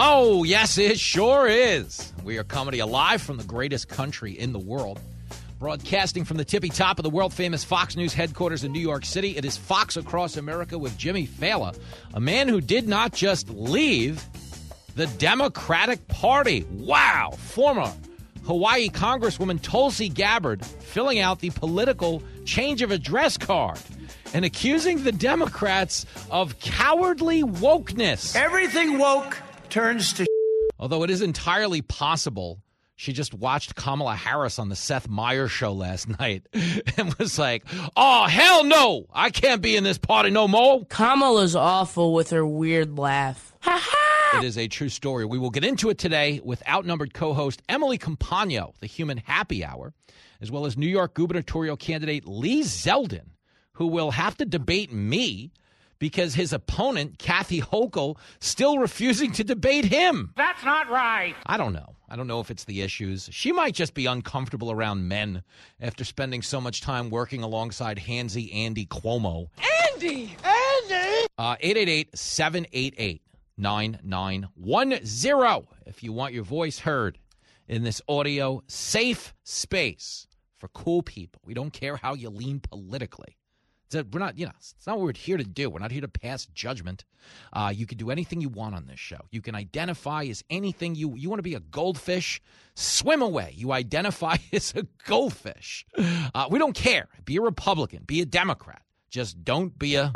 Oh, 0.00 0.44
yes, 0.44 0.78
it 0.78 1.00
sure 1.00 1.48
is. 1.48 2.12
We 2.22 2.38
are 2.38 2.44
comedy 2.44 2.78
alive 2.78 3.20
from 3.20 3.36
the 3.36 3.42
greatest 3.42 3.88
country 3.88 4.30
in 4.30 4.52
the 4.52 4.58
world. 4.60 5.00
Broadcasting 5.58 6.24
from 6.24 6.36
the 6.36 6.44
tippy 6.44 6.68
top 6.68 7.00
of 7.00 7.02
the 7.02 7.10
world 7.10 7.34
famous 7.34 7.64
Fox 7.64 7.96
News 7.96 8.14
headquarters 8.14 8.62
in 8.62 8.70
New 8.70 8.78
York 8.78 9.04
City, 9.04 9.36
it 9.36 9.44
is 9.44 9.56
Fox 9.56 9.96
Across 9.96 10.36
America 10.36 10.78
with 10.78 10.96
Jimmy 10.96 11.26
Failla, 11.26 11.76
a 12.14 12.20
man 12.20 12.46
who 12.46 12.60
did 12.60 12.86
not 12.86 13.12
just 13.12 13.50
leave 13.50 14.24
the 14.94 15.08
Democratic 15.18 16.06
Party. 16.06 16.64
Wow. 16.70 17.32
Former 17.36 17.92
Hawaii 18.44 18.90
Congresswoman 18.90 19.60
Tulsi 19.60 20.08
Gabbard 20.08 20.64
filling 20.64 21.18
out 21.18 21.40
the 21.40 21.50
political 21.50 22.22
change 22.44 22.82
of 22.82 22.92
address 22.92 23.36
card 23.36 23.80
and 24.32 24.44
accusing 24.44 25.02
the 25.02 25.10
Democrats 25.10 26.06
of 26.30 26.56
cowardly 26.60 27.42
wokeness. 27.42 28.36
Everything 28.36 28.98
woke 28.98 29.36
turns 29.70 30.12
to. 30.14 30.26
Although 30.78 31.02
it 31.02 31.10
is 31.10 31.22
entirely 31.22 31.82
possible 31.82 32.60
she 32.98 33.12
just 33.12 33.32
watched 33.32 33.76
Kamala 33.76 34.16
Harris 34.16 34.58
on 34.58 34.70
the 34.70 34.74
Seth 34.74 35.08
Meyers 35.08 35.52
show 35.52 35.72
last 35.72 36.08
night 36.18 36.42
and 36.96 37.14
was 37.14 37.38
like, 37.38 37.64
oh, 37.96 38.26
hell 38.26 38.64
no, 38.64 39.06
I 39.12 39.30
can't 39.30 39.62
be 39.62 39.76
in 39.76 39.84
this 39.84 39.98
party 39.98 40.30
no 40.30 40.48
more. 40.48 40.84
Kamala's 40.86 41.54
awful 41.54 42.12
with 42.12 42.30
her 42.30 42.44
weird 42.44 42.98
laugh. 42.98 43.54
It 44.34 44.42
is 44.42 44.58
a 44.58 44.66
true 44.66 44.88
story. 44.88 45.24
We 45.24 45.38
will 45.38 45.50
get 45.50 45.64
into 45.64 45.90
it 45.90 45.98
today 45.98 46.40
with 46.42 46.60
outnumbered 46.68 47.14
co 47.14 47.34
host 47.34 47.62
Emily 47.68 47.98
Compagno, 47.98 48.74
the 48.80 48.86
human 48.86 49.18
happy 49.18 49.64
hour, 49.64 49.94
as 50.40 50.50
well 50.50 50.66
as 50.66 50.76
New 50.76 50.88
York 50.88 51.14
gubernatorial 51.14 51.76
candidate 51.76 52.26
Lee 52.26 52.62
Zeldin, 52.62 53.30
who 53.74 53.86
will 53.86 54.10
have 54.10 54.36
to 54.38 54.44
debate 54.44 54.92
me 54.92 55.52
because 55.98 56.34
his 56.34 56.52
opponent, 56.52 57.18
Kathy 57.18 57.60
Hochul, 57.60 58.16
still 58.40 58.78
refusing 58.78 59.32
to 59.32 59.44
debate 59.44 59.84
him. 59.84 60.32
That's 60.36 60.64
not 60.64 60.88
right. 60.88 61.34
I 61.46 61.56
don't 61.56 61.72
know. 61.72 61.94
I 62.08 62.16
don't 62.16 62.26
know 62.26 62.40
if 62.40 62.50
it's 62.50 62.64
the 62.64 62.80
issues. 62.80 63.28
She 63.32 63.52
might 63.52 63.74
just 63.74 63.94
be 63.94 64.06
uncomfortable 64.06 64.70
around 64.70 65.08
men 65.08 65.42
after 65.80 66.04
spending 66.04 66.40
so 66.40 66.60
much 66.60 66.80
time 66.80 67.10
working 67.10 67.42
alongside 67.42 67.98
Handsy 67.98 68.54
Andy 68.54 68.86
Cuomo. 68.86 69.48
Andy! 69.92 70.36
Andy! 70.42 71.26
Uh, 71.36 71.56
888 71.60 72.16
788 72.16 73.22
9910 73.58 75.66
if 75.86 76.02
you 76.02 76.12
want 76.12 76.32
your 76.32 76.44
voice 76.44 76.78
heard 76.78 77.18
in 77.66 77.82
this 77.82 78.00
audio 78.08 78.62
safe 78.68 79.34
space 79.42 80.28
for 80.56 80.68
cool 80.68 81.02
people. 81.02 81.42
We 81.44 81.54
don't 81.54 81.72
care 81.72 81.96
how 81.96 82.14
you 82.14 82.30
lean 82.30 82.60
politically. 82.60 83.37
We're 83.94 84.18
not, 84.18 84.38
you 84.38 84.46
know, 84.46 84.52
it's 84.58 84.86
not 84.86 84.98
what 84.98 85.04
we're 85.04 85.12
here 85.14 85.36
to 85.36 85.44
do. 85.44 85.70
We're 85.70 85.78
not 85.78 85.90
here 85.90 86.02
to 86.02 86.08
pass 86.08 86.46
judgment. 86.46 87.04
Uh, 87.52 87.72
you 87.74 87.86
can 87.86 87.98
do 87.98 88.10
anything 88.10 88.40
you 88.40 88.48
want 88.48 88.74
on 88.74 88.86
this 88.86 89.00
show. 89.00 89.20
You 89.30 89.40
can 89.40 89.54
identify 89.54 90.24
as 90.24 90.44
anything 90.50 90.94
you 90.94 91.14
you 91.16 91.28
want 91.28 91.38
to 91.38 91.44
be 91.44 91.54
a 91.54 91.60
goldfish, 91.60 92.40
swim 92.74 93.22
away. 93.22 93.54
You 93.56 93.72
identify 93.72 94.36
as 94.52 94.74
a 94.76 94.86
goldfish. 95.06 95.86
Uh, 95.96 96.46
we 96.50 96.58
don't 96.58 96.74
care. 96.74 97.08
Be 97.24 97.36
a 97.36 97.40
Republican. 97.40 98.04
Be 98.06 98.20
a 98.20 98.26
Democrat. 98.26 98.82
Just 99.10 99.42
don't 99.44 99.78
be 99.78 99.96
a. 99.96 100.12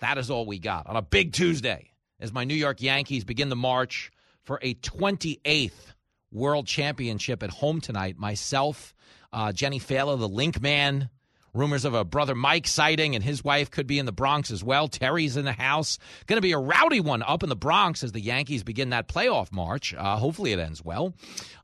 That 0.00 0.18
is 0.18 0.30
all 0.30 0.46
we 0.46 0.58
got 0.58 0.86
on 0.86 0.96
a 0.96 1.02
big 1.02 1.32
Tuesday 1.32 1.92
as 2.20 2.32
my 2.32 2.44
New 2.44 2.54
York 2.54 2.80
Yankees 2.80 3.24
begin 3.24 3.48
the 3.48 3.56
march 3.56 4.10
for 4.44 4.58
a 4.62 4.74
28th 4.74 5.92
World 6.32 6.66
Championship 6.66 7.42
at 7.42 7.50
home 7.50 7.80
tonight. 7.80 8.18
Myself, 8.18 8.94
uh, 9.32 9.52
Jenny 9.52 9.78
Failer, 9.78 10.16
the 10.16 10.28
link 10.28 10.60
man. 10.60 11.10
Rumors 11.54 11.84
of 11.84 11.92
a 11.92 12.04
brother 12.04 12.34
Mike 12.34 12.66
sighting 12.66 13.14
and 13.14 13.22
his 13.22 13.44
wife 13.44 13.70
could 13.70 13.86
be 13.86 13.98
in 13.98 14.06
the 14.06 14.12
Bronx 14.12 14.50
as 14.50 14.64
well. 14.64 14.88
Terry's 14.88 15.36
in 15.36 15.44
the 15.44 15.52
house. 15.52 15.98
Going 16.26 16.38
to 16.38 16.42
be 16.42 16.52
a 16.52 16.58
rowdy 16.58 17.00
one 17.00 17.22
up 17.22 17.42
in 17.42 17.50
the 17.50 17.56
Bronx 17.56 18.02
as 18.02 18.12
the 18.12 18.20
Yankees 18.20 18.62
begin 18.62 18.90
that 18.90 19.06
playoff 19.06 19.52
march. 19.52 19.92
Uh, 19.92 20.16
hopefully 20.16 20.52
it 20.52 20.58
ends 20.58 20.82
well. 20.82 21.14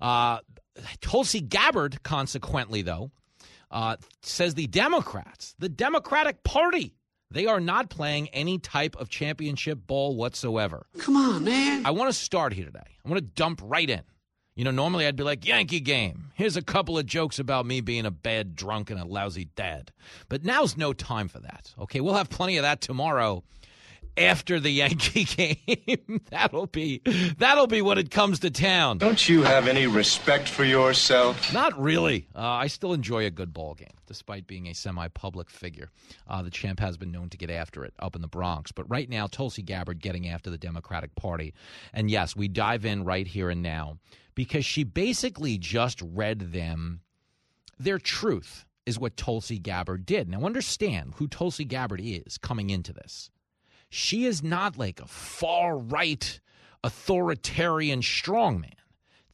Uh, 0.00 0.40
Tulsi 1.00 1.40
Gabbard, 1.40 2.02
consequently, 2.02 2.82
though, 2.82 3.10
uh, 3.70 3.96
says 4.22 4.54
the 4.54 4.66
Democrats, 4.66 5.54
the 5.58 5.70
Democratic 5.70 6.42
Party, 6.42 6.94
they 7.30 7.46
are 7.46 7.60
not 7.60 7.88
playing 7.90 8.28
any 8.28 8.58
type 8.58 8.94
of 8.96 9.08
championship 9.08 9.86
ball 9.86 10.16
whatsoever. 10.16 10.86
Come 10.98 11.16
on, 11.16 11.44
man. 11.44 11.84
I 11.86 11.90
want 11.92 12.10
to 12.10 12.18
start 12.18 12.52
here 12.52 12.66
today. 12.66 12.80
I 13.04 13.08
want 13.08 13.18
to 13.18 13.26
dump 13.26 13.60
right 13.64 13.88
in. 13.88 14.02
You 14.58 14.64
know, 14.64 14.72
normally 14.72 15.06
I'd 15.06 15.14
be 15.14 15.22
like, 15.22 15.46
Yankee 15.46 15.78
game. 15.78 16.32
Here's 16.34 16.56
a 16.56 16.62
couple 16.62 16.98
of 16.98 17.06
jokes 17.06 17.38
about 17.38 17.64
me 17.64 17.80
being 17.80 18.04
a 18.04 18.10
bad 18.10 18.56
drunk 18.56 18.90
and 18.90 18.98
a 18.98 19.04
lousy 19.04 19.44
dad. 19.54 19.92
But 20.28 20.44
now's 20.44 20.76
no 20.76 20.92
time 20.92 21.28
for 21.28 21.38
that. 21.38 21.72
Okay, 21.78 22.00
we'll 22.00 22.14
have 22.14 22.28
plenty 22.28 22.56
of 22.56 22.64
that 22.64 22.80
tomorrow 22.80 23.44
after 24.16 24.58
the 24.58 24.70
Yankee 24.72 25.22
game. 25.22 26.22
that'll 26.30 26.66
be 26.66 27.00
that'll 27.38 27.68
be 27.68 27.82
when 27.82 27.98
it 27.98 28.10
comes 28.10 28.40
to 28.40 28.50
town. 28.50 28.98
Don't 28.98 29.28
you 29.28 29.44
have 29.44 29.68
any 29.68 29.86
respect 29.86 30.48
for 30.48 30.64
yourself? 30.64 31.52
Not 31.52 31.80
really. 31.80 32.26
Uh, 32.34 32.40
I 32.40 32.66
still 32.66 32.94
enjoy 32.94 33.26
a 33.26 33.30
good 33.30 33.52
ball 33.52 33.74
game, 33.74 33.94
despite 34.08 34.48
being 34.48 34.66
a 34.66 34.74
semi-public 34.74 35.50
figure. 35.50 35.88
Uh, 36.28 36.42
the 36.42 36.50
champ 36.50 36.80
has 36.80 36.96
been 36.96 37.12
known 37.12 37.28
to 37.28 37.36
get 37.36 37.48
after 37.48 37.84
it 37.84 37.94
up 38.00 38.16
in 38.16 38.22
the 38.22 38.26
Bronx, 38.28 38.72
but 38.72 38.90
right 38.90 39.08
now, 39.08 39.28
Tulsi 39.28 39.62
Gabbard 39.62 40.00
getting 40.00 40.28
after 40.28 40.50
the 40.50 40.58
Democratic 40.58 41.14
Party, 41.14 41.54
and 41.94 42.10
yes, 42.10 42.34
we 42.34 42.48
dive 42.48 42.84
in 42.84 43.04
right 43.04 43.28
here 43.28 43.50
and 43.50 43.62
now 43.62 43.98
because 44.38 44.64
she 44.64 44.84
basically 44.84 45.58
just 45.58 46.00
read 46.00 46.52
them 46.52 47.00
their 47.76 47.98
truth 47.98 48.66
is 48.86 48.96
what 48.96 49.16
Tulsi 49.16 49.58
Gabbard 49.58 50.06
did. 50.06 50.28
Now, 50.28 50.44
understand 50.44 51.14
who 51.16 51.26
Tulsi 51.26 51.64
Gabbard 51.64 52.00
is 52.00 52.38
coming 52.38 52.70
into 52.70 52.92
this. 52.92 53.30
She 53.90 54.26
is 54.26 54.40
not 54.40 54.78
like 54.78 55.00
a 55.00 55.08
far 55.08 55.76
right 55.76 56.38
authoritarian 56.84 58.00
strongman. 58.00 58.74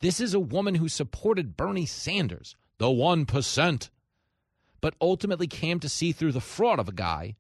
This 0.01 0.21
is 0.21 0.33
a 0.33 0.41
woman 0.41 0.77
who 0.77 0.89
supported 0.89 1.55
Bernie 1.55 1.85
Sanders, 1.85 2.57
the 2.79 2.87
1%, 2.87 3.91
but 4.81 4.95
ultimately 5.03 5.47
came 5.47 5.81
to 5.81 5.89
see 5.91 6.13
through 6.13 6.33
the 6.33 6.41
fraud 6.41 6.79
of 6.79 6.89
a 6.89 6.93
guy 6.93 7.37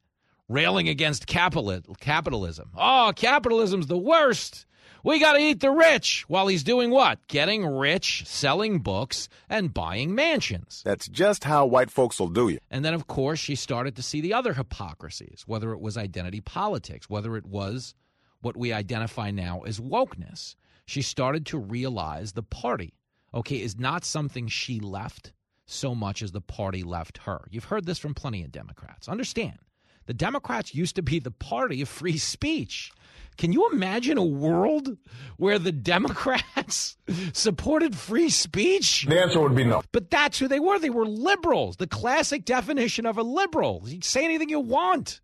railing 0.49 0.88
against 0.88 1.27
capitali- 1.27 1.82
capitalism. 2.00 2.71
Oh, 2.77 3.12
capitalism's 3.15 3.87
the 3.87 3.99
worst. 3.99 4.66
We 5.03 5.19
got 5.19 5.34
to 5.34 5.38
eat 5.38 5.60
the 5.60 5.71
rich 5.71 6.25
while 6.28 6.47
he's 6.47 6.62
doing 6.62 6.91
what? 6.91 7.27
Getting 7.28 7.66
rich, 7.66 8.25
selling 8.27 8.78
books, 8.78 9.28
and 9.50 9.75
buying 9.75 10.15
mansions. 10.15 10.81
That's 10.83 11.09
just 11.09 11.44
how 11.44 11.66
white 11.66 11.91
folks 11.91 12.19
will 12.19 12.28
do 12.28 12.49
you. 12.49 12.59
And 12.71 12.83
then, 12.83 12.94
of 12.94 13.06
course, 13.06 13.38
she 13.38 13.54
started 13.54 13.97
to 13.97 14.03
see 14.03 14.22
the 14.22 14.33
other 14.33 14.54
hypocrisies, 14.54 15.44
whether 15.47 15.72
it 15.72 15.81
was 15.81 15.99
identity 15.99 16.41
politics, 16.41 17.10
whether 17.10 17.37
it 17.37 17.44
was 17.44 17.94
what 18.41 18.56
we 18.56 18.72
identify 18.72 19.31
now 19.31 19.60
as 19.66 19.78
wokeness. 19.78 20.56
She 20.87 21.03
started 21.03 21.44
to 21.47 21.59
realize 21.59 22.33
the 22.33 22.43
party, 22.43 22.94
okay, 23.34 23.60
is 23.60 23.78
not 23.78 24.06
something 24.06 24.49
she 24.49 24.81
left 24.81 25.33
so 25.66 25.94
much 25.94 26.22
as 26.22 26.33
the 26.33 26.41
party 26.41 26.83
left 26.83 27.19
her. 27.19 27.47
You've 27.50 27.65
heard 27.65 27.84
this 27.84 27.99
from 27.99 28.15
plenty 28.15 28.43
of 28.43 28.53
Democrats. 28.53 29.09
Understand, 29.09 29.59
the 30.06 30.15
Democrats 30.15 30.75
used 30.75 30.97
to 30.97 31.03
be 31.03 31.19
the 31.19 31.31
party 31.31 31.82
of 31.82 31.88
free 31.88 32.19
speech. 32.19 32.92
Can 33.37 33.53
you 33.53 33.69
imagine 33.70 34.16
a 34.16 34.25
world 34.25 34.97
where 35.38 35.59
the 35.59 35.72
Democrats 35.72 36.97
supported 37.32 37.97
free 37.97 38.31
speech? 38.31 39.06
The 39.09 39.20
answer 39.20 39.41
would 39.41 39.56
be 39.56 39.65
no. 39.65 39.82
But 39.92 40.10
that's 40.10 40.38
who 40.38 40.47
they 40.47 40.60
were. 40.60 40.78
They 40.78 40.91
were 40.91 41.06
liberals, 41.06 41.77
the 41.77 41.86
classic 41.86 42.45
definition 42.45 43.06
of 43.06 43.18
a 43.18 43.22
liberal. 43.22 43.83
You 43.86 43.95
can 43.95 44.03
say 44.03 44.24
anything 44.24 44.51
you 44.51 44.60
want. 44.60 45.21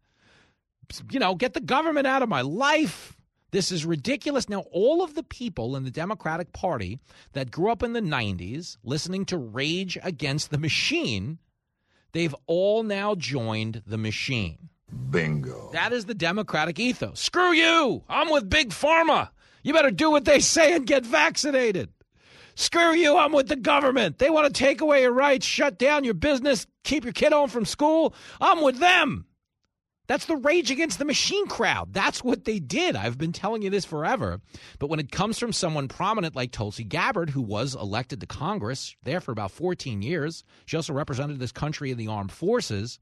You 1.10 1.20
know, 1.20 1.36
get 1.36 1.54
the 1.54 1.60
government 1.60 2.08
out 2.08 2.22
of 2.22 2.28
my 2.28 2.40
life. 2.40 3.16
This 3.52 3.70
is 3.70 3.84
ridiculous. 3.84 4.48
Now, 4.48 4.64
all 4.72 5.02
of 5.02 5.14
the 5.14 5.22
people 5.22 5.76
in 5.76 5.84
the 5.84 5.90
Democratic 5.90 6.52
Party 6.52 6.98
that 7.32 7.50
grew 7.50 7.70
up 7.70 7.82
in 7.82 7.92
the 7.92 8.00
90s 8.00 8.76
listening 8.84 9.24
to 9.26 9.36
Rage 9.36 9.98
Against 10.02 10.50
the 10.50 10.58
Machine, 10.58 11.38
they've 12.12 12.34
all 12.46 12.82
now 12.82 13.14
joined 13.14 13.82
the 13.86 13.98
machine. 13.98 14.68
Bingo. 15.10 15.70
That 15.72 15.92
is 15.92 16.06
the 16.06 16.14
Democratic 16.14 16.78
ethos. 16.78 17.20
Screw 17.20 17.52
you. 17.52 18.02
I'm 18.08 18.30
with 18.30 18.48
Big 18.50 18.70
Pharma. 18.70 19.30
You 19.62 19.72
better 19.72 19.90
do 19.90 20.10
what 20.10 20.24
they 20.24 20.40
say 20.40 20.74
and 20.74 20.86
get 20.86 21.04
vaccinated. 21.04 21.90
Screw 22.54 22.92
you. 22.92 23.16
I'm 23.16 23.32
with 23.32 23.48
the 23.48 23.56
government. 23.56 24.18
They 24.18 24.30
want 24.30 24.46
to 24.46 24.52
take 24.52 24.80
away 24.80 25.02
your 25.02 25.12
rights, 25.12 25.46
shut 25.46 25.78
down 25.78 26.04
your 26.04 26.14
business, 26.14 26.66
keep 26.84 27.04
your 27.04 27.12
kid 27.12 27.32
home 27.32 27.48
from 27.48 27.64
school. 27.64 28.14
I'm 28.40 28.62
with 28.62 28.78
them. 28.78 29.26
That's 30.10 30.24
the 30.24 30.34
Rage 30.34 30.72
Against 30.72 30.98
the 30.98 31.04
Machine 31.04 31.46
crowd. 31.46 31.94
That's 31.94 32.24
what 32.24 32.44
they 32.44 32.58
did. 32.58 32.96
I've 32.96 33.16
been 33.16 33.30
telling 33.30 33.62
you 33.62 33.70
this 33.70 33.84
forever. 33.84 34.40
But 34.80 34.88
when 34.88 34.98
it 34.98 35.12
comes 35.12 35.38
from 35.38 35.52
someone 35.52 35.86
prominent 35.86 36.34
like 36.34 36.50
Tulsi 36.50 36.82
Gabbard, 36.82 37.30
who 37.30 37.40
was 37.40 37.76
elected 37.76 38.20
to 38.20 38.26
Congress 38.26 38.96
there 39.04 39.20
for 39.20 39.30
about 39.30 39.52
14 39.52 40.02
years, 40.02 40.42
she 40.66 40.76
also 40.76 40.94
represented 40.94 41.38
this 41.38 41.52
country 41.52 41.92
in 41.92 41.96
the 41.96 42.08
armed 42.08 42.32
forces. 42.32 42.98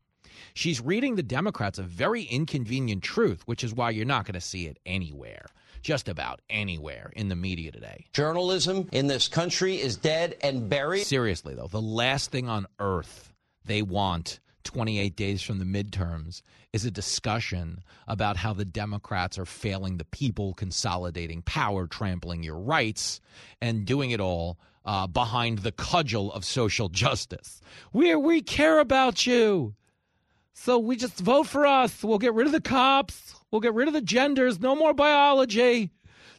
She's 0.52 0.82
reading 0.82 1.16
the 1.16 1.22
Democrats 1.22 1.78
a 1.78 1.82
very 1.82 2.24
inconvenient 2.24 3.02
truth, 3.02 3.40
which 3.46 3.64
is 3.64 3.72
why 3.72 3.88
you're 3.88 4.04
not 4.04 4.26
going 4.26 4.34
to 4.34 4.40
see 4.42 4.66
it 4.66 4.78
anywhere 4.84 5.46
just 5.80 6.10
about 6.10 6.42
anywhere 6.50 7.10
in 7.16 7.30
the 7.30 7.36
media 7.36 7.72
today. 7.72 8.04
Journalism 8.12 8.86
in 8.92 9.06
this 9.06 9.28
country 9.28 9.80
is 9.80 9.96
dead 9.96 10.36
and 10.42 10.68
buried. 10.68 11.06
Seriously, 11.06 11.54
though, 11.54 11.68
the 11.68 11.80
last 11.80 12.30
thing 12.30 12.50
on 12.50 12.66
earth 12.78 13.32
they 13.64 13.80
want 13.80 14.40
28 14.64 15.16
days 15.16 15.42
from 15.42 15.58
the 15.58 15.64
midterms 15.64 16.42
is 16.72 16.84
a 16.84 16.90
discussion 16.90 17.82
about 18.06 18.36
how 18.36 18.52
the 18.52 18.64
Democrats 18.64 19.38
are 19.38 19.46
failing 19.46 19.96
the 19.96 20.04
people, 20.04 20.54
consolidating 20.54 21.42
power, 21.42 21.86
trampling 21.86 22.42
your 22.42 22.58
rights, 22.58 23.20
and 23.60 23.84
doing 23.86 24.10
it 24.10 24.20
all 24.20 24.58
uh, 24.84 25.06
behind 25.06 25.58
the 25.58 25.72
cudgel 25.72 26.32
of 26.32 26.44
social 26.44 26.88
justice. 26.88 27.60
We 27.92 28.14
we 28.14 28.40
care 28.42 28.78
about 28.78 29.26
you. 29.26 29.74
So 30.54 30.78
we 30.78 30.96
just 30.96 31.20
vote 31.20 31.46
for 31.46 31.66
us. 31.66 32.02
We'll 32.02 32.18
get 32.18 32.34
rid 32.34 32.46
of 32.46 32.52
the 32.52 32.60
cops. 32.60 33.34
We'll 33.50 33.60
get 33.60 33.74
rid 33.74 33.86
of 33.86 33.94
the 33.94 34.00
genders. 34.00 34.58
No 34.58 34.74
more 34.74 34.92
biology. 34.92 35.90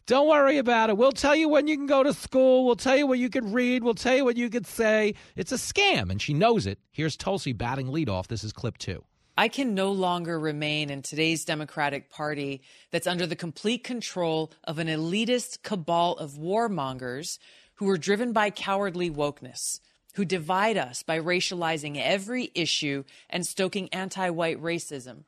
Don't 0.06 0.28
worry 0.28 0.58
about 0.58 0.90
it. 0.90 0.96
We'll 0.96 1.12
tell 1.12 1.36
you 1.36 1.48
when 1.48 1.66
you 1.66 1.76
can 1.76 1.86
go 1.86 2.02
to 2.02 2.12
school. 2.12 2.66
We'll 2.66 2.76
tell 2.76 2.96
you 2.96 3.06
what 3.06 3.18
you 3.18 3.30
can 3.30 3.52
read. 3.52 3.84
We'll 3.84 3.94
tell 3.94 4.16
you 4.16 4.24
what 4.24 4.36
you 4.36 4.50
could 4.50 4.66
say. 4.66 5.14
It's 5.36 5.52
a 5.52 5.56
scam, 5.56 6.10
and 6.10 6.20
she 6.20 6.34
knows 6.34 6.66
it. 6.66 6.78
Here's 6.90 7.16
Tulsi 7.16 7.52
batting 7.52 7.88
leadoff. 7.88 8.26
This 8.26 8.42
is 8.42 8.52
clip 8.52 8.78
two. 8.78 9.04
I 9.38 9.48
can 9.48 9.74
no 9.74 9.92
longer 9.92 10.38
remain 10.38 10.90
in 10.90 11.02
today's 11.02 11.44
Democratic 11.44 12.10
Party 12.10 12.62
that's 12.90 13.06
under 13.06 13.26
the 13.26 13.36
complete 13.36 13.84
control 13.84 14.52
of 14.64 14.78
an 14.78 14.88
elitist 14.88 15.62
cabal 15.62 16.16
of 16.16 16.32
warmongers 16.32 17.38
who 17.74 17.88
are 17.88 17.96
driven 17.96 18.32
by 18.32 18.50
cowardly 18.50 19.10
wokeness 19.10 19.80
who 20.14 20.24
divide 20.24 20.76
us 20.76 21.02
by 21.02 21.18
racializing 21.18 22.00
every 22.02 22.50
issue 22.54 23.04
and 23.28 23.46
stoking 23.46 23.88
anti 23.92 24.30
white 24.30 24.60
racism, 24.60 25.24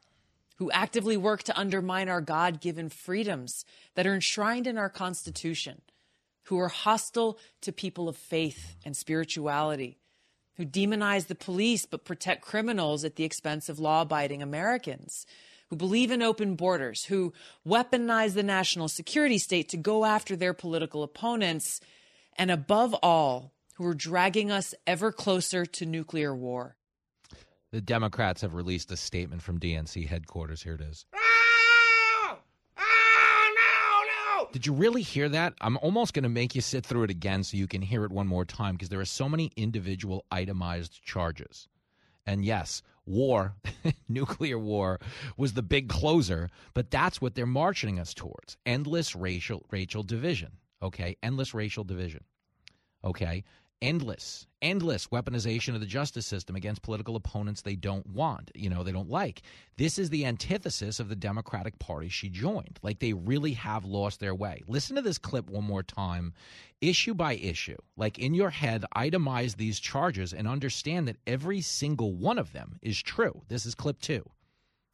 who 0.63 0.71
actively 0.71 1.17
work 1.17 1.43
to 1.43 1.59
undermine 1.59 2.09
our 2.09 2.21
God 2.21 2.61
given 2.61 2.89
freedoms 2.89 3.65
that 3.97 4.07
are 4.07 4.15
enshrined 4.15 4.69
in 4.69 4.79
our 4.79 4.89
Constitution, 4.89 5.83
who 6.45 6.57
are 6.61 6.69
hostile 6.69 7.37
to 7.63 7.73
people 7.73 8.09
of 8.09 8.17
faith 8.17 8.77
and 8.85 8.97
spirituality, 8.97 9.99
who 10.57 10.65
demonize 10.65 11.27
the 11.27 11.35
police 11.35 11.85
but 11.85 12.05
protect 12.05 12.43
criminals 12.43 13.05
at 13.05 13.17
the 13.17 13.25
expense 13.25 13.69
of 13.69 13.81
law 13.81 14.03
abiding 14.03 14.41
Americans. 14.41 15.27
Who 15.69 15.75
believe 15.75 16.13
in 16.13 16.23
open 16.23 16.55
borders, 16.55 17.07
who 17.07 17.33
weaponize 17.67 18.35
the 18.35 18.45
national 18.45 18.87
security 18.87 19.39
state 19.39 19.69
to 19.71 19.77
go 19.77 20.05
after 20.05 20.37
their 20.37 20.55
political 20.55 21.03
opponents, 21.03 21.81
and 22.39 22.53
above 22.53 22.95
all, 23.03 23.53
who 23.75 23.87
are 23.87 23.95
dragging 23.95 24.53
us 24.53 24.77
ever 24.87 25.11
closer 25.11 25.67
to 25.67 25.87
nuclear 25.87 26.33
war. 26.37 26.77
The 27.73 27.81
Democrats 27.81 28.43
have 28.43 28.53
released 28.53 28.93
a 28.93 28.99
statement 28.99 29.41
from 29.41 29.59
DNC 29.59 30.07
headquarters. 30.07 30.63
Here 30.63 30.75
it 30.75 30.83
is. 30.83 31.07
Oh, 31.15 32.39
oh, 32.77 34.49
Did 34.53 34.67
you 34.67 34.75
really 34.75 35.01
hear 35.01 35.31
that? 35.31 35.55
I'm 35.63 35.79
almost 35.79 36.13
going 36.13 36.25
to 36.25 36.29
make 36.29 36.55
you 36.55 36.61
sit 36.61 36.85
through 36.85 37.05
it 37.05 37.11
again 37.11 37.43
so 37.43 37.57
you 37.57 37.67
can 37.67 37.81
hear 37.81 38.05
it 38.05 38.13
one 38.13 38.27
more 38.27 38.45
time 38.45 38.75
because 38.75 38.91
there 38.91 39.01
are 39.01 39.07
so 39.07 39.27
many 39.27 39.53
individual 39.57 40.27
itemized 40.31 41.03
charges. 41.03 41.67
And 42.27 42.45
yes, 42.45 42.83
war, 43.07 43.55
nuclear 44.09 44.59
war, 44.59 45.01
was 45.39 45.55
the 45.55 45.63
big 45.63 45.89
closer, 45.89 46.51
but 46.75 46.91
that's 46.91 47.23
what 47.23 47.35
they're 47.35 47.47
marching 47.47 47.99
us 47.99 48.13
towards 48.13 48.59
endless 48.67 49.17
racial, 49.17 49.65
racial 49.71 50.03
division. 50.03 50.59
Okay? 50.83 51.17
Endless 51.23 51.55
racial 51.55 51.85
division. 51.85 52.25
Okay? 53.03 53.45
Endless, 53.83 54.47
endless 54.63 55.09
weaponization 55.09 55.75
of 55.75 55.81
the 55.81 55.87
justice 55.87 56.25
system 56.25 56.57
against 56.57 56.81
political 56.81 57.17
opponents 57.17 57.61
they 57.61 57.75
don't 57.75 58.07
want, 58.07 58.51
you 58.55 58.71
know, 58.71 58.83
they 58.83 58.93
don't 58.93 59.11
like. 59.11 59.43
This 59.77 59.99
is 59.99 60.09
the 60.09 60.25
antithesis 60.25 61.01
of 61.01 61.09
the 61.09 61.17
Democratic 61.17 61.79
Party 61.79 62.09
she 62.09 62.31
joined. 62.31 62.79
Like 62.83 63.01
they 63.01 63.13
really 63.13 63.53
have 63.55 63.85
lost 63.85 64.21
their 64.21 64.35
way. 64.35 64.63
Listen 64.69 64.97
to 64.97 65.03
this 65.03 65.19
clip 65.19 65.51
one 65.51 65.65
more 65.65 65.83
time, 65.83 66.33
issue 66.81 67.13
by 67.13 67.35
issue. 67.35 67.77
Like 67.97 68.19
in 68.19 68.33
your 68.33 68.51
head, 68.51 68.85
itemize 68.97 69.57
these 69.57 69.81
charges 69.81 70.33
and 70.33 70.47
understand 70.49 71.09
that 71.09 71.19
every 71.27 71.61
single 71.61 72.15
one 72.15 72.39
of 72.39 72.53
them 72.53 72.79
is 72.81 73.03
true. 73.03 73.43
This 73.49 73.67
is 73.67 73.75
clip 73.75 74.01
two. 74.01 74.25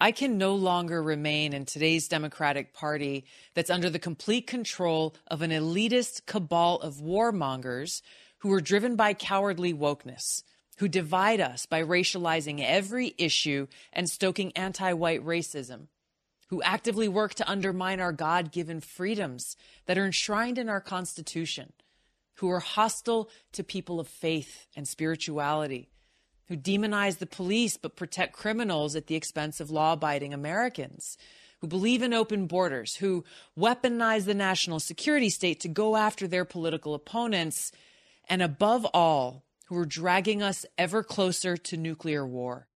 I 0.00 0.12
can 0.12 0.38
no 0.38 0.54
longer 0.54 1.02
remain 1.02 1.52
in 1.52 1.64
today's 1.64 2.06
Democratic 2.06 2.72
Party 2.72 3.24
that's 3.54 3.68
under 3.68 3.90
the 3.90 3.98
complete 3.98 4.46
control 4.46 5.16
of 5.26 5.42
an 5.42 5.50
elitist 5.50 6.24
cabal 6.24 6.76
of 6.76 6.96
warmongers 6.96 8.00
who 8.38 8.52
are 8.52 8.60
driven 8.60 8.96
by 8.96 9.14
cowardly 9.14 9.74
wokeness, 9.74 10.42
who 10.78 10.88
divide 10.88 11.40
us 11.40 11.66
by 11.66 11.82
racializing 11.82 12.62
every 12.64 13.14
issue 13.18 13.66
and 13.92 14.08
stoking 14.08 14.52
anti 14.52 14.92
white 14.92 15.24
racism, 15.24 15.88
who 16.48 16.62
actively 16.62 17.08
work 17.08 17.34
to 17.34 17.48
undermine 17.50 18.00
our 18.00 18.12
God 18.12 18.52
given 18.52 18.80
freedoms 18.80 19.56
that 19.86 19.98
are 19.98 20.06
enshrined 20.06 20.58
in 20.58 20.68
our 20.68 20.80
Constitution, 20.80 21.72
who 22.34 22.50
are 22.50 22.60
hostile 22.60 23.28
to 23.52 23.64
people 23.64 24.00
of 24.00 24.08
faith 24.08 24.66
and 24.76 24.86
spirituality, 24.86 25.88
who 26.46 26.56
demonize 26.56 27.18
the 27.18 27.26
police 27.26 27.76
but 27.76 27.96
protect 27.96 28.32
criminals 28.32 28.96
at 28.96 29.08
the 29.08 29.16
expense 29.16 29.60
of 29.60 29.70
law 29.70 29.92
abiding 29.92 30.32
Americans 30.32 31.18
who 31.60 31.66
believe 31.66 32.02
in 32.02 32.14
open 32.14 32.46
borders, 32.46 32.96
who 32.96 33.24
weaponize 33.58 34.24
the 34.24 34.34
national 34.34 34.80
security 34.80 35.28
state 35.28 35.60
to 35.60 35.68
go 35.68 35.96
after 35.96 36.28
their 36.28 36.44
political 36.44 36.94
opponents, 36.94 37.72
and 38.28 38.42
above 38.42 38.86
all, 38.92 39.44
who 39.66 39.76
are 39.76 39.86
dragging 39.86 40.42
us 40.42 40.64
ever 40.76 41.02
closer 41.02 41.56
to 41.56 41.76
nuclear 41.76 42.26
war. 42.26 42.68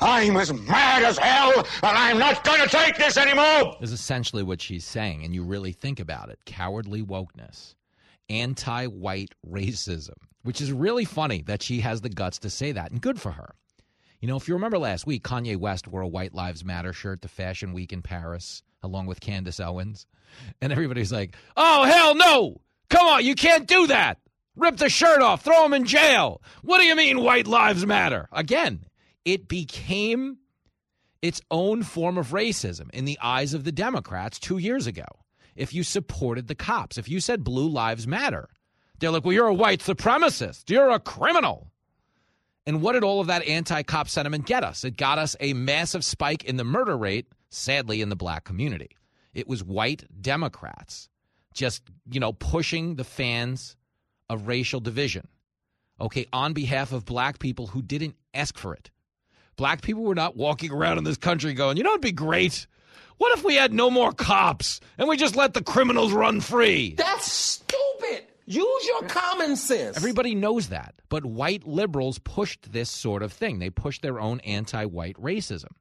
I'm 0.00 0.36
as 0.36 0.52
mad 0.52 1.02
as 1.02 1.18
hell, 1.18 1.52
and 1.56 1.66
I'm 1.82 2.18
not 2.18 2.44
going 2.44 2.60
to 2.60 2.68
take 2.68 2.96
this 2.96 3.16
anymore. 3.16 3.76
Is 3.80 3.92
essentially 3.92 4.44
what 4.44 4.60
she's 4.60 4.84
saying, 4.84 5.24
and 5.24 5.34
you 5.34 5.42
really 5.42 5.72
think 5.72 5.98
about 5.98 6.30
it: 6.30 6.38
cowardly 6.44 7.02
wokeness, 7.02 7.74
anti-white 8.28 9.34
racism, 9.44 10.14
which 10.42 10.60
is 10.60 10.72
really 10.72 11.04
funny 11.04 11.42
that 11.42 11.62
she 11.62 11.80
has 11.80 12.00
the 12.00 12.08
guts 12.08 12.38
to 12.40 12.50
say 12.50 12.72
that, 12.72 12.92
and 12.92 13.00
good 13.00 13.20
for 13.20 13.32
her. 13.32 13.54
You 14.20 14.28
know, 14.28 14.36
if 14.36 14.48
you 14.48 14.54
remember 14.54 14.78
last 14.78 15.06
week, 15.06 15.24
Kanye 15.24 15.56
West 15.56 15.88
wore 15.88 16.02
a 16.02 16.08
White 16.08 16.34
Lives 16.34 16.64
Matter 16.64 16.92
shirt 16.92 17.22
to 17.22 17.28
Fashion 17.28 17.72
Week 17.72 17.92
in 17.92 18.02
Paris, 18.02 18.62
along 18.82 19.06
with 19.06 19.20
Candace 19.20 19.60
Owens, 19.60 20.06
and 20.60 20.72
everybody's 20.72 21.12
like, 21.12 21.36
"Oh 21.56 21.84
hell 21.84 22.14
no! 22.14 22.60
Come 22.88 23.06
on, 23.06 23.24
you 23.24 23.34
can't 23.34 23.66
do 23.66 23.88
that." 23.88 24.18
Rip 24.58 24.76
the 24.76 24.88
shirt 24.88 25.22
off, 25.22 25.44
throw 25.44 25.64
him 25.64 25.72
in 25.72 25.84
jail. 25.84 26.42
What 26.62 26.78
do 26.78 26.84
you 26.84 26.96
mean 26.96 27.22
white 27.22 27.46
lives 27.46 27.86
matter? 27.86 28.28
Again, 28.32 28.84
it 29.24 29.48
became 29.48 30.38
its 31.22 31.40
own 31.50 31.84
form 31.84 32.18
of 32.18 32.28
racism 32.28 32.90
in 32.92 33.04
the 33.04 33.18
eyes 33.22 33.54
of 33.54 33.64
the 33.64 33.72
Democrats 33.72 34.38
two 34.38 34.58
years 34.58 34.86
ago. 34.86 35.06
If 35.54 35.72
you 35.72 35.82
supported 35.82 36.48
the 36.48 36.54
cops, 36.54 36.98
if 36.98 37.08
you 37.08 37.20
said 37.20 37.44
blue 37.44 37.68
lives 37.68 38.06
matter, 38.06 38.48
they're 38.98 39.10
like, 39.10 39.24
well, 39.24 39.32
you're 39.32 39.46
a 39.46 39.54
white 39.54 39.80
supremacist. 39.80 40.68
You're 40.68 40.90
a 40.90 41.00
criminal. 41.00 41.70
And 42.66 42.82
what 42.82 42.92
did 42.92 43.04
all 43.04 43.20
of 43.20 43.28
that 43.28 43.46
anti 43.46 43.82
cop 43.82 44.08
sentiment 44.08 44.44
get 44.44 44.64
us? 44.64 44.84
It 44.84 44.96
got 44.96 45.18
us 45.18 45.36
a 45.40 45.52
massive 45.52 46.04
spike 46.04 46.44
in 46.44 46.56
the 46.56 46.64
murder 46.64 46.98
rate, 46.98 47.26
sadly, 47.48 48.02
in 48.02 48.08
the 48.08 48.16
black 48.16 48.44
community. 48.44 48.90
It 49.32 49.48
was 49.48 49.64
white 49.64 50.04
Democrats 50.20 51.08
just, 51.54 51.82
you 52.10 52.20
know, 52.20 52.32
pushing 52.32 52.96
the 52.96 53.04
fans 53.04 53.76
of 54.28 54.46
racial 54.46 54.80
division, 54.80 55.28
okay, 56.00 56.26
on 56.32 56.52
behalf 56.52 56.92
of 56.92 57.04
black 57.04 57.38
people 57.38 57.66
who 57.68 57.82
didn't 57.82 58.14
ask 58.34 58.58
for 58.58 58.74
it. 58.74 58.90
Black 59.56 59.82
people 59.82 60.04
were 60.04 60.14
not 60.14 60.36
walking 60.36 60.70
around 60.70 60.98
in 60.98 61.04
this 61.04 61.16
country 61.16 61.52
going, 61.52 61.76
you 61.76 61.82
know, 61.82 61.90
it'd 61.90 62.00
be 62.00 62.12
great. 62.12 62.66
What 63.16 63.36
if 63.36 63.44
we 63.44 63.56
had 63.56 63.72
no 63.72 63.90
more 63.90 64.12
cops 64.12 64.80
and 64.96 65.08
we 65.08 65.16
just 65.16 65.34
let 65.34 65.52
the 65.54 65.62
criminals 65.62 66.12
run 66.12 66.40
free? 66.40 66.94
That's 66.96 67.30
stupid. 67.30 68.24
Use 68.46 68.86
your 68.86 69.02
common 69.08 69.56
sense. 69.56 69.96
Everybody 69.96 70.34
knows 70.34 70.68
that. 70.68 70.94
But 71.08 71.26
white 71.26 71.66
liberals 71.66 72.18
pushed 72.18 72.72
this 72.72 72.88
sort 72.88 73.22
of 73.22 73.32
thing. 73.32 73.58
They 73.58 73.68
pushed 73.68 74.02
their 74.02 74.20
own 74.20 74.40
anti 74.40 74.84
white 74.86 75.16
racism. 75.16 75.72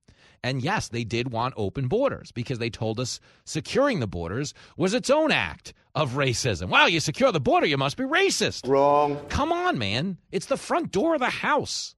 And 0.43 0.61
yes, 0.61 0.87
they 0.87 1.03
did 1.03 1.31
want 1.31 1.53
open 1.57 1.87
borders 1.87 2.31
because 2.31 2.59
they 2.59 2.69
told 2.69 2.99
us 2.99 3.19
securing 3.43 3.99
the 3.99 4.07
borders 4.07 4.53
was 4.77 4.93
its 4.93 5.09
own 5.09 5.31
act 5.31 5.73
of 5.95 6.13
racism. 6.13 6.69
Wow, 6.69 6.85
you 6.85 6.99
secure 6.99 7.31
the 7.31 7.39
border, 7.39 7.65
you 7.65 7.77
must 7.77 7.97
be 7.97 8.03
racist. 8.03 8.67
Wrong. 8.67 9.19
Come 9.29 9.51
on, 9.51 9.77
man. 9.77 10.17
It's 10.31 10.45
the 10.45 10.57
front 10.57 10.91
door 10.91 11.15
of 11.15 11.19
the 11.19 11.29
house. 11.29 11.95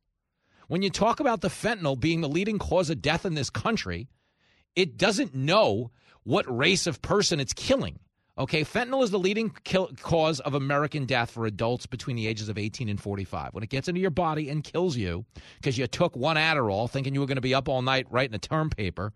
When 0.68 0.82
you 0.82 0.90
talk 0.90 1.20
about 1.20 1.42
the 1.42 1.50
fentanyl 1.50 2.00
being 2.00 2.22
the 2.22 2.30
leading 2.30 2.60
cause 2.60 2.90
of 2.90 3.02
death 3.02 3.26
in 3.26 3.34
this 3.34 3.50
country, 3.50 4.08
it 4.76 4.98
doesn't 4.98 5.34
know 5.36 5.92
what 6.24 6.46
race 6.56 6.88
of 6.88 7.02
person 7.02 7.40
it's 7.40 7.54
killing. 7.54 8.00
Okay, 8.40 8.64
fentanyl 8.64 9.04
is 9.04 9.12
the 9.12 9.20
leading 9.20 9.52
kill- 9.66 9.92
cause 10.02 10.40
of 10.40 10.54
American 10.54 11.06
death 11.06 11.32
for 11.32 11.46
adults 11.46 11.86
between 11.86 12.16
the 12.16 12.26
ages 12.26 12.48
of 12.48 12.58
18 12.58 12.88
and 12.88 13.00
45. 13.00 13.54
When 13.54 13.64
it 13.64 13.70
gets 13.70 13.90
into 13.90 14.00
your 14.00 14.12
body 14.12 14.48
and 14.48 14.64
kills 14.64 14.96
you 14.96 15.26
because 15.58 15.78
you 15.78 15.86
took 15.88 16.16
one 16.16 16.38
Adderall 16.38 16.90
thinking 16.90 17.14
you 17.14 17.20
were 17.20 17.26
going 17.26 17.36
to 17.36 17.42
be 17.42 17.54
up 17.54 17.68
all 17.68 17.82
night 17.82 18.08
writing 18.10 18.34
a 18.36 18.40
term 18.40 18.70
paper, 18.70 19.12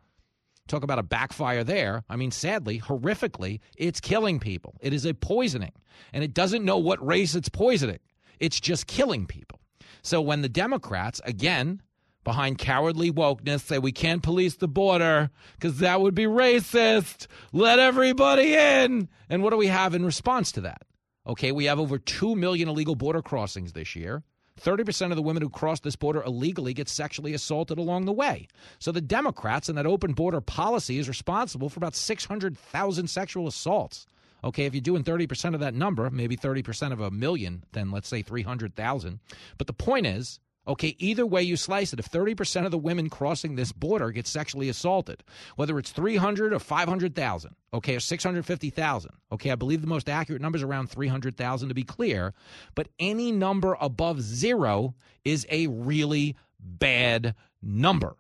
talk 0.68 0.84
about 0.84 1.00
a 1.00 1.04
backfire 1.04 1.64
there. 1.64 2.04
I 2.10 2.18
mean, 2.18 2.32
sadly, 2.32 2.82
horrifically, 2.82 3.62
it's 3.78 4.02
killing 4.02 4.42
people. 4.42 4.76
It 4.82 4.94
is 4.94 5.06
a 5.06 5.14
poisoning, 5.14 5.72
and 6.12 6.22
it 6.22 6.34
doesn't 6.34 6.66
know 6.66 6.78
what 6.78 7.06
race 7.06 7.34
it's 7.34 7.50
poisoning. 7.50 8.00
It's 8.42 8.60
just 8.60 8.88
killing 8.88 9.26
people. 9.26 9.62
So 10.02 10.20
when 10.20 10.42
the 10.42 10.50
Democrats, 10.50 11.22
again, 11.24 11.82
behind 12.24 12.58
cowardly 12.58 13.12
wokeness 13.12 13.62
say 13.62 13.80
we 13.80 13.92
can't 13.92 14.24
police 14.24 14.56
the 14.56 14.68
border 14.68 15.30
because 15.54 15.80
that 15.80 16.02
would 16.02 16.16
be 16.16 16.26
racist. 16.26 17.28
Let 17.52 17.80
everybody 17.80 18.54
in. 18.56 19.10
And 19.30 19.44
what 19.44 19.52
do 19.52 19.58
we 19.58 19.68
have 19.68 19.94
in 19.94 20.06
response 20.06 20.52
to 20.54 20.62
that? 20.62 20.84
Okay, 21.26 21.52
we 21.52 21.66
have 21.66 21.80
over 21.80 21.98
2 21.98 22.36
million 22.36 22.68
illegal 22.68 22.96
border 22.96 23.22
crossings 23.22 23.74
this 23.74 23.96
year. 23.96 24.24
30% 24.62 25.10
of 25.10 25.16
the 25.16 25.22
women 25.22 25.42
who 25.42 25.50
cross 25.50 25.80
this 25.80 25.96
border 25.96 26.22
illegally 26.24 26.74
get 26.74 26.88
sexually 26.88 27.34
assaulted 27.34 27.78
along 27.78 28.06
the 28.06 28.14
way. 28.14 28.48
So 28.80 28.92
the 28.92 29.02
Democrats 29.02 29.68
and 29.68 29.78
that 29.78 29.86
open 29.86 30.14
border 30.14 30.42
policy 30.42 31.00
is 31.00 31.08
responsible 31.08 31.70
for 31.70 31.80
about 31.80 31.96
600,000 31.96 33.08
sexual 33.10 33.48
assaults. 33.48 34.06
Okay, 34.44 34.66
if 34.66 34.74
you're 34.76 34.82
doing 34.82 35.04
30% 35.04 35.54
of 35.54 35.62
that 35.62 35.74
number, 35.74 36.10
maybe 36.10 36.36
30% 36.36 36.92
of 36.92 37.00
a 37.00 37.10
million, 37.10 37.64
then 37.72 37.92
let's 37.92 38.10
say 38.10 38.22
300,000. 38.22 39.20
But 39.58 39.68
the 39.68 39.74
point 39.74 40.06
is, 40.06 40.40
Okay, 40.66 40.96
either 40.98 41.26
way 41.26 41.44
you 41.44 41.58
slice 41.58 41.92
it, 41.92 42.00
if 42.00 42.10
30% 42.10 42.64
of 42.64 42.72
the 42.72 42.78
women 42.78 43.10
crossing 43.10 43.56
this 43.56 43.74
border 43.74 44.12
get 44.12 44.26
sexually 44.26 44.70
assaulted, 44.70 45.22
whether 45.58 45.78
it's 45.78 45.92
300 45.92 46.54
or 46.54 46.60
500,000, 46.60 47.56
okay, 47.74 47.96
or 47.98 48.00
650,000, 48.00 49.12
okay, 49.34 49.52
I 49.52 49.56
believe 49.56 49.82
the 49.82 49.88
most 49.88 50.08
accurate 50.08 50.42
number 50.42 50.56
is 50.56 50.64
around 50.64 50.90
300,000 50.90 51.68
to 51.68 51.76
be 51.76 51.84
clear, 51.84 52.34
but 52.76 52.88
any 52.98 53.30
number 53.30 53.76
above 53.82 54.22
zero 54.22 54.96
is 55.26 55.46
a 55.50 55.68
really 55.68 56.38
bad 56.60 57.36
number. 57.62 58.16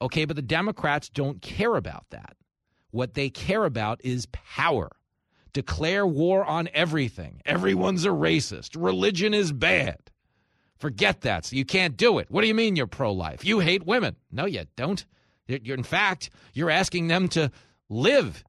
Okay, 0.00 0.24
but 0.24 0.36
the 0.36 0.42
Democrats 0.42 1.10
don't 1.10 1.42
care 1.42 1.76
about 1.76 2.06
that. 2.10 2.34
What 2.92 3.12
they 3.12 3.28
care 3.28 3.66
about 3.66 4.00
is 4.02 4.26
power. 4.32 4.90
Declare 5.52 6.06
war 6.06 6.46
on 6.46 6.70
everything. 6.72 7.42
Everyone's 7.44 8.06
a 8.06 8.10
racist. 8.10 8.70
Religion 8.74 9.34
is 9.34 9.52
bad. 9.52 9.98
Forget 10.82 11.20
that. 11.20 11.44
So 11.44 11.54
you 11.54 11.64
can't 11.64 11.96
do 11.96 12.18
it. 12.18 12.28
What 12.28 12.40
do 12.40 12.48
you 12.48 12.56
mean 12.56 12.74
you're 12.74 12.88
pro 12.88 13.12
life? 13.12 13.44
You 13.44 13.60
hate 13.60 13.86
women. 13.86 14.16
No, 14.32 14.46
you 14.46 14.64
don't. 14.74 15.06
You're, 15.46 15.76
in 15.76 15.84
fact, 15.84 16.30
you're 16.54 16.70
asking 16.70 17.06
them 17.06 17.28
to 17.28 17.52
live. 17.88 18.42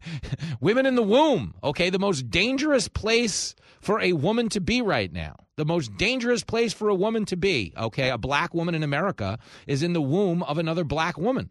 women 0.60 0.84
in 0.84 0.96
the 0.96 1.02
womb, 1.04 1.54
okay? 1.62 1.90
The 1.90 2.00
most 2.00 2.28
dangerous 2.28 2.88
place 2.88 3.54
for 3.80 4.00
a 4.00 4.14
woman 4.14 4.48
to 4.48 4.60
be 4.60 4.82
right 4.82 5.12
now. 5.12 5.36
The 5.54 5.64
most 5.64 5.96
dangerous 5.96 6.42
place 6.42 6.72
for 6.72 6.88
a 6.88 6.94
woman 6.94 7.24
to 7.26 7.36
be, 7.36 7.72
okay? 7.76 8.10
A 8.10 8.18
black 8.18 8.52
woman 8.52 8.74
in 8.74 8.82
America 8.82 9.38
is 9.68 9.84
in 9.84 9.92
the 9.92 10.02
womb 10.02 10.42
of 10.42 10.58
another 10.58 10.82
black 10.82 11.16
woman 11.16 11.50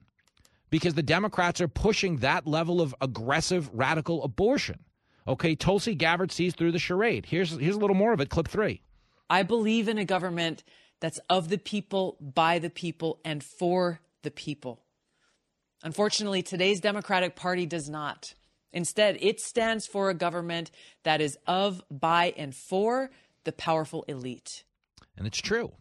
because 0.70 0.96
the 0.96 1.02
Democrats 1.02 1.62
are 1.62 1.70
pushing 1.70 2.18
that 2.18 2.46
level 2.46 2.82
of 2.82 2.94
aggressive, 3.00 3.70
radical 3.72 4.22
abortion. 4.22 4.80
Okay, 5.30 5.56
Tulsi 5.56 5.96
Gabbard 5.96 6.34
sees 6.34 6.54
through 6.56 6.74
the 6.74 6.80
charade. 6.80 7.26
Here's, 7.26 7.52
here's 7.52 7.78
a 7.78 7.80
little 7.80 7.96
more 7.96 8.12
of 8.12 8.20
it, 8.20 8.28
clip 8.28 8.50
three. 8.50 8.82
I 9.30 9.44
believe 9.44 9.88
in 9.88 9.98
a 9.98 10.06
government 10.06 10.64
that's 11.00 11.20
of 11.30 11.50
the 11.50 11.58
people, 11.58 12.18
by 12.20 12.60
the 12.60 12.70
people, 12.70 13.20
and 13.26 13.44
for 13.44 14.00
the 14.24 14.32
people. 14.32 14.82
Unfortunately, 15.84 16.42
today's 16.42 16.80
Democratic 16.80 17.36
Party 17.36 17.66
does 17.66 17.90
not. 17.90 18.34
Instead, 18.72 19.18
it 19.22 19.40
stands 19.40 19.88
for 19.88 20.10
a 20.10 20.14
government 20.14 20.72
that 21.04 21.22
is 21.22 21.38
of, 21.48 21.82
by, 21.90 22.34
and 22.36 22.56
for 22.56 23.10
the 23.44 23.52
powerful 23.52 24.04
elite. 24.08 24.64
And 25.18 25.26
it's 25.26 25.42
true. 25.42 25.72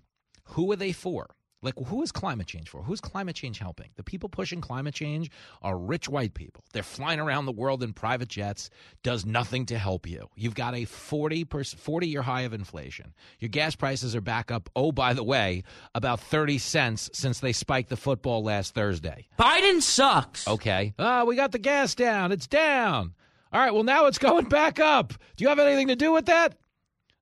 Who 0.48 0.70
are 0.72 0.76
they 0.76 0.92
for? 0.92 1.34
Like, 1.64 1.74
who 1.86 2.02
is 2.02 2.12
climate 2.12 2.46
change 2.46 2.68
for? 2.68 2.82
Who's 2.82 3.00
climate 3.00 3.34
change 3.34 3.58
helping? 3.58 3.88
The 3.96 4.02
people 4.02 4.28
pushing 4.28 4.60
climate 4.60 4.94
change 4.94 5.30
are 5.62 5.78
rich 5.78 6.08
white 6.08 6.34
people. 6.34 6.62
They're 6.72 6.82
flying 6.82 7.18
around 7.18 7.46
the 7.46 7.52
world 7.52 7.82
in 7.82 7.94
private 7.94 8.28
jets, 8.28 8.68
does 9.02 9.24
nothing 9.24 9.64
to 9.66 9.78
help 9.78 10.06
you. 10.06 10.28
You've 10.36 10.54
got 10.54 10.74
a 10.74 10.84
40, 10.84 11.44
40 11.44 12.06
year 12.06 12.22
high 12.22 12.42
of 12.42 12.52
inflation. 12.52 13.14
Your 13.40 13.48
gas 13.48 13.74
prices 13.74 14.14
are 14.14 14.20
back 14.20 14.50
up, 14.50 14.68
oh, 14.76 14.92
by 14.92 15.14
the 15.14 15.24
way, 15.24 15.64
about 15.94 16.20
30 16.20 16.58
cents 16.58 17.08
since 17.14 17.40
they 17.40 17.52
spiked 17.52 17.88
the 17.88 17.96
football 17.96 18.44
last 18.44 18.74
Thursday. 18.74 19.26
Biden 19.38 19.80
sucks. 19.80 20.46
Okay. 20.46 20.92
Oh, 20.98 21.24
we 21.24 21.34
got 21.34 21.52
the 21.52 21.58
gas 21.58 21.94
down. 21.94 22.30
It's 22.30 22.46
down. 22.46 23.14
All 23.52 23.60
right, 23.60 23.72
well, 23.72 23.84
now 23.84 24.06
it's 24.06 24.18
going 24.18 24.48
back 24.48 24.80
up. 24.80 25.14
Do 25.36 25.44
you 25.44 25.48
have 25.48 25.60
anything 25.60 25.88
to 25.88 25.96
do 25.96 26.12
with 26.12 26.26
that? 26.26 26.56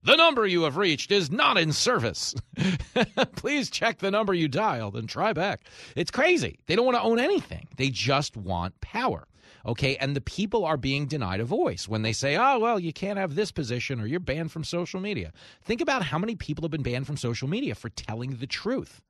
The 0.05 0.17
number 0.17 0.47
you 0.47 0.63
have 0.63 0.77
reached 0.77 1.13
is 1.13 1.31
not 1.31 1.57
in 1.57 1.73
service. 1.73 2.35
Please 3.37 3.71
check 3.71 3.99
the 3.99 4.11
number 4.11 4.35
you 4.35 4.49
dialed 4.49 4.97
and 4.97 5.09
try 5.09 5.33
back. 5.33 5.61
It's 5.95 6.11
crazy. 6.11 6.59
They 6.67 6.75
don't 6.75 6.87
want 6.87 6.97
to 6.97 7.03
own 7.03 7.21
anything, 7.21 7.69
they 7.77 7.89
just 7.89 8.37
want 8.37 8.81
power. 8.81 9.29
Okay, 9.65 9.97
and 9.97 10.17
the 10.17 10.21
people 10.21 10.65
are 10.65 10.77
being 10.77 11.07
denied 11.07 11.39
a 11.39 11.45
voice 11.45 11.87
when 11.87 12.03
they 12.03 12.13
say, 12.13 12.37
oh, 12.37 12.59
well, 12.59 12.81
you 12.81 12.93
can't 12.93 13.19
have 13.19 13.37
this 13.37 13.53
position 13.53 14.01
or 14.01 14.07
you're 14.07 14.19
banned 14.19 14.51
from 14.51 14.65
social 14.65 14.99
media. 14.99 15.33
Think 15.63 15.81
about 15.81 16.03
how 16.03 16.19
many 16.19 16.35
people 16.35 16.65
have 16.65 16.73
been 16.73 16.83
banned 16.83 17.07
from 17.07 17.17
social 17.17 17.47
media 17.47 17.77
for 17.77 17.89
telling 17.91 18.39
the 18.39 18.47
truth. 18.49 19.01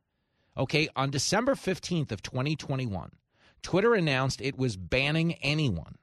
Okay, 0.58 0.90
on 0.94 1.10
December 1.10 1.54
15th 1.54 2.12
of 2.12 2.20
2021, 2.20 3.12
Twitter 3.62 3.94
announced 3.94 4.42
it 4.42 4.58
was 4.58 4.76
banning 4.76 5.34
anyone 5.36 5.96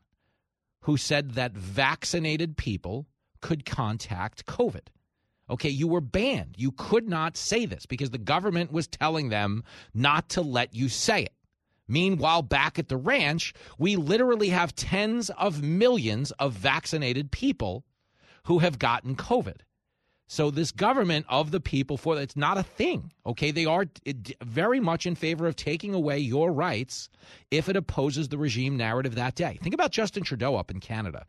who 0.81 0.97
said 0.97 1.33
that 1.33 1.51
vaccinated 1.51 2.57
people 2.57 3.05
could 3.41 3.65
contact 3.65 4.45
COVID. 4.45 4.87
Okay, 5.49 5.69
you 5.69 5.87
were 5.87 6.01
banned. 6.01 6.55
You 6.57 6.71
could 6.71 7.07
not 7.07 7.35
say 7.35 7.65
this 7.65 7.85
because 7.85 8.11
the 8.11 8.17
government 8.17 8.71
was 8.71 8.87
telling 8.87 9.29
them 9.29 9.63
not 9.93 10.29
to 10.29 10.41
let 10.41 10.75
you 10.75 10.89
say 10.89 11.23
it. 11.23 11.33
Meanwhile, 11.87 12.43
back 12.43 12.77
at 12.77 12.87
the 12.87 12.97
ranch, 12.97 13.53
we 13.79 13.95
literally 13.95 14.49
have 14.49 14.75
tens 14.75 15.31
of 15.31 15.63
millions 15.63 16.31
of 16.33 16.53
vaccinated 16.53 17.31
people 17.31 17.83
who 18.43 18.59
have 18.59 18.77
gotten 18.77 19.15
COVID. 19.15 19.61
So 20.27 20.51
this 20.51 20.71
government 20.71 21.25
of 21.27 21.49
the 21.49 21.59
people 21.59 21.97
for 21.97 22.21
it's 22.21 22.37
not 22.37 22.59
a 22.59 22.63
thing. 22.63 23.11
Okay, 23.25 23.49
they 23.49 23.65
are 23.65 23.87
very 24.43 24.79
much 24.79 25.07
in 25.07 25.15
favor 25.15 25.47
of 25.47 25.55
taking 25.55 25.95
away 25.95 26.19
your 26.19 26.51
rights 26.51 27.09
if 27.49 27.67
it 27.67 27.75
opposes 27.75 28.29
the 28.29 28.37
regime 28.37 28.77
narrative 28.77 29.15
that 29.15 29.33
day. 29.33 29.57
Think 29.63 29.73
about 29.73 29.91
Justin 29.91 30.21
Trudeau 30.21 30.55
up 30.55 30.69
in 30.69 30.79
Canada 30.79 31.25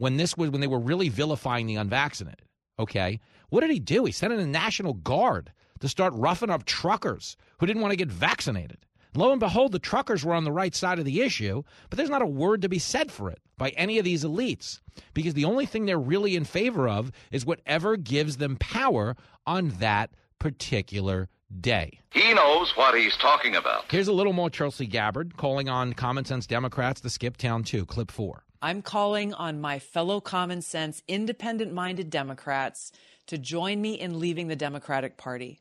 when 0.00 0.16
this 0.16 0.34
was 0.34 0.48
when 0.48 0.62
they 0.62 0.66
were 0.66 0.80
really 0.80 1.10
vilifying 1.10 1.66
the 1.66 1.76
unvaccinated. 1.76 2.46
Okay, 2.78 3.20
what 3.50 3.60
did 3.60 3.70
he 3.70 3.78
do? 3.78 4.06
He 4.06 4.12
sent 4.12 4.32
in 4.32 4.40
a 4.40 4.46
National 4.46 4.94
Guard 4.94 5.52
to 5.80 5.88
start 5.88 6.14
roughing 6.14 6.48
up 6.48 6.64
truckers 6.64 7.36
who 7.58 7.66
didn't 7.66 7.82
want 7.82 7.92
to 7.92 7.96
get 7.96 8.08
vaccinated. 8.08 8.78
Lo 9.14 9.30
and 9.30 9.40
behold, 9.40 9.72
the 9.72 9.78
truckers 9.78 10.24
were 10.24 10.32
on 10.32 10.44
the 10.44 10.52
right 10.52 10.74
side 10.74 10.98
of 10.98 11.04
the 11.04 11.20
issue, 11.20 11.62
but 11.90 11.98
there's 11.98 12.08
not 12.08 12.22
a 12.22 12.26
word 12.26 12.62
to 12.62 12.68
be 12.68 12.78
said 12.78 13.12
for 13.12 13.28
it 13.28 13.40
by 13.58 13.70
any 13.70 13.98
of 13.98 14.04
these 14.06 14.24
elites 14.24 14.80
because 15.12 15.34
the 15.34 15.44
only 15.44 15.66
thing 15.66 15.84
they're 15.84 15.98
really 15.98 16.34
in 16.34 16.44
favor 16.44 16.88
of 16.88 17.12
is 17.30 17.44
whatever 17.44 17.98
gives 17.98 18.38
them 18.38 18.56
power 18.56 19.16
on 19.46 19.68
that 19.80 20.10
particular 20.38 21.28
day. 21.60 21.98
He 22.12 22.32
knows 22.32 22.74
what 22.74 22.94
he's 22.94 23.16
talking 23.18 23.56
about. 23.56 23.84
Here's 23.90 24.08
a 24.08 24.12
little 24.12 24.32
more 24.32 24.48
Tulsi 24.48 24.86
Gabbard 24.86 25.36
calling 25.36 25.68
on 25.68 25.92
common 25.92 26.24
sense 26.24 26.46
Democrats 26.46 27.02
to 27.02 27.10
skip 27.10 27.36
town 27.36 27.64
too. 27.64 27.84
Clip 27.84 28.10
four. 28.10 28.44
I'm 28.62 28.82
calling 28.82 29.32
on 29.32 29.62
my 29.62 29.78
fellow 29.78 30.20
common 30.20 30.60
sense, 30.60 31.02
independent 31.08 31.72
minded 31.72 32.10
Democrats 32.10 32.92
to 33.26 33.38
join 33.38 33.80
me 33.80 33.94
in 33.94 34.20
leaving 34.20 34.48
the 34.48 34.56
Democratic 34.56 35.16
Party. 35.16 35.60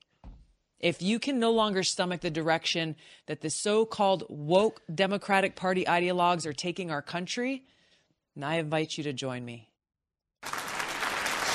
If 0.82 1.02
you 1.02 1.18
can 1.18 1.40
no 1.40 1.52
longer 1.52 1.82
stomach 1.84 2.20
the 2.20 2.30
direction 2.30 2.98
that 3.28 3.40
the 3.40 3.50
so 3.50 3.86
called 3.86 4.26
woke 4.28 4.82
Democratic 4.94 5.56
Party 5.56 5.86
ideologues 5.86 6.46
are 6.46 6.52
taking 6.52 6.92
our 6.92 7.02
country, 7.02 7.64
I 8.42 8.58
invite 8.58 8.98
you 8.98 9.06
to 9.06 9.14
join 9.14 9.46
me. 9.46 9.70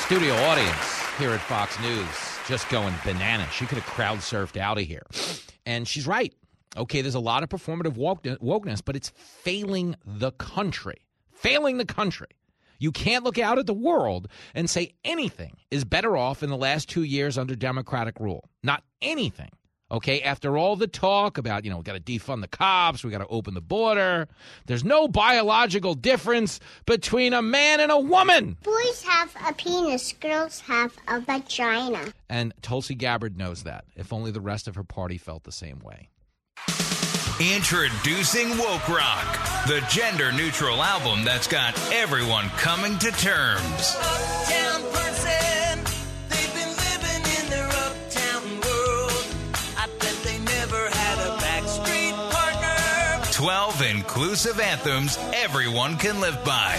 Studio 0.06 0.34
audience 0.34 1.16
here 1.18 1.30
at 1.30 1.40
Fox 1.40 1.78
News 1.80 2.06
just 2.46 2.68
going 2.70 2.94
bananas. 3.04 3.52
She 3.52 3.66
could 3.66 3.76
have 3.76 3.86
crowd 3.86 4.18
surfed 4.18 4.56
out 4.56 4.78
of 4.78 4.86
here. 4.86 5.04
And 5.66 5.86
she's 5.86 6.06
right. 6.06 6.32
Okay, 6.76 7.02
there's 7.02 7.14
a 7.14 7.20
lot 7.20 7.42
of 7.42 7.50
performative 7.50 7.96
wokeness, 7.96 8.82
but 8.82 8.96
it's 8.96 9.10
failing 9.10 9.96
the 10.04 10.32
country 10.32 11.03
failing 11.44 11.76
the 11.76 11.84
country. 11.84 12.28
You 12.78 12.90
can't 12.90 13.22
look 13.22 13.38
out 13.38 13.58
at 13.58 13.66
the 13.66 13.74
world 13.74 14.28
and 14.54 14.68
say 14.68 14.94
anything 15.04 15.58
is 15.70 15.84
better 15.84 16.16
off 16.16 16.42
in 16.42 16.48
the 16.48 16.56
last 16.56 16.88
two 16.88 17.02
years 17.02 17.36
under 17.36 17.54
Democratic 17.54 18.18
rule. 18.18 18.48
Not 18.62 18.82
anything. 19.02 19.50
Okay, 19.90 20.22
after 20.22 20.56
all 20.56 20.74
the 20.74 20.86
talk 20.86 21.36
about, 21.36 21.66
you 21.66 21.70
know, 21.70 21.76
we 21.76 21.82
got 21.82 21.92
to 21.92 22.00
defund 22.00 22.40
the 22.40 22.48
cops, 22.48 23.04
we 23.04 23.10
got 23.10 23.18
to 23.18 23.26
open 23.26 23.52
the 23.52 23.60
border, 23.60 24.26
there's 24.66 24.84
no 24.84 25.06
biological 25.06 25.94
difference 25.94 26.58
between 26.86 27.34
a 27.34 27.42
man 27.42 27.78
and 27.78 27.92
a 27.92 27.98
woman. 27.98 28.56
Boys 28.62 29.02
have 29.02 29.36
a 29.46 29.52
penis, 29.52 30.14
girls 30.14 30.60
have 30.60 30.96
a 31.06 31.20
vagina. 31.20 32.14
And 32.30 32.54
Tulsi 32.62 32.94
Gabbard 32.94 33.36
knows 33.36 33.64
that, 33.64 33.84
if 33.94 34.14
only 34.14 34.30
the 34.30 34.40
rest 34.40 34.66
of 34.66 34.76
her 34.76 34.84
party 34.84 35.18
felt 35.18 35.44
the 35.44 35.52
same 35.52 35.80
way. 35.80 36.08
Introducing 37.40 38.50
Woke 38.58 38.88
Rock, 38.88 39.66
the 39.66 39.84
gender 39.90 40.30
neutral 40.30 40.80
album 40.84 41.24
that's 41.24 41.48
got 41.48 41.76
everyone 41.92 42.48
coming 42.50 42.96
to 42.98 43.10
terms. 43.10 43.96
Uptown 43.98 44.82
person, 44.92 45.80
they've 46.28 46.54
been 46.54 46.68
living 46.68 47.42
in 47.42 47.50
their 47.50 47.66
uptown 47.66 48.60
world. 48.60 49.26
I 49.76 49.88
bet 49.98 50.16
they 50.22 50.38
never 50.38 50.88
had 50.88 51.18
a 51.26 51.36
backstreet 51.42 52.14
partner. 52.30 53.32
12 53.32 53.82
inclusive 53.82 54.60
anthems 54.60 55.18
everyone 55.32 55.96
can 55.96 56.20
live 56.20 56.38
by. 56.44 56.78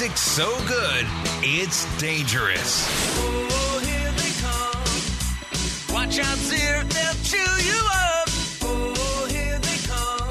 Music 0.00 0.16
so 0.16 0.56
good, 0.68 1.06
it's 1.42 1.84
dangerous. 1.98 2.86
Oh, 3.18 3.80
here 3.82 4.12
they 4.12 4.30
come. 4.38 5.92
Watch 5.92 6.20
out, 6.20 6.38
Zir, 6.38 6.84
they'll 6.84 7.14
chew 7.24 7.52
you 7.66 7.80
up. 7.90 8.28
Oh, 8.62 9.26
here 9.28 9.58
they 9.58 9.76
come. 9.88 10.30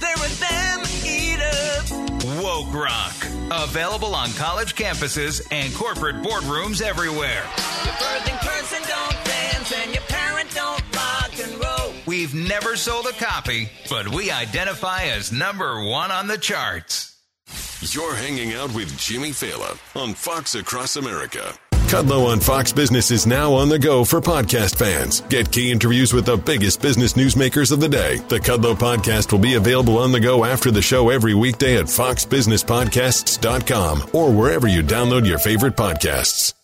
They're 0.00 0.18
a 0.18 0.30
them 0.42 0.82
eater. 1.06 2.42
Woke 2.42 2.74
Rock. 2.74 3.14
Available 3.52 4.16
on 4.16 4.32
college 4.32 4.74
campuses 4.74 5.46
and 5.52 5.72
corporate 5.76 6.16
boardrooms 6.16 6.82
everywhere. 6.82 7.44
Your 7.84 7.94
birthing 7.94 8.38
person 8.40 8.82
don't 8.82 9.24
dance 9.24 9.72
and 9.80 9.94
your 9.94 10.02
parent 10.08 10.52
don't 10.52 10.82
rock 10.96 11.30
and 11.40 11.64
roll. 11.64 11.94
We've 12.06 12.34
never 12.34 12.74
sold 12.74 13.06
a 13.06 13.12
copy, 13.12 13.68
but 13.88 14.08
we 14.08 14.32
identify 14.32 15.04
as 15.04 15.30
number 15.30 15.84
one 15.84 16.10
on 16.10 16.26
the 16.26 16.36
charts. 16.36 17.13
You're 17.92 18.14
hanging 18.14 18.54
out 18.54 18.72
with 18.72 18.96
Jimmy 18.96 19.30
Failla 19.30 19.76
on 20.00 20.14
Fox 20.14 20.54
Across 20.54 20.94
America. 20.96 21.52
Kudlow 21.72 22.28
on 22.28 22.38
Fox 22.40 22.72
Business 22.72 23.10
is 23.10 23.26
now 23.26 23.52
on 23.52 23.68
the 23.68 23.78
go 23.78 24.04
for 24.04 24.20
podcast 24.20 24.76
fans. 24.76 25.20
Get 25.22 25.50
key 25.50 25.72
interviews 25.72 26.12
with 26.12 26.24
the 26.24 26.36
biggest 26.36 26.80
business 26.80 27.14
newsmakers 27.14 27.72
of 27.72 27.80
the 27.80 27.88
day. 27.88 28.18
The 28.28 28.38
Kudlow 28.38 28.74
podcast 28.74 29.32
will 29.32 29.40
be 29.40 29.54
available 29.54 29.98
on 29.98 30.12
the 30.12 30.20
go 30.20 30.44
after 30.44 30.70
the 30.70 30.80
show 30.80 31.10
every 31.10 31.34
weekday 31.34 31.76
at 31.76 31.86
foxbusinesspodcasts.com 31.86 34.10
or 34.12 34.32
wherever 34.32 34.68
you 34.68 34.82
download 34.82 35.26
your 35.26 35.38
favorite 35.38 35.76
podcasts. 35.76 36.54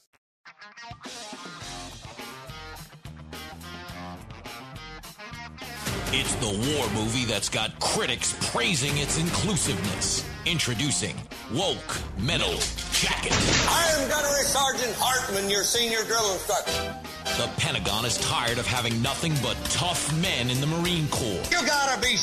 It's 6.13 6.35
the 6.37 6.47
war 6.47 6.91
movie 6.95 7.25
that's 7.27 7.49
got 7.49 7.79
critics 7.79 8.37
praising 8.53 8.97
its 8.97 9.19
inclusiveness. 9.19 10.25
Introducing 10.47 11.15
Woke 11.53 12.01
Metal 12.19 12.55
Jacket. 12.93 13.33
I 13.69 13.95
am 13.99 14.09
Gunnery 14.09 14.43
Sergeant 14.45 14.95
Hartman, 14.99 15.51
your 15.51 15.63
senior 15.65 16.03
drill 16.05 16.33
instructor. 16.33 16.97
The 17.37 17.49
Pentagon 17.59 18.07
is 18.07 18.17
tired 18.19 18.57
of 18.57 18.67
having 18.67 19.03
nothing 19.03 19.35
but 19.43 19.57
tough 19.67 20.11
men 20.23 20.49
in 20.49 20.59
the 20.63 20.67
Marine 20.67 21.09
Corps. 21.09 21.43
You 21.51 21.67
gotta 21.67 22.01
be 22.01 22.17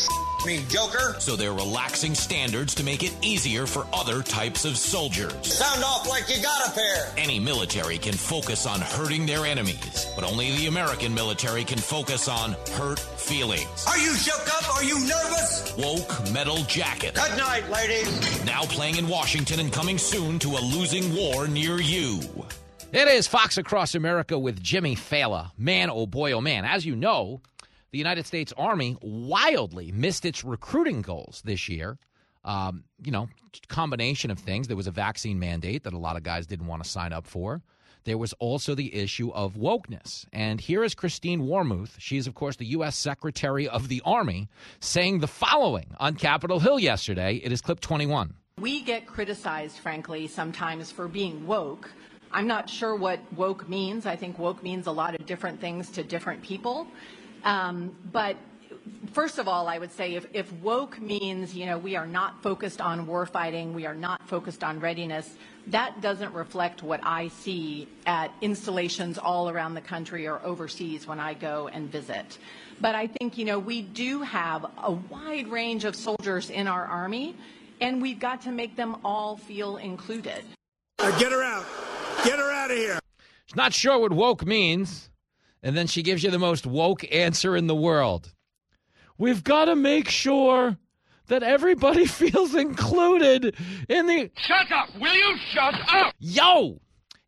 me, 0.46 0.64
Joker. 0.70 1.16
So 1.20 1.36
they're 1.36 1.54
relaxing 1.54 2.16
standards 2.16 2.76
to 2.76 2.84
make 2.84 3.04
it 3.04 3.16
easier 3.22 3.66
for 3.66 3.88
other 3.94 4.22
types 4.22 4.66
of 4.66 4.78
soldiers. 4.78 5.34
Sound 5.54 5.84
off 5.84 6.08
like 6.08 6.30
you 6.30 6.42
got 6.42 6.68
a 6.68 6.72
pair. 6.72 7.12
Any 7.18 7.40
military 7.40 7.98
can 7.98 8.14
focus 8.14 8.66
on 8.66 8.82
hurting 8.82 9.26
their 9.26 9.46
enemies, 9.46 10.08
but 10.16 10.24
only 10.24 10.56
the 10.58 10.68
American 10.68 11.14
military 11.14 11.64
can 11.64 11.78
focus 11.78 12.28
on 12.28 12.54
hurt 12.74 13.00
feelings. 13.00 13.86
Are 13.88 13.98
you 13.98 14.14
shook 14.16 14.48
up? 14.56 14.76
Are 14.76 14.84
you 14.84 15.00
nervous? 15.00 15.74
Woke 15.78 16.32
Metal 16.34 16.58
Jacket. 16.64 17.16
Good 17.16 17.38
night, 17.38 17.70
ladies. 17.70 18.46
Now 18.46 18.62
playing 18.64 18.98
in 18.98 19.08
Washington 19.08 19.60
and 19.60 19.72
coming 19.72 19.98
soon 19.98 20.40
to 20.40 20.50
a 20.50 20.62
losing 20.62 21.16
war 21.16 21.48
near 21.48 21.80
you. 21.80 22.20
It 22.94 23.10
is 23.10 23.28
Fox 23.28 23.58
Across 23.58 23.96
America 23.96 24.40
with 24.40 24.64
Jimmy 24.64 24.96
Failla. 24.96 25.52
Man, 25.58 25.90
oh 25.90 26.06
boy, 26.08 26.32
oh 26.32 26.40
man. 26.42 26.64
As 26.64 26.86
you 26.86 26.96
know, 26.96 27.42
the 27.92 27.98
United 27.98 28.26
States 28.26 28.54
Army 28.58 28.98
wildly 29.02 29.92
missed 29.92 30.26
its 30.26 30.44
recruiting 30.44 31.02
goals 31.02 31.42
this 31.46 31.70
year. 31.70 31.98
Um, 32.44 32.86
you 33.04 33.12
know, 33.12 33.28
combination 33.68 34.32
of 34.32 34.40
things. 34.40 34.68
There 34.68 34.78
was 34.78 34.88
a 34.88 34.92
vaccine 34.92 35.38
mandate 35.40 35.84
that 35.84 35.94
a 35.94 35.98
lot 35.98 36.16
of 36.16 36.24
guys 36.24 36.48
didn't 36.48 36.68
want 36.68 36.84
to 36.84 36.90
sign 36.90 37.12
up 37.12 37.28
for. 37.28 37.62
There 38.06 38.18
was 38.18 38.32
also 38.40 38.74
the 38.74 38.96
issue 38.96 39.32
of 39.32 39.56
wokeness. 39.56 40.26
And 40.32 40.62
here 40.62 40.82
is 40.86 40.96
Christine 40.96 41.42
Wormuth. 41.42 41.96
She's, 41.98 42.26
of 42.26 42.36
course, 42.36 42.56
the 42.56 42.68
U.S. 42.68 42.96
Secretary 42.96 43.68
of 43.68 43.90
the 43.90 44.02
Army, 44.06 44.48
saying 44.80 45.20
the 45.20 45.28
following 45.28 45.94
on 46.00 46.16
Capitol 46.16 46.62
Hill 46.62 46.80
yesterday. 46.80 47.36
It 47.44 47.52
is 47.52 47.60
clip 47.60 47.82
21. 47.82 48.34
We 48.62 48.82
get 48.82 49.08
criticized, 49.08 49.80
frankly, 49.80 50.28
sometimes 50.28 50.90
for 50.90 51.10
being 51.10 51.46
woke. 51.46 51.92
I'm 52.32 52.48
not 52.48 52.70
sure 52.70 52.96
what 52.96 53.20
woke 53.34 53.68
means. 53.68 54.06
I 54.06 54.16
think 54.16 54.40
woke 54.40 54.64
means 54.64 54.88
a 54.88 54.92
lot 54.92 55.14
of 55.14 55.26
different 55.26 55.60
things 55.60 55.90
to 55.92 56.04
different 56.04 56.42
people. 56.42 56.88
Um, 57.48 57.96
but 58.12 58.36
first 59.14 59.40
of 59.40 59.48
all, 59.48 59.70
I 59.70 59.78
would 59.78 59.94
say 59.94 60.16
if, 60.16 60.26
if, 60.34 60.52
woke 60.54 61.00
means, 61.00 61.56
you 61.56 61.66
know, 61.66 61.78
we 61.78 61.96
are 61.96 62.06
not 62.06 62.44
focused 62.44 62.82
on 62.82 63.08
warfighting, 63.08 63.72
we 63.72 63.86
are 63.86 63.96
not 63.96 64.28
focused 64.28 64.66
on 64.66 64.82
readiness, 64.82 65.34
that 65.68 66.02
doesn't 66.02 66.34
reflect 66.34 66.84
what 66.84 67.00
I 67.04 67.30
see 67.30 67.88
at 68.06 68.34
installations 68.42 69.18
all 69.18 69.50
around 69.50 69.76
the 69.76 69.82
country 69.82 70.28
or 70.28 70.44
overseas 70.44 71.08
when 71.08 71.22
I 71.22 71.36
go 71.36 71.70
and 71.70 71.90
visit. 71.90 72.38
But 72.82 72.96
I 72.96 73.08
think, 73.08 73.38
you 73.38 73.46
know, 73.46 73.60
we 73.60 73.82
do 73.82 74.24
have 74.24 74.66
a 74.84 74.92
wide 74.92 75.48
range 75.48 75.86
of 75.86 75.96
soldiers 75.96 76.50
in 76.50 76.68
our 76.68 76.84
Army, 76.86 77.34
and 77.80 78.02
we've 78.02 78.20
got 78.20 78.42
to 78.42 78.52
make 78.52 78.76
them 78.76 78.98
all 79.06 79.38
feel 79.38 79.78
included. 79.78 80.44
Uh, 81.00 81.18
get 81.18 81.32
her 81.32 81.44
out. 81.44 81.66
Get 82.26 82.40
her 82.40 82.52
out 82.52 82.72
of 82.72 82.78
here. 82.78 83.00
She's 83.46 83.56
not 83.56 83.74
sure 83.74 84.00
what 84.00 84.12
woke 84.12 84.46
means. 84.46 85.10
And 85.64 85.76
then 85.76 85.88
she 85.88 86.04
gives 86.04 86.24
you 86.24 86.32
the 86.32 86.40
most 86.40 86.66
woke 86.66 87.04
answer 87.14 87.56
in 87.56 87.68
the 87.68 87.76
world. 87.76 88.34
We've 89.18 89.44
got 89.44 89.66
to 89.66 89.76
make 89.76 90.10
sure 90.10 90.78
that 91.28 91.44
everybody 91.44 92.06
feels 92.06 92.56
included 92.56 93.56
in 93.90 94.08
the. 94.08 94.32
Shut 94.38 94.72
up! 94.72 94.90
Will 95.00 95.14
you 95.14 95.36
shut 95.54 95.74
up? 95.90 96.14
Yo! 96.20 96.80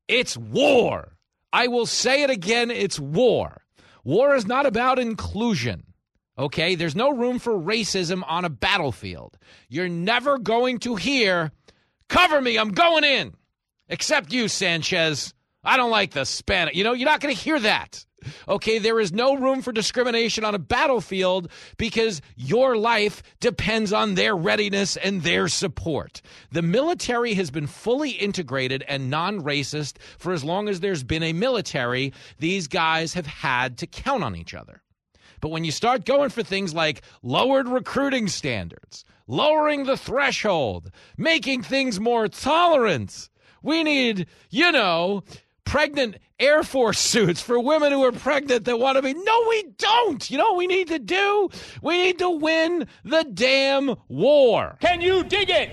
It's 0.08 0.38
war. 0.38 1.15
I 1.54 1.68
will 1.68 1.86
say 1.86 2.24
it 2.24 2.30
again 2.30 2.72
it's 2.72 3.00
war. 3.00 3.63
War 4.04 4.36
is 4.36 4.48
not 4.48 4.65
about 4.65 5.00
inclusion. 5.00 5.84
Okay? 6.38 6.76
There's 6.76 6.96
no 6.96 7.12
room 7.12 7.38
for 7.38 7.54
racism 7.54 8.24
on 8.28 8.46
a 8.46 8.50
battlefield. 8.50 9.38
You're 9.68 9.89
never 9.89 10.38
going 10.38 10.80
to 10.80 10.96
hear, 10.96 11.52
cover 12.08 12.42
me, 12.42 12.58
I'm 12.58 12.72
going 12.72 13.04
in. 13.04 13.34
Except 13.88 14.32
you, 14.32 14.48
Sanchez. 14.48 15.34
I 15.63 15.78
don't 15.78 15.92
like 15.92 16.12
the 16.12 16.26
Spanish. 16.26 16.76
You 16.76 16.84
know, 16.84 16.94
you're 16.94 17.10
not 17.10 17.22
going 17.22 17.36
to 17.36 17.42
hear 17.42 17.60
that. 17.60 18.06
Okay, 18.47 18.79
there 18.79 18.99
is 18.99 19.12
no 19.12 19.36
room 19.36 19.62
for 19.62 19.71
discrimination 19.71 20.43
on 20.43 20.55
a 20.55 20.60
battlefield 20.60 21.49
because 21.77 22.21
your 22.36 22.77
life 22.77 23.23
depends 23.39 23.93
on 23.93 24.15
their 24.15 24.36
readiness 24.36 24.97
and 24.97 25.23
their 25.23 25.47
support. 25.47 26.21
The 26.51 26.62
military 26.62 27.34
has 27.36 27.51
been 27.51 27.67
fully 27.67 28.12
integrated 28.12 28.84
and 28.88 29.10
non 29.10 29.41
racist 29.41 29.97
for 30.17 30.34
as 30.34 30.43
long 30.43 30.69
as 30.69 30.79
there's 30.79 31.03
been 31.03 31.23
a 31.23 31.34
military. 31.34 32.13
These 32.39 32.67
guys 32.67 33.13
have 33.13 33.27
had 33.27 33.77
to 33.79 33.88
count 33.88 34.23
on 34.23 34.36
each 34.36 34.53
other. 34.53 34.82
But 35.41 35.49
when 35.49 35.63
you 35.63 35.71
start 35.71 36.05
going 36.05 36.29
for 36.29 36.43
things 36.43 36.73
like 36.73 37.01
lowered 37.23 37.67
recruiting 37.67 38.27
standards, 38.27 39.05
lowering 39.27 39.86
the 39.86 39.97
threshold, 39.97 40.91
making 41.17 41.63
things 41.63 41.99
more 41.99 42.27
tolerant, 42.27 43.29
we 43.62 43.84
need, 43.84 44.27
you 44.49 44.71
know, 44.71 45.23
pregnant 45.63 46.17
Air 46.39 46.63
Force 46.63 46.99
suits 46.99 47.41
for 47.41 47.60
women 47.60 47.91
who 47.91 48.04
are 48.06 48.12
pregnant 48.12 48.65
that 48.65 48.80
want 48.80 48.95
to 48.95 49.02
be. 49.02 49.13
No, 49.13 49.45
we 49.49 49.63
don't. 49.78 50.32
You 50.32 50.38
know 50.38 50.52
what 50.52 50.58
we 50.58 50.67
need 50.67 50.88
to 50.88 50.99
do? 50.99 51.49
We 51.82 51.97
need 51.97 52.19
to 52.19 52.30
win 52.30 52.88
the 53.04 53.23
damn 53.25 53.95
war. 54.08 54.78
Can 54.80 55.02
you 55.02 55.23
dig 55.23 55.49
it? 55.49 55.71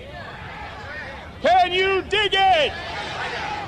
Can 1.41 1.71
you 1.71 2.01
dig 2.03 2.33
it? 2.33 2.73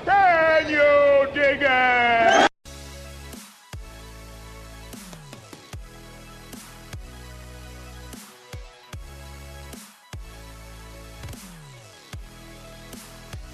Can 0.05 0.69
you 0.69 1.33
dig 1.33 1.59
it? 1.62 2.48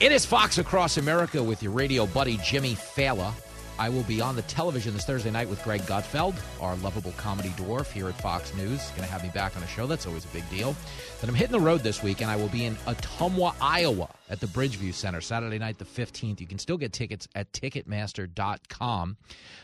It 0.05 0.11
is 0.11 0.23
Fox 0.23 0.59
Across 0.59 0.97
America 0.97 1.41
with 1.41 1.63
your 1.63 1.71
radio 1.71 2.05
buddy 2.05 2.37
Jimmy 2.43 2.75
Failla. 2.75 3.33
I 3.77 3.89
will 3.89 4.03
be 4.03 4.21
on 4.21 4.35
the 4.35 4.41
television 4.43 4.93
this 4.93 5.05
Thursday 5.05 5.31
night 5.31 5.49
with 5.49 5.61
Greg 5.63 5.81
Gutfeld, 5.81 6.35
our 6.61 6.75
lovable 6.77 7.11
comedy 7.17 7.49
dwarf 7.49 7.91
here 7.91 8.07
at 8.07 8.19
Fox 8.21 8.53
News. 8.55 8.89
Going 8.91 9.01
to 9.01 9.11
have 9.11 9.21
me 9.21 9.29
back 9.33 9.57
on 9.57 9.63
a 9.63 9.67
show. 9.67 9.85
That's 9.85 10.07
always 10.07 10.23
a 10.23 10.29
big 10.29 10.49
deal. 10.49 10.75
Then 11.19 11.29
I'm 11.29 11.35
hitting 11.35 11.51
the 11.51 11.59
road 11.59 11.81
this 11.81 12.01
week, 12.01 12.21
and 12.21 12.31
I 12.31 12.37
will 12.37 12.47
be 12.47 12.65
in 12.65 12.75
Ottumwa, 12.87 13.53
Iowa 13.59 14.07
at 14.29 14.39
the 14.39 14.47
Bridgeview 14.47 14.93
Center 14.93 15.19
Saturday 15.19 15.59
night, 15.59 15.77
the 15.77 15.85
15th. 15.85 16.39
You 16.39 16.47
can 16.47 16.57
still 16.57 16.77
get 16.77 16.93
tickets 16.93 17.27
at 17.35 17.51
Ticketmaster.com. 17.51 19.17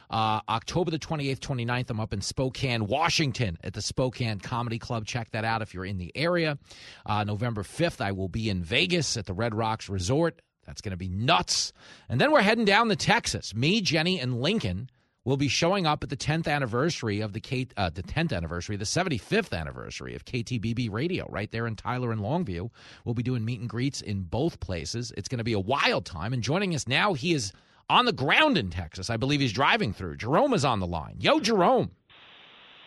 Uh, 0.10 0.41
October 0.50 0.91
the 0.91 1.00
28th, 1.00 1.39
29th, 1.39 1.89
I'm 1.89 2.00
up 2.02 2.12
in 2.12 2.19
Spokane, 2.19 2.88
Washington 2.88 3.58
at 3.63 3.74
the 3.74 3.82
Spokane 3.82 4.39
Comedy 4.39 4.78
Club. 4.78 5.06
Check 5.06 5.32
that 5.32 5.45
out 5.45 5.62
if 5.62 5.74
you're 5.74 5.86
in 5.86 5.97
the 5.97 6.12
area. 6.15 6.58
Uh, 7.06 7.24
November 7.24 7.63
5th, 7.63 8.02
I 8.02 8.12
will 8.12 8.28
be 8.28 8.50
in 8.50 8.62
Vegas 8.62 9.15
at 9.15 9.26
the 9.26 9.34
Red 9.34 9.56
Rocks 9.56 9.88
Resort. 9.88 10.41
That's 10.72 10.80
going 10.80 10.92
to 10.92 10.98
be 10.98 11.10
nuts. 11.10 11.74
And 12.08 12.22
then 12.22 12.32
we're 12.32 12.42
heading 12.42 12.64
down 12.64 12.88
to 12.88 12.96
Texas. 12.96 13.54
Me, 13.54 13.82
Jenny, 13.82 14.22
and 14.22 14.42
Lincoln 14.42 14.90
will 15.26 15.36
be 15.36 15.50
showing 15.50 15.86
up 15.86 16.02
at 16.02 16.10
the 16.10 16.16
10th 16.16 16.48
anniversary 16.48 17.20
of 17.20 17.34
the 17.34 17.42
K, 17.42 17.68
uh, 17.76 17.90
the 17.90 18.02
10th 18.02 18.32
anniversary, 18.32 18.78
the 18.78 18.86
75th 18.86 19.52
anniversary 19.52 20.16
of 20.16 20.24
KTBB 20.24 20.90
Radio, 20.90 21.28
right 21.30 21.52
there 21.52 21.68
in 21.68 21.76
Tyler 21.76 22.14
and 22.14 22.22
Longview. 22.22 22.70
We'll 23.04 23.16
be 23.16 23.22
doing 23.22 23.44
meet 23.44 23.60
and 23.60 23.70
greets 23.70 24.00
in 24.00 24.22
both 24.22 24.62
places. 24.62 25.12
It's 25.18 25.28
going 25.28 25.40
to 25.40 25.44
be 25.44 25.52
a 25.52 25.60
wild 25.60 26.06
time. 26.06 26.32
And 26.32 26.42
joining 26.42 26.74
us 26.74 26.88
now, 26.88 27.16
he 27.16 27.34
is 27.34 27.52
on 27.90 28.06
the 28.06 28.14
ground 28.14 28.58
in 28.58 28.70
Texas. 28.70 29.10
I 29.10 29.18
believe 29.18 29.42
he's 29.42 29.52
driving 29.52 29.92
through. 29.92 30.16
Jerome 30.16 30.54
is 30.54 30.64
on 30.64 30.80
the 30.80 30.88
line. 30.88 31.18
Yo, 31.20 31.42
Jerome. 31.42 31.92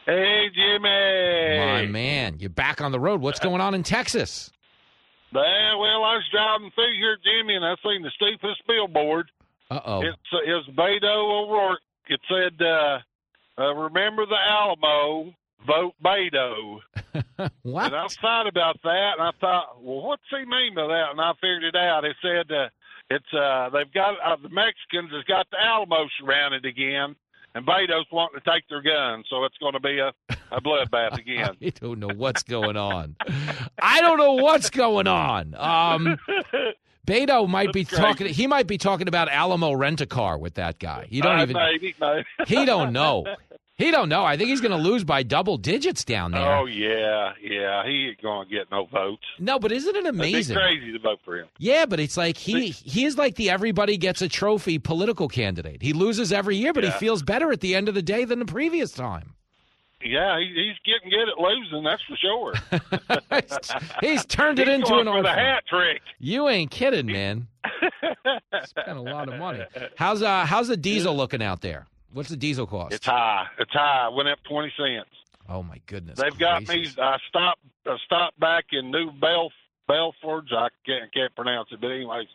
Hey, 0.07 0.47
Jimmy. 0.55 1.59
My 1.59 1.85
man, 1.85 2.37
you're 2.39 2.49
back 2.49 2.81
on 2.81 2.93
the 2.93 3.01
road. 3.01 3.21
What's 3.21 3.41
going 3.41 3.61
on 3.61 3.75
in 3.75 3.83
Texas? 3.83 4.51
Yeah, 5.35 5.75
well, 5.75 6.05
I 6.05 6.15
was 6.15 6.25
driving 6.31 6.71
through 6.75 6.95
here, 6.95 7.19
Jimmy, 7.25 7.57
and 7.57 7.65
I 7.65 7.75
seen 7.83 8.03
the 8.03 8.11
stupidest 8.15 8.63
billboard. 8.67 9.31
Uh 9.71 9.81
oh. 9.85 10.03
It's 10.03 10.31
uh, 10.33 10.39
it's 10.45 10.69
Beto 10.79 11.45
O'Rourke. 11.45 11.81
It 12.07 12.21
said, 12.29 12.61
uh, 12.65 12.99
uh, 13.59 13.75
"Remember 13.75 14.27
the 14.27 14.37
Alamo, 14.37 15.33
vote 15.67 15.95
Beto." 16.05 16.79
what? 17.63 17.87
And 17.87 17.97
I 17.97 18.07
thought 18.21 18.47
about 18.47 18.77
that, 18.85 19.13
and 19.19 19.23
I 19.27 19.33
thought, 19.41 19.83
well, 19.83 20.03
what's 20.03 20.23
he 20.31 20.45
mean 20.45 20.75
by 20.75 20.87
that? 20.87 21.11
And 21.11 21.21
I 21.21 21.33
figured 21.41 21.65
it 21.65 21.77
out. 21.77 22.05
It 22.05 22.17
said, 22.23 22.55
uh, 22.55 22.69
"It's 23.11 23.35
uh, 23.35 23.71
they've 23.71 23.93
got 23.93 24.15
uh, 24.25 24.37
the 24.41 24.51
Mexicans 24.51 25.11
has 25.13 25.25
got 25.25 25.51
the 25.51 25.61
Alamo 25.61 26.07
surrounded 26.21 26.65
again." 26.65 27.17
And 27.57 27.65
Beto's 27.65 28.07
wanting 28.11 28.41
to 28.41 28.51
take 28.51 28.69
their 28.69 28.83
guns, 28.83 29.27
so 29.31 29.45
it's 29.45 29.57
going 29.59 29.75
to 29.75 29.81
be 29.81 29.99
a, 30.01 30.13
a 30.51 30.61
bloodbath 30.61 31.19
again. 31.19 31.57
I 31.63 31.71
don't 31.71 32.01
know 32.01 32.11
what's 32.15 32.43
going 32.43 32.77
on. 32.77 33.15
I 33.81 34.01
don't 34.01 34.19
know 34.19 34.33
what's 34.35 34.71
going 34.71 35.07
on. 35.07 35.55
Um, 35.57 36.19
Beto 37.07 37.49
might 37.49 37.73
be 37.73 37.85
That's 37.85 37.97
talking. 37.97 38.27
He 38.29 38.47
might 38.47 38.67
be 38.67 38.79
talking 38.79 39.09
about 39.09 39.29
Alamo 39.29 39.73
rent 39.73 40.01
a 40.01 40.07
car 40.07 40.39
with 40.39 40.55
that 40.55 40.79
guy. 40.79 41.07
You 41.11 41.23
don't 41.23 41.39
Uh, 41.39 41.43
even. 41.43 41.57
maybe, 41.57 41.95
no. 42.01 42.23
He 42.47 42.65
don't 42.65 42.93
know. 42.93 43.25
He 43.77 43.91
don't 43.91 44.09
know. 44.09 44.25
I 44.25 44.37
think 44.37 44.51
he's 44.51 44.61
going 44.61 44.71
to 44.71 44.89
lose 44.89 45.03
by 45.03 45.25
double 45.25 45.57
digits 45.57 46.05
down 46.05 46.31
there. 46.31 46.57
Oh 46.59 46.67
yeah, 46.67 47.33
yeah. 47.43 47.85
He 47.85 48.07
ain't 48.09 48.23
going 48.23 48.49
to 48.49 48.55
get 48.55 48.71
no 48.71 48.85
votes. 48.87 49.25
No, 49.41 49.59
but 49.59 49.73
isn't 49.73 49.97
it 49.97 50.07
amazing? 50.07 50.55
crazy 50.57 50.93
to 50.93 50.99
vote 51.01 51.19
for 51.25 51.37
him. 51.39 51.49
Yeah, 51.59 51.85
but 51.87 51.99
it's 51.99 52.17
like 52.17 52.37
he 52.37 52.69
he 52.71 53.05
is 53.05 53.19
like 53.19 53.35
the 53.35 53.51
everybody 53.51 53.97
gets 53.97 54.23
a 54.23 54.29
trophy 54.29 54.79
political 54.79 55.27
candidate. 55.27 55.83
He 55.83 55.93
loses 55.93 56.33
every 56.33 56.57
year, 56.57 56.73
but 56.73 56.85
Yeah. 56.85 56.93
he 56.93 56.99
feels 56.99 57.25
better 57.25 57.51
at 57.51 57.61
the 57.61 57.75
end 57.75 57.89
of 57.89 57.95
the 57.97 58.03
day 58.03 58.25
than 58.25 58.39
the 58.39 58.45
previous 58.45 58.93
time. 58.93 59.35
Yeah, 60.05 60.39
he, 60.39 60.45
he's 60.55 60.77
getting 60.85 61.11
good 61.11 61.29
at 61.31 61.39
losing. 61.39 61.83
That's 61.83 62.03
for 62.03 62.17
sure. 62.17 62.53
He's 64.03 64.25
turned 64.27 64.59
it 64.59 64.67
He's 64.69 64.75
into 64.77 64.89
going 64.91 65.09
an 65.09 65.15
for 65.15 65.23
the 65.23 65.31
hat 65.33 65.65
trick. 65.67 66.03
You 66.19 66.49
ain't 66.49 66.71
kidding, 66.71 67.07
man. 67.07 67.49
Spent 68.67 68.99
a 68.99 69.01
lot 69.01 69.29
of 69.33 69.39
money. 69.39 69.65
How's 69.97 70.23
uh 70.23 70.45
how's 70.45 70.69
the 70.69 70.77
diesel 70.77 71.17
looking 71.17 71.43
out 71.43 71.61
there? 71.63 71.87
What's 72.15 72.29
the 72.29 72.37
diesel 72.37 72.67
cost? 72.67 72.95
It's 72.95 73.07
high. 73.07 73.47
It's 73.59 73.73
high. 73.73 74.09
Went 74.09 74.29
up 74.29 74.39
twenty 74.49 74.73
cents. 74.77 75.11
Oh 75.49 75.63
my 75.65 75.81
goodness. 75.87 76.19
They've 76.19 76.39
got 76.39 76.67
me. 76.69 76.87
I 76.97 77.19
stopped. 77.29 77.61
I 77.87 77.97
stopped 78.07 78.39
back 78.39 78.67
in 78.73 78.91
New 78.93 79.11
Belf 79.11 79.51
Belfords. 79.89 80.53
I 80.53 80.69
can't 80.87 81.13
can't 81.13 81.35
pronounce 81.35 81.69
it, 81.73 81.81
but 81.81 81.89
anyways, 81.91 82.29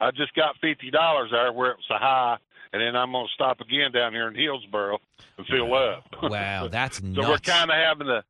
I 0.00 0.10
just 0.10 0.34
got 0.34 0.56
fifty 0.62 0.90
dollars 0.90 1.28
there 1.32 1.52
where 1.52 1.70
it 1.72 1.76
was 1.76 1.90
a 1.90 1.98
high, 1.98 2.38
and 2.72 2.80
then 2.80 2.96
I'm 2.96 3.12
gonna 3.12 3.28
stop 3.34 3.60
again 3.60 3.92
down 3.92 4.12
here 4.14 4.26
in 4.26 4.34
Hillsboro 4.34 4.98
and 5.36 5.46
fill 5.46 5.74
up. 5.74 6.04
Wow, 6.22 6.68
that's 6.68 6.96
so 6.98 7.04
nuts. 7.06 7.28
we're 7.28 7.38
kind 7.38 7.70
of 7.70 7.76
having 7.76 8.06
to 8.06 8.24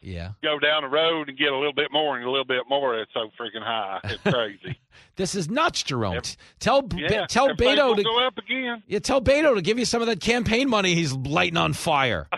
Yeah. 0.00 0.30
go 0.42 0.58
down 0.58 0.82
the 0.82 0.88
road 0.88 1.28
and 1.28 1.36
get 1.38 1.52
a 1.52 1.56
little 1.56 1.72
bit 1.72 1.92
more 1.92 2.16
and 2.16 2.24
a 2.24 2.30
little 2.30 2.44
bit 2.44 2.62
more. 2.68 2.98
It's 2.98 3.12
so 3.12 3.30
freaking 3.38 3.62
high. 3.64 4.00
It's 4.04 4.22
crazy. 4.32 4.78
This 5.16 5.34
is 5.34 5.48
nuts, 5.50 5.82
Jerome. 5.82 6.20
Tell 6.60 6.82
Be- 6.82 7.06
yeah. 7.10 7.26
tell 7.26 7.48
Beto 7.48 7.76
gonna 7.90 8.02
go 8.04 8.26
up 8.26 8.38
again. 8.38 8.82
yeah, 8.86 9.00
tell 9.00 9.20
Beto 9.20 9.54
to 9.56 9.62
give 9.62 9.78
you 9.78 9.84
some 9.84 10.00
of 10.00 10.06
that 10.08 10.20
campaign 10.20 10.68
money 10.68 10.94
he's 10.94 11.12
lighting 11.12 11.56
on 11.56 11.72
fire. 11.72 12.28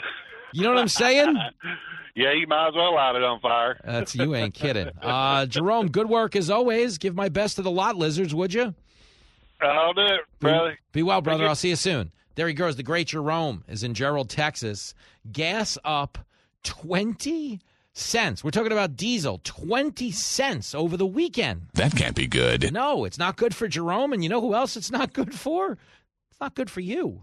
You 0.53 0.63
know 0.63 0.71
what 0.71 0.79
I'm 0.79 0.89
saying? 0.89 1.37
Yeah, 2.17 2.33
you 2.33 2.47
might 2.49 2.69
as 2.69 2.75
well 2.75 2.93
light 2.97 3.15
it 3.15 3.23
on 3.23 3.39
fire. 3.41 3.81
That's 3.85 4.17
you 4.17 4.35
ain't 4.35 4.53
kidding. 4.53 4.91
Uh, 5.01 5.47
Jerome, 5.47 5.89
good 5.91 6.09
work 6.09 6.35
as 6.35 6.51
always. 6.51 6.99
Give 6.99 7.15
my 7.15 7.29
best 7.29 7.57
to 7.57 7.63
the 7.63 7.71
lot 7.71 7.95
lizards, 7.97 8.35
would 8.35 8.53
you? 8.53 8.75
I'll 9.63 9.95
do 9.95 10.03
it, 10.03 10.21
brother. 10.41 10.77
Be 10.93 11.05
well, 11.05 11.21
brother. 11.21 11.47
I'll 11.47 11.55
see 11.55 11.69
you 11.71 11.77
soon. 11.77 12.11
There 12.35 12.49
he 12.49 12.53
goes. 12.53 12.75
The 12.77 12.83
great 12.83 13.07
Jerome 13.07 13.63
is 13.69 13.85
in 13.85 13.95
Gerald, 13.95 14.29
Texas. 14.29 14.93
Gas 15.31 15.79
up 15.85 16.19
20 16.65 17.61
cents. 17.93 18.45
We're 18.45 18.51
talking 18.51 18.73
about 18.73 18.97
diesel, 18.97 19.41
20 19.45 20.11
cents 20.11 20.75
over 20.75 20.97
the 20.97 21.07
weekend. 21.07 21.69
That 21.75 21.95
can't 21.97 22.17
be 22.17 22.27
good. 22.27 22.73
No, 22.73 23.05
it's 23.05 23.19
not 23.19 23.37
good 23.37 23.55
for 23.55 23.69
Jerome. 23.69 24.13
And 24.13 24.23
you 24.23 24.29
know 24.29 24.41
who 24.41 24.55
else 24.55 24.77
it's 24.77 24.91
not 24.91 25.13
good 25.13 25.35
for? 25.35 25.73
It's 26.31 26.41
not 26.41 26.55
good 26.55 26.71
for 26.71 26.81
you. 26.81 27.23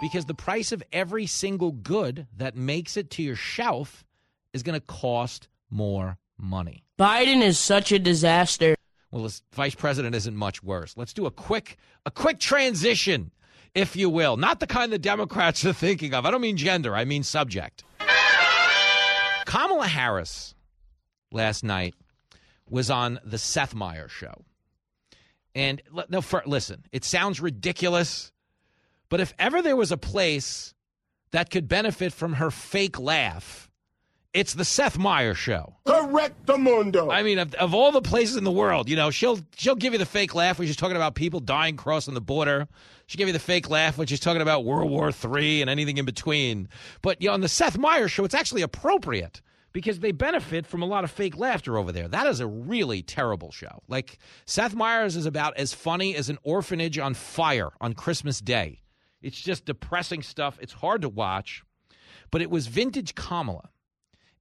Because 0.00 0.24
the 0.24 0.34
price 0.34 0.72
of 0.72 0.82
every 0.92 1.26
single 1.26 1.72
good 1.72 2.26
that 2.36 2.56
makes 2.56 2.96
it 2.96 3.10
to 3.10 3.22
your 3.22 3.36
shelf 3.36 4.04
is 4.52 4.62
going 4.62 4.78
to 4.78 4.86
cost 4.86 5.48
more 5.70 6.18
money. 6.38 6.84
Biden 6.98 7.42
is 7.42 7.58
such 7.58 7.92
a 7.92 7.98
disaster. 7.98 8.74
Well, 9.10 9.24
this 9.24 9.42
vice 9.52 9.74
president 9.74 10.14
isn't 10.14 10.36
much 10.36 10.62
worse. 10.62 10.96
Let's 10.96 11.12
do 11.12 11.26
a 11.26 11.30
quick 11.30 11.76
a 12.06 12.10
quick 12.10 12.38
transition, 12.38 13.30
if 13.74 13.96
you 13.96 14.08
will. 14.08 14.36
Not 14.36 14.60
the 14.60 14.66
kind 14.66 14.92
the 14.92 14.98
Democrats 14.98 15.64
are 15.64 15.72
thinking 15.72 16.14
of. 16.14 16.24
I 16.24 16.30
don't 16.30 16.40
mean 16.40 16.56
gender, 16.56 16.94
I 16.94 17.04
mean 17.04 17.22
subject. 17.22 17.84
Kamala 19.44 19.86
Harris 19.86 20.54
last 21.32 21.64
night 21.64 21.94
was 22.68 22.90
on 22.90 23.18
the 23.24 23.38
Seth 23.38 23.74
Meyers 23.74 24.10
show. 24.10 24.44
And 25.54 25.82
no, 26.08 26.20
for, 26.20 26.42
listen, 26.46 26.84
it 26.92 27.04
sounds 27.04 27.40
ridiculous, 27.40 28.30
but 29.08 29.20
if 29.20 29.34
ever 29.38 29.62
there 29.62 29.76
was 29.76 29.90
a 29.90 29.96
place 29.96 30.74
that 31.32 31.50
could 31.50 31.66
benefit 31.66 32.12
from 32.12 32.34
her 32.34 32.50
fake 32.50 32.98
laugh, 33.00 33.68
it's 34.32 34.54
the 34.54 34.64
Seth 34.64 34.96
Meyers 34.96 35.38
show. 35.38 35.74
Correct 35.84 36.46
the 36.46 36.56
mundo. 36.56 37.10
I 37.10 37.24
mean, 37.24 37.40
of, 37.40 37.52
of 37.54 37.74
all 37.74 37.90
the 37.90 38.02
places 38.02 38.36
in 38.36 38.44
the 38.44 38.52
world, 38.52 38.88
you 38.88 38.94
know, 38.94 39.10
she'll 39.10 39.40
she'll 39.56 39.74
give 39.74 39.92
you 39.92 39.98
the 39.98 40.06
fake 40.06 40.36
laugh 40.36 40.58
when 40.58 40.68
she's 40.68 40.76
talking 40.76 40.94
about 40.94 41.16
people 41.16 41.40
dying 41.40 41.76
crossing 41.76 42.14
the 42.14 42.20
border. 42.20 42.68
She'll 43.10 43.18
give 43.18 43.26
you 43.26 43.32
the 43.32 43.40
fake 43.40 43.68
laugh 43.68 43.98
when 43.98 44.06
she's 44.06 44.20
talking 44.20 44.40
about 44.40 44.64
World 44.64 44.88
War 44.88 45.10
III 45.10 45.62
and 45.62 45.68
anything 45.68 45.98
in 45.98 46.04
between. 46.04 46.68
But 47.02 47.20
you 47.20 47.26
know, 47.26 47.34
on 47.34 47.40
the 47.40 47.48
Seth 47.48 47.76
Meyers 47.76 48.12
show, 48.12 48.24
it's 48.24 48.36
actually 48.36 48.62
appropriate 48.62 49.42
because 49.72 49.98
they 49.98 50.12
benefit 50.12 50.64
from 50.64 50.80
a 50.80 50.86
lot 50.86 51.02
of 51.02 51.10
fake 51.10 51.36
laughter 51.36 51.76
over 51.76 51.90
there. 51.90 52.06
That 52.06 52.28
is 52.28 52.38
a 52.38 52.46
really 52.46 53.02
terrible 53.02 53.50
show. 53.50 53.82
Like 53.88 54.18
Seth 54.46 54.76
Meyers 54.76 55.16
is 55.16 55.26
about 55.26 55.56
as 55.56 55.74
funny 55.74 56.14
as 56.14 56.28
an 56.28 56.38
orphanage 56.44 57.00
on 57.00 57.14
fire 57.14 57.70
on 57.80 57.94
Christmas 57.94 58.40
Day. 58.40 58.80
It's 59.20 59.40
just 59.40 59.64
depressing 59.64 60.22
stuff. 60.22 60.56
It's 60.62 60.74
hard 60.74 61.02
to 61.02 61.08
watch, 61.08 61.64
but 62.30 62.42
it 62.42 62.48
was 62.48 62.68
vintage 62.68 63.16
Kamala 63.16 63.70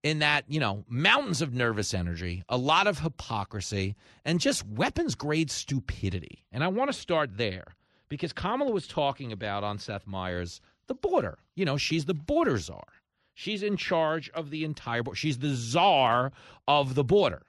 in 0.04 0.20
that, 0.20 0.46
you 0.48 0.60
know, 0.60 0.86
mountains 0.88 1.42
of 1.42 1.56
nervous 1.56 1.96
energy, 1.96 2.44
a 2.48 2.58
lot 2.58 2.86
of 2.86 3.00
hypocrisy, 3.00 3.96
and 4.26 4.40
just 4.40 4.64
weapons 4.68 5.16
grade 5.16 5.50
stupidity. 5.50 6.46
And 6.52 6.64
I 6.64 6.68
want 6.68 6.92
to 6.92 6.94
start 6.94 7.36
there 7.36 7.76
because 8.10 8.34
Kamala 8.34 8.72
was 8.72 8.88
talking 8.88 9.32
about 9.32 9.64
on 9.64 9.78
Seth 9.78 10.06
Meyers 10.06 10.62
the 10.88 10.96
border. 10.96 11.38
You 11.56 11.66
know, 11.66 11.78
she's 11.78 12.06
the 12.06 12.14
border 12.14 12.58
czar. 12.58 12.88
She's 13.34 13.64
in 13.64 13.78
charge 13.78 14.30
of 14.32 14.50
the 14.50 14.66
entire 14.66 15.04
border. 15.04 15.16
She's 15.16 15.38
the 15.38 15.54
czar 15.54 16.34
of 16.68 16.96
the 16.96 17.04
border. 17.04 17.44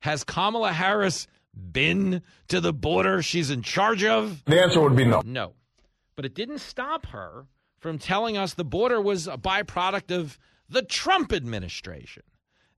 Has 0.00 0.24
Kamala 0.24 0.72
Harris 0.72 1.26
been 1.54 2.22
to 2.48 2.60
the 2.60 2.72
border 2.72 3.20
she's 3.20 3.50
in 3.50 3.62
charge 3.62 4.04
of? 4.04 4.42
The 4.46 4.62
answer 4.62 4.80
would 4.80 4.96
be 4.96 5.04
no. 5.04 5.22
No. 5.24 5.52
But 6.16 6.24
it 6.24 6.34
didn't 6.34 6.58
stop 6.58 7.06
her 7.06 7.46
from 7.78 7.98
telling 7.98 8.36
us 8.36 8.54
the 8.54 8.64
border 8.64 9.00
was 9.00 9.26
a 9.26 9.36
byproduct 9.36 10.14
of 10.14 10.38
the 10.68 10.82
Trump 10.82 11.32
administration 11.32 12.22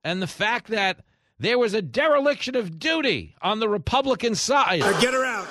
and 0.03 0.23
the 0.23 0.27
fact 0.27 0.69
that 0.69 1.05
there 1.39 1.59
was 1.59 1.75
a 1.75 1.83
dereliction 1.83 2.57
of 2.57 2.79
duty 2.79 3.35
on 3.43 3.61
the 3.61 3.69
Republican 3.69 4.35
side. 4.35 4.81
Now 4.81 5.01
get 5.01 5.13
her 5.13 5.25
out. 5.25 5.47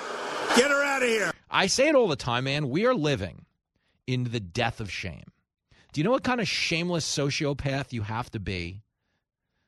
Get 0.56 0.70
her 0.70 0.81
out 1.02 1.08
of 1.08 1.14
here. 1.14 1.32
I 1.50 1.66
say 1.66 1.88
it 1.88 1.94
all 1.94 2.08
the 2.08 2.16
time, 2.16 2.44
man. 2.44 2.70
We 2.70 2.86
are 2.86 2.94
living 2.94 3.44
in 4.06 4.24
the 4.24 4.40
death 4.40 4.80
of 4.80 4.90
shame. 4.90 5.24
Do 5.92 6.00
you 6.00 6.04
know 6.04 6.10
what 6.10 6.24
kind 6.24 6.40
of 6.40 6.48
shameless 6.48 7.06
sociopath 7.06 7.92
you 7.92 8.02
have 8.02 8.30
to 8.30 8.40
be 8.40 8.82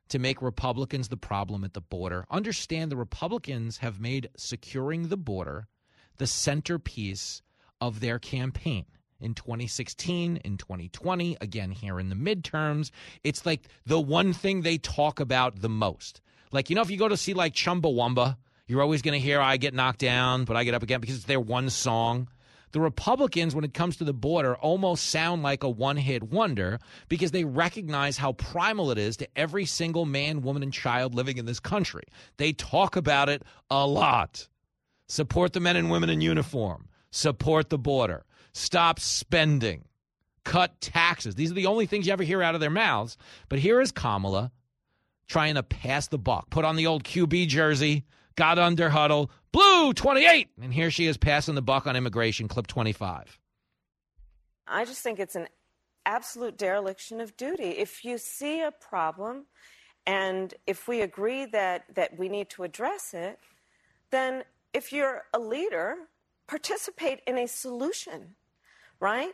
to 0.09 0.19
make 0.19 0.41
Republicans 0.41 1.09
the 1.09 1.17
problem 1.17 1.65
at 1.65 1.75
the 1.75 1.81
border? 1.81 2.25
Understand 2.31 2.91
the 2.91 2.97
Republicans 2.97 3.79
have 3.79 4.01
made 4.01 4.31
securing 4.37 5.09
the 5.09 5.17
border 5.17 5.67
the 6.17 6.27
centerpiece 6.27 7.43
of 7.81 7.99
their 7.99 8.21
campaign 8.21 8.87
in 9.21 9.35
2016, 9.35 10.37
in 10.39 10.57
2020, 10.57 11.37
again 11.41 11.73
here 11.73 11.99
in 11.99 12.09
the 12.09 12.15
midterms. 12.15 12.91
It's 13.25 13.45
like 13.45 13.69
the 13.85 14.01
one 14.01 14.33
thing 14.33 14.63
they 14.63 14.79
talk 14.79 15.19
about 15.19 15.61
the 15.61 15.69
most. 15.69 16.21
Like, 16.53 16.71
you 16.71 16.77
know, 16.77 16.83
if 16.83 16.91
you 16.91 16.97
go 16.97 17.09
to 17.09 17.17
see 17.17 17.35
like 17.35 17.53
Chumbawamba, 17.53 18.37
you're 18.67 18.83
always 18.83 19.03
going 19.03 19.19
to 19.19 19.25
hear 19.25 19.41
I 19.41 19.57
get 19.57 19.75
knocked 19.75 20.01
down, 20.01 20.45
but 20.45 20.57
I 20.57 20.65
get 20.65 20.75
up 20.75 20.83
again 20.83 21.01
because 21.01 21.17
it's 21.17 21.25
their 21.27 21.41
one 21.41 21.71
song. 21.71 22.29
The 22.73 22.81
Republicans, 22.81 23.55
when 23.55 23.65
it 23.65 23.73
comes 23.73 23.99
to 23.99 24.05
the 24.05 24.13
border, 24.13 24.57
almost 24.57 25.09
sound 25.11 25.45
like 25.45 25.63
a 25.63 25.69
one 25.69 25.97
hit 25.97 26.25
wonder 26.25 26.81
because 27.09 27.31
they 27.31 27.45
recognize 27.45 28.19
how 28.19 28.33
primal 28.33 28.91
it 28.91 28.99
is 28.99 29.17
to 29.19 29.29
every 29.37 29.65
single 29.65 30.07
man, 30.07 30.43
woman, 30.43 30.63
and 30.63 30.73
child 30.73 31.15
living 31.15 31.39
in 31.39 31.47
this 31.47 31.61
country. 31.61 32.03
They 32.37 32.53
talk 32.53 32.97
about 32.97 33.29
it 33.29 33.45
a 33.71 33.87
lot. 33.87 34.49
Support 35.07 35.53
the 35.53 35.61
men 35.61 35.77
and 35.77 35.91
women 35.91 36.11
in 36.11 36.21
uniform, 36.21 36.89
support 37.13 37.69
the 37.71 37.79
border, 37.79 38.25
stop 38.53 38.99
spending, 38.99 39.85
cut 40.43 40.81
taxes. 40.81 41.37
These 41.37 41.53
are 41.53 41.55
the 41.55 41.67
only 41.67 41.87
things 41.87 42.07
you 42.07 42.13
ever 42.13 42.25
hear 42.25 42.43
out 42.43 42.55
of 42.57 42.61
their 42.61 42.71
mouths. 42.71 43.17
But 43.49 43.61
here 43.61 43.81
is 43.81 43.93
Kamala 43.93 44.51
trying 45.29 45.55
to 45.55 45.63
pass 45.63 46.09
the 46.09 46.19
buck, 46.19 46.51
put 46.51 46.65
on 46.65 46.75
the 46.75 46.87
old 46.87 47.05
QB 47.05 47.47
jersey, 47.49 48.05
got 48.37 48.59
under 48.59 48.91
huddle, 48.91 49.31
blue 49.53 49.93
28. 49.93 50.49
And 50.61 50.73
here 50.73 50.91
she 50.91 51.07
is 51.07 51.17
passing 51.17 51.55
the 51.55 51.63
buck 51.63 51.87
on 51.87 51.97
immigration, 51.97 52.49
clip 52.49 52.67
25. 52.67 53.39
I 54.67 54.85
just 54.85 55.03
think 55.03 55.19
it's 55.19 55.37
an 55.37 55.49
absolute 56.07 56.57
dereliction 56.57 57.21
of 57.21 57.37
duty. 57.37 57.71
If 57.71 58.05
you 58.05 58.19
see 58.19 58.61
a 58.61 58.71
problem 58.71 59.47
and 60.07 60.53
if 60.67 60.87
we 60.87 61.01
agree 61.01 61.47
that, 61.47 61.85
that 61.95 62.19
we 62.19 62.29
need 62.29 62.51
to 62.51 62.63
address 62.65 63.15
it, 63.15 63.39
then 64.11 64.45
if 64.73 64.93
you're 64.93 65.23
a 65.33 65.39
leader, 65.39 65.97
participate 66.47 67.21
in 67.27 67.39
a 67.39 67.47
solution, 67.47 68.35
right? 69.01 69.33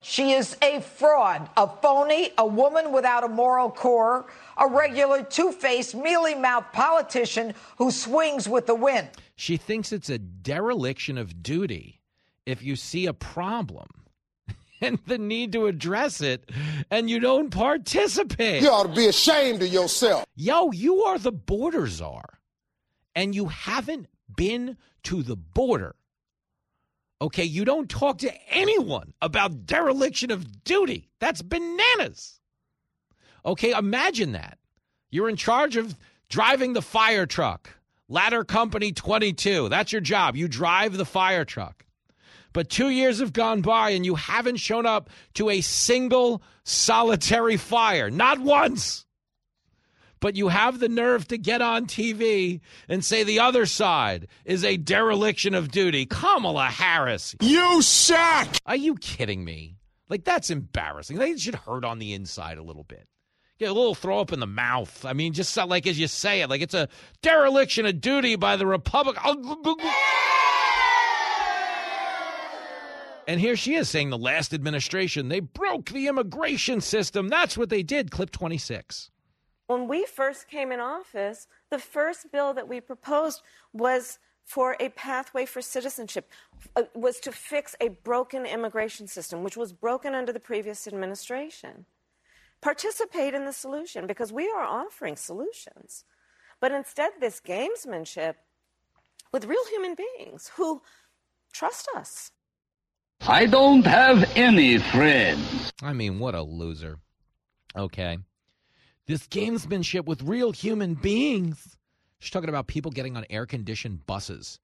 She 0.00 0.32
is 0.32 0.56
a 0.62 0.80
fraud, 0.80 1.50
a 1.56 1.66
phony, 1.66 2.30
a 2.38 2.46
woman 2.46 2.92
without 2.92 3.24
a 3.24 3.28
moral 3.28 3.70
core, 3.70 4.26
a 4.56 4.68
regular 4.68 5.24
two 5.24 5.50
faced, 5.50 5.94
mealy 5.94 6.36
mouthed 6.36 6.72
politician 6.72 7.54
who 7.78 7.90
swings 7.90 8.48
with 8.48 8.66
the 8.66 8.76
wind. 8.76 9.08
She 9.34 9.56
thinks 9.56 9.92
it's 9.92 10.08
a 10.08 10.18
dereliction 10.18 11.18
of 11.18 11.42
duty 11.42 12.00
if 12.46 12.62
you 12.62 12.76
see 12.76 13.06
a 13.06 13.12
problem 13.12 13.88
and 14.80 15.00
the 15.06 15.18
need 15.18 15.52
to 15.52 15.66
address 15.66 16.20
it 16.20 16.48
and 16.90 17.10
you 17.10 17.18
don't 17.18 17.50
participate. 17.50 18.62
You 18.62 18.70
ought 18.70 18.86
to 18.86 18.94
be 18.94 19.08
ashamed 19.08 19.62
of 19.62 19.68
yourself. 19.68 20.24
Yo, 20.36 20.70
you 20.70 21.02
are 21.04 21.18
the 21.18 21.32
border 21.32 21.88
czar 21.88 22.38
and 23.16 23.34
you 23.34 23.46
haven't 23.46 24.06
been 24.34 24.76
to 25.02 25.24
the 25.24 25.36
border. 25.36 25.96
Okay, 27.20 27.44
you 27.44 27.64
don't 27.64 27.88
talk 27.88 28.18
to 28.18 28.32
anyone 28.48 29.12
about 29.20 29.66
dereliction 29.66 30.30
of 30.30 30.62
duty. 30.64 31.10
That's 31.18 31.42
bananas. 31.42 32.38
Okay, 33.44 33.72
imagine 33.72 34.32
that. 34.32 34.58
You're 35.10 35.28
in 35.28 35.36
charge 35.36 35.76
of 35.76 35.96
driving 36.28 36.74
the 36.74 36.82
fire 36.82 37.26
truck, 37.26 37.70
Ladder 38.08 38.44
Company 38.44 38.92
22. 38.92 39.68
That's 39.68 39.90
your 39.90 40.00
job. 40.00 40.36
You 40.36 40.46
drive 40.46 40.96
the 40.96 41.04
fire 41.04 41.44
truck. 41.44 41.84
But 42.52 42.70
two 42.70 42.90
years 42.90 43.18
have 43.18 43.32
gone 43.32 43.62
by 43.62 43.90
and 43.90 44.04
you 44.06 44.14
haven't 44.14 44.56
shown 44.56 44.86
up 44.86 45.10
to 45.34 45.50
a 45.50 45.60
single 45.60 46.42
solitary 46.64 47.56
fire, 47.56 48.10
not 48.10 48.38
once 48.38 49.06
but 50.20 50.36
you 50.36 50.48
have 50.48 50.78
the 50.78 50.88
nerve 50.88 51.28
to 51.28 51.38
get 51.38 51.62
on 51.62 51.86
TV 51.86 52.60
and 52.88 53.04
say 53.04 53.22
the 53.22 53.40
other 53.40 53.66
side 53.66 54.28
is 54.44 54.64
a 54.64 54.76
dereliction 54.76 55.54
of 55.54 55.70
duty. 55.70 56.06
Kamala 56.06 56.66
Harris. 56.66 57.34
You 57.40 57.82
suck! 57.82 58.48
Are 58.66 58.76
you 58.76 58.96
kidding 58.96 59.44
me? 59.44 59.76
Like, 60.08 60.24
that's 60.24 60.50
embarrassing. 60.50 61.18
They 61.18 61.36
should 61.36 61.54
hurt 61.54 61.84
on 61.84 61.98
the 61.98 62.14
inside 62.14 62.58
a 62.58 62.62
little 62.62 62.84
bit. 62.84 63.06
Get 63.58 63.70
a 63.70 63.74
little 63.74 63.94
throw 63.94 64.20
up 64.20 64.32
in 64.32 64.38
the 64.38 64.46
mouth. 64.46 65.04
I 65.04 65.12
mean, 65.14 65.32
just 65.32 65.56
like 65.56 65.86
as 65.88 65.98
you 65.98 66.06
say 66.06 66.42
it, 66.42 66.48
like 66.48 66.60
it's 66.60 66.74
a 66.74 66.88
dereliction 67.22 67.86
of 67.86 68.00
duty 68.00 68.36
by 68.36 68.56
the 68.56 68.66
Republic. 68.66 69.16
Oh, 69.24 69.76
and 73.26 73.40
here 73.40 73.56
she 73.56 73.74
is 73.74 73.88
saying 73.90 74.10
the 74.10 74.16
last 74.16 74.54
administration, 74.54 75.28
they 75.28 75.40
broke 75.40 75.90
the 75.90 76.06
immigration 76.06 76.80
system. 76.80 77.28
That's 77.28 77.58
what 77.58 77.68
they 77.68 77.82
did. 77.82 78.12
Clip 78.12 78.30
26. 78.30 79.10
When 79.68 79.86
we 79.86 80.06
first 80.06 80.48
came 80.48 80.72
in 80.72 80.80
office, 80.80 81.46
the 81.70 81.78
first 81.78 82.32
bill 82.32 82.54
that 82.54 82.68
we 82.68 82.80
proposed 82.80 83.42
was 83.74 84.18
for 84.46 84.76
a 84.80 84.88
pathway 84.88 85.44
for 85.44 85.60
citizenship, 85.60 86.30
uh, 86.74 86.84
was 86.94 87.20
to 87.20 87.30
fix 87.30 87.76
a 87.78 87.90
broken 87.90 88.46
immigration 88.46 89.06
system, 89.06 89.44
which 89.44 89.58
was 89.58 89.74
broken 89.74 90.14
under 90.14 90.32
the 90.32 90.40
previous 90.40 90.88
administration. 90.88 91.84
Participate 92.62 93.34
in 93.34 93.44
the 93.44 93.52
solution 93.52 94.06
because 94.06 94.32
we 94.32 94.48
are 94.48 94.64
offering 94.64 95.16
solutions. 95.16 96.04
But 96.60 96.72
instead, 96.72 97.12
this 97.20 97.38
gamesmanship 97.38 98.36
with 99.32 99.44
real 99.44 99.66
human 99.68 99.94
beings 99.94 100.50
who 100.56 100.80
trust 101.52 101.90
us. 101.94 102.32
I 103.20 103.44
don't 103.44 103.84
have 103.84 104.32
any 104.34 104.78
friends. 104.78 105.70
I 105.82 105.92
mean, 105.92 106.18
what 106.18 106.34
a 106.34 106.42
loser. 106.42 107.00
Okay. 107.76 108.16
This 109.08 109.26
gamesmanship 109.26 110.04
with 110.04 110.22
real 110.22 110.52
human 110.52 110.92
beings. 110.92 111.78
She's 112.18 112.30
talking 112.30 112.50
about 112.50 112.66
people 112.66 112.90
getting 112.90 113.16
on 113.16 113.24
air 113.30 113.46
conditioned 113.46 114.04
buses 114.04 114.60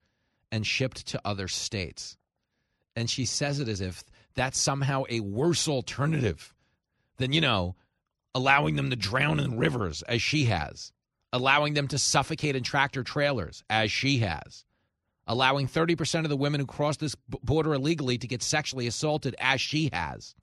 and 0.51 0.65
shipped 0.65 1.07
to 1.07 1.21
other 1.25 1.47
states. 1.47 2.15
And 2.95 3.09
she 3.09 3.25
says 3.25 3.59
it 3.59 3.67
as 3.67 3.81
if 3.81 4.03
that's 4.35 4.59
somehow 4.59 5.03
a 5.09 5.19
worse 5.21 5.67
alternative 5.67 6.53
than, 7.17 7.33
you 7.33 7.41
know, 7.41 7.75
allowing 8.35 8.75
them 8.75 8.91
to 8.91 8.95
drown 8.95 9.39
in 9.39 9.57
rivers 9.57 10.03
as 10.03 10.21
she 10.21 10.45
has, 10.45 10.91
allowing 11.33 11.73
them 11.73 11.87
to 11.87 11.97
suffocate 11.97 12.55
in 12.55 12.61
tractor 12.61 13.03
trailers 13.03 13.63
as 13.67 13.91
she 13.91 14.19
has, 14.19 14.63
allowing 15.25 15.67
30% 15.67 16.19
of 16.19 16.29
the 16.29 16.37
women 16.37 16.59
who 16.59 16.67
cross 16.67 16.97
this 16.97 17.15
border 17.41 17.73
illegally 17.73 18.19
to 18.19 18.27
get 18.27 18.43
sexually 18.43 18.85
assaulted 18.85 19.35
as 19.39 19.59
she 19.59 19.89
has. 19.91 20.35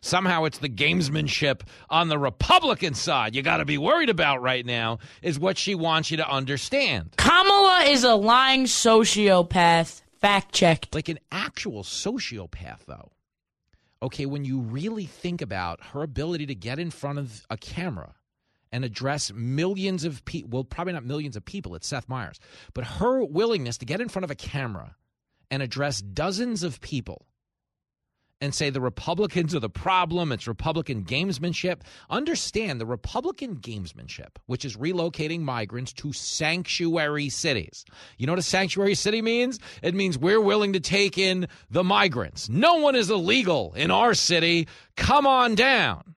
Somehow 0.00 0.44
it's 0.44 0.58
the 0.58 0.68
gamesmanship 0.68 1.62
on 1.90 2.08
the 2.08 2.18
Republican 2.18 2.94
side 2.94 3.34
you 3.34 3.42
got 3.42 3.58
to 3.58 3.64
be 3.64 3.78
worried 3.78 4.10
about 4.10 4.42
right 4.42 4.64
now, 4.64 4.98
is 5.22 5.38
what 5.38 5.58
she 5.58 5.74
wants 5.74 6.10
you 6.10 6.16
to 6.18 6.28
understand. 6.28 7.14
Kamala 7.16 7.84
is 7.86 8.04
a 8.04 8.14
lying 8.14 8.64
sociopath. 8.64 10.02
Fact 10.20 10.54
checked. 10.54 10.94
Like 10.94 11.08
an 11.08 11.18
actual 11.32 11.82
sociopath, 11.82 12.84
though. 12.86 13.12
Okay, 14.02 14.26
when 14.26 14.44
you 14.44 14.60
really 14.60 15.06
think 15.06 15.42
about 15.42 15.80
her 15.92 16.02
ability 16.02 16.46
to 16.46 16.54
get 16.54 16.78
in 16.78 16.90
front 16.90 17.18
of 17.18 17.46
a 17.50 17.56
camera 17.56 18.14
and 18.72 18.84
address 18.84 19.32
millions 19.32 20.04
of 20.04 20.24
people, 20.24 20.50
well, 20.50 20.64
probably 20.64 20.92
not 20.92 21.04
millions 21.04 21.36
of 21.36 21.44
people, 21.44 21.74
it's 21.74 21.86
Seth 21.86 22.08
Meyers, 22.08 22.40
but 22.74 22.84
her 22.84 23.24
willingness 23.24 23.78
to 23.78 23.84
get 23.84 24.00
in 24.00 24.08
front 24.08 24.24
of 24.24 24.30
a 24.30 24.34
camera 24.34 24.96
and 25.50 25.62
address 25.62 26.00
dozens 26.00 26.62
of 26.62 26.80
people 26.80 27.26
and 28.42 28.52
say 28.52 28.70
the 28.70 28.80
Republicans 28.80 29.54
are 29.54 29.60
the 29.60 29.70
problem, 29.70 30.32
it's 30.32 30.48
Republican 30.48 31.04
gamesmanship. 31.04 31.82
Understand 32.10 32.80
the 32.80 32.86
Republican 32.86 33.54
gamesmanship, 33.58 34.30
which 34.46 34.64
is 34.64 34.76
relocating 34.76 35.42
migrants 35.42 35.92
to 35.92 36.12
sanctuary 36.12 37.28
cities. 37.28 37.84
You 38.18 38.26
know 38.26 38.32
what 38.32 38.40
a 38.40 38.42
sanctuary 38.42 38.96
city 38.96 39.22
means? 39.22 39.60
It 39.80 39.94
means 39.94 40.18
we're 40.18 40.40
willing 40.40 40.72
to 40.72 40.80
take 40.80 41.18
in 41.18 41.46
the 41.70 41.84
migrants. 41.84 42.48
No 42.48 42.78
one 42.78 42.96
is 42.96 43.10
illegal 43.10 43.74
in 43.74 43.92
our 43.92 44.12
city. 44.12 44.66
Come 44.96 45.24
on 45.24 45.54
down. 45.54 46.16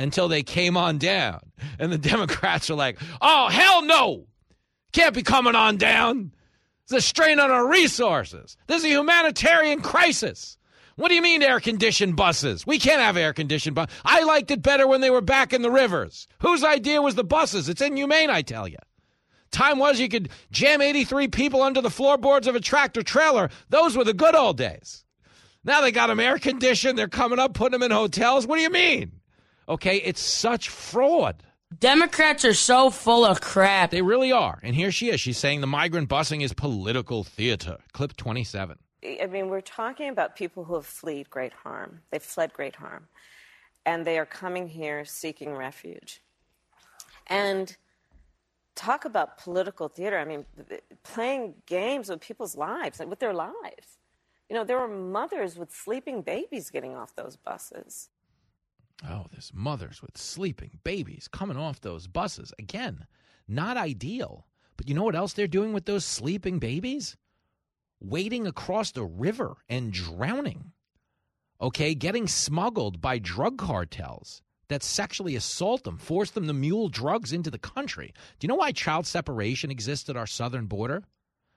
Until 0.00 0.26
they 0.26 0.42
came 0.42 0.76
on 0.76 0.98
down. 0.98 1.52
And 1.78 1.92
the 1.92 1.98
Democrats 2.10 2.70
are 2.70 2.74
like, 2.74 2.98
oh, 3.20 3.48
hell 3.48 3.82
no. 3.82 4.26
Can't 4.92 5.14
be 5.14 5.22
coming 5.22 5.54
on 5.54 5.76
down. 5.76 6.32
It's 6.82 6.92
a 6.92 7.00
strain 7.00 7.38
on 7.38 7.52
our 7.52 7.68
resources. 7.68 8.56
This 8.66 8.78
is 8.78 8.86
a 8.86 8.88
humanitarian 8.88 9.80
crisis. 9.80 10.58
What 10.96 11.08
do 11.08 11.14
you 11.14 11.20
mean 11.20 11.42
air 11.42 11.60
conditioned 11.60 12.16
buses? 12.16 12.66
We 12.66 12.78
can't 12.78 13.02
have 13.02 13.18
air 13.18 13.34
conditioned 13.34 13.74
buses. 13.74 13.94
I 14.04 14.22
liked 14.22 14.50
it 14.50 14.62
better 14.62 14.86
when 14.86 15.02
they 15.02 15.10
were 15.10 15.20
back 15.20 15.52
in 15.52 15.60
the 15.60 15.70
rivers. 15.70 16.26
Whose 16.40 16.64
idea 16.64 17.02
was 17.02 17.14
the 17.14 17.24
buses? 17.24 17.68
It's 17.68 17.82
inhumane, 17.82 18.30
I 18.30 18.40
tell 18.40 18.66
you. 18.66 18.78
Time 19.50 19.78
was 19.78 20.00
you 20.00 20.08
could 20.08 20.30
jam 20.50 20.80
83 20.80 21.28
people 21.28 21.62
under 21.62 21.82
the 21.82 21.90
floorboards 21.90 22.46
of 22.46 22.56
a 22.56 22.60
tractor 22.60 23.02
trailer. 23.02 23.50
Those 23.68 23.94
were 23.94 24.04
the 24.04 24.14
good 24.14 24.34
old 24.34 24.56
days. 24.56 25.04
Now 25.64 25.82
they 25.82 25.92
got 25.92 26.06
them 26.06 26.20
air 26.20 26.38
conditioned. 26.38 26.98
They're 26.98 27.08
coming 27.08 27.38
up, 27.38 27.52
putting 27.52 27.72
them 27.72 27.82
in 27.82 27.90
hotels. 27.90 28.46
What 28.46 28.56
do 28.56 28.62
you 28.62 28.70
mean? 28.70 29.20
Okay, 29.68 29.96
it's 29.96 30.20
such 30.20 30.70
fraud. 30.70 31.42
Democrats 31.78 32.44
are 32.44 32.54
so 32.54 32.88
full 32.88 33.24
of 33.24 33.40
crap. 33.40 33.90
They 33.90 34.00
really 34.00 34.32
are. 34.32 34.60
And 34.62 34.74
here 34.74 34.92
she 34.92 35.10
is. 35.10 35.20
She's 35.20 35.36
saying 35.36 35.60
the 35.60 35.66
migrant 35.66 36.08
busing 36.08 36.42
is 36.42 36.54
political 36.54 37.24
theater. 37.24 37.78
Clip 37.92 38.16
27. 38.16 38.78
I 39.22 39.26
mean, 39.26 39.48
we're 39.48 39.60
talking 39.60 40.08
about 40.08 40.36
people 40.36 40.64
who 40.64 40.74
have 40.74 40.86
fled 40.86 41.30
great 41.30 41.52
harm. 41.52 42.00
They've 42.10 42.22
fled 42.22 42.52
great 42.52 42.76
harm. 42.76 43.08
And 43.84 44.04
they 44.04 44.18
are 44.18 44.26
coming 44.26 44.68
here 44.68 45.04
seeking 45.04 45.54
refuge. 45.54 46.22
And 47.28 47.76
talk 48.74 49.04
about 49.04 49.38
political 49.38 49.88
theater. 49.88 50.18
I 50.18 50.24
mean, 50.24 50.44
playing 51.02 51.54
games 51.66 52.08
with 52.08 52.20
people's 52.20 52.56
lives, 52.56 53.00
with 53.06 53.18
their 53.18 53.34
lives. 53.34 53.98
You 54.48 54.54
know, 54.56 54.64
there 54.64 54.78
were 54.78 54.88
mothers 54.88 55.56
with 55.56 55.72
sleeping 55.72 56.22
babies 56.22 56.70
getting 56.70 56.94
off 56.94 57.14
those 57.16 57.36
buses. 57.36 58.10
Oh, 59.08 59.26
there's 59.30 59.52
mothers 59.52 60.00
with 60.00 60.16
sleeping 60.16 60.78
babies 60.84 61.28
coming 61.28 61.56
off 61.56 61.80
those 61.80 62.06
buses. 62.06 62.52
Again, 62.58 63.06
not 63.48 63.76
ideal. 63.76 64.46
But 64.76 64.88
you 64.88 64.94
know 64.94 65.04
what 65.04 65.16
else 65.16 65.32
they're 65.32 65.46
doing 65.46 65.72
with 65.72 65.86
those 65.86 66.04
sleeping 66.04 66.58
babies? 66.58 67.16
Wading 68.00 68.46
across 68.46 68.92
the 68.92 69.04
river 69.04 69.56
and 69.68 69.92
drowning. 69.92 70.72
Okay, 71.60 71.94
getting 71.94 72.26
smuggled 72.26 73.00
by 73.00 73.18
drug 73.18 73.56
cartels 73.56 74.42
that 74.68 74.82
sexually 74.82 75.36
assault 75.36 75.84
them, 75.84 75.96
force 75.96 76.30
them 76.30 76.46
to 76.46 76.52
mule 76.52 76.88
drugs 76.88 77.32
into 77.32 77.50
the 77.50 77.58
country. 77.58 78.12
Do 78.38 78.44
you 78.44 78.48
know 78.48 78.56
why 78.56 78.72
child 78.72 79.06
separation 79.06 79.70
exists 79.70 80.10
at 80.10 80.16
our 80.16 80.26
southern 80.26 80.66
border? 80.66 81.04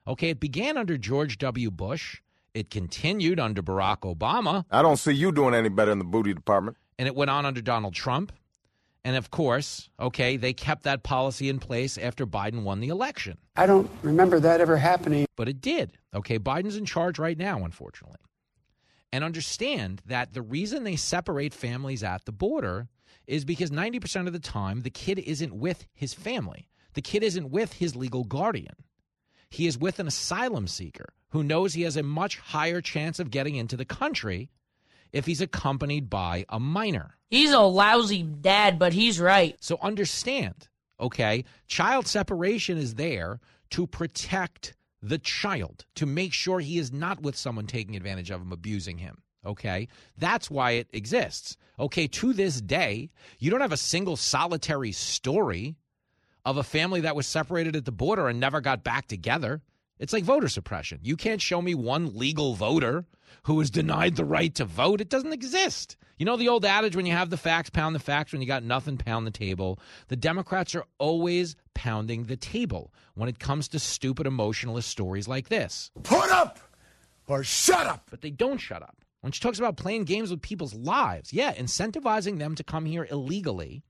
Okay, 0.08 0.30
it 0.30 0.40
began 0.40 0.78
under 0.78 0.98
George 0.98 1.38
W. 1.40 1.70
Bush. 1.72 2.22
It 2.54 2.70
continued 2.70 3.40
under 3.40 3.62
Barack 3.62 4.00
Obama. 4.00 4.66
I 4.72 4.82
don't 4.82 4.98
see 4.98 5.12
you 5.12 5.32
doing 5.32 5.54
any 5.54 5.70
better 5.70 5.92
in 5.92 6.00
the 6.00 6.06
booty 6.06 6.34
department. 6.34 6.78
And 6.98 7.08
it 7.08 7.16
went 7.16 7.32
on 7.32 7.46
under 7.46 7.62
Donald 7.62 7.94
Trump. 7.94 8.32
And 9.06 9.16
of 9.16 9.32
course, 9.32 9.90
okay, 10.00 10.36
they 10.36 10.54
kept 10.54 10.84
that 10.84 11.04
policy 11.04 11.50
in 11.50 11.60
place 11.60 11.98
after 11.98 12.28
Biden 12.28 12.64
won 12.64 12.82
the 12.82 12.90
election. 12.90 13.38
I 13.56 13.66
don't 13.66 13.90
remember 14.04 14.40
that 14.42 14.62
ever 14.62 14.78
happening. 14.78 15.26
But 15.36 15.48
it 15.48 15.62
did. 15.62 15.98
Okay, 16.14 16.38
Biden's 16.38 16.76
in 16.76 16.86
charge 16.86 17.18
right 17.18 17.38
now, 17.38 17.64
unfortunately. 17.64 18.20
And 19.12 19.24
understand 19.24 20.02
that 20.06 20.34
the 20.34 20.42
reason 20.42 20.84
they 20.84 20.96
separate 20.96 21.54
families 21.54 22.04
at 22.04 22.26
the 22.26 22.32
border 22.32 22.90
is 23.26 23.46
because 23.46 23.72
90% 23.72 24.28
of 24.28 24.34
the 24.34 24.40
time 24.40 24.82
the 24.82 24.90
kid 24.90 25.20
isn't 25.20 25.56
with 25.56 25.88
his 25.94 26.14
family. 26.14 26.68
The 26.94 27.02
kid 27.02 27.24
isn't 27.24 27.50
with 27.50 27.74
his 27.74 27.96
legal 27.96 28.24
guardian. 28.24 28.76
He 29.50 29.66
is 29.66 29.78
with 29.78 30.00
an 30.00 30.08
asylum 30.08 30.68
seeker 30.68 31.14
who 31.30 31.44
knows 31.44 31.74
he 31.74 31.84
has 31.84 31.98
a 31.98 32.04
much 32.04 32.38
higher 32.38 32.82
chance 32.82 33.20
of 33.20 33.32
getting 33.32 33.56
into 33.56 33.78
the 33.78 33.86
country 33.86 34.50
if 35.12 35.26
he's 35.26 35.42
accompanied 35.42 36.10
by 36.10 36.46
a 36.50 36.60
minor. 36.60 37.18
He's 37.30 37.52
a 37.52 37.60
lousy 37.60 38.24
dad, 38.24 38.80
but 38.80 38.94
he's 38.94 39.20
right. 39.20 39.56
So 39.60 39.78
understand, 39.82 40.68
okay? 41.00 41.46
Child 41.68 42.08
separation 42.08 42.78
is 42.78 42.96
there 42.96 43.40
to 43.72 43.86
protect 43.86 44.76
the 45.02 45.18
child, 45.18 45.86
to 45.96 46.06
make 46.06 46.34
sure 46.34 46.60
he 46.60 46.78
is 46.78 46.92
not 46.92 47.22
with 47.22 47.36
someone 47.38 47.68
taking 47.68 47.96
advantage 47.96 48.32
of 48.32 48.42
him, 48.42 48.52
abusing 48.52 48.98
him. 48.98 49.22
Okay? 49.46 49.88
That's 50.18 50.52
why 50.52 50.72
it 50.72 50.90
exists. 50.92 51.56
Okay, 51.80 52.08
to 52.08 52.34
this 52.34 52.60
day, 52.60 53.10
you 53.38 53.50
don't 53.50 53.62
have 53.62 53.72
a 53.72 53.78
single 53.78 54.18
solitary 54.18 54.92
story 54.92 55.78
of 56.44 56.58
a 56.58 56.64
family 56.64 57.02
that 57.02 57.16
was 57.16 57.26
separated 57.26 57.76
at 57.76 57.86
the 57.86 57.92
border 57.92 58.28
and 58.28 58.40
never 58.40 58.60
got 58.60 58.84
back 58.84 59.08
together. 59.08 59.62
It's 60.00 60.14
like 60.14 60.24
voter 60.24 60.48
suppression. 60.48 61.00
You 61.04 61.18
can't 61.18 61.42
show 61.42 61.62
me 61.62 61.76
one 61.76 62.18
legal 62.18 62.56
voter 62.56 63.06
who 63.44 63.56
was 63.56 63.70
denied 63.70 64.16
the 64.16 64.26
right 64.26 64.54
to 64.56 64.66
vote. 64.66 65.02
It 65.02 65.10
doesn't 65.10 65.34
exist. 65.34 65.98
You 66.18 66.26
know 66.26 66.38
the 66.38 66.50
old 66.50 66.66
adage 66.66 66.96
when 66.96 67.06
you 67.06 67.14
have 67.14 67.30
the 67.30 67.38
facts, 67.38 67.70
pound 67.70 67.96
the 67.96 68.00
facts. 68.00 68.32
When 68.32 68.42
you 68.42 68.48
got 68.48 68.64
nothing, 68.64 68.98
pound 68.98 69.28
the 69.28 69.32
table. 69.32 69.80
The 70.08 70.16
Democrats 70.16 70.74
are 70.76 70.86
always 70.98 71.56
pounding 71.74 72.26
the 72.26 72.38
table 72.38 72.94
when 73.16 73.30
it 73.30 73.40
comes 73.40 73.68
to 73.70 73.80
stupid 73.80 74.26
emotionalist 74.26 74.90
stories 74.90 75.28
like 75.28 75.50
this. 75.50 75.92
Put 76.04 76.32
up 76.32 76.60
or 77.28 77.44
shut 77.44 77.86
up. 77.86 78.08
But 78.10 78.22
they 78.22 78.32
don't 78.32 78.58
shut 78.58 78.82
up. 78.82 78.98
When 79.22 79.32
she 79.32 79.42
talks 79.42 79.60
about 79.60 79.78
playing 79.78 80.06
games 80.06 80.32
with 80.32 80.42
people's 80.42 80.74
lives, 80.74 81.34
yeah, 81.34 81.54
incentivizing 81.54 82.40
them 82.40 82.56
to 82.56 82.64
come 82.64 82.86
here 82.86 83.08
illegally 83.12 83.84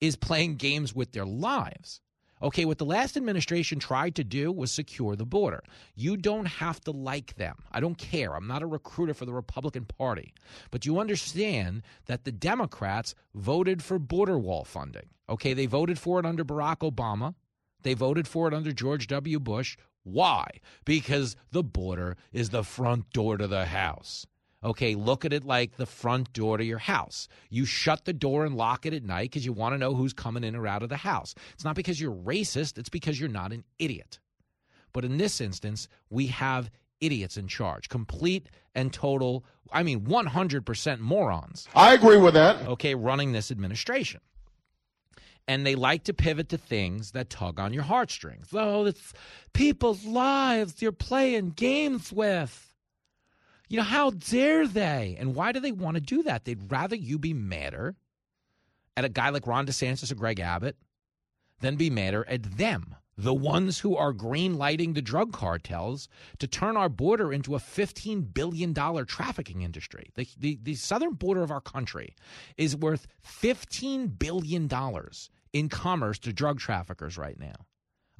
is 0.00 0.16
playing 0.16 0.56
games 0.56 0.94
with 0.94 1.12
their 1.12 1.24
lives. 1.24 2.00
Okay, 2.42 2.64
what 2.64 2.78
the 2.78 2.84
last 2.84 3.16
administration 3.16 3.78
tried 3.78 4.16
to 4.16 4.24
do 4.24 4.50
was 4.50 4.72
secure 4.72 5.14
the 5.14 5.24
border. 5.24 5.62
You 5.94 6.16
don't 6.16 6.46
have 6.46 6.80
to 6.80 6.90
like 6.90 7.36
them. 7.36 7.56
I 7.70 7.78
don't 7.78 7.96
care. 7.96 8.34
I'm 8.34 8.48
not 8.48 8.62
a 8.62 8.66
recruiter 8.66 9.14
for 9.14 9.26
the 9.26 9.32
Republican 9.32 9.84
Party. 9.84 10.34
But 10.72 10.84
you 10.84 10.98
understand 10.98 11.82
that 12.06 12.24
the 12.24 12.32
Democrats 12.32 13.14
voted 13.34 13.82
for 13.82 13.98
border 14.00 14.38
wall 14.38 14.64
funding. 14.64 15.08
Okay, 15.28 15.54
they 15.54 15.66
voted 15.66 16.00
for 16.00 16.18
it 16.18 16.26
under 16.26 16.44
Barack 16.44 16.78
Obama, 16.78 17.34
they 17.82 17.94
voted 17.94 18.26
for 18.26 18.48
it 18.48 18.54
under 18.54 18.72
George 18.72 19.06
W. 19.06 19.38
Bush. 19.38 19.76
Why? 20.04 20.48
Because 20.84 21.36
the 21.52 21.62
border 21.62 22.16
is 22.32 22.50
the 22.50 22.64
front 22.64 23.10
door 23.12 23.36
to 23.36 23.46
the 23.46 23.66
house. 23.66 24.26
Okay, 24.64 24.94
look 24.94 25.24
at 25.24 25.32
it 25.32 25.44
like 25.44 25.76
the 25.76 25.86
front 25.86 26.32
door 26.32 26.56
to 26.56 26.64
your 26.64 26.78
house. 26.78 27.26
You 27.50 27.64
shut 27.64 28.04
the 28.04 28.12
door 28.12 28.44
and 28.44 28.56
lock 28.56 28.86
it 28.86 28.94
at 28.94 29.02
night 29.02 29.30
because 29.30 29.44
you 29.44 29.52
want 29.52 29.74
to 29.74 29.78
know 29.78 29.94
who's 29.94 30.12
coming 30.12 30.44
in 30.44 30.54
or 30.54 30.66
out 30.66 30.82
of 30.82 30.88
the 30.88 30.96
house. 30.96 31.34
It's 31.52 31.64
not 31.64 31.74
because 31.74 32.00
you're 32.00 32.14
racist, 32.14 32.78
it's 32.78 32.88
because 32.88 33.18
you're 33.18 33.28
not 33.28 33.52
an 33.52 33.64
idiot. 33.78 34.20
But 34.92 35.04
in 35.04 35.16
this 35.16 35.40
instance, 35.40 35.88
we 36.10 36.28
have 36.28 36.70
idiots 37.00 37.36
in 37.36 37.48
charge, 37.48 37.88
complete 37.88 38.48
and 38.74 38.92
total, 38.92 39.44
I 39.72 39.82
mean, 39.82 40.02
100% 40.02 41.00
morons. 41.00 41.68
I 41.74 41.94
agree 41.94 42.16
with 42.18 42.34
that. 42.34 42.66
Okay, 42.68 42.94
running 42.94 43.32
this 43.32 43.50
administration. 43.50 44.20
And 45.48 45.66
they 45.66 45.74
like 45.74 46.04
to 46.04 46.14
pivot 46.14 46.48
to 46.50 46.58
things 46.58 47.10
that 47.12 47.28
tug 47.28 47.58
on 47.58 47.72
your 47.72 47.82
heartstrings. 47.82 48.48
Oh, 48.52 48.86
it's 48.86 49.12
people's 49.52 50.04
lives 50.04 50.80
you're 50.80 50.92
playing 50.92 51.50
games 51.50 52.12
with. 52.12 52.71
You 53.72 53.78
know, 53.78 53.84
how 53.84 54.10
dare 54.10 54.66
they? 54.66 55.16
And 55.18 55.34
why 55.34 55.52
do 55.52 55.58
they 55.58 55.72
want 55.72 55.94
to 55.94 56.02
do 56.02 56.24
that? 56.24 56.44
They'd 56.44 56.70
rather 56.70 56.94
you 56.94 57.18
be 57.18 57.32
madder 57.32 57.96
at 58.98 59.06
a 59.06 59.08
guy 59.08 59.30
like 59.30 59.46
Ron 59.46 59.66
DeSantis 59.66 60.12
or 60.12 60.14
Greg 60.14 60.40
Abbott 60.40 60.76
than 61.62 61.76
be 61.76 61.88
madder 61.88 62.28
at 62.28 62.58
them, 62.58 62.94
the 63.16 63.32
ones 63.32 63.78
who 63.78 63.96
are 63.96 64.12
green 64.12 64.58
lighting 64.58 64.92
the 64.92 65.00
drug 65.00 65.32
cartels 65.32 66.06
to 66.38 66.46
turn 66.46 66.76
our 66.76 66.90
border 66.90 67.32
into 67.32 67.54
a 67.54 67.58
$15 67.58 68.34
billion 68.34 68.74
trafficking 69.06 69.62
industry. 69.62 70.10
The, 70.16 70.28
the, 70.38 70.58
the 70.62 70.74
southern 70.74 71.14
border 71.14 71.42
of 71.42 71.50
our 71.50 71.62
country 71.62 72.14
is 72.58 72.76
worth 72.76 73.06
$15 73.26 74.18
billion 74.18 74.68
in 75.54 75.68
commerce 75.70 76.18
to 76.18 76.32
drug 76.34 76.60
traffickers 76.60 77.16
right 77.16 77.40
now. 77.40 77.64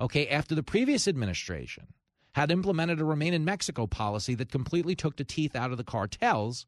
Okay, 0.01 0.29
after 0.29 0.55
the 0.55 0.63
previous 0.63 1.07
administration 1.07 1.89
had 2.33 2.51
implemented 2.51 3.01
a 3.01 3.05
remain 3.05 3.35
in 3.35 3.45
Mexico 3.45 3.87
policy 3.87 4.35
that 4.35 4.51
completely 4.51 4.95
took 4.95 5.17
the 5.17 5.25
teeth 5.25 5.55
out 5.55 5.71
of 5.71 5.77
the 5.77 5.85
cartels 5.85 6.67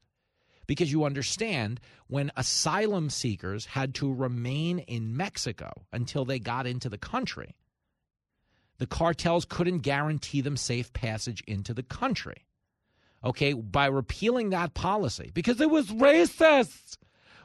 because 0.67 0.93
you 0.93 1.05
understand 1.05 1.81
when 2.07 2.31
asylum 2.37 3.11
seekers 3.11 3.67
had 3.67 3.95
to 3.95 4.13
remain 4.13 4.79
in 4.81 5.17
Mexico 5.17 5.73
until 5.93 6.25
they 6.25 6.39
got 6.39 6.67
into 6.67 6.89
the 6.89 6.99
country, 6.99 7.57
the 8.79 8.87
cartels 8.87 9.45
couldn't 9.45 9.79
guarantee 9.79 10.41
them 10.41 10.57
safe 10.57 10.93
passage 10.93 11.43
into 11.47 11.75
the 11.75 11.83
country. 11.83 12.47
Okay, 13.23 13.55
by 13.55 13.87
repealing 13.87 14.51
that 14.51 14.75
policy, 14.75 15.31
because 15.33 15.61
it 15.61 15.71
was 15.71 15.87
racist. 15.89 16.99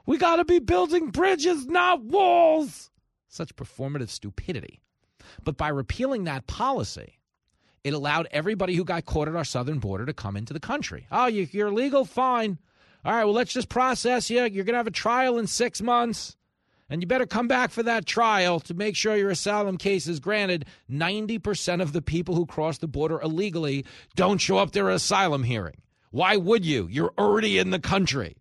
We 0.06 0.18
got 0.18 0.38
to 0.38 0.46
be 0.46 0.60
building 0.60 1.12
bridges, 1.12 1.68
not 1.68 2.04
walls. 2.04 2.90
Such 3.30 3.56
performative 3.56 4.10
stupidity. 4.10 4.82
But 5.44 5.56
by 5.56 5.70
repealing 5.70 6.24
that 6.24 6.48
policy, 6.48 7.19
it 7.84 7.94
allowed 7.94 8.28
everybody 8.32 8.76
who 8.76 8.84
got 8.84 9.06
caught 9.06 9.28
at 9.28 9.36
our 9.36 9.46
southern 9.46 9.80
border 9.80 10.06
to 10.06 10.14
come 10.14 10.36
into 10.36 10.54
the 10.54 10.60
country. 10.60 11.08
Oh, 11.12 11.28
you, 11.28 11.48
you're 11.52 11.72
legal? 11.72 12.06
Fine. 12.06 12.58
All 13.06 13.14
right, 13.14 13.24
well, 13.24 13.34
let's 13.34 13.54
just 13.54 13.70
process 13.70 14.30
you. 14.30 14.42
You're 14.42 14.66
going 14.66 14.74
to 14.74 14.78
have 14.78 14.88
a 14.88 14.92
trial 14.92 15.38
in 15.38 15.48
six 15.48 15.82
months. 15.82 16.36
And 16.90 17.02
you 17.02 17.08
better 17.08 17.28
come 17.28 17.48
back 17.48 17.70
for 17.70 17.84
that 17.84 18.08
trial 18.08 18.60
to 18.62 18.74
make 18.74 18.96
sure 18.96 19.16
your 19.16 19.30
asylum 19.30 19.78
case 19.78 20.08
is 20.08 20.20
granted. 20.20 20.66
90% 20.90 21.82
of 21.82 21.94
the 21.94 22.02
people 22.02 22.36
who 22.36 22.48
cross 22.48 22.80
the 22.80 22.88
border 22.88 23.22
illegally 23.22 23.86
don't 24.16 24.40
show 24.40 24.58
up 24.58 24.72
their 24.72 24.90
asylum 24.90 25.44
hearing. 25.44 25.82
Why 26.12 26.36
would 26.36 26.66
you? 26.66 26.88
You're 26.90 27.14
already 27.18 27.60
in 27.60 27.70
the 27.70 27.80
country. 27.80 28.36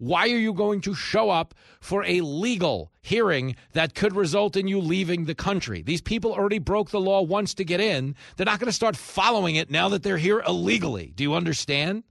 Why 0.00 0.22
are 0.22 0.38
you 0.38 0.54
going 0.54 0.80
to 0.82 0.94
show 0.94 1.28
up 1.28 1.54
for 1.82 2.02
a 2.06 2.22
legal 2.22 2.90
hearing 3.02 3.54
that 3.74 3.94
could 3.94 4.16
result 4.16 4.56
in 4.56 4.66
you 4.66 4.80
leaving 4.80 5.26
the 5.26 5.34
country? 5.34 5.82
These 5.82 6.00
people 6.00 6.32
already 6.32 6.58
broke 6.58 6.88
the 6.88 6.98
law 6.98 7.20
once 7.20 7.52
to 7.54 7.64
get 7.64 7.80
in. 7.80 8.14
They're 8.36 8.46
not 8.46 8.60
going 8.60 8.70
to 8.70 8.72
start 8.72 8.96
following 8.96 9.56
it 9.56 9.70
now 9.70 9.90
that 9.90 10.02
they're 10.02 10.16
here 10.16 10.42
illegally. 10.48 11.12
Do 11.14 11.22
you 11.22 11.34
understand? 11.34 12.04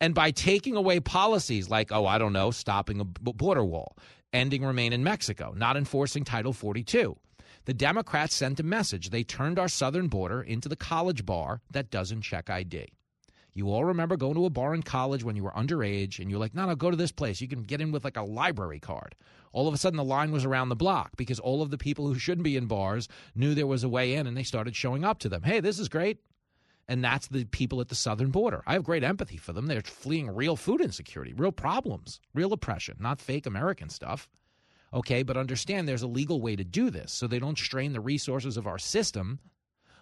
And 0.00 0.16
by 0.16 0.32
taking 0.32 0.74
away 0.74 0.98
policies 0.98 1.70
like, 1.70 1.92
oh, 1.92 2.06
I 2.06 2.18
don't 2.18 2.32
know, 2.32 2.50
stopping 2.50 2.98
a 2.98 3.04
border 3.04 3.64
wall, 3.64 3.96
ending 4.32 4.64
remain 4.64 4.92
in 4.92 5.04
Mexico, 5.04 5.54
not 5.56 5.76
enforcing 5.76 6.24
Title 6.24 6.52
42, 6.52 7.16
the 7.66 7.74
Democrats 7.74 8.34
sent 8.34 8.58
a 8.58 8.64
message. 8.64 9.10
They 9.10 9.22
turned 9.22 9.60
our 9.60 9.68
southern 9.68 10.08
border 10.08 10.42
into 10.42 10.68
the 10.68 10.74
college 10.74 11.24
bar 11.24 11.60
that 11.70 11.92
doesn't 11.92 12.22
check 12.22 12.50
ID. 12.50 12.88
You 13.56 13.70
all 13.70 13.86
remember 13.86 14.18
going 14.18 14.34
to 14.34 14.44
a 14.44 14.50
bar 14.50 14.74
in 14.74 14.82
college 14.82 15.24
when 15.24 15.34
you 15.34 15.42
were 15.42 15.50
underage 15.52 16.18
and 16.18 16.30
you're 16.30 16.38
like, 16.38 16.54
no, 16.54 16.66
no, 16.66 16.74
go 16.74 16.90
to 16.90 16.96
this 16.96 17.10
place. 17.10 17.40
You 17.40 17.48
can 17.48 17.62
get 17.62 17.80
in 17.80 17.90
with 17.90 18.04
like 18.04 18.18
a 18.18 18.22
library 18.22 18.78
card. 18.78 19.14
All 19.54 19.66
of 19.66 19.72
a 19.72 19.78
sudden, 19.78 19.96
the 19.96 20.04
line 20.04 20.30
was 20.30 20.44
around 20.44 20.68
the 20.68 20.76
block 20.76 21.12
because 21.16 21.40
all 21.40 21.62
of 21.62 21.70
the 21.70 21.78
people 21.78 22.06
who 22.06 22.18
shouldn't 22.18 22.44
be 22.44 22.58
in 22.58 22.66
bars 22.66 23.08
knew 23.34 23.54
there 23.54 23.66
was 23.66 23.82
a 23.82 23.88
way 23.88 24.12
in 24.12 24.26
and 24.26 24.36
they 24.36 24.42
started 24.42 24.76
showing 24.76 25.04
up 25.04 25.20
to 25.20 25.30
them. 25.30 25.42
Hey, 25.42 25.60
this 25.60 25.78
is 25.78 25.88
great. 25.88 26.18
And 26.86 27.02
that's 27.02 27.28
the 27.28 27.46
people 27.46 27.80
at 27.80 27.88
the 27.88 27.94
southern 27.94 28.30
border. 28.30 28.62
I 28.66 28.74
have 28.74 28.84
great 28.84 29.02
empathy 29.02 29.38
for 29.38 29.54
them. 29.54 29.68
They're 29.68 29.80
fleeing 29.80 30.28
real 30.28 30.56
food 30.56 30.82
insecurity, 30.82 31.32
real 31.32 31.50
problems, 31.50 32.20
real 32.34 32.52
oppression, 32.52 32.98
not 33.00 33.22
fake 33.22 33.46
American 33.46 33.88
stuff. 33.88 34.28
Okay, 34.92 35.22
but 35.22 35.38
understand 35.38 35.88
there's 35.88 36.02
a 36.02 36.06
legal 36.06 36.42
way 36.42 36.56
to 36.56 36.62
do 36.62 36.90
this 36.90 37.10
so 37.10 37.26
they 37.26 37.38
don't 37.38 37.56
strain 37.56 37.94
the 37.94 38.00
resources 38.00 38.58
of 38.58 38.66
our 38.66 38.78
system 38.78 39.40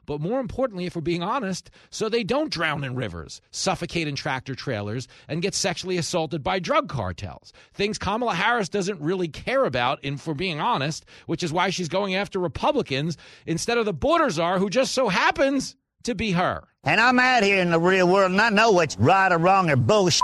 but 0.06 0.20
more 0.20 0.40
importantly, 0.40 0.86
if 0.86 0.94
we're 0.94 1.02
being 1.02 1.22
honest, 1.22 1.70
so 1.90 2.08
they 2.08 2.24
don't 2.24 2.50
drown 2.50 2.84
in 2.84 2.94
rivers, 2.94 3.40
suffocate 3.50 4.08
in 4.08 4.14
tractor 4.14 4.54
trailers, 4.54 5.08
and 5.28 5.42
get 5.42 5.54
sexually 5.54 5.96
assaulted 5.96 6.42
by 6.42 6.58
drug 6.58 6.88
cartels. 6.88 7.52
Things 7.72 7.98
Kamala 7.98 8.34
Harris 8.34 8.68
doesn't 8.68 9.00
really 9.00 9.28
care 9.28 9.64
about, 9.64 9.98
if 10.02 10.26
we're 10.26 10.34
being 10.34 10.60
honest, 10.60 11.04
which 11.26 11.42
is 11.42 11.52
why 11.52 11.70
she's 11.70 11.88
going 11.88 12.14
after 12.14 12.38
Republicans 12.38 13.16
instead 13.46 13.78
of 13.78 13.84
the 13.84 13.92
border 13.92 14.30
czar 14.30 14.58
who 14.58 14.70
just 14.70 14.92
so 14.92 15.08
happens 15.08 15.76
to 16.04 16.14
be 16.14 16.32
her. 16.32 16.64
And 16.84 17.00
I'm 17.00 17.18
out 17.18 17.42
here 17.42 17.60
in 17.60 17.70
the 17.70 17.80
real 17.80 18.08
world 18.08 18.30
and 18.30 18.40
I 18.40 18.50
know 18.50 18.72
what's 18.72 18.96
right 18.98 19.32
or 19.32 19.38
wrong 19.38 19.70
or 19.70 19.76
bullshit. 19.76 20.22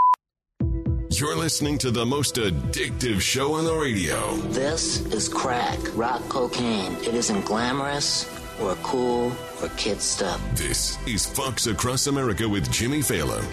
You're 1.13 1.37
listening 1.37 1.77
to 1.79 1.91
the 1.91 2.07
most 2.07 2.37
addictive 2.37 3.21
show 3.21 3.55
on 3.55 3.65
the 3.65 3.75
radio. 3.75 4.37
This 4.53 5.01
is 5.07 5.29
crack, 5.29 5.79
rock 5.97 6.23
cocaine. 6.29 6.95
It 6.97 7.15
isn't 7.15 7.45
glamorous 7.45 8.25
or 8.61 8.75
cool 8.77 9.33
or 9.63 9.69
kid 9.77 10.01
stuff. 10.01 10.41
This 10.55 10.99
is 11.07 11.27
Fox 11.27 11.67
Across 11.67 12.07
America 12.07 12.49
with 12.49 12.71
Jimmy 12.71 13.01
Failla. 13.01 13.45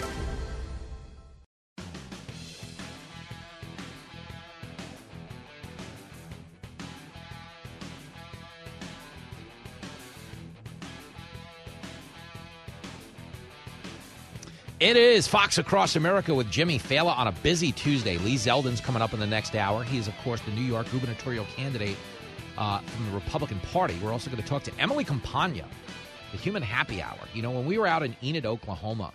It 14.80 14.96
is 14.96 15.26
Fox 15.26 15.58
Across 15.58 15.96
America 15.96 16.32
with 16.32 16.48
Jimmy 16.52 16.78
Failla 16.78 17.18
on 17.18 17.26
a 17.26 17.32
busy 17.32 17.72
Tuesday. 17.72 18.16
Lee 18.18 18.36
Zeldin's 18.36 18.80
coming 18.80 19.02
up 19.02 19.12
in 19.12 19.18
the 19.18 19.26
next 19.26 19.56
hour. 19.56 19.82
He 19.82 19.98
is, 19.98 20.06
of 20.06 20.16
course, 20.18 20.40
the 20.42 20.52
New 20.52 20.62
York 20.62 20.86
gubernatorial 20.92 21.46
candidate 21.56 21.96
uh, 22.58 22.80
from 22.80 23.06
the 23.06 23.12
Republican 23.12 23.60
Party. 23.60 23.96
We're 24.02 24.12
also 24.12 24.30
going 24.30 24.42
to 24.42 24.48
talk 24.48 24.64
to 24.64 24.72
Emily 24.78 25.04
Compagno, 25.04 25.64
the 26.32 26.38
Human 26.38 26.62
Happy 26.62 27.00
Hour. 27.00 27.18
You 27.32 27.40
know, 27.40 27.52
when 27.52 27.64
we 27.64 27.78
were 27.78 27.86
out 27.86 28.02
in 28.02 28.16
Enid, 28.22 28.44
Oklahoma 28.44 29.12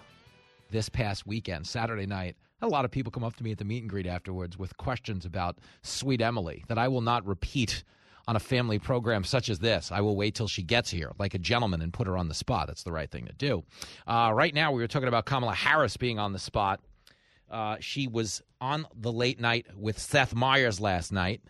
this 0.72 0.90
past 0.90 1.28
weekend, 1.28 1.68
Saturday 1.68 2.06
night, 2.06 2.36
a 2.62 2.68
lot 2.68 2.86
of 2.86 2.92
people 2.92 3.12
come 3.12 3.26
up 3.26 3.36
to 3.36 3.44
me 3.44 3.52
at 3.52 3.58
the 3.58 3.66
meet 3.66 3.84
and 3.84 3.90
greet 3.90 4.08
afterwards 4.08 4.58
with 4.58 4.78
questions 4.78 5.26
about 5.26 5.58
Sweet 5.82 6.22
Emily 6.22 6.64
that 6.70 6.78
I 6.78 6.88
will 6.88 7.02
not 7.02 7.28
repeat 7.28 7.84
on 8.26 8.38
a 8.38 8.40
family 8.40 8.80
program 8.80 9.26
such 9.26 9.50
as 9.50 9.60
this. 9.60 9.92
I 9.92 10.00
will 10.00 10.16
wait 10.16 10.34
till 10.34 10.48
she 10.48 10.64
gets 10.64 10.90
here, 10.90 11.12
like 11.20 11.34
a 11.34 11.38
gentleman, 11.40 11.82
and 11.82 11.92
put 11.92 12.08
her 12.08 12.18
on 12.18 12.30
the 12.30 12.34
spot. 12.34 12.68
That's 12.68 12.84
the 12.84 12.94
right 12.94 13.12
thing 13.12 13.26
to 13.26 13.34
do. 13.34 13.66
Uh, 14.08 14.32
right 14.34 14.54
now, 14.54 14.72
we 14.72 14.82
were 14.82 14.88
talking 14.88 15.10
about 15.10 15.26
Kamala 15.26 15.54
Harris 15.54 15.98
being 15.98 16.20
on 16.20 16.32
the 16.32 16.40
spot. 16.40 16.80
Uh, 17.52 17.76
she 17.82 18.08
was 18.08 18.42
on 18.62 18.88
the 18.96 19.12
late 19.12 19.42
night 19.42 19.68
with 19.76 20.00
Seth 20.00 20.34
Meyers 20.34 20.80
last 20.80 21.12
night. 21.12 21.42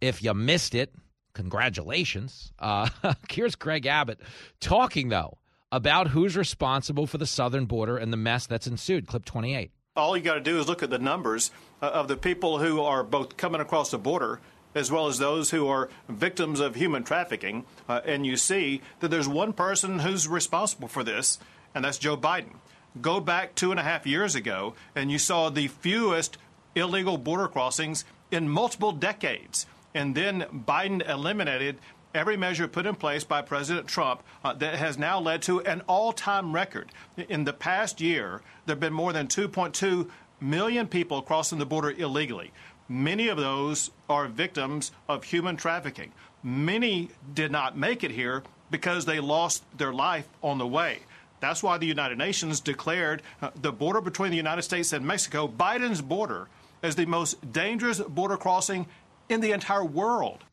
If 0.00 0.22
you 0.22 0.32
missed 0.32 0.76
it, 0.76 0.94
congratulations. 1.32 2.52
Uh, 2.58 2.88
here's 3.30 3.54
Greg 3.54 3.86
Abbott 3.86 4.20
talking, 4.60 5.08
though, 5.08 5.38
about 5.72 6.08
who's 6.08 6.36
responsible 6.36 7.06
for 7.06 7.18
the 7.18 7.26
southern 7.26 7.66
border 7.66 7.96
and 7.96 8.12
the 8.12 8.16
mess 8.16 8.46
that's 8.46 8.66
ensued. 8.66 9.06
Clip 9.06 9.24
28. 9.24 9.70
All 9.96 10.16
you 10.16 10.22
got 10.22 10.34
to 10.34 10.40
do 10.40 10.58
is 10.58 10.68
look 10.68 10.82
at 10.82 10.90
the 10.90 10.98
numbers 10.98 11.50
uh, 11.82 11.86
of 11.86 12.08
the 12.08 12.16
people 12.16 12.58
who 12.58 12.80
are 12.80 13.02
both 13.02 13.36
coming 13.36 13.60
across 13.60 13.90
the 13.90 13.98
border 13.98 14.40
as 14.74 14.90
well 14.90 15.06
as 15.06 15.18
those 15.18 15.50
who 15.50 15.66
are 15.66 15.88
victims 16.08 16.60
of 16.60 16.74
human 16.74 17.02
trafficking, 17.02 17.64
uh, 17.88 18.00
and 18.04 18.24
you 18.24 18.36
see 18.36 18.80
that 19.00 19.08
there's 19.08 19.28
one 19.28 19.52
person 19.52 20.00
who's 20.00 20.28
responsible 20.28 20.88
for 20.88 21.02
this, 21.02 21.38
and 21.74 21.84
that's 21.84 21.98
Joe 21.98 22.16
Biden. 22.16 22.54
Go 23.00 23.20
back 23.20 23.54
two 23.54 23.70
and 23.70 23.80
a 23.80 23.84
half 23.84 24.06
years 24.06 24.34
ago, 24.34 24.74
and 24.94 25.10
you 25.10 25.18
saw 25.18 25.48
the 25.48 25.68
fewest 25.68 26.38
illegal 26.74 27.18
border 27.18 27.48
crossings 27.48 28.04
in 28.30 28.48
multiple 28.48 28.92
decades. 28.92 29.66
And 29.94 30.14
then 30.14 30.46
Biden 30.66 31.08
eliminated 31.08 31.78
every 32.14 32.36
measure 32.36 32.68
put 32.68 32.86
in 32.86 32.94
place 32.94 33.24
by 33.24 33.42
President 33.42 33.86
Trump 33.86 34.22
uh, 34.44 34.52
that 34.54 34.76
has 34.76 34.98
now 34.98 35.20
led 35.20 35.42
to 35.42 35.60
an 35.60 35.82
all 35.86 36.12
time 36.12 36.52
record. 36.52 36.90
In 37.28 37.44
the 37.44 37.52
past 37.52 38.00
year, 38.00 38.42
there 38.66 38.74
have 38.74 38.80
been 38.80 38.92
more 38.92 39.12
than 39.12 39.26
2.2 39.26 40.08
million 40.40 40.86
people 40.86 41.22
crossing 41.22 41.58
the 41.58 41.66
border 41.66 41.90
illegally. 41.90 42.52
Many 42.88 43.28
of 43.28 43.36
those 43.36 43.90
are 44.08 44.26
victims 44.26 44.90
of 45.08 45.24
human 45.24 45.56
trafficking. 45.56 46.12
Many 46.42 47.10
did 47.34 47.52
not 47.52 47.76
make 47.76 48.02
it 48.02 48.10
here 48.10 48.42
because 48.70 49.04
they 49.04 49.20
lost 49.20 49.62
their 49.76 49.92
life 49.92 50.26
on 50.42 50.58
the 50.58 50.66
way. 50.66 51.00
That's 51.40 51.62
why 51.62 51.78
the 51.78 51.86
United 51.86 52.18
Nations 52.18 52.60
declared 52.60 53.22
uh, 53.40 53.50
the 53.60 53.72
border 53.72 54.00
between 54.00 54.30
the 54.30 54.36
United 54.36 54.62
States 54.62 54.92
and 54.92 55.06
Mexico, 55.06 55.48
Biden's 55.48 56.02
border, 56.02 56.48
as 56.82 56.96
the 56.96 57.06
most 57.06 57.52
dangerous 57.52 58.00
border 58.00 58.36
crossing 58.36 58.86
in 59.30 59.40
the 59.40 59.52
entire 59.52 59.84
world. 59.84 60.44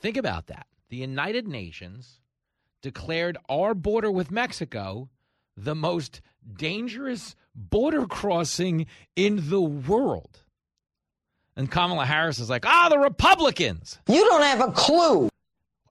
Think 0.00 0.16
about 0.16 0.46
that. 0.46 0.66
The 0.88 0.96
United 0.96 1.46
Nations 1.46 2.20
declared 2.82 3.36
our 3.48 3.74
border 3.74 4.10
with 4.10 4.30
Mexico 4.30 5.10
the 5.56 5.74
most 5.74 6.20
dangerous 6.56 7.34
border 7.54 8.06
crossing 8.06 8.86
in 9.16 9.50
the 9.50 9.60
world. 9.60 10.42
And 11.56 11.70
Kamala 11.70 12.04
Harris 12.04 12.38
is 12.38 12.48
like, 12.48 12.64
ah, 12.64 12.88
the 12.88 12.98
Republicans. 12.98 13.98
You 14.08 14.24
don't 14.24 14.42
have 14.42 14.60
a 14.60 14.72
clue. 14.72 15.28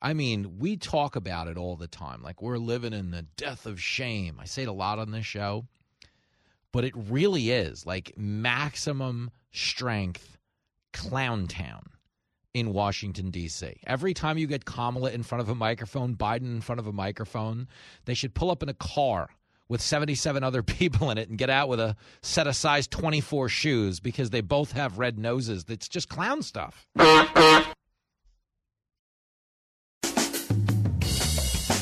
I 0.01 0.13
mean, 0.13 0.59
we 0.59 0.77
talk 0.77 1.15
about 1.15 1.47
it 1.47 1.57
all 1.57 1.75
the 1.75 1.87
time. 1.87 2.21
Like 2.21 2.41
we're 2.41 2.57
living 2.57 2.93
in 2.93 3.11
the 3.11 3.23
death 3.35 3.65
of 3.65 3.81
shame. 3.81 4.37
I 4.39 4.45
say 4.45 4.63
it 4.63 4.69
a 4.69 4.73
lot 4.73 4.99
on 4.99 5.11
this 5.11 5.25
show, 5.25 5.65
but 6.71 6.85
it 6.85 6.93
really 6.95 7.51
is 7.51 7.85
like 7.85 8.13
maximum 8.15 9.31
strength 9.51 10.37
clown 10.93 11.47
town 11.47 11.89
in 12.57 12.73
Washington, 12.73 13.29
D.C. 13.29 13.77
Every 13.85 14.13
time 14.13 14.37
you 14.37 14.47
get 14.47 14.65
Kamala 14.65 15.11
in 15.11 15.23
front 15.23 15.41
of 15.41 15.49
a 15.49 15.55
microphone, 15.55 16.15
Biden 16.15 16.55
in 16.55 16.61
front 16.61 16.79
of 16.79 16.87
a 16.87 16.91
microphone, 16.91 17.67
they 18.05 18.13
should 18.13 18.33
pull 18.33 18.51
up 18.51 18.63
in 18.63 18.69
a 18.69 18.73
car 18.73 19.29
with 19.69 19.81
77 19.81 20.43
other 20.43 20.63
people 20.77 21.11
in 21.11 21.17
it 21.17 21.29
and 21.29 21.37
get 21.37 21.49
out 21.49 21.69
with 21.69 21.79
a 21.79 21.95
set 22.21 22.47
of 22.47 22.55
size 22.55 22.87
24 22.87 23.49
shoes 23.49 23.99
because 23.99 24.29
they 24.29 24.41
both 24.41 24.71
have 24.71 24.97
red 24.97 25.17
noses. 25.17 25.65
It's 25.67 25.87
just 25.87 26.09
clown 26.09 26.41
stuff. 26.41 26.87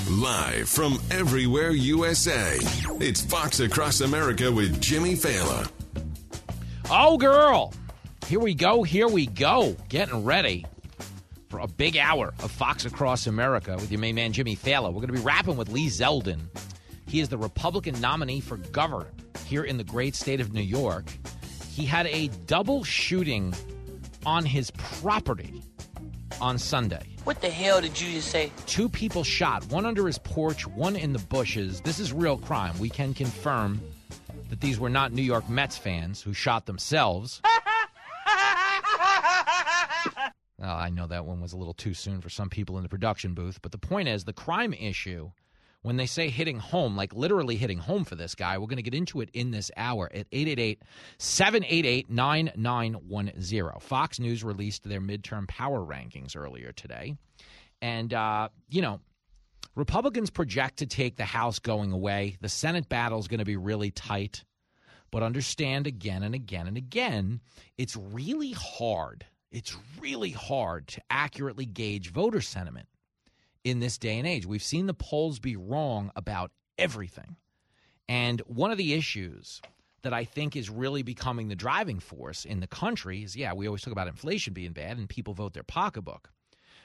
Live 0.10 0.70
from 0.70 1.00
everywhere 1.12 1.72
USA, 1.72 2.58
it's 3.02 3.22
Fox 3.22 3.60
Across 3.60 4.02
America 4.02 4.52
with 4.52 4.80
Jimmy 4.82 5.14
Failla. 5.14 5.70
Oh, 6.90 7.18
girl. 7.18 7.74
Here 8.28 8.40
we 8.40 8.56
go. 8.56 8.82
Here 8.82 9.08
we 9.08 9.28
go. 9.28 9.78
Getting 9.88 10.24
ready 10.24 10.66
for 11.48 11.60
a 11.60 11.68
big 11.68 11.96
hour 11.96 12.34
of 12.42 12.50
Fox 12.50 12.84
Across 12.84 13.28
America 13.28 13.76
with 13.76 13.92
your 13.92 14.00
main 14.00 14.16
man, 14.16 14.34
Jimmy 14.34 14.56
Failla. 14.56 14.88
We're 14.88 14.96
going 15.02 15.08
to 15.08 15.14
be 15.14 15.20
rapping 15.20 15.58
with 15.58 15.70
Lee 15.70 15.90
Zeldin. 15.90 16.42
He 17.06 17.20
is 17.20 17.30
the 17.30 17.38
Republican 17.38 18.02
nominee 18.02 18.40
for 18.40 18.58
governor 18.58 19.12
here 19.46 19.64
in 19.64 19.78
the 19.78 19.84
great 19.84 20.16
state 20.16 20.42
of 20.42 20.54
New 20.54 20.64
York. 20.64 21.06
He 21.70 21.86
had 21.86 22.08
a 22.08 22.30
double 22.48 22.84
shooting 22.84 23.54
on 24.26 24.44
his 24.44 24.72
property 24.72 25.62
on 26.42 26.58
Sunday. 26.58 27.06
What 27.26 27.42
the 27.42 27.52
hell 27.52 27.80
did 27.80 28.02
you 28.02 28.12
just 28.12 28.32
say? 28.32 28.52
Two 28.66 28.90
people 28.90 29.24
shot, 29.24 29.68
one 29.68 29.86
under 29.86 30.08
his 30.08 30.18
porch, 30.18 30.66
one 30.66 30.96
in 30.96 31.14
the 31.14 31.20
bushes. 31.20 31.80
This 31.82 32.00
is 32.00 32.12
real 32.12 32.40
crime. 32.40 32.78
We 32.80 32.90
can 32.90 33.14
confirm 33.14 33.80
that 34.50 34.62
these 34.62 34.80
were 34.80 34.90
not 34.90 35.14
New 35.14 35.22
York 35.22 35.48
Mets 35.48 35.78
fans 35.78 36.24
who 36.24 36.34
shot 36.34 36.66
themselves. 36.66 37.40
Well, 40.66 40.78
I 40.78 40.90
know 40.90 41.06
that 41.06 41.28
one 41.28 41.42
was 41.42 41.54
a 41.54 41.58
little 41.58 41.76
too 41.76 41.94
soon 41.94 42.22
for 42.22 42.30
some 42.30 42.50
people 42.50 42.78
in 42.78 42.84
the 42.84 42.90
production 42.90 43.36
booth, 43.36 43.62
but 43.62 43.72
the 43.72 43.78
point 43.78 44.08
is 44.08 44.24
the 44.24 44.34
crime 44.34 44.74
issue, 44.74 45.30
when 45.84 45.98
they 45.98 46.08
say 46.08 46.30
hitting 46.30 46.58
home, 46.58 46.98
like 46.98 47.14
literally 47.14 47.56
hitting 47.56 47.78
home 47.78 48.04
for 48.04 48.16
this 48.16 48.34
guy, 48.34 48.58
we're 48.58 48.66
going 48.66 48.78
to 48.78 48.82
get 48.82 48.96
into 48.96 49.22
it 49.22 49.30
in 49.32 49.52
this 49.52 49.70
hour 49.78 50.10
at 50.12 50.26
888 50.32 50.82
788 51.20 52.10
9910. 52.10 53.80
Fox 53.80 54.20
News 54.20 54.44
released 54.44 54.90
their 54.90 55.00
midterm 55.00 55.48
power 55.48 55.82
rankings 55.82 56.36
earlier 56.36 56.72
today. 56.72 57.16
And, 57.80 58.12
uh, 58.12 58.50
you 58.68 58.82
know, 58.82 59.02
Republicans 59.76 60.32
project 60.32 60.78
to 60.78 60.88
take 60.88 61.16
the 61.16 61.26
House 61.26 61.60
going 61.60 61.92
away. 61.92 62.38
The 62.42 62.50
Senate 62.50 62.90
battle 62.90 63.20
is 63.20 63.28
going 63.28 63.38
to 63.38 63.46
be 63.46 63.58
really 63.58 63.92
tight. 63.92 64.44
But 65.12 65.22
understand 65.22 65.86
again 65.86 66.24
and 66.24 66.34
again 66.34 66.66
and 66.66 66.76
again, 66.76 67.42
it's 67.78 67.96
really 67.96 68.54
hard. 68.54 69.28
It's 69.56 69.78
really 70.02 70.32
hard 70.32 70.86
to 70.90 71.02
accurately 71.10 71.66
gauge 71.66 72.12
voter 72.12 72.42
sentiment 72.42 72.90
in 73.64 73.80
this 73.80 73.98
day 73.98 74.20
and 74.20 74.28
age. 74.28 74.46
We've 74.46 74.62
seen 74.62 74.86
the 74.86 74.94
polls 74.94 75.40
be 75.40 75.56
wrong 75.56 76.12
about 76.18 76.52
everything. 76.78 77.38
And 78.10 78.42
one 78.48 78.72
of 78.72 78.78
the 78.78 78.94
issues 78.94 79.62
that 80.02 80.14
I 80.14 80.26
think 80.26 80.58
is 80.58 80.70
really 80.70 81.04
becoming 81.04 81.48
the 81.48 81.56
driving 81.56 82.02
force 82.02 82.44
in 82.44 82.60
the 82.60 82.68
country 82.68 83.24
is 83.24 83.38
yeah, 83.38 83.54
we 83.54 83.66
always 83.66 83.82
talk 83.82 83.94
about 83.94 84.10
inflation 84.10 84.52
being 84.52 84.74
bad 84.74 84.98
and 84.98 85.08
people 85.08 85.34
vote 85.34 85.54
their 85.54 85.64
pocketbook. 85.64 86.32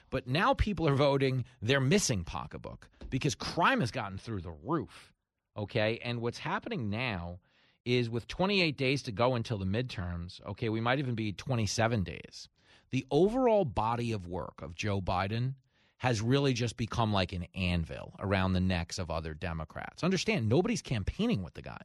But 0.09 0.25
now 0.25 0.53
people 0.53 0.87
are 0.87 0.95
voting 0.95 1.43
their 1.61 1.81
missing 1.81 2.23
pocketbook 2.23 2.87
because 3.09 3.35
crime 3.35 3.81
has 3.81 3.91
gotten 3.91 4.17
through 4.17 4.43
the 4.43 4.55
roof. 4.63 5.11
Okay. 5.57 5.99
And 6.01 6.21
what's 6.21 6.39
happening 6.39 6.89
now 6.89 7.39
is 7.83 8.09
with 8.09 8.29
28 8.29 8.77
days 8.77 9.03
to 9.03 9.11
go 9.11 9.35
until 9.35 9.57
the 9.57 9.65
midterms, 9.65 10.39
okay, 10.47 10.69
we 10.69 10.79
might 10.79 10.99
even 10.99 11.15
be 11.15 11.33
27 11.33 12.03
days. 12.03 12.47
The 12.91 13.05
overall 13.09 13.65
body 13.65 14.11
of 14.11 14.27
work 14.27 14.61
of 14.61 14.75
Joe 14.75 15.01
Biden 15.01 15.55
has 15.97 16.21
really 16.21 16.53
just 16.53 16.77
become 16.77 17.13
like 17.13 17.31
an 17.31 17.45
anvil 17.55 18.15
around 18.19 18.53
the 18.53 18.59
necks 18.59 18.99
of 18.99 19.09
other 19.09 19.33
Democrats. 19.33 20.03
Understand, 20.03 20.49
nobody's 20.49 20.81
campaigning 20.81 21.43
with 21.43 21.53
the 21.53 21.61
guy. 21.61 21.81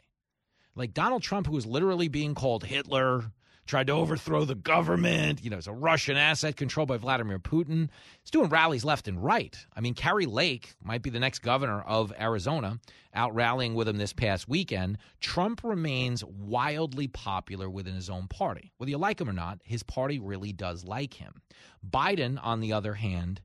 Like 0.75 0.95
Donald 0.95 1.23
Trump, 1.23 1.47
who 1.47 1.57
is 1.57 1.67
literally 1.67 2.09
being 2.09 2.35
called 2.35 2.65
Hitler, 2.65 3.31
tried 3.67 3.89
to 3.89 3.93
overthrow 3.93 4.45
the 4.45 4.55
government, 4.55 5.43
you 5.43 5.51
know, 5.51 5.59
it's 5.59 5.67
a 5.67 5.73
Russian 5.73 6.17
asset 6.17 6.57
controlled 6.57 6.89
by 6.89 6.97
Vladimir 6.97 7.39
Putin. 7.39 7.89
He's 8.23 8.31
doing 8.31 8.49
rallies 8.49 8.85
left 8.85 9.09
and 9.09 9.23
right. 9.23 9.57
I 9.75 9.81
mean, 9.81 9.95
Kari 9.95 10.27
Lake 10.27 10.75
might 10.83 11.03
be 11.03 11.11
the 11.11 11.21
next 11.21 11.41
governor 11.41 11.81
of 11.83 12.12
Arizona, 12.19 12.79
out 13.12 13.35
rallying 13.35 13.75
with 13.75 13.89
him 13.89 13.97
this 13.99 14.12
past 14.12 14.49
weekend. 14.49 14.99
Trump 15.21 15.62
remains 15.64 16.25
wildly 16.25 17.09
popular 17.09 17.69
within 17.69 17.95
his 17.95 18.09
own 18.09 18.29
party. 18.29 18.73
Whether 18.79 18.91
you 18.91 18.99
like 18.99 19.21
him 19.21 19.29
or 19.29 19.35
not, 19.35 19.59
his 19.64 19.83
party 19.83 20.19
really 20.19 20.53
does 20.53 20.85
like 20.85 21.14
him. 21.14 21.43
Biden, 21.89 22.39
on 22.43 22.61
the 22.61 22.73
other 22.73 22.95
hand, 22.95 23.41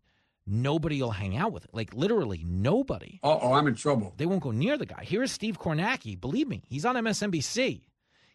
nobody 0.46 1.02
will 1.02 1.12
hang 1.12 1.36
out 1.36 1.52
with 1.52 1.66
it. 1.66 1.72
Like 1.74 1.94
literally 1.94 2.44
nobody. 2.46 3.20
Uh 3.24 3.38
oh, 3.42 3.54
I'm 3.54 3.68
in 3.68 3.76
trouble. 3.76 4.14
They 4.18 4.26
won't 4.26 4.44
go 4.44 4.52
near 4.52 4.78
the 4.78 4.86
guy. 4.86 5.04
Here 5.04 5.24
is 5.24 5.32
Steve 5.32 5.58
Kornacki. 5.60 6.20
Believe 6.20 6.48
me, 6.48 6.64
he's 6.68 6.86
on 6.86 6.96
MSNBC. 6.96 7.82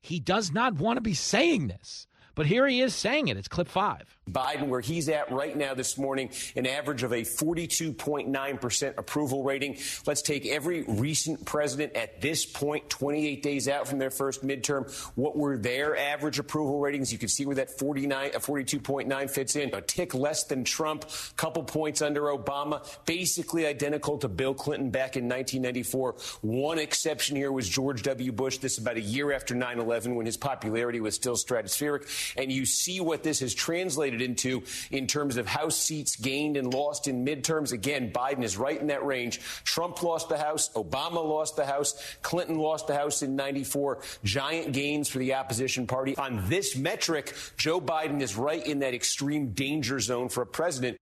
He 0.00 0.20
does 0.20 0.52
not 0.52 0.74
want 0.74 0.96
to 0.96 1.00
be 1.00 1.14
saying 1.14 1.68
this, 1.68 2.06
but 2.34 2.46
here 2.46 2.66
he 2.66 2.80
is 2.80 2.94
saying 2.94 3.28
it. 3.28 3.36
It's 3.36 3.48
clip 3.48 3.68
five. 3.68 4.15
Biden, 4.30 4.66
where 4.66 4.80
he's 4.80 5.08
at 5.08 5.30
right 5.30 5.56
now 5.56 5.74
this 5.74 5.96
morning, 5.96 6.30
an 6.56 6.66
average 6.66 7.04
of 7.04 7.12
a 7.12 7.22
42.9% 7.22 8.94
approval 8.98 9.44
rating. 9.44 9.78
Let's 10.04 10.22
take 10.22 10.46
every 10.46 10.82
recent 10.82 11.44
president 11.44 11.94
at 11.94 12.20
this 12.20 12.44
point, 12.44 12.90
28 12.90 13.42
days 13.42 13.68
out 13.68 13.86
from 13.86 14.00
their 14.00 14.10
first 14.10 14.44
midterm. 14.44 14.92
What 15.14 15.36
were 15.36 15.56
their 15.56 15.96
average 15.96 16.40
approval 16.40 16.80
ratings? 16.80 17.12
You 17.12 17.18
can 17.18 17.28
see 17.28 17.46
where 17.46 17.56
that 17.56 17.78
49, 17.78 18.30
uh, 18.34 18.38
42.9 18.38 19.30
fits 19.30 19.54
in. 19.54 19.72
A 19.72 19.80
tick 19.80 20.12
less 20.12 20.44
than 20.44 20.64
Trump, 20.64 21.04
a 21.04 21.34
couple 21.34 21.62
points 21.62 22.02
under 22.02 22.22
Obama, 22.22 22.84
basically 23.04 23.64
identical 23.64 24.18
to 24.18 24.28
Bill 24.28 24.54
Clinton 24.54 24.90
back 24.90 25.16
in 25.16 25.28
1994. 25.28 26.16
One 26.40 26.78
exception 26.80 27.36
here 27.36 27.52
was 27.52 27.68
George 27.68 28.02
W. 28.02 28.32
Bush. 28.32 28.58
This 28.58 28.78
about 28.78 28.96
a 28.96 29.00
year 29.00 29.30
after 29.30 29.54
9 29.54 29.78
11 29.78 30.16
when 30.16 30.26
his 30.26 30.36
popularity 30.36 31.00
was 31.00 31.14
still 31.14 31.36
stratospheric. 31.36 32.34
And 32.36 32.50
you 32.50 32.66
see 32.66 33.00
what 33.00 33.22
this 33.22 33.38
has 33.40 33.54
translated 33.54 34.15
into 34.20 34.62
in 34.90 35.06
terms 35.06 35.36
of 35.36 35.46
House 35.46 35.76
seats 35.76 36.16
gained 36.16 36.56
and 36.56 36.72
lost 36.72 37.08
in 37.08 37.24
midterms. 37.24 37.72
Again, 37.72 38.12
Biden 38.12 38.42
is 38.42 38.56
right 38.56 38.80
in 38.80 38.88
that 38.88 39.04
range. 39.04 39.40
Trump 39.64 40.02
lost 40.02 40.28
the 40.28 40.38
House, 40.38 40.70
Obama 40.74 41.24
lost 41.24 41.56
the 41.56 41.66
House, 41.66 42.16
Clinton 42.22 42.58
lost 42.58 42.86
the 42.86 42.94
House 42.94 43.22
in 43.22 43.36
94. 43.36 44.02
Giant 44.24 44.72
gains 44.72 45.08
for 45.08 45.18
the 45.18 45.34
opposition 45.34 45.86
party. 45.86 46.16
On 46.16 46.48
this 46.48 46.76
metric, 46.76 47.34
Joe 47.56 47.80
Biden 47.80 48.20
is 48.20 48.36
right 48.36 48.64
in 48.66 48.80
that 48.80 48.94
extreme 48.94 49.50
danger 49.50 50.00
zone 50.00 50.28
for 50.28 50.42
a 50.42 50.46
president. 50.46 50.96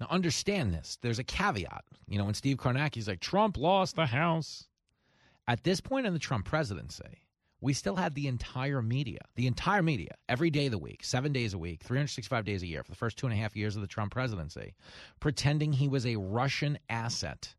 Now, 0.00 0.06
understand 0.10 0.74
this. 0.74 0.98
There's 1.02 1.18
a 1.18 1.24
caveat. 1.24 1.84
You 2.08 2.18
know, 2.18 2.24
when 2.24 2.34
Steve 2.34 2.56
Kornacki's 2.56 3.08
like, 3.08 3.20
Trump 3.20 3.56
lost 3.56 3.96
the 3.96 4.06
House. 4.06 4.66
At 5.46 5.62
this 5.62 5.80
point 5.80 6.06
in 6.06 6.14
the 6.14 6.18
Trump 6.18 6.46
presidency, 6.46 7.23
we 7.64 7.72
still 7.72 7.96
had 7.96 8.14
the 8.14 8.28
entire 8.28 8.82
media, 8.82 9.20
the 9.36 9.46
entire 9.46 9.82
media, 9.82 10.10
every 10.28 10.50
day 10.50 10.66
of 10.66 10.72
the 10.72 10.78
week, 10.78 11.02
seven 11.02 11.32
days 11.32 11.54
a 11.54 11.58
week, 11.58 11.82
365 11.82 12.44
days 12.44 12.62
a 12.62 12.66
year 12.66 12.82
for 12.82 12.90
the 12.90 12.96
first 12.96 13.16
two 13.16 13.26
and 13.26 13.32
a 13.32 13.38
half 13.38 13.56
years 13.56 13.74
of 13.74 13.80
the 13.80 13.88
Trump 13.88 14.12
presidency, 14.12 14.74
pretending 15.18 15.72
he 15.72 15.88
was 15.88 16.04
a 16.04 16.16
Russian 16.16 16.78
asset 16.90 17.54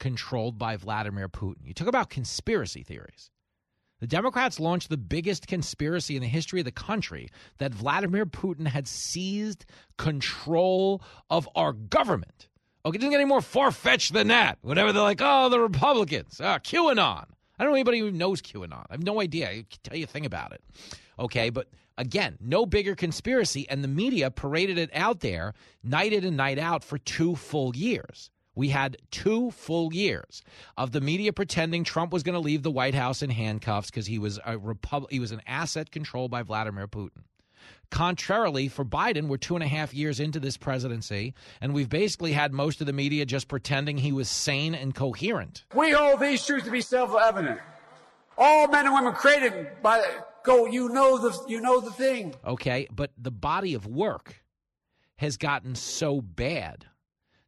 controlled 0.00 0.58
by 0.58 0.76
Vladimir 0.76 1.28
Putin. 1.28 1.58
You 1.62 1.72
talk 1.72 1.86
about 1.86 2.10
conspiracy 2.10 2.82
theories. 2.82 3.30
The 4.00 4.08
Democrats 4.08 4.58
launched 4.58 4.88
the 4.88 4.96
biggest 4.96 5.46
conspiracy 5.46 6.16
in 6.16 6.22
the 6.22 6.28
history 6.28 6.60
of 6.60 6.64
the 6.64 6.72
country 6.72 7.28
that 7.58 7.72
Vladimir 7.72 8.26
Putin 8.26 8.66
had 8.66 8.88
seized 8.88 9.66
control 9.98 11.00
of 11.30 11.48
our 11.54 11.72
government. 11.72 12.48
Okay, 12.84 12.96
it 12.96 12.98
doesn't 12.98 13.10
get 13.10 13.20
any 13.20 13.28
more 13.28 13.40
far 13.40 13.70
fetched 13.70 14.14
than 14.14 14.28
that. 14.28 14.58
Whatever 14.62 14.92
they're 14.92 15.02
like, 15.02 15.20
oh, 15.22 15.48
the 15.48 15.60
Republicans, 15.60 16.40
ah, 16.42 16.58
QAnon. 16.58 17.26
I 17.58 17.64
don't 17.64 17.72
know 17.72 17.76
anybody 17.76 17.98
who 17.98 18.10
knows 18.10 18.40
QAnon. 18.40 18.84
I 18.88 18.92
have 18.92 19.02
no 19.02 19.20
idea. 19.20 19.48
I 19.48 19.54
can 19.54 19.80
tell 19.82 19.96
you 19.96 20.04
a 20.04 20.08
thing 20.08 20.26
about 20.26 20.52
it. 20.52 20.62
Okay, 21.18 21.50
but 21.50 21.68
again, 21.96 22.38
no 22.40 22.64
bigger 22.66 22.94
conspiracy, 22.94 23.68
and 23.68 23.82
the 23.82 23.88
media 23.88 24.30
paraded 24.30 24.78
it 24.78 24.90
out 24.94 25.20
there 25.20 25.54
night 25.82 26.12
in 26.12 26.24
and 26.24 26.36
night 26.36 26.58
out 26.58 26.84
for 26.84 26.98
two 26.98 27.34
full 27.34 27.74
years. 27.74 28.30
We 28.54 28.70
had 28.70 28.96
two 29.12 29.52
full 29.52 29.94
years 29.94 30.42
of 30.76 30.90
the 30.90 31.00
media 31.00 31.32
pretending 31.32 31.84
Trump 31.84 32.12
was 32.12 32.24
going 32.24 32.34
to 32.34 32.40
leave 32.40 32.64
the 32.64 32.72
White 32.72 32.94
House 32.94 33.22
in 33.22 33.30
handcuffs 33.30 33.88
because 33.88 34.06
he 34.06 34.18
was 34.18 34.40
a 34.44 34.58
Repub- 34.58 35.10
he 35.10 35.20
was 35.20 35.30
an 35.30 35.42
asset 35.46 35.92
controlled 35.92 36.32
by 36.32 36.42
Vladimir 36.42 36.88
Putin. 36.88 37.22
Contrarily, 37.90 38.68
for 38.68 38.84
Biden, 38.84 39.28
we're 39.28 39.38
two 39.38 39.54
and 39.54 39.64
a 39.64 39.68
half 39.68 39.94
years 39.94 40.20
into 40.20 40.38
this 40.38 40.56
presidency, 40.56 41.34
and 41.60 41.72
we've 41.72 41.88
basically 41.88 42.32
had 42.32 42.52
most 42.52 42.80
of 42.80 42.86
the 42.86 42.92
media 42.92 43.24
just 43.24 43.48
pretending 43.48 43.98
he 43.98 44.12
was 44.12 44.28
sane 44.28 44.74
and 44.74 44.94
coherent. 44.94 45.64
We 45.74 45.92
hold 45.92 46.20
these 46.20 46.44
truths 46.44 46.66
to 46.66 46.70
be 46.70 46.82
self-evident. 46.82 47.58
All 48.36 48.68
men 48.68 48.86
and 48.86 48.94
women 48.94 49.14
created 49.14 49.68
by 49.82 50.04
go. 50.44 50.66
You 50.66 50.90
know 50.90 51.18
the 51.18 51.36
you 51.48 51.60
know 51.60 51.80
the 51.80 51.90
thing. 51.90 52.34
Okay, 52.46 52.86
but 52.94 53.10
the 53.18 53.30
body 53.30 53.74
of 53.74 53.86
work 53.86 54.44
has 55.16 55.36
gotten 55.36 55.74
so 55.74 56.20
bad 56.20 56.86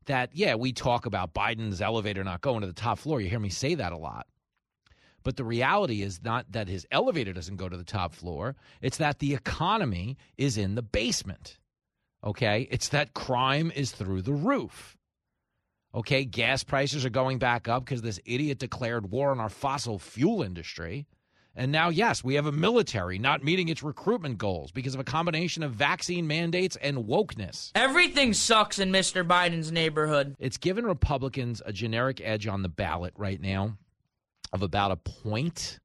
that 0.07 0.31
yeah, 0.33 0.57
we 0.57 0.73
talk 0.73 1.07
about 1.07 1.33
Biden's 1.35 1.81
elevator 1.81 2.25
not 2.25 2.41
going 2.41 2.63
to 2.63 2.67
the 2.67 2.73
top 2.73 2.99
floor. 2.99 3.21
You 3.21 3.29
hear 3.29 3.39
me 3.39 3.51
say 3.51 3.77
that 3.77 3.93
a 3.93 3.97
lot. 3.97 4.27
But 5.23 5.37
the 5.37 5.45
reality 5.45 6.03
is 6.03 6.23
not 6.23 6.51
that 6.53 6.69
his 6.69 6.87
elevator 6.91 7.33
doesn't 7.33 7.57
go 7.57 7.69
to 7.69 7.77
the 7.77 7.85
top 7.85 8.15
floor, 8.15 8.57
it's 8.81 8.99
that 8.99 9.19
the 9.19 9.35
economy 9.35 10.17
is 10.39 10.57
in 10.57 10.75
the 10.75 10.83
basement. 10.83 11.59
Okay? 12.25 12.69
It's 12.71 12.89
that 12.89 13.15
crime 13.15 13.71
is 13.75 13.93
through 13.93 14.23
the 14.23 14.33
roof. 14.33 14.97
Okay? 15.95 16.25
Gas 16.25 16.65
prices 16.65 17.05
are 17.05 17.11
going 17.11 17.39
back 17.39 17.69
up 17.69 17.85
because 17.85 18.03
this 18.03 18.21
idiot 18.25 18.59
declared 18.59 19.11
war 19.11 19.31
on 19.31 19.41
our 19.41 19.49
fossil 19.49 19.99
fuel 19.99 20.43
industry. 20.43 21.07
And 21.57 21.73
now, 21.73 21.89
yes, 21.89 22.23
we 22.23 22.37
have 22.37 22.47
a 22.47 22.53
military 22.53 23.19
not 23.19 23.43
meeting 23.43 23.69
its 23.69 23.83
recruitment 23.83 24.39
goals 24.39 24.71
because 24.71 24.95
of 24.95 25.01
a 25.01 25.05
combination 25.05 25.63
of 25.65 25.73
vaccine 25.73 26.27
mandates 26.27 26.77
and 26.77 26.99
wokeness. 26.99 27.73
Everything 27.75 28.33
sucks 28.33 28.79
in 28.79 28.93
Mr. 28.93 29.27
Biden's 29.27 29.73
neighborhood. 29.73 30.37
It's 30.39 30.57
given 30.57 30.87
Republicans 30.87 31.61
a 31.67 31.73
generic 31.73 32.21
edge 32.23 32.47
on 32.47 32.63
the 32.63 32.69
ballot 32.69 33.13
right 33.17 33.41
now 33.41 33.77
of 34.53 34.63
about 34.63 34.91
a 34.91 34.97
point, 34.97 35.79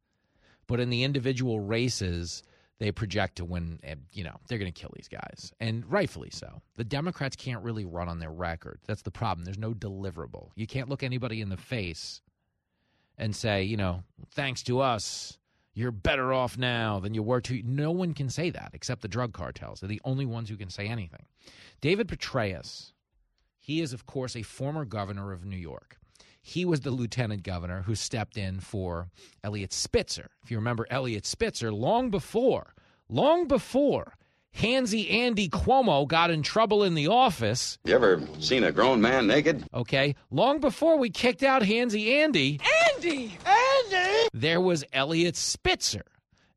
but 0.68 0.80
in 0.80 0.90
the 0.90 1.04
individual 1.04 1.60
races, 1.60 2.44
they 2.80 2.92
project 2.92 3.38
to 3.38 3.46
win. 3.46 3.80
You 4.12 4.24
know, 4.26 4.36
they're 4.48 4.58
going 4.58 4.72
to 4.72 4.80
kill 4.80 4.92
these 4.96 5.08
guys, 5.08 5.54
and 5.60 5.90
rightfully 5.90 6.30
so. 6.32 6.62
The 6.76 6.84
Democrats 6.84 7.36
can't 7.36 7.64
really 7.64 7.86
run 7.86 8.10
on 8.10 8.20
their 8.20 8.32
record. 8.32 8.80
That's 8.86 9.02
the 9.04 9.12
problem. 9.12 9.46
There's 9.46 9.58
no 9.58 9.74
deliverable. 9.74 10.50
You 10.56 10.68
can't 10.68 10.90
look 10.90 11.04
anybody 11.04 11.42
in 11.42 11.50
the 11.50 11.58
face 11.58 12.22
and 13.18 13.36
say, 13.36 13.64
you 13.64 13.78
know, 13.78 14.04
thanks 14.32 14.62
to 14.64 14.82
us, 14.82 15.38
you're 15.74 15.92
better 15.92 16.34
off 16.34 16.58
now 16.58 17.00
than 17.00 17.14
you 17.14 17.24
were 17.24 17.40
two. 17.42 17.62
No 17.64 17.92
one 17.92 18.14
can 18.14 18.30
say 18.30 18.50
that 18.50 18.72
except 18.74 19.02
the 19.02 19.08
drug 19.08 19.34
cartels. 19.34 19.80
They're 19.80 19.88
the 19.88 20.02
only 20.04 20.26
ones 20.26 20.50
who 20.50 20.58
can 20.58 20.70
say 20.70 20.88
anything. 20.88 21.26
David 21.82 22.08
Paterson, 22.08 22.94
he 23.60 23.82
is, 23.82 23.94
of 23.94 24.06
course, 24.06 24.36
a 24.36 24.42
former 24.42 24.86
governor 24.86 25.32
of 25.32 25.46
New 25.46 25.58
York. 25.58 25.98
He 26.48 26.64
was 26.64 26.82
the 26.82 26.92
lieutenant 26.92 27.42
governor 27.42 27.82
who 27.82 27.96
stepped 27.96 28.38
in 28.38 28.60
for 28.60 29.10
Eliot 29.44 29.74
Spitzer. 29.74 30.30
If 30.44 30.52
you 30.52 30.58
remember 30.58 30.86
Eliot 30.92 31.26
Spitzer, 31.26 31.74
long 31.74 32.12
before, 32.12 32.76
long 33.10 33.48
before 33.48 34.14
Handsy 34.56 35.12
Andy 35.12 35.50
Cuomo 35.50 36.08
got 36.08 36.30
in 36.30 36.44
trouble 36.44 36.84
in 36.84 36.94
the 36.94 37.08
office. 37.08 37.80
You 37.84 37.96
ever 37.96 38.22
seen 38.40 38.64
a 38.64 38.72
grown 38.72 39.02
man 39.02 39.26
naked? 39.26 39.66
Okay, 39.74 40.14
long 40.30 40.60
before 40.60 41.00
we 41.00 41.10
kicked 41.10 41.42
out 41.42 41.64
Handsy 41.64 42.12
Andy, 42.12 42.62
Andy! 42.94 43.40
Andy! 43.44 44.30
there 44.32 44.62
was 44.62 44.86
Eliot 44.94 45.36
Spitzer. 45.36 46.06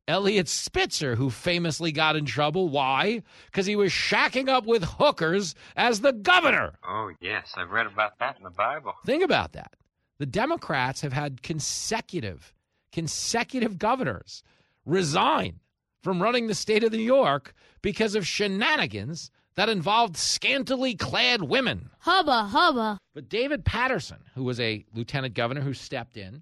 Eliot 0.09 0.47
Spitzer, 0.47 1.15
who 1.15 1.29
famously 1.29 1.91
got 1.91 2.15
in 2.15 2.25
trouble. 2.25 2.67
Why? 2.67 3.21
Because 3.45 3.67
he 3.67 3.75
was 3.75 3.91
shacking 3.91 4.49
up 4.49 4.65
with 4.65 4.83
hookers 4.83 5.53
as 5.75 6.01
the 6.01 6.11
governor. 6.11 6.73
Oh, 6.83 7.11
yes, 7.21 7.53
I've 7.55 7.69
read 7.69 7.85
about 7.85 8.17
that 8.19 8.35
in 8.37 8.43
the 8.43 8.49
Bible. 8.49 8.95
Think 9.05 9.23
about 9.23 9.53
that. 9.53 9.75
The 10.17 10.25
Democrats 10.25 11.01
have 11.01 11.13
had 11.13 11.43
consecutive, 11.43 12.53
consecutive 12.91 13.77
governors 13.77 14.43
resign 14.83 15.59
from 16.01 16.21
running 16.21 16.47
the 16.47 16.55
state 16.55 16.83
of 16.83 16.91
New 16.91 16.97
York 16.97 17.53
because 17.83 18.15
of 18.15 18.25
shenanigans 18.25 19.29
that 19.55 19.69
involved 19.69 20.17
scantily 20.17 20.95
clad 20.95 21.43
women. 21.43 21.91
Hubba, 21.99 22.45
hubba. 22.45 22.97
But 23.13 23.29
David 23.29 23.63
Paterson, 23.63 24.19
who 24.33 24.43
was 24.43 24.59
a 24.59 24.85
lieutenant 24.93 25.35
governor 25.35 25.61
who 25.61 25.73
stepped 25.73 26.17
in, 26.17 26.41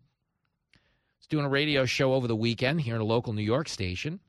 was 1.28 1.38
doing 1.38 1.45
a 1.45 1.49
radio 1.49 1.86
show 1.86 2.13
over 2.13 2.28
the 2.28 2.36
weekend 2.36 2.80
here 2.80 2.95
in 2.95 3.01
a 3.01 3.05
local 3.05 3.34
New 3.34 3.41
York 3.41 3.67
station. 3.67 4.19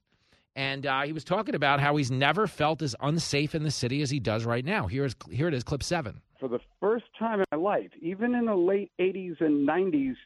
And 0.57 0.85
uh, 0.85 1.03
he 1.03 1.13
was 1.13 1.23
talking 1.23 1.55
about 1.55 1.79
how 1.79 1.95
he's 1.95 2.11
never 2.11 2.49
felt 2.49 2.83
as 2.83 2.97
unsafe 3.01 3.55
in 3.55 3.63
the 3.63 3.71
city 3.71 4.03
as 4.03 4.11
he 4.11 4.19
does 4.19 4.45
right 4.45 4.65
now. 4.65 4.89
Here 4.89 5.05
is 5.05 5.15
here 5.31 5.47
it 5.47 5.55
is, 5.55 5.63
clip 5.63 5.85
seven. 5.85 6.21
For 6.41 6.49
the 6.49 6.59
first 6.81 7.05
time 7.17 7.39
in 7.39 7.45
my 7.53 7.59
life, 7.59 7.91
even 8.01 8.35
in 8.35 8.47
the 8.47 8.55
late 8.55 8.91
80s 8.99 9.41
and 9.41 9.69
90s, 9.69 10.17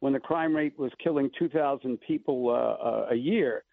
when 0.00 0.14
the 0.14 0.20
crime 0.20 0.56
rate 0.56 0.78
was 0.78 0.90
killing 1.02 1.30
2,000 1.38 1.98
people 2.06 2.48
uh, 2.48 2.82
uh, 2.82 3.06
a 3.10 3.14
year, 3.14 3.64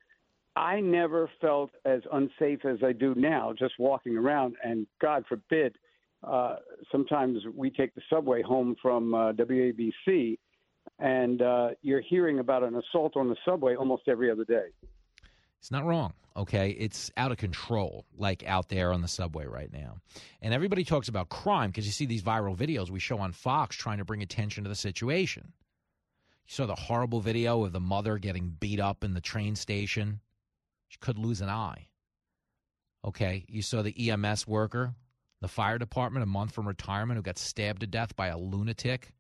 I 0.57 0.81
never 0.81 1.29
felt 1.39 1.71
as 1.85 2.01
unsafe 2.11 2.65
as 2.65 2.79
I 2.83 2.91
do 2.91 3.15
now 3.15 3.53
just 3.57 3.75
walking 3.79 4.17
around. 4.17 4.55
And 4.63 4.87
God 5.01 5.23
forbid 5.29 5.77
uh, 6.23 6.57
sometimes 6.91 7.39
we 7.55 7.69
take 7.69 7.95
the 7.95 8.01
subway 8.09 8.41
home 8.41 8.75
from 8.81 9.13
uh, 9.13 9.31
WABC, 9.33 10.37
and 11.01 11.41
uh, 11.41 11.69
you're 11.81 12.01
hearing 12.01 12.39
about 12.39 12.63
an 12.63 12.75
assault 12.75 13.17
on 13.17 13.27
the 13.27 13.35
subway 13.43 13.75
almost 13.75 14.03
every 14.07 14.29
other 14.29 14.45
day. 14.45 14.67
It's 15.59 15.71
not 15.71 15.83
wrong, 15.83 16.13
okay? 16.37 16.69
It's 16.69 17.11
out 17.17 17.31
of 17.31 17.37
control, 17.37 18.05
like 18.15 18.43
out 18.45 18.69
there 18.69 18.93
on 18.93 19.01
the 19.01 19.07
subway 19.07 19.45
right 19.45 19.71
now. 19.73 19.97
And 20.41 20.53
everybody 20.53 20.83
talks 20.83 21.07
about 21.07 21.29
crime 21.29 21.71
because 21.71 21.87
you 21.87 21.91
see 21.91 22.05
these 22.05 22.21
viral 22.21 22.55
videos 22.55 22.89
we 22.89 22.99
show 22.99 23.17
on 23.17 23.31
Fox 23.31 23.75
trying 23.75 23.97
to 23.97 24.05
bring 24.05 24.21
attention 24.21 24.63
to 24.63 24.69
the 24.69 24.75
situation. 24.75 25.53
You 26.45 26.53
saw 26.53 26.67
the 26.67 26.75
horrible 26.75 27.19
video 27.19 27.65
of 27.65 27.73
the 27.73 27.79
mother 27.79 28.19
getting 28.19 28.55
beat 28.59 28.79
up 28.79 29.03
in 29.03 29.15
the 29.15 29.21
train 29.21 29.55
station. 29.55 30.19
She 30.87 30.99
could 30.99 31.17
lose 31.17 31.41
an 31.41 31.49
eye. 31.49 31.87
Okay, 33.03 33.45
you 33.47 33.63
saw 33.63 33.81
the 33.81 34.09
EMS 34.09 34.47
worker, 34.47 34.93
the 35.41 35.47
fire 35.47 35.79
department, 35.79 36.21
a 36.21 36.27
month 36.27 36.53
from 36.53 36.67
retirement, 36.67 37.17
who 37.17 37.23
got 37.23 37.39
stabbed 37.39 37.81
to 37.81 37.87
death 37.87 38.15
by 38.15 38.27
a 38.27 38.37
lunatic 38.37 39.13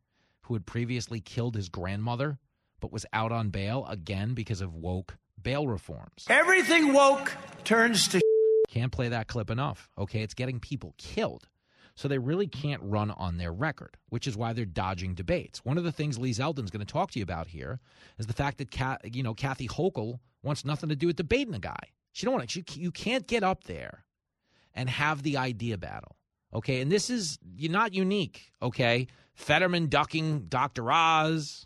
who 0.51 0.55
had 0.55 0.65
previously 0.65 1.21
killed 1.21 1.55
his 1.55 1.69
grandmother, 1.69 2.37
but 2.81 2.91
was 2.91 3.05
out 3.13 3.31
on 3.31 3.51
bail 3.51 3.85
again 3.87 4.33
because 4.33 4.59
of 4.59 4.73
woke 4.75 5.15
bail 5.41 5.65
reforms. 5.65 6.25
Everything 6.27 6.91
woke 6.91 7.31
turns 7.63 8.09
to. 8.09 8.19
Can't 8.67 8.91
play 8.91 9.07
that 9.07 9.27
clip 9.27 9.49
enough. 9.49 9.89
Okay, 9.97 10.21
it's 10.21 10.33
getting 10.33 10.59
people 10.59 10.93
killed. 10.97 11.47
So 11.95 12.09
they 12.09 12.17
really 12.17 12.47
can't 12.47 12.81
run 12.83 13.11
on 13.11 13.37
their 13.37 13.51
record, 13.51 13.97
which 14.09 14.27
is 14.27 14.35
why 14.35 14.53
they're 14.53 14.65
dodging 14.65 15.13
debates. 15.13 15.63
One 15.63 15.77
of 15.77 15.83
the 15.85 15.91
things 15.91 16.17
Lee 16.17 16.31
Zeldin's 16.31 16.71
going 16.71 16.85
to 16.85 16.91
talk 16.91 17.11
to 17.11 17.19
you 17.19 17.23
about 17.23 17.47
here 17.47 17.79
is 18.17 18.27
the 18.27 18.33
fact 18.33 18.57
that 18.57 19.15
you 19.15 19.23
know 19.23 19.33
Kathy 19.33 19.67
Hochul 19.67 20.19
wants 20.43 20.65
nothing 20.65 20.89
to 20.89 20.95
do 20.95 21.07
with 21.07 21.15
debating 21.15 21.53
a 21.53 21.59
guy. 21.59 21.91
She 22.11 22.25
don't 22.25 22.35
want 22.35 22.49
to. 22.49 22.63
She, 22.67 22.79
you 22.79 22.91
can't 22.91 23.27
get 23.27 23.43
up 23.43 23.65
there 23.65 24.03
and 24.73 24.89
have 24.89 25.23
the 25.23 25.37
idea 25.37 25.77
battle. 25.77 26.17
Okay, 26.53 26.81
and 26.81 26.91
this 26.91 27.09
is 27.09 27.39
you're 27.55 27.71
not 27.71 27.93
unique. 27.93 28.51
Okay, 28.61 29.07
Fetterman 29.41 29.87
ducking 29.87 30.45
Dr. 30.47 30.91
Oz. 30.91 31.65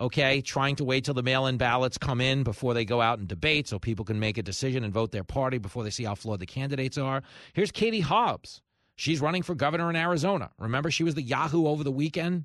Okay, 0.00 0.40
trying 0.40 0.76
to 0.76 0.84
wait 0.84 1.04
till 1.04 1.14
the 1.14 1.22
mail-in 1.22 1.56
ballots 1.56 1.98
come 1.98 2.20
in 2.20 2.42
before 2.44 2.74
they 2.74 2.84
go 2.84 3.00
out 3.00 3.18
and 3.18 3.26
debate, 3.26 3.66
so 3.66 3.78
people 3.78 4.04
can 4.04 4.20
make 4.20 4.38
a 4.38 4.42
decision 4.42 4.84
and 4.84 4.92
vote 4.92 5.10
their 5.10 5.24
party 5.24 5.58
before 5.58 5.82
they 5.82 5.90
see 5.90 6.04
how 6.04 6.14
flawed 6.14 6.40
the 6.40 6.46
candidates 6.46 6.98
are. 6.98 7.22
Here's 7.52 7.72
Katie 7.72 8.00
Hobbs. 8.00 8.62
She's 8.94 9.20
running 9.20 9.42
for 9.42 9.54
governor 9.54 9.90
in 9.90 9.96
Arizona. 9.96 10.50
Remember, 10.58 10.90
she 10.90 11.04
was 11.04 11.14
the 11.14 11.22
Yahoo 11.22 11.66
over 11.66 11.82
the 11.82 11.90
weekend 11.90 12.44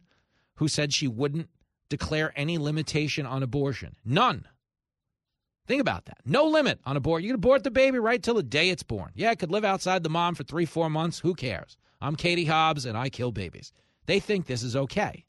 who 0.56 0.68
said 0.68 0.94
she 0.94 1.08
wouldn't 1.08 1.50
declare 1.90 2.32
any 2.36 2.58
limitation 2.58 3.26
on 3.26 3.44
abortion. 3.44 3.96
None. 4.06 4.48
Think 5.68 5.82
about 5.82 6.06
that. 6.06 6.18
No 6.26 6.46
limit 6.46 6.80
on 6.86 6.96
abortion. 6.98 7.26
You 7.26 7.34
can 7.34 7.40
abort 7.40 7.64
the 7.64 7.72
baby 7.72 7.98
right 8.00 8.22
till 8.22 8.36
the 8.36 8.44
day 8.44 8.70
it's 8.70 8.84
born. 8.84 9.12
Yeah, 9.16 9.32
it 9.32 9.40
could 9.40 9.52
live 9.52 9.66
outside 9.66 10.04
the 10.04 10.10
mom 10.10 10.36
for 10.36 10.44
three, 10.44 10.66
four 10.66 10.90
months. 10.90 11.20
Who 11.20 11.34
cares? 11.34 11.78
I'm 12.02 12.16
Katie 12.16 12.46
Hobbs 12.46 12.86
and 12.86 12.98
I 12.98 13.10
kill 13.10 13.32
babies. 13.32 13.72
They 14.06 14.20
think 14.20 14.46
this 14.46 14.64
is 14.64 14.76
okay. 14.76 15.26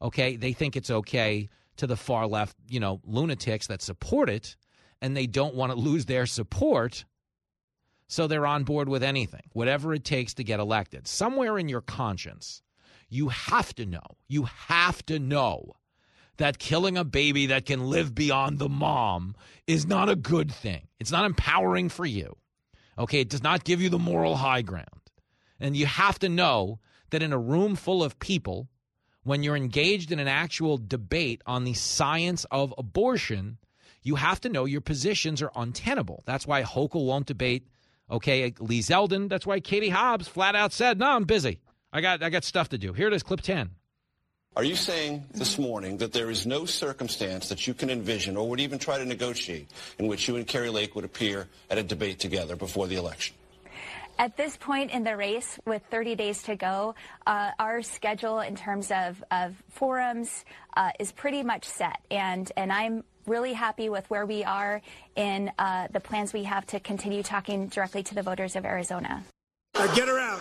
Okay, 0.00 0.36
they 0.36 0.52
think 0.52 0.76
it's 0.76 0.90
okay 0.90 1.48
to 1.76 1.86
the 1.86 1.96
far 1.96 2.26
left, 2.26 2.56
you 2.68 2.80
know, 2.80 3.00
lunatics 3.04 3.66
that 3.68 3.82
support 3.82 4.28
it, 4.28 4.56
and 5.00 5.16
they 5.16 5.26
don't 5.26 5.54
want 5.54 5.72
to 5.72 5.78
lose 5.88 6.06
their 6.06 6.26
support. 6.26 7.04
So 8.08 8.26
they're 8.26 8.46
on 8.46 8.64
board 8.64 8.88
with 8.88 9.02
anything, 9.02 9.42
whatever 9.52 9.92
it 9.92 10.04
takes 10.04 10.34
to 10.34 10.44
get 10.44 10.60
elected. 10.60 11.08
Somewhere 11.08 11.58
in 11.58 11.68
your 11.68 11.80
conscience, 11.80 12.62
you 13.08 13.28
have 13.28 13.74
to 13.74 13.86
know, 13.86 14.16
you 14.28 14.44
have 14.44 15.04
to 15.06 15.18
know 15.18 15.74
that 16.36 16.58
killing 16.58 16.96
a 16.96 17.04
baby 17.04 17.46
that 17.46 17.66
can 17.66 17.88
live 17.88 18.14
beyond 18.14 18.58
the 18.58 18.68
mom 18.68 19.34
is 19.66 19.86
not 19.86 20.08
a 20.08 20.16
good 20.16 20.52
thing. 20.52 20.86
It's 21.00 21.10
not 21.10 21.24
empowering 21.24 21.88
for 21.88 22.04
you. 22.04 22.36
Okay, 22.98 23.20
it 23.20 23.28
does 23.28 23.42
not 23.42 23.64
give 23.64 23.80
you 23.80 23.88
the 23.88 23.98
moral 23.98 24.36
high 24.36 24.62
ground. 24.62 24.86
And 25.58 25.76
you 25.76 25.86
have 25.86 26.18
to 26.20 26.28
know 26.28 26.80
that 27.10 27.22
in 27.22 27.32
a 27.32 27.38
room 27.38 27.76
full 27.76 28.02
of 28.02 28.18
people, 28.18 28.68
when 29.24 29.42
you're 29.42 29.56
engaged 29.56 30.12
in 30.12 30.18
an 30.18 30.28
actual 30.28 30.78
debate 30.78 31.42
on 31.46 31.64
the 31.64 31.74
science 31.74 32.46
of 32.50 32.72
abortion, 32.78 33.58
you 34.02 34.14
have 34.14 34.40
to 34.42 34.48
know 34.48 34.64
your 34.64 34.80
positions 34.80 35.42
are 35.42 35.50
untenable. 35.56 36.22
That's 36.26 36.46
why 36.46 36.62
Hochul 36.62 37.06
won't 37.06 37.26
debate. 37.26 37.66
Okay, 38.08 38.54
Lee 38.60 38.80
Zeldin. 38.80 39.28
That's 39.28 39.44
why 39.44 39.58
Katie 39.58 39.88
Hobbs 39.88 40.28
flat 40.28 40.54
out 40.54 40.72
said, 40.72 40.98
"No, 40.98 41.10
I'm 41.10 41.24
busy. 41.24 41.58
I 41.92 42.00
got 42.00 42.22
I 42.22 42.30
got 42.30 42.44
stuff 42.44 42.68
to 42.68 42.78
do." 42.78 42.92
Here 42.92 43.08
it 43.08 43.12
is, 43.12 43.24
clip 43.24 43.40
ten. 43.40 43.70
Are 44.54 44.64
you 44.64 44.76
saying 44.76 45.24
this 45.34 45.58
morning 45.58 45.98
that 45.98 46.12
there 46.12 46.30
is 46.30 46.46
no 46.46 46.64
circumstance 46.64 47.50
that 47.50 47.66
you 47.66 47.74
can 47.74 47.90
envision 47.90 48.38
or 48.38 48.48
would 48.48 48.60
even 48.60 48.78
try 48.78 48.96
to 48.96 49.04
negotiate 49.04 49.70
in 49.98 50.06
which 50.06 50.28
you 50.28 50.36
and 50.36 50.46
Kari 50.46 50.70
Lake 50.70 50.94
would 50.94 51.04
appear 51.04 51.48
at 51.68 51.76
a 51.76 51.82
debate 51.82 52.20
together 52.20 52.56
before 52.56 52.86
the 52.86 52.96
election? 52.96 53.36
At 54.18 54.38
this 54.38 54.56
point 54.56 54.92
in 54.92 55.04
the 55.04 55.14
race, 55.14 55.58
with 55.66 55.82
30 55.90 56.14
days 56.14 56.42
to 56.44 56.56
go, 56.56 56.94
uh, 57.26 57.50
our 57.58 57.82
schedule 57.82 58.40
in 58.40 58.56
terms 58.56 58.90
of, 58.90 59.22
of 59.30 59.62
forums 59.68 60.46
uh, 60.74 60.92
is 60.98 61.12
pretty 61.12 61.42
much 61.42 61.64
set, 61.64 62.00
and 62.10 62.50
and 62.56 62.72
I'm 62.72 63.04
really 63.26 63.52
happy 63.52 63.90
with 63.90 64.08
where 64.08 64.24
we 64.24 64.42
are 64.42 64.80
in 65.16 65.50
uh, 65.58 65.88
the 65.90 66.00
plans 66.00 66.32
we 66.32 66.44
have 66.44 66.64
to 66.66 66.80
continue 66.80 67.22
talking 67.22 67.66
directly 67.66 68.02
to 68.04 68.14
the 68.14 68.22
voters 68.22 68.56
of 68.56 68.64
Arizona. 68.64 69.22
Uh, 69.74 69.94
get 69.94 70.08
her 70.08 70.18
out. 70.18 70.40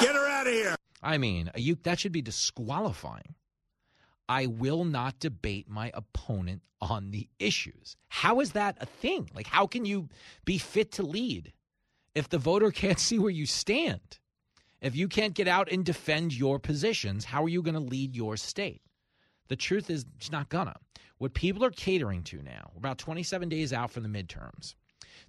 Get 0.00 0.14
her 0.14 0.28
out 0.28 0.46
of 0.46 0.52
here. 0.52 0.76
I 1.02 1.16
mean, 1.16 1.50
you 1.56 1.76
that 1.84 1.98
should 1.98 2.12
be 2.12 2.22
disqualifying. 2.22 3.34
I 4.28 4.46
will 4.46 4.84
not 4.84 5.20
debate 5.20 5.70
my 5.70 5.90
opponent 5.94 6.60
on 6.82 7.12
the 7.12 7.28
issues. 7.38 7.96
How 8.08 8.40
is 8.40 8.52
that 8.52 8.76
a 8.80 8.86
thing? 8.86 9.30
Like, 9.34 9.46
how 9.46 9.66
can 9.66 9.86
you 9.86 10.10
be 10.44 10.58
fit 10.58 10.92
to 10.92 11.02
lead 11.02 11.52
if 12.16 12.30
the 12.30 12.38
voter 12.38 12.70
can't 12.70 12.98
see 12.98 13.18
where 13.18 13.30
you 13.30 13.44
stand? 13.44 14.18
If 14.80 14.96
you 14.96 15.06
can't 15.06 15.34
get 15.34 15.48
out 15.48 15.70
and 15.70 15.84
defend 15.84 16.32
your 16.32 16.58
positions, 16.58 17.26
how 17.26 17.44
are 17.44 17.48
you 17.48 17.62
going 17.62 17.74
to 17.74 17.80
lead 17.80 18.16
your 18.16 18.36
state? 18.36 18.80
The 19.48 19.56
truth 19.56 19.90
is, 19.90 20.06
it's 20.16 20.32
not 20.32 20.48
gonna. 20.48 20.74
What 21.18 21.34
people 21.34 21.64
are 21.64 21.70
catering 21.70 22.22
to 22.24 22.42
now, 22.42 22.72
about 22.76 22.98
27 22.98 23.48
days 23.48 23.72
out 23.72 23.90
from 23.90 24.02
the 24.02 24.08
midterms. 24.08 24.74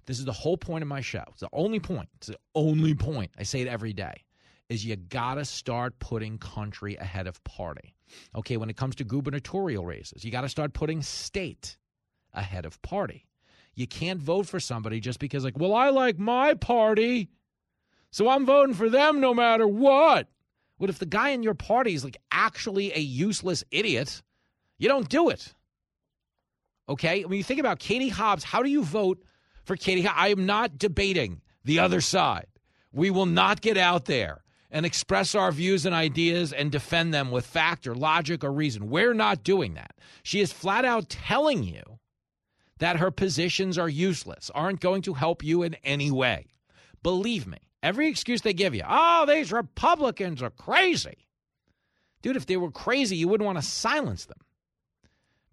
This 0.06 0.18
is 0.18 0.24
the 0.24 0.32
whole 0.32 0.56
point 0.56 0.82
of 0.82 0.88
my 0.88 1.00
show. 1.00 1.24
It's 1.28 1.40
the 1.40 1.48
only 1.52 1.78
point. 1.78 2.08
It's 2.16 2.26
the 2.28 2.38
only 2.54 2.94
point. 2.94 3.30
I 3.38 3.42
say 3.42 3.60
it 3.60 3.68
every 3.68 3.92
day. 3.92 4.24
Is 4.68 4.84
you 4.84 4.96
gotta 4.96 5.44
start 5.44 5.98
putting 5.98 6.38
country 6.38 6.96
ahead 6.96 7.26
of 7.26 7.42
party. 7.44 7.94
Okay, 8.34 8.56
when 8.56 8.70
it 8.70 8.76
comes 8.76 8.96
to 8.96 9.04
gubernatorial 9.04 9.86
races, 9.86 10.24
you 10.24 10.30
gotta 10.30 10.48
start 10.48 10.72
putting 10.72 11.02
state 11.02 11.76
ahead 12.34 12.66
of 12.66 12.80
party. 12.82 13.27
You 13.78 13.86
can't 13.86 14.20
vote 14.20 14.48
for 14.48 14.58
somebody 14.58 14.98
just 14.98 15.20
because, 15.20 15.44
like, 15.44 15.56
well, 15.56 15.72
I 15.72 15.90
like 15.90 16.18
my 16.18 16.54
party, 16.54 17.28
so 18.10 18.28
I'm 18.28 18.44
voting 18.44 18.74
for 18.74 18.90
them 18.90 19.20
no 19.20 19.32
matter 19.32 19.68
what. 19.68 20.26
What 20.78 20.90
if 20.90 20.98
the 20.98 21.06
guy 21.06 21.28
in 21.28 21.44
your 21.44 21.54
party 21.54 21.94
is 21.94 22.02
like 22.02 22.16
actually 22.32 22.92
a 22.92 22.98
useless 22.98 23.62
idiot? 23.70 24.20
You 24.78 24.88
don't 24.88 25.08
do 25.08 25.28
it. 25.28 25.54
Okay? 26.88 27.24
When 27.24 27.38
you 27.38 27.44
think 27.44 27.60
about 27.60 27.78
Katie 27.78 28.08
Hobbs, 28.08 28.42
how 28.42 28.64
do 28.64 28.68
you 28.68 28.82
vote 28.82 29.22
for 29.62 29.76
Katie 29.76 30.02
Hobbs? 30.02 30.18
I 30.18 30.28
am 30.30 30.44
not 30.44 30.76
debating 30.76 31.40
the 31.62 31.78
other 31.78 32.00
side. 32.00 32.46
We 32.92 33.10
will 33.10 33.26
not 33.26 33.60
get 33.60 33.76
out 33.76 34.06
there 34.06 34.42
and 34.72 34.86
express 34.86 35.36
our 35.36 35.52
views 35.52 35.86
and 35.86 35.94
ideas 35.94 36.52
and 36.52 36.72
defend 36.72 37.14
them 37.14 37.30
with 37.30 37.46
fact 37.46 37.86
or 37.86 37.94
logic 37.94 38.42
or 38.42 38.52
reason. 38.52 38.90
We're 38.90 39.14
not 39.14 39.44
doing 39.44 39.74
that. 39.74 39.92
She 40.24 40.40
is 40.40 40.52
flat 40.52 40.84
out 40.84 41.08
telling 41.08 41.62
you 41.62 41.97
that 42.78 42.96
her 42.96 43.10
positions 43.10 43.78
are 43.78 43.88
useless, 43.88 44.50
aren't 44.54 44.80
going 44.80 45.02
to 45.02 45.14
help 45.14 45.42
you 45.42 45.62
in 45.62 45.74
any 45.84 46.10
way. 46.10 46.46
Believe 47.02 47.46
me, 47.46 47.58
every 47.82 48.08
excuse 48.08 48.42
they 48.42 48.52
give 48.52 48.74
you, 48.74 48.82
oh, 48.88 49.26
these 49.26 49.52
Republicans 49.52 50.42
are 50.42 50.50
crazy. 50.50 51.26
Dude, 52.22 52.36
if 52.36 52.46
they 52.46 52.56
were 52.56 52.70
crazy, 52.70 53.16
you 53.16 53.28
wouldn't 53.28 53.46
want 53.46 53.58
to 53.58 53.64
silence 53.64 54.26
them. 54.26 54.38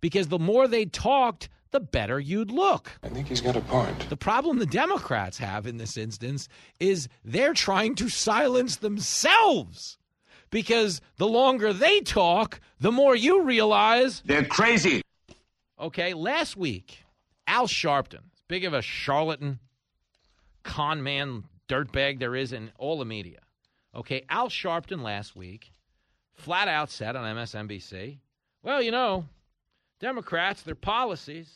Because 0.02 0.28
the 0.28 0.40
more 0.40 0.68
they 0.68 0.86
talked, 0.86 1.50
the 1.72 1.80
better 1.80 2.20
you'd 2.20 2.52
look. 2.52 2.92
I 3.04 3.10
think 3.10 3.28
he's 3.28 3.42
got 3.42 3.56
a 3.56 3.62
point. 3.62 4.10
The 4.10 4.18
problem 4.18 4.60
the 4.60 4.66
Democrats 4.66 5.38
have 5.40 5.68
in 5.68 5.78
this 5.78 5.98
instance 5.98 6.48
is 6.80 7.08
they're 7.24 7.54
trying 7.54 7.96
to 7.96 8.10
silence 8.10 8.78
themselves. 8.78 9.98
Because 10.52 11.02
the 11.18 11.28
longer 11.28 11.74
they 11.74 12.00
talk, 12.02 12.62
the 12.80 12.92
more 12.92 13.16
you 13.16 13.42
realize 13.42 14.22
they're 14.26 14.46
crazy. 14.46 15.02
Okay, 15.80 16.14
last 16.14 16.56
week, 16.56 17.00
Al 17.48 17.68
Sharpton, 17.68 18.24
as 18.34 18.42
big 18.48 18.64
of 18.66 18.74
a 18.74 18.82
charlatan, 18.82 19.60
con 20.64 21.04
man, 21.04 21.44
dirtbag 21.68 22.20
there 22.20 22.36
is 22.36 22.54
in 22.54 22.72
all 22.78 22.98
the 22.98 23.06
media. 23.06 23.40
Okay, 23.94 24.24
Al 24.30 24.50
Sharpton 24.50 25.02
last 25.02 25.36
week 25.36 25.72
flat 26.34 26.68
out 26.68 26.90
said 26.90 27.16
on 27.16 27.36
MSNBC, 27.36 28.20
well, 28.62 28.82
you 28.82 28.92
know, 28.92 29.26
Democrats, 30.00 30.62
their 30.64 30.76
policies, 30.76 31.52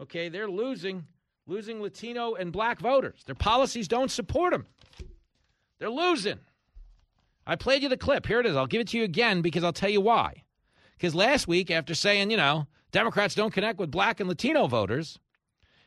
okay, 0.00 0.28
they're 0.28 0.48
losing 0.48 1.04
losing 1.46 1.80
Latino 1.80 2.34
and 2.34 2.52
black 2.52 2.80
voters. 2.80 3.22
Their 3.24 3.34
policies 3.34 3.88
don't 3.88 4.10
support 4.10 4.52
them. 4.52 4.66
They're 5.78 5.90
losing. 5.90 6.40
I 7.46 7.56
played 7.56 7.82
you 7.82 7.88
the 7.88 7.96
clip. 7.96 8.26
Here 8.26 8.40
it 8.40 8.46
is. 8.46 8.56
I'll 8.56 8.66
give 8.66 8.80
it 8.80 8.88
to 8.88 8.98
you 8.98 9.04
again 9.04 9.42
because 9.42 9.62
I'll 9.62 9.72
tell 9.72 9.90
you 9.90 10.00
why. 10.00 10.42
Because 10.96 11.14
last 11.14 11.46
week, 11.46 11.70
after 11.70 11.94
saying, 11.94 12.30
you 12.30 12.36
know, 12.36 12.66
Democrats 12.92 13.34
don't 13.34 13.52
connect 13.52 13.78
with 13.78 13.90
black 13.90 14.20
and 14.20 14.28
Latino 14.28 14.66
voters, 14.66 15.18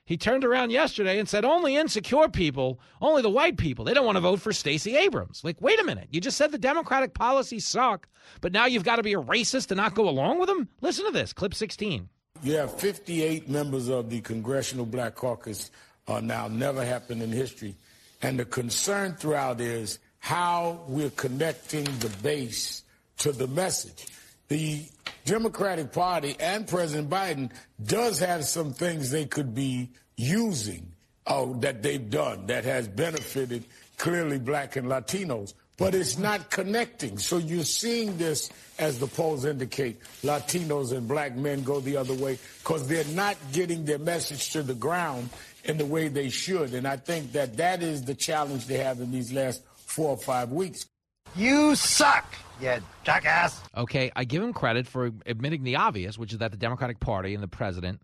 He 0.06 0.18
turned 0.18 0.43
around 0.43 0.72
yesterday 0.72 1.20
and 1.20 1.30
said 1.30 1.45
only 1.45 1.76
insecure 1.76 2.30
people, 2.30 2.80
only 3.00 3.22
the 3.22 3.30
white 3.30 3.58
people, 3.58 3.86
they 3.86 3.93
don't 3.93 4.08
want 4.08 4.16
to 4.16 4.22
vote 4.22 4.41
for 4.41 4.52
Stacey 4.52 4.97
Abrams. 4.97 5.43
Like, 5.43 5.62
wait 5.62 5.80
a 5.80 5.84
minute. 5.84 6.08
You 6.10 6.20
just 6.20 6.36
said 6.36 6.52
the 6.52 6.58
Democratic 6.58 7.14
policies 7.14 7.68
suck, 7.68 8.08
but 8.41 8.52
now 8.52 8.66
you've 8.66 8.84
got 8.84 8.95
to 8.95 9.04
be 9.04 9.14
a 9.14 9.22
racist 9.22 9.68
to 9.68 9.76
not 9.76 9.93
go 9.93 10.10
along 10.10 10.39
with 10.39 10.50
them? 10.50 10.68
Listen 10.82 11.06
to 11.06 11.12
this, 11.12 11.32
clip 11.32 11.54
16. 11.54 12.10
You 12.41 12.54
have 12.54 12.74
58 12.80 13.50
members 13.50 13.88
of 13.88 14.10
the 14.10 14.22
Congressional 14.22 14.88
Black 14.88 15.14
Caucus 15.14 15.70
uh, 16.08 16.20
now, 16.22 16.47
never 16.47 16.84
happened 16.84 17.22
in 17.22 17.32
history. 17.32 17.76
And 18.24 18.39
the 18.39 18.45
concern 18.45 19.14
throughout 19.14 19.62
is 19.62 20.00
how 20.18 20.82
we're 20.88 21.12
connecting 21.12 21.84
the 21.84 22.12
base 22.24 22.84
to 23.20 23.32
the 23.32 23.47
message. 23.47 24.08
The 24.50 24.84
Democratic 25.26 25.91
Party 25.91 26.36
and 26.39 26.68
President 26.68 27.10
Biden 27.10 27.52
does 27.84 28.20
have 28.20 28.45
some 28.45 28.74
things 28.74 29.12
they 29.12 29.26
could 29.26 29.54
be 29.54 29.89
using 30.18 30.91
uh, 31.28 31.45
that 31.60 31.84
they've 31.84 32.10
done 32.10 32.47
that 32.47 32.66
has 32.66 32.88
benefited 32.88 33.64
clearly 33.97 34.39
black 34.39 34.76
and 34.76 34.88
Latinos, 34.88 35.54
but 35.78 35.93
it's 35.93 36.18
not 36.18 36.50
connecting. 36.50 37.20
So 37.20 37.38
you're 37.38 37.64
seeing 37.64 38.18
this, 38.18 38.50
as 38.80 38.97
the 38.97 39.06
polls 39.06 39.45
indicate, 39.45 40.02
Latinos 40.24 40.93
and 40.97 41.08
black 41.08 41.36
men 41.36 41.62
go 41.64 41.80
the 41.80 41.97
other 41.97 42.16
way 42.16 42.39
because 42.64 42.88
they're 42.88 43.06
not 43.14 43.38
getting 43.54 43.86
their 43.86 44.00
message 44.00 44.52
to 44.54 44.64
the 44.64 44.74
ground 44.74 45.30
in 45.64 45.78
the 45.78 45.86
way 45.86 46.08
they 46.08 46.30
should. 46.30 46.74
And 46.74 46.88
I 46.88 46.97
think 46.97 47.34
that 47.34 47.58
that 47.58 47.84
is 47.84 48.04
the 48.04 48.16
challenge 48.16 48.66
they 48.66 48.78
have 48.78 49.00
in 49.00 49.12
these 49.12 49.32
last 49.32 49.62
four 49.76 50.10
or 50.10 50.18
five 50.18 50.52
weeks. 50.52 50.88
You 51.36 51.76
suck, 51.76 52.34
you 52.62 52.78
jackass. 53.03 53.62
Okay, 53.76 54.12
I 54.16 54.24
give 54.24 54.43
him 54.43 54.53
credit 54.53 54.88
for 54.88 55.12
admitting 55.26 55.64
the 55.64 55.76
obvious, 55.78 56.18
which 56.18 56.34
is 56.34 56.39
that 56.39 56.51
the 56.51 56.57
Democratic 56.57 56.99
Party 56.99 57.34
and 57.34 57.43
the 57.43 57.47
president 57.47 58.01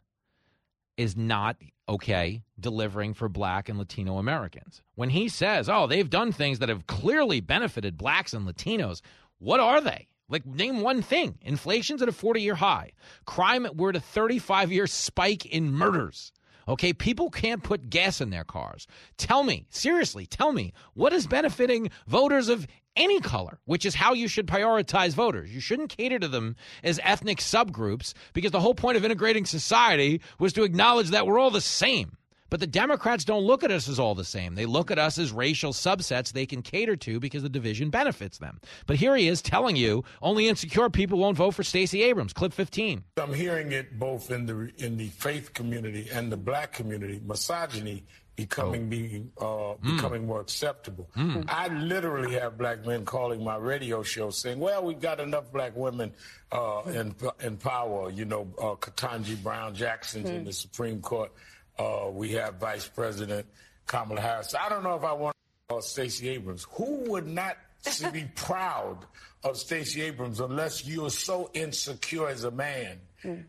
is 0.97 1.17
not 1.17 1.57
okay 1.87 2.41
delivering 2.59 3.13
for 3.13 3.29
black 3.29 3.69
and 3.69 3.77
Latino 3.77 4.17
Americans. 4.17 4.81
When 4.95 5.09
he 5.09 5.27
says, 5.29 5.69
"Oh, 5.69 5.87
they've 5.87 6.09
done 6.09 6.31
things 6.31 6.59
that 6.59 6.69
have 6.69 6.87
clearly 6.87 7.41
benefited 7.41 7.97
blacks 7.97 8.33
and 8.33 8.47
Latinos," 8.47 9.01
what 9.39 9.59
are 9.59 9.81
they? 9.81 10.07
Like 10.29 10.45
name 10.45 10.81
one 10.81 11.01
thing. 11.01 11.37
Inflation's 11.41 12.01
at 12.01 12.09
a 12.09 12.13
40-year 12.13 12.55
high. 12.55 12.93
Crime 13.25 13.67
we're 13.75 13.89
at 13.89 13.95
a 13.95 13.99
35-year 13.99 14.87
spike 14.87 15.45
in 15.45 15.71
murders. 15.71 16.31
Okay, 16.67 16.93
people 16.93 17.29
can't 17.29 17.61
put 17.61 17.89
gas 17.89 18.21
in 18.21 18.31
their 18.31 18.43
cars. 18.43 18.87
Tell 19.17 19.43
me, 19.43 19.67
seriously, 19.69 20.25
tell 20.25 20.51
me, 20.51 20.73
what 20.93 21.13
is 21.13 21.27
benefiting 21.27 21.91
voters 22.07 22.49
of 22.49 22.65
any 22.95 23.19
color, 23.19 23.59
which 23.65 23.85
is 23.85 23.95
how 23.95 24.13
you 24.13 24.27
should 24.27 24.47
prioritize 24.47 25.13
voters. 25.13 25.53
You 25.53 25.59
shouldn't 25.59 25.95
cater 25.95 26.17
to 26.19 26.27
them 26.27 26.55
as 26.83 26.99
ethnic 27.03 27.39
subgroups 27.39 28.13
because 28.33 28.51
the 28.51 28.59
whole 28.59 28.75
point 28.75 28.97
of 28.97 29.05
integrating 29.05 29.45
society 29.45 30.21
was 30.39 30.53
to 30.53 30.63
acknowledge 30.63 31.09
that 31.09 31.27
we're 31.27 31.39
all 31.39 31.51
the 31.51 31.61
same. 31.61 32.17
But 32.49 32.59
the 32.59 32.67
Democrats 32.67 33.25
don't 33.25 33.43
look 33.43 33.63
at 33.63 33.71
us 33.71 33.89
as 33.89 33.99
all 33.99 34.15
the 34.15 34.23
same. 34.23 34.55
They 34.55 34.65
look 34.65 34.91
at 34.91 34.99
us 34.99 35.17
as 35.17 35.31
racial 35.31 35.73
subsets 35.73 36.31
they 36.31 36.45
can 36.45 36.61
cater 36.61 36.95
to 36.97 37.19
because 37.19 37.43
the 37.43 37.49
division 37.49 37.89
benefits 37.89 38.37
them. 38.37 38.59
But 38.85 38.97
here 38.97 39.15
he 39.15 39.27
is 39.27 39.41
telling 39.41 39.75
you 39.75 40.03
only 40.21 40.47
insecure 40.47 40.89
people 40.89 41.17
won't 41.17 41.37
vote 41.37 41.55
for 41.55 41.63
Stacey 41.63 42.03
Abrams. 42.03 42.33
Clip 42.33 42.53
15. 42.53 43.03
I'm 43.17 43.33
hearing 43.33 43.71
it 43.71 43.97
both 43.97 44.31
in 44.31 44.45
the 44.45 44.71
in 44.77 44.97
the 44.97 45.07
faith 45.07 45.53
community 45.53 46.07
and 46.11 46.31
the 46.31 46.37
black 46.37 46.71
community. 46.73 47.19
Misogyny 47.25 48.03
becoming 48.35 48.89
being 48.89 49.31
uh, 49.39 49.73
becoming 49.81 50.25
more 50.27 50.41
acceptable. 50.41 51.09
I 51.47 51.67
literally 51.69 52.33
have 52.33 52.57
black 52.57 52.85
men 52.85 53.05
calling 53.05 53.43
my 53.43 53.55
radio 53.55 54.03
show 54.03 54.29
saying, 54.29 54.59
"Well, 54.59 54.83
we've 54.83 54.99
got 54.99 55.19
enough 55.19 55.51
black 55.51 55.75
women 55.75 56.13
uh, 56.51 56.81
in 56.87 57.15
in 57.41 57.57
power. 57.57 58.09
You 58.09 58.25
know, 58.25 58.47
uh, 58.59 58.75
Ketanji 58.75 59.41
Brown 59.41 59.73
Jackson's 59.73 60.29
in 60.29 60.43
the 60.43 60.53
Supreme 60.53 61.01
Court. 61.01 61.31
Uh, 61.77 62.09
we 62.11 62.31
have 62.33 62.55
Vice 62.55 62.87
President 62.87 63.45
Kamala 63.85 64.21
Harris. 64.21 64.55
I 64.55 64.69
don't 64.69 64.83
know 64.83 64.95
if 64.95 65.03
I 65.03 65.13
want 65.13 65.35
uh, 65.69 65.81
Stacey 65.81 66.29
Abrams. 66.29 66.65
Who 66.71 67.11
would 67.11 67.27
not 67.27 67.57
be 68.13 68.25
proud 68.35 69.05
of 69.43 69.57
Stacey 69.57 70.01
Abrams 70.01 70.39
unless 70.39 70.85
you're 70.87 71.09
so 71.09 71.49
insecure 71.53 72.27
as 72.27 72.43
a 72.43 72.51
man 72.51 72.99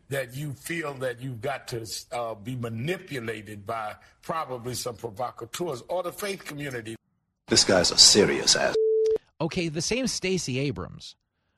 that 0.09 0.35
you 0.35 0.53
feel 0.53 0.93
that 0.95 1.21
you've 1.21 1.41
got 1.41 1.67
to 1.67 1.85
uh, 2.11 2.33
be 2.35 2.55
manipulated 2.55 3.65
by 3.65 3.95
probably 4.21 4.73
some 4.73 4.95
provocateurs 4.95 5.83
or 5.87 6.03
the 6.03 6.11
faith 6.11 6.43
community. 6.45 6.95
This 7.47 7.63
guy's 7.63 7.91
a 7.91 7.97
serious 7.97 8.55
ass. 8.55 8.75
Okay, 9.39 9.69
the 9.69 9.81
same 9.81 10.07
Stacey 10.07 10.59
Abrams, 10.59 11.15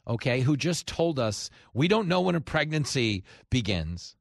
okay, 0.08 0.42
who 0.42 0.58
just 0.58 0.86
told 0.86 1.18
us 1.18 1.50
we 1.74 1.88
don't 1.88 2.08
know 2.08 2.22
when 2.22 2.36
a 2.36 2.42
pregnancy 2.42 3.24
begins. 3.50 4.16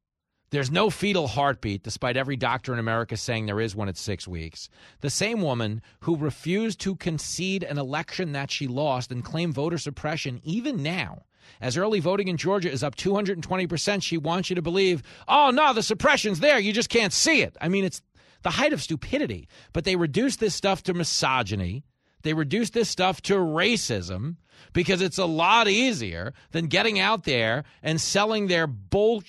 There's 0.50 0.70
no 0.70 0.88
fetal 0.88 1.26
heartbeat, 1.26 1.82
despite 1.82 2.16
every 2.16 2.36
doctor 2.36 2.72
in 2.72 2.78
America 2.78 3.18
saying 3.18 3.44
there 3.44 3.60
is 3.60 3.76
one 3.76 3.88
at 3.88 3.98
six 3.98 4.26
weeks. 4.26 4.70
The 5.00 5.10
same 5.10 5.42
woman 5.42 5.82
who 6.00 6.16
refused 6.16 6.80
to 6.80 6.96
concede 6.96 7.62
an 7.62 7.76
election 7.76 8.32
that 8.32 8.50
she 8.50 8.66
lost 8.66 9.12
and 9.12 9.22
claim 9.22 9.52
voter 9.52 9.76
suppression 9.76 10.40
even 10.44 10.82
now. 10.82 11.24
As 11.60 11.76
early 11.76 12.00
voting 12.00 12.28
in 12.28 12.38
Georgia 12.38 12.70
is 12.70 12.82
up 12.82 12.96
220%, 12.96 14.02
she 14.02 14.16
wants 14.16 14.48
you 14.48 14.56
to 14.56 14.62
believe, 14.62 15.02
oh, 15.26 15.50
no, 15.50 15.74
the 15.74 15.82
suppression's 15.82 16.40
there. 16.40 16.58
You 16.58 16.72
just 16.72 16.88
can't 16.88 17.12
see 17.12 17.42
it. 17.42 17.56
I 17.60 17.68
mean, 17.68 17.84
it's 17.84 18.00
the 18.42 18.50
height 18.50 18.72
of 18.72 18.82
stupidity. 18.82 19.48
But 19.74 19.84
they 19.84 19.96
reduce 19.96 20.36
this 20.36 20.54
stuff 20.54 20.82
to 20.84 20.94
misogyny. 20.94 21.84
They 22.22 22.32
reduce 22.34 22.70
this 22.70 22.88
stuff 22.88 23.20
to 23.22 23.34
racism 23.34 24.36
because 24.72 25.02
it's 25.02 25.18
a 25.18 25.26
lot 25.26 25.68
easier 25.68 26.32
than 26.52 26.66
getting 26.66 26.98
out 26.98 27.24
there 27.24 27.64
and 27.82 28.00
selling 28.00 28.46
their 28.46 28.66
bull 28.66 29.22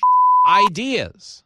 ideas. 0.50 1.44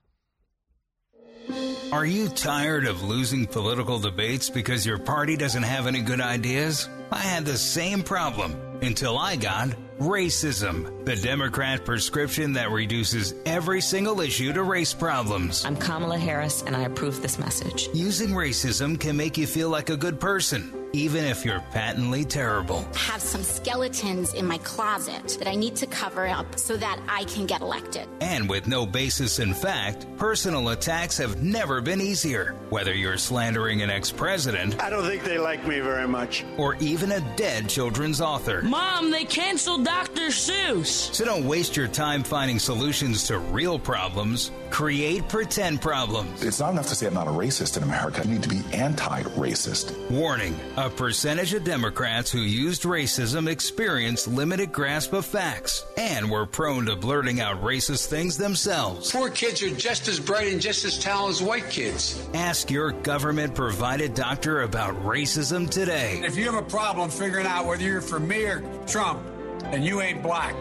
Are 1.92 2.06
you 2.06 2.30
tired 2.30 2.88
of 2.88 3.04
losing 3.04 3.46
political 3.46 4.00
debates 4.00 4.50
because 4.50 4.86
your 4.86 4.98
party 4.98 5.36
doesn't 5.36 5.64
have 5.64 5.86
any 5.88 6.02
good 6.02 6.22
ideas? 6.22 6.90
I 7.12 7.20
had 7.20 7.46
the 7.46 7.58
same 7.58 8.02
problem 8.02 8.56
until 8.82 9.18
I 9.18 9.36
got 9.36 9.70
racism, 10.00 11.06
the 11.06 11.16
Democrat 11.16 11.86
prescription 11.86 12.54
that 12.54 12.72
reduces 12.72 13.36
every 13.46 13.82
single 13.82 14.22
issue 14.22 14.54
to 14.54 14.64
race 14.64 14.94
problems. 14.94 15.66
I'm 15.66 15.76
Kamala 15.76 16.18
Harris, 16.18 16.64
and 16.64 16.76
I 16.76 16.82
approve 16.82 17.22
this 17.22 17.38
message. 17.38 17.90
Using 17.94 18.30
racism 18.30 19.00
can 19.00 19.16
make 19.16 19.38
you 19.38 19.46
feel 19.46 19.70
like 19.70 19.90
a 19.90 19.98
good 19.98 20.20
person, 20.20 20.74
even 20.94 21.26
if 21.26 21.44
you're 21.44 21.60
patently 21.72 22.24
terrible. 22.24 22.86
have 22.96 23.22
some 23.22 23.42
skeletons 23.44 24.34
in 24.36 24.46
my 24.46 24.60
closet 24.60 25.36
that 25.40 25.48
I 25.48 25.56
need 25.56 25.76
to 25.78 25.88
cover 25.88 26.28
up 26.28 26.58
so 26.58 26.78
that 26.78 27.00
I 27.10 27.24
can 27.26 27.48
get 27.48 27.62
elected. 27.62 28.08
And 28.22 28.48
with 28.48 28.68
no 28.68 28.86
basis 28.86 29.40
in 29.40 29.54
fact, 29.56 30.06
personal 30.18 30.70
attacks 30.70 31.18
have 31.18 31.42
never 31.42 31.82
been 31.82 32.00
easier. 32.00 32.56
Whether 32.70 32.94
you're 32.94 33.18
slandering 33.18 33.82
an 33.82 33.90
ex 33.90 34.12
president, 34.12 34.82
I 34.82 34.90
don't 34.92 35.04
think 35.04 35.24
they 35.24 35.40
like 35.40 35.66
me 35.66 35.80
very 35.80 36.08
much. 36.08 36.46
or 36.58 36.76
even 36.76 37.12
a 37.12 37.36
dead 37.36 37.68
children's 37.68 38.22
author. 38.22 38.62
Mom, 38.62 39.10
they 39.10 39.26
canceled 39.26 39.86
Dr. 39.86 40.28
Seuss. 40.28 41.14
So 41.14 41.26
don't 41.26 41.46
waste 41.48 41.76
your 41.76 41.88
time 41.88 42.22
finding 42.24 42.60
solutions 42.60 43.24
to 43.28 43.40
real 43.40 43.80
problems. 43.80 44.52
Create 44.70 45.28
pretend 45.30 45.82
problems. 45.82 46.42
It's 46.44 46.60
not 46.60 46.72
enough 46.72 46.88
to 46.88 46.96
say 46.96 47.08
I'm 47.08 47.14
not 47.14 47.28
a 47.28 47.32
racist 47.32 47.78
in 47.78 47.84
America. 47.84 48.22
I 48.24 48.28
need 48.30 48.44
to 48.44 48.50
be 48.50 48.62
anti 48.74 49.22
racist. 49.24 49.94
Warning 50.10 50.56
a 50.84 50.90
percentage 50.90 51.54
of 51.54 51.64
Democrats 51.64 52.30
who 52.30 52.40
used 52.40 52.84
racism 52.84 53.48
experienced 53.48 54.28
limited 54.28 54.74
grasp 54.74 55.14
of 55.14 55.26
facts 55.26 55.86
and 55.96 56.30
were 56.30 56.46
prone 56.46 56.86
to 56.88 56.96
blurting 56.98 57.40
out 57.40 57.62
racist 57.62 58.08
things 58.08 58.38
themselves. 58.38 59.10
Poor 59.10 59.30
kids 59.30 59.64
are 59.64 59.74
just 59.76 60.10
as 60.10 60.20
bright 60.20 60.52
and 60.52 60.62
just 60.62 60.84
as 60.84 61.00
talented 61.00 61.42
as 61.42 61.48
white 61.48 61.70
kids. 61.70 62.22
Ask 62.34 62.70
your 62.70 62.92
government 62.92 63.56
provided 63.56 64.14
doctor 64.14 64.64
about 64.64 64.94
racism 65.04 65.70
today. 65.70 66.20
If 66.22 66.36
you 66.36 66.52
have 66.52 66.56
a 66.56 66.70
problem 66.70 67.10
figuring 67.10 67.46
out 67.48 67.66
whether 67.66 67.84
you're 67.84 68.02
for 68.02 68.20
me 68.20 68.44
or 68.44 68.62
Trump, 68.86 69.22
and 69.64 69.86
you 69.86 70.02
ain't 70.02 70.22
black. 70.22 70.54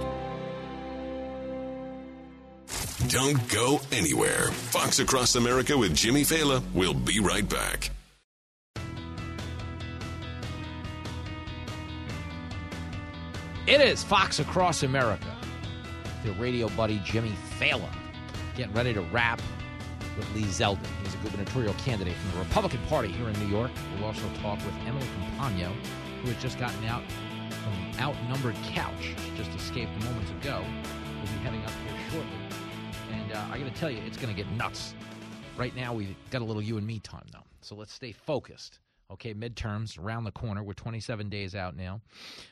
Don't 3.09 3.49
go 3.49 3.81
anywhere. 3.91 4.53
Fox 4.53 5.01
Across 5.01 5.35
America 5.35 5.77
with 5.77 5.97
Jimmy 5.97 6.23
Failla. 6.23 6.63
We'll 6.73 6.95
be 6.95 7.19
right 7.19 7.47
back. 7.49 7.91
It 13.73 13.81
is 13.81 14.05
Fox 14.05 14.39
Across 14.39 14.83
America. 14.83 15.35
Your 16.27 16.35
radio 16.35 16.69
buddy 16.69 17.01
Jimmy 17.07 17.33
Failla 17.59 17.89
getting 18.55 18.75
ready 18.75 18.93
to 18.93 19.01
rap 19.01 19.41
with 20.15 20.31
Lee 20.35 20.43
Zeldin. 20.43 20.85
He's 21.03 21.15
a 21.15 21.17
gubernatorial 21.17 21.73
candidate 21.79 22.15
from 22.17 22.33
the 22.33 22.45
Republican 22.45 22.81
Party 22.91 23.09
here 23.09 23.31
in 23.31 23.41
New 23.41 23.47
York. 23.47 23.71
We'll 23.95 24.05
also 24.05 24.29
talk 24.43 24.59
with 24.59 24.75
Emily 24.87 25.07
Compagno, 25.07 25.73
who 26.21 26.31
has 26.31 26.43
just 26.43 26.59
gotten 26.59 26.85
out 26.85 27.03
from 27.65 27.73
an 27.73 27.99
outnumbered 27.99 28.57
couch. 28.75 29.15
She 29.25 29.35
just 29.39 29.51
escaped 29.53 29.93
moments 30.05 30.31
ago. 30.33 30.63
We'll 31.15 31.33
be 31.33 31.39
heading 31.43 31.65
up 31.65 31.73
here 31.89 31.99
shortly. 32.11 32.39
And 33.11 33.33
uh, 33.33 33.47
I 33.51 33.57
got 33.57 33.73
to 33.75 33.81
tell 33.81 33.91
you, 33.91 34.03
it's 34.07 34.19
going 34.19 34.29
to 34.29 34.37
get 34.37 34.53
nuts. 34.53 34.93
Right 35.57 35.75
now, 35.75 35.95
we've 35.95 36.15
got 36.31 36.43
a 36.43 36.45
little 36.45 36.61
you 36.61 36.77
and 36.77 36.87
me 36.87 36.99
time, 36.99 37.25
though. 37.33 37.47
So 37.63 37.75
let's 37.75 37.95
stay 37.95 38.13
focused. 38.13 38.81
Okay, 39.13 39.35
midterms 39.35 39.99
around 39.99 40.25
the 40.25 40.33
corner. 40.33 40.63
We're 40.63 40.73
27 40.73 41.29
days 41.29 41.55
out 41.55 41.77
now. 41.77 42.01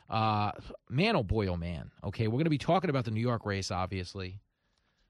Uh, 0.08 0.52
man, 0.90 1.16
oh 1.16 1.22
boy, 1.22 1.46
oh 1.46 1.56
man. 1.56 1.90
Okay, 2.04 2.26
we're 2.26 2.32
going 2.32 2.44
to 2.44 2.50
be 2.50 2.58
talking 2.58 2.90
about 2.90 3.04
the 3.04 3.10
New 3.10 3.20
York 3.20 3.46
race, 3.46 3.70
obviously, 3.70 4.40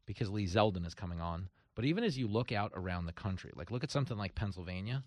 because 0.06 0.30
Lee 0.30 0.46
Zeldin 0.46 0.86
is 0.86 0.94
coming 0.94 1.20
on. 1.20 1.48
But 1.74 1.84
even 1.86 2.04
as 2.04 2.16
you 2.16 2.28
look 2.28 2.52
out 2.52 2.72
around 2.74 3.06
the 3.06 3.12
country, 3.12 3.50
like 3.56 3.70
look 3.70 3.82
at 3.82 3.90
something 3.90 4.16
like 4.16 4.34
Pennsylvania, 4.34 5.02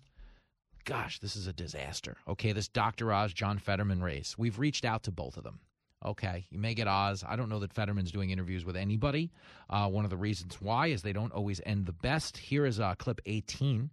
gosh, 0.84 1.18
this 1.18 1.36
is 1.36 1.46
a 1.46 1.52
disaster. 1.52 2.16
Okay, 2.28 2.52
this 2.52 2.68
Dr. 2.68 3.12
Oz, 3.12 3.32
John 3.32 3.58
Fetterman 3.58 4.02
race, 4.02 4.36
we've 4.36 4.58
reached 4.58 4.84
out 4.84 5.04
to 5.04 5.12
both 5.12 5.36
of 5.36 5.44
them. 5.44 5.60
Okay, 6.04 6.44
you 6.50 6.58
may 6.58 6.74
get 6.74 6.86
Oz. 6.86 7.24
I 7.26 7.36
don't 7.36 7.48
know 7.48 7.60
that 7.60 7.72
Fetterman's 7.72 8.12
doing 8.12 8.28
interviews 8.28 8.64
with 8.66 8.76
anybody. 8.76 9.32
Uh, 9.70 9.88
one 9.88 10.04
of 10.04 10.10
the 10.10 10.18
reasons 10.18 10.60
why 10.60 10.88
is 10.88 11.00
they 11.00 11.14
don't 11.14 11.32
always 11.32 11.62
end 11.64 11.86
the 11.86 11.92
best. 11.92 12.36
Here 12.36 12.66
is 12.66 12.78
uh, 12.78 12.94
clip 12.96 13.22
18. 13.24 13.88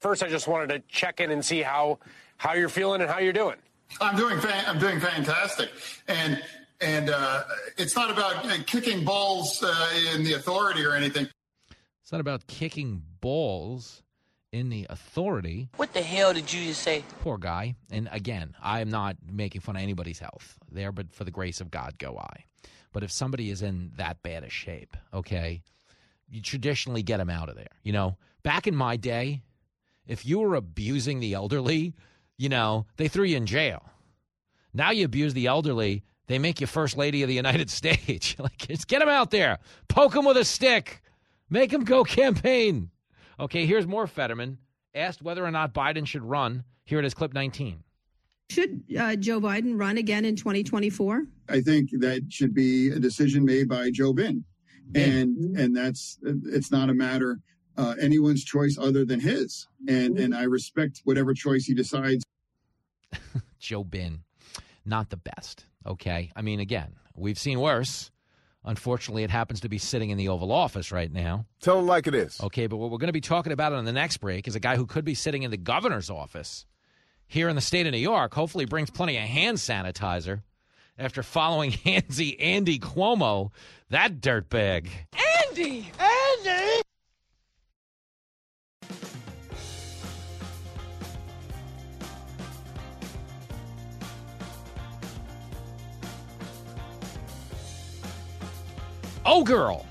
First, 0.00 0.22
I 0.22 0.28
just 0.28 0.46
wanted 0.46 0.68
to 0.68 0.80
check 0.88 1.20
in 1.20 1.30
and 1.30 1.44
see 1.44 1.62
how 1.62 1.98
how 2.36 2.52
you're 2.54 2.68
feeling 2.68 3.00
and 3.00 3.10
how 3.10 3.18
you're 3.18 3.32
doing. 3.32 3.56
I'm 4.00 4.16
doing 4.16 4.38
fa- 4.40 4.64
I'm 4.66 4.78
doing 4.78 5.00
fantastic, 5.00 5.70
and 6.08 6.42
and 6.80 7.10
uh, 7.10 7.44
it's 7.78 7.96
not 7.96 8.10
about 8.10 8.44
uh, 8.44 8.56
kicking 8.66 9.04
balls 9.04 9.62
uh, 9.62 9.88
in 10.14 10.24
the 10.24 10.34
authority 10.34 10.84
or 10.84 10.94
anything. 10.94 11.28
It's 12.02 12.12
not 12.12 12.20
about 12.20 12.46
kicking 12.46 13.02
balls 13.20 14.02
in 14.52 14.68
the 14.68 14.86
authority. 14.90 15.68
What 15.76 15.92
the 15.92 16.02
hell 16.02 16.32
did 16.32 16.52
you 16.52 16.68
just 16.68 16.82
say? 16.82 17.04
Poor 17.20 17.38
guy. 17.38 17.74
And 17.90 18.08
again, 18.12 18.54
I 18.62 18.80
am 18.80 18.88
not 18.90 19.16
making 19.30 19.60
fun 19.60 19.76
of 19.76 19.82
anybody's 19.82 20.18
health 20.18 20.58
there, 20.70 20.92
but 20.92 21.12
for 21.12 21.24
the 21.24 21.30
grace 21.30 21.60
of 21.60 21.70
God 21.70 21.98
go 21.98 22.16
I. 22.18 22.44
But 22.92 23.02
if 23.02 23.10
somebody 23.10 23.50
is 23.50 23.62
in 23.62 23.92
that 23.96 24.22
bad 24.22 24.44
a 24.44 24.48
shape, 24.50 24.96
okay, 25.12 25.62
you 26.28 26.40
traditionally 26.40 27.02
get 27.02 27.18
them 27.18 27.28
out 27.30 27.48
of 27.48 27.56
there. 27.56 27.66
You 27.82 27.92
know, 27.92 28.16
back 28.42 28.66
in 28.66 28.74
my 28.74 28.96
day, 28.96 29.42
if 30.06 30.26
you 30.26 30.38
were 30.38 30.54
abusing 30.54 31.20
the 31.20 31.34
elderly, 31.34 31.94
you 32.38 32.48
know, 32.48 32.86
they 32.96 33.08
threw 33.08 33.24
you 33.24 33.36
in 33.36 33.46
jail. 33.46 33.82
Now 34.72 34.90
you 34.90 35.04
abuse 35.04 35.34
the 35.34 35.46
elderly, 35.46 36.04
they 36.26 36.38
make 36.38 36.60
you 36.60 36.66
first 36.66 36.96
lady 36.96 37.22
of 37.22 37.28
the 37.28 37.34
United 37.34 37.70
States. 37.80 38.36
like, 38.38 38.58
just 38.58 38.88
get 38.88 39.00
them 39.00 39.08
out 39.08 39.30
there, 39.30 39.58
poke 39.88 40.12
them 40.12 40.24
with 40.24 40.36
a 40.36 40.44
stick, 40.44 41.02
make 41.50 41.70
them 41.70 41.84
go 41.84 42.04
campaign. 42.04 42.90
Okay, 43.38 43.66
here's 43.66 43.86
more 43.86 44.06
Fetterman 44.06 44.58
asked 44.94 45.22
whether 45.22 45.44
or 45.44 45.50
not 45.50 45.74
Biden 45.74 46.06
should 46.06 46.22
run. 46.22 46.64
Here 46.84 46.98
it 46.98 47.04
is, 47.04 47.14
clip 47.14 47.34
19. 47.34 47.82
Should 48.48 48.82
uh, 48.98 49.16
Joe 49.16 49.40
Biden 49.40 49.78
run 49.78 49.98
again 49.98 50.24
in 50.24 50.36
2024? 50.36 51.24
I 51.48 51.60
think 51.60 51.90
that 52.00 52.22
should 52.30 52.54
be 52.54 52.90
a 52.90 52.98
decision 52.98 53.44
made 53.44 53.68
by 53.68 53.90
Joe 53.90 54.14
Biden. 54.14 54.42
and 54.94 55.56
and 55.56 55.76
that's 55.76 56.18
it's 56.22 56.70
not 56.70 56.88
a 56.90 56.94
matter 56.94 57.40
uh, 57.76 57.94
anyone's 58.00 58.44
choice 58.44 58.78
other 58.78 59.04
than 59.04 59.20
his, 59.20 59.66
and 59.88 60.18
and 60.18 60.34
I 60.34 60.44
respect 60.44 61.02
whatever 61.04 61.34
choice 61.34 61.64
he 61.66 61.74
decides. 61.74 62.24
Joe 63.58 63.84
Bin, 63.84 64.20
not 64.84 65.10
the 65.10 65.16
best. 65.16 65.66
Okay, 65.86 66.30
I 66.34 66.42
mean, 66.42 66.60
again, 66.60 66.94
we've 67.14 67.38
seen 67.38 67.60
worse. 67.60 68.10
Unfortunately, 68.64 69.22
it 69.22 69.30
happens 69.30 69.60
to 69.60 69.68
be 69.68 69.78
sitting 69.78 70.10
in 70.10 70.18
the 70.18 70.28
Oval 70.28 70.50
Office 70.50 70.90
right 70.90 71.12
now. 71.12 71.46
Tell 71.60 71.78
him 71.78 71.86
like 71.86 72.08
it 72.08 72.16
is. 72.16 72.40
Okay, 72.40 72.66
but 72.66 72.78
what 72.78 72.90
we're 72.90 72.98
going 72.98 73.08
to 73.08 73.12
be 73.12 73.20
talking 73.20 73.52
about 73.52 73.72
on 73.72 73.84
the 73.84 73.92
next 73.92 74.16
break 74.16 74.48
is 74.48 74.56
a 74.56 74.60
guy 74.60 74.74
who 74.76 74.86
could 74.86 75.04
be 75.04 75.14
sitting 75.14 75.44
in 75.44 75.52
the 75.52 75.56
governor's 75.56 76.10
office 76.10 76.66
here 77.28 77.48
in 77.48 77.54
the 77.54 77.62
state 77.62 77.86
of 77.86 77.92
New 77.92 77.98
York. 77.98 78.34
Hopefully, 78.34 78.64
brings 78.64 78.90
plenty 78.90 79.16
of 79.16 79.22
hand 79.22 79.58
sanitizer 79.58 80.42
after 80.98 81.22
following 81.22 81.70
handsy 81.84 82.36
Andy 82.40 82.78
Cuomo, 82.78 83.50
that 83.90 84.20
dirtbag. 84.20 84.88
Andy! 85.48 85.92
Andy! 85.98 86.82
Oh, 99.28 99.42
girl. 99.42 99.84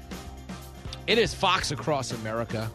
It 1.08 1.18
is 1.18 1.34
Fox 1.34 1.72
Across 1.72 2.14
America 2.14 2.72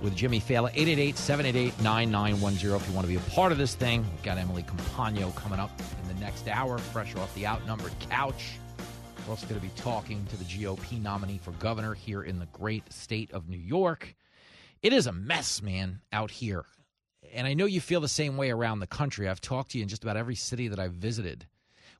with 0.00 0.16
Jimmy 0.16 0.40
Failla. 0.40 0.68
888 0.70 1.16
788 1.16 1.80
9910 1.80 2.74
if 2.74 2.88
you 2.88 2.92
want 2.92 3.06
to 3.06 3.08
be 3.08 3.14
a 3.14 3.30
part 3.30 3.52
of 3.52 3.58
this 3.58 3.76
thing. 3.76 4.04
We've 4.10 4.22
got 4.24 4.36
Emily 4.36 4.64
Compagno 4.64 5.32
coming 5.36 5.60
up 5.60 5.70
in 6.02 6.08
the 6.12 6.20
next 6.20 6.48
hour, 6.48 6.78
fresh 6.78 7.14
off 7.14 7.32
the 7.36 7.46
outnumbered 7.46 7.92
couch. 8.10 8.54
We're 9.24 9.30
also 9.30 9.46
going 9.46 9.60
to 9.60 9.64
be 9.64 9.72
talking 9.76 10.26
to 10.26 10.36
the 10.36 10.42
GOP 10.42 11.00
nominee 11.00 11.38
for 11.38 11.52
governor 11.52 11.94
here 11.94 12.24
in 12.24 12.40
the 12.40 12.46
great 12.46 12.92
state 12.92 13.30
of 13.30 13.48
New 13.48 13.56
York. 13.56 14.16
It 14.82 14.92
is 14.92 15.06
a 15.06 15.12
mess, 15.12 15.62
man, 15.62 16.00
out 16.12 16.32
here. 16.32 16.64
And 17.32 17.46
I 17.46 17.54
know 17.54 17.66
you 17.66 17.80
feel 17.80 18.00
the 18.00 18.08
same 18.08 18.36
way 18.36 18.50
around 18.50 18.80
the 18.80 18.88
country. 18.88 19.28
I've 19.28 19.40
talked 19.40 19.70
to 19.70 19.78
you 19.78 19.82
in 19.82 19.88
just 19.88 20.02
about 20.02 20.16
every 20.16 20.34
city 20.34 20.66
that 20.66 20.80
I've 20.80 20.94
visited 20.94 21.46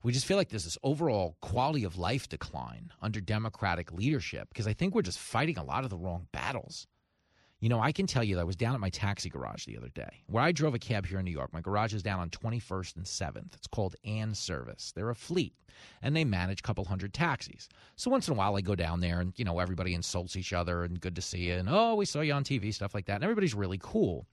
we 0.03 0.13
just 0.13 0.27
feel 0.27 0.37
like 0.37 0.49
there's 0.49 0.65
this 0.65 0.79
overall 0.83 1.37
quality 1.41 1.85
of 1.85 1.97
life 1.97 2.29
decline 2.29 2.93
under 3.01 3.21
Democratic 3.21 3.93
leadership 3.93 4.49
because 4.49 4.67
I 4.67 4.73
think 4.73 4.95
we're 4.95 5.03
just 5.03 5.19
fighting 5.19 5.59
a 5.59 5.65
lot 5.65 5.85
of 5.85 5.91
the 5.91 5.97
wrong 5.97 6.27
battles. 6.33 6.87
You 7.63 7.69
know, 7.69 7.79
I 7.79 7.93
can 7.93 8.09
tell 8.09 8.25
you 8.25 8.35
that 8.35 8.41
I 8.41 8.45
was 8.45 8.57
down 8.57 8.75
at 8.75 8.81
my 8.81 8.91
taxi 8.91 9.29
garage 9.29 9.67
the 9.67 9.77
other 9.77 9.89
day 9.91 10.25
where 10.27 10.43
I 10.43 10.51
drove 10.51 10.75
a 10.75 10.81
cab 10.81 11.07
here 11.07 11.21
in 11.21 11.25
New 11.25 11.31
York. 11.31 11.53
My 11.53 11.61
garage 11.61 11.95
is 11.95 12.03
down 12.03 12.19
on 12.19 12.29
21st 12.29 12.97
and 12.97 13.05
7th. 13.05 13.55
It's 13.55 13.69
called 13.69 13.95
Ann 14.05 14.35
Service. 14.35 14.93
They're 14.97 15.11
a 15.11 15.15
fleet 15.15 15.55
and 16.03 16.17
they 16.17 16.25
manage 16.25 16.59
a 16.59 16.63
couple 16.63 16.85
hundred 16.85 17.15
taxis. 17.15 17.69
So 17.95 18.11
once 18.11 18.27
in 18.27 18.35
a 18.35 18.37
while 18.37 18.57
I 18.57 18.63
go 18.63 18.75
down 18.75 18.99
there 18.99 19.21
and, 19.21 19.33
you 19.37 19.45
know, 19.45 19.61
everybody 19.61 19.95
insults 19.95 20.35
each 20.35 20.53
other 20.53 20.83
and 20.83 21.01
good 21.01 21.15
to 21.15 21.23
see 21.23 21.45
you 21.45 21.55
and, 21.55 21.69
oh, 21.71 21.95
we 21.95 22.05
saw 22.05 22.21
you 22.21 22.33
on 22.33 22.43
TV, 22.43 22.75
stuff 22.75 22.95
like 22.95 23.07
that. 23.07 23.15
And 23.15 23.25
everybody's 23.25 23.55
really 23.55 23.79
cool. 23.81 24.27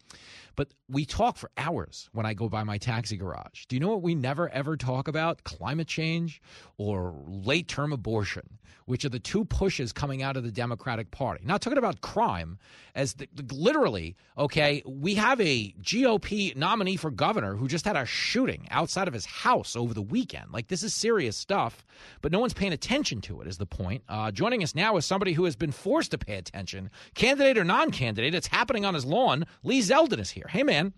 But 0.55 0.73
we 0.89 1.05
talk 1.05 1.37
for 1.37 1.51
hours 1.55 2.09
when 2.13 2.25
I 2.25 2.33
go 2.33 2.49
by 2.49 2.63
my 2.63 2.77
taxi 2.77 3.15
garage. 3.15 3.65
Do 3.67 3.75
you 3.75 3.79
know 3.79 3.89
what 3.89 4.01
we 4.01 4.15
never 4.15 4.49
ever 4.49 4.75
talk 4.75 5.07
about? 5.07 5.43
Climate 5.43 5.87
change 5.87 6.41
or 6.77 7.15
late 7.27 7.67
term 7.67 7.93
abortion, 7.93 8.57
which 8.85 9.05
are 9.05 9.09
the 9.09 9.19
two 9.19 9.45
pushes 9.45 9.93
coming 9.93 10.21
out 10.21 10.35
of 10.35 10.43
the 10.43 10.51
Democratic 10.51 11.11
Party. 11.11 11.45
Not 11.45 11.61
talking 11.61 11.77
about 11.77 12.01
crime, 12.01 12.57
as 12.95 13.15
literally, 13.51 14.15
okay, 14.37 14.83
we 14.85 15.15
have 15.15 15.39
a 15.41 15.73
GOP 15.81 16.55
nominee 16.55 16.95
for 16.95 17.11
governor 17.11 17.55
who 17.55 17.67
just 17.67 17.85
had 17.85 17.95
a 17.95 18.05
shooting 18.05 18.67
outside 18.71 19.07
of 19.07 19.13
his 19.13 19.25
house 19.25 19.75
over 19.75 19.93
the 19.93 20.01
weekend. 20.01 20.51
Like, 20.51 20.67
this 20.67 20.83
is 20.83 20.93
serious 20.93 21.37
stuff, 21.37 21.85
but 22.21 22.31
no 22.31 22.39
one's 22.39 22.53
paying 22.53 22.73
attention 22.73 23.21
to 23.21 23.41
it, 23.41 23.47
is 23.47 23.57
the 23.57 23.65
point. 23.65 24.03
Uh, 24.07 24.31
joining 24.31 24.63
us 24.63 24.75
now 24.75 24.97
is 24.97 25.05
somebody 25.05 25.33
who 25.33 25.45
has 25.45 25.55
been 25.55 25.71
forced 25.71 26.11
to 26.11 26.17
pay 26.17 26.35
attention, 26.35 26.89
candidate 27.15 27.57
or 27.57 27.63
non 27.63 27.91
candidate. 27.91 28.33
It's 28.33 28.47
happening 28.47 28.85
on 28.85 28.93
his 28.93 29.05
lawn. 29.05 29.45
Lee 29.63 29.81
Zeldin 29.81 30.19
is 30.19 30.29
here. 30.29 30.47
Hey, 30.49 30.63
man. 30.63 30.93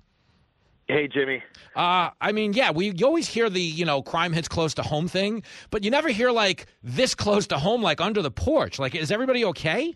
Hey, 0.92 1.08
Jimmy. 1.08 1.42
Uh, 1.74 2.10
I 2.20 2.34
mean, 2.34 2.52
yeah, 2.52 2.72
we 2.72 2.92
you 2.92 3.06
always 3.06 3.28
hear 3.28 3.50
the 3.50 3.62
you 3.62 3.86
know 3.86 4.02
crime 4.02 4.34
hits 4.34 4.50
close 4.50 4.74
to 4.74 4.84
home 4.84 5.08
thing, 5.08 5.44
but 5.70 5.86
you 5.86 5.92
never 5.92 6.10
hear 6.10 6.32
like 6.32 6.66
this 6.84 7.16
close 7.16 7.48
to 7.48 7.58
home, 7.58 7.82
like 7.82 8.02
under 8.02 8.22
the 8.22 8.32
porch. 8.32 8.78
Like, 8.78 8.94
is 8.94 9.10
everybody 9.10 9.46
okay? 9.46 9.96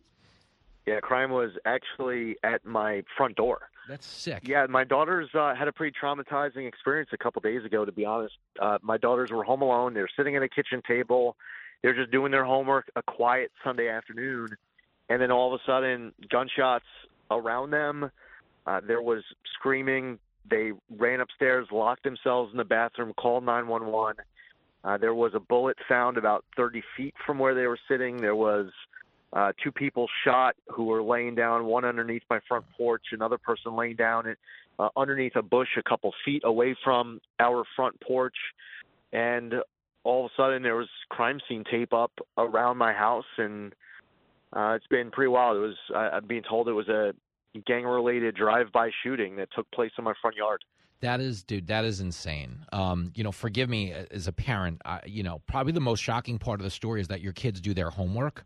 Yeah, 0.86 1.00
crime 1.00 1.32
was 1.32 1.52
actually 1.66 2.38
at 2.44 2.64
my 2.66 3.04
front 3.18 3.36
door. 3.36 3.70
That's 3.90 4.06
sick. 4.06 4.48
Yeah, 4.48 4.66
my 4.68 4.84
daughters 4.84 5.30
uh, 5.34 5.56
had 5.56 5.68
a 5.68 5.72
pretty 5.72 5.96
traumatizing 6.02 6.68
experience 6.68 7.10
a 7.14 7.18
couple 7.18 7.42
days 7.42 7.66
ago. 7.66 7.86
To 7.86 7.92
be 7.92 8.06
honest, 8.06 8.36
uh, 8.60 8.78
my 8.82 8.98
daughters 8.98 9.32
were 9.32 9.44
home 9.44 9.62
alone. 9.62 9.94
They 9.94 10.02
were 10.02 10.10
sitting 10.16 10.36
at 10.36 10.44
a 10.44 10.50
kitchen 10.50 10.82
table. 10.88 11.36
They 11.82 11.90
were 11.90 11.96
just 11.96 12.12
doing 12.12 12.32
their 12.32 12.46
homework. 12.46 12.90
A 12.96 13.04
quiet 13.04 13.52
Sunday 13.64 13.90
afternoon, 13.90 14.50
and 15.10 15.22
then 15.22 15.32
all 15.32 15.54
of 15.54 15.60
a 15.60 15.64
sudden, 15.66 16.14
gunshots 16.30 16.86
around 17.30 17.72
them. 17.72 18.12
Uh, 18.66 18.82
there 18.86 19.02
was 19.02 19.24
screaming. 19.54 20.20
They 20.50 20.72
ran 20.96 21.22
upstairs, 21.22 21.68
locked 21.72 22.04
themselves 22.04 22.52
in 22.52 22.58
the 22.58 22.64
bathroom, 22.64 23.14
called 23.14 23.44
911. 23.44 24.18
Uh, 24.84 24.98
there 24.98 25.16
was 25.16 25.34
a 25.34 25.40
bullet 25.40 25.78
found 25.90 26.18
about 26.18 26.46
30 26.56 26.84
feet 26.96 27.16
from 27.26 27.40
where 27.40 27.56
they 27.56 27.66
were 27.66 27.80
sitting. 27.88 28.18
There 28.18 28.36
was 28.36 28.68
uh, 29.36 29.52
two 29.62 29.72
people 29.72 30.08
shot 30.24 30.56
who 30.70 30.86
were 30.86 31.04
laying 31.04 31.36
down, 31.36 31.66
one 31.66 31.84
underneath 31.84 32.24
my 32.30 32.40
front 32.48 32.66
porch, 32.78 33.04
another 33.12 33.38
person 33.38 33.76
laying 33.76 33.98
down 33.98 34.34
uh, 34.80 34.90
underneath 34.96 35.36
a 35.36 35.42
bush 35.42 35.68
a 35.78 35.84
couple 35.84 36.14
feet 36.24 36.42
away 36.46 36.76
from 36.84 37.20
our 37.40 37.66
front 37.76 38.00
porch. 38.00 38.36
And 39.12 39.56
all 40.06 40.26
of 40.26 40.32
a 40.32 40.42
sudden, 40.42 40.64
there 40.64 40.76
was 40.76 40.88
crime 41.10 41.40
scene 41.48 41.66
tape 41.70 41.94
up 41.94 42.12
around 42.38 42.78
my 42.78 42.94
house, 42.94 43.26
and 43.38 43.74
uh, 44.54 44.74
it's 44.78 44.88
been 44.88 45.12
pretty 45.12 45.30
wild. 45.30 45.58
It 45.58 45.62
was 45.62 45.76
I, 45.94 46.16
I'm 46.16 46.28
being 46.28 46.44
told 46.48 46.70
it 46.70 46.74
was 46.74 46.88
a 46.88 47.14
gang-related 47.68 48.36
drive-by 48.36 48.90
shooting 49.04 49.36
that 49.38 49.50
took 49.56 49.70
place 49.72 49.92
in 49.98 50.04
my 50.04 50.14
front 50.22 50.36
yard. 50.38 50.64
That 51.02 51.20
is, 51.20 51.44
dude, 51.44 51.68
that 51.68 51.84
is 51.84 52.00
insane. 52.00 52.66
Um, 52.72 53.12
you 53.16 53.24
know, 53.24 53.32
forgive 53.32 53.70
me 53.70 53.94
as 54.12 54.28
a 54.28 54.32
parent. 54.32 54.82
I, 54.86 55.02
you 55.06 55.24
know, 55.24 55.42
probably 55.46 55.74
the 55.74 55.82
most 55.82 56.02
shocking 56.02 56.38
part 56.38 56.60
of 56.62 56.64
the 56.64 56.70
story 56.72 57.02
is 57.02 57.10
that 57.10 57.22
your 57.22 57.34
kids 57.34 57.60
do 57.60 57.74
their 57.74 57.90
homework 57.90 58.46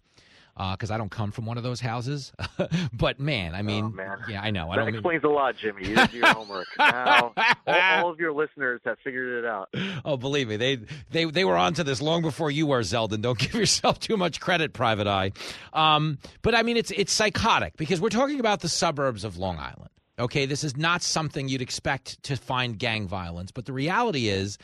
because 0.60 0.92
uh, 0.92 0.96
I 0.96 0.98
don't 0.98 1.10
come 1.10 1.32
from 1.32 1.46
one 1.46 1.58
of 1.58 1.64
those 1.64 1.80
houses. 1.80 2.34
but 2.94 3.18
man, 3.18 3.56
I 3.56 3.62
mean, 3.62 3.86
oh, 3.86 3.90
man. 3.90 4.18
yeah, 4.28 4.42
I 4.42 4.52
know. 4.52 4.66
That 4.66 4.74
I 4.74 4.76
don't 4.86 4.90
explains 4.90 5.24
a 5.24 5.30
lot, 5.30 5.56
Jimmy. 5.56 5.88
You 5.88 5.96
did 5.96 6.14
your 6.14 6.28
homework. 6.28 6.68
Now, 6.78 7.34
all, 7.66 7.76
all, 7.76 8.12
of 8.12 8.20
your 8.20 8.34
listeners 8.34 8.82
have 8.84 8.98
figured 9.04 9.44
it 9.44 9.48
out. 9.48 9.70
Oh, 10.06 10.18
believe 10.18 10.48
me, 10.48 10.56
they 10.56 10.80
they 11.12 11.26
they 11.26 11.44
were 11.44 11.58
onto 11.58 11.84
this 11.84 12.02
long 12.02 12.22
before 12.22 12.50
you 12.50 12.66
were, 12.66 12.80
Zeldin. 12.82 13.22
Don't 13.22 13.38
give 13.40 13.54
yourself 13.54 14.00
too 14.00 14.18
much 14.18 14.40
credit, 14.40 14.74
Private 14.74 15.08
Eye. 15.08 15.32
Um, 15.74 16.20
but 16.42 16.56
I 16.56 16.64
mean, 16.64 16.78
it's 16.78 16.92
it's 16.92 17.12
psychotic 17.12 17.76
because 17.78 18.00
we're 18.00 18.10
talking 18.10 18.40
about 18.40 18.62
the 18.62 18.70
suburbs 18.70 19.24
of 19.24 19.38
Long 19.38 19.58
Island. 19.58 19.90
Okay, 20.18 20.46
this 20.46 20.64
is 20.64 20.78
not 20.78 21.02
something 21.02 21.48
you'd 21.48 21.62
expect 21.62 22.22
to 22.24 22.36
find 22.36 22.78
gang 22.78 23.08
violence, 23.08 23.52
but 23.52 23.66
the 23.66 23.74
reality 23.74 24.30
is 24.30 24.58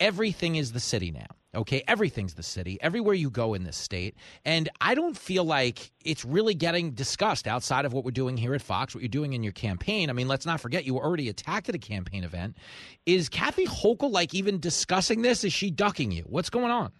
everything 0.00 0.56
is 0.56 0.72
the 0.72 0.80
city 0.80 1.10
now. 1.10 1.26
Okay, 1.54 1.82
everything's 1.88 2.34
the 2.34 2.42
city, 2.42 2.78
everywhere 2.82 3.14
you 3.14 3.30
go 3.30 3.54
in 3.54 3.64
this 3.64 3.76
state. 3.76 4.14
And 4.44 4.68
I 4.82 4.94
don't 4.94 5.16
feel 5.16 5.44
like 5.44 5.90
it's 6.04 6.22
really 6.22 6.54
getting 6.54 6.90
discussed 6.90 7.46
outside 7.46 7.86
of 7.86 7.94
what 7.94 8.04
we're 8.04 8.10
doing 8.10 8.36
here 8.36 8.54
at 8.54 8.60
Fox, 8.60 8.94
what 8.94 9.00
you're 9.00 9.08
doing 9.08 9.32
in 9.32 9.42
your 9.42 9.52
campaign. 9.52 10.10
I 10.10 10.12
mean, 10.12 10.28
let's 10.28 10.44
not 10.44 10.60
forget 10.60 10.84
you 10.84 10.94
were 10.94 11.02
already 11.02 11.30
attacked 11.30 11.70
at 11.70 11.74
a 11.74 11.78
campaign 11.78 12.22
event. 12.22 12.58
Is 13.06 13.30
Kathy 13.30 13.66
Hochul 13.66 14.10
like 14.10 14.34
even 14.34 14.60
discussing 14.60 15.22
this? 15.22 15.42
Is 15.42 15.54
she 15.54 15.70
ducking 15.70 16.10
you? 16.10 16.24
What's 16.26 16.50
going 16.50 16.70
on? 16.70 16.92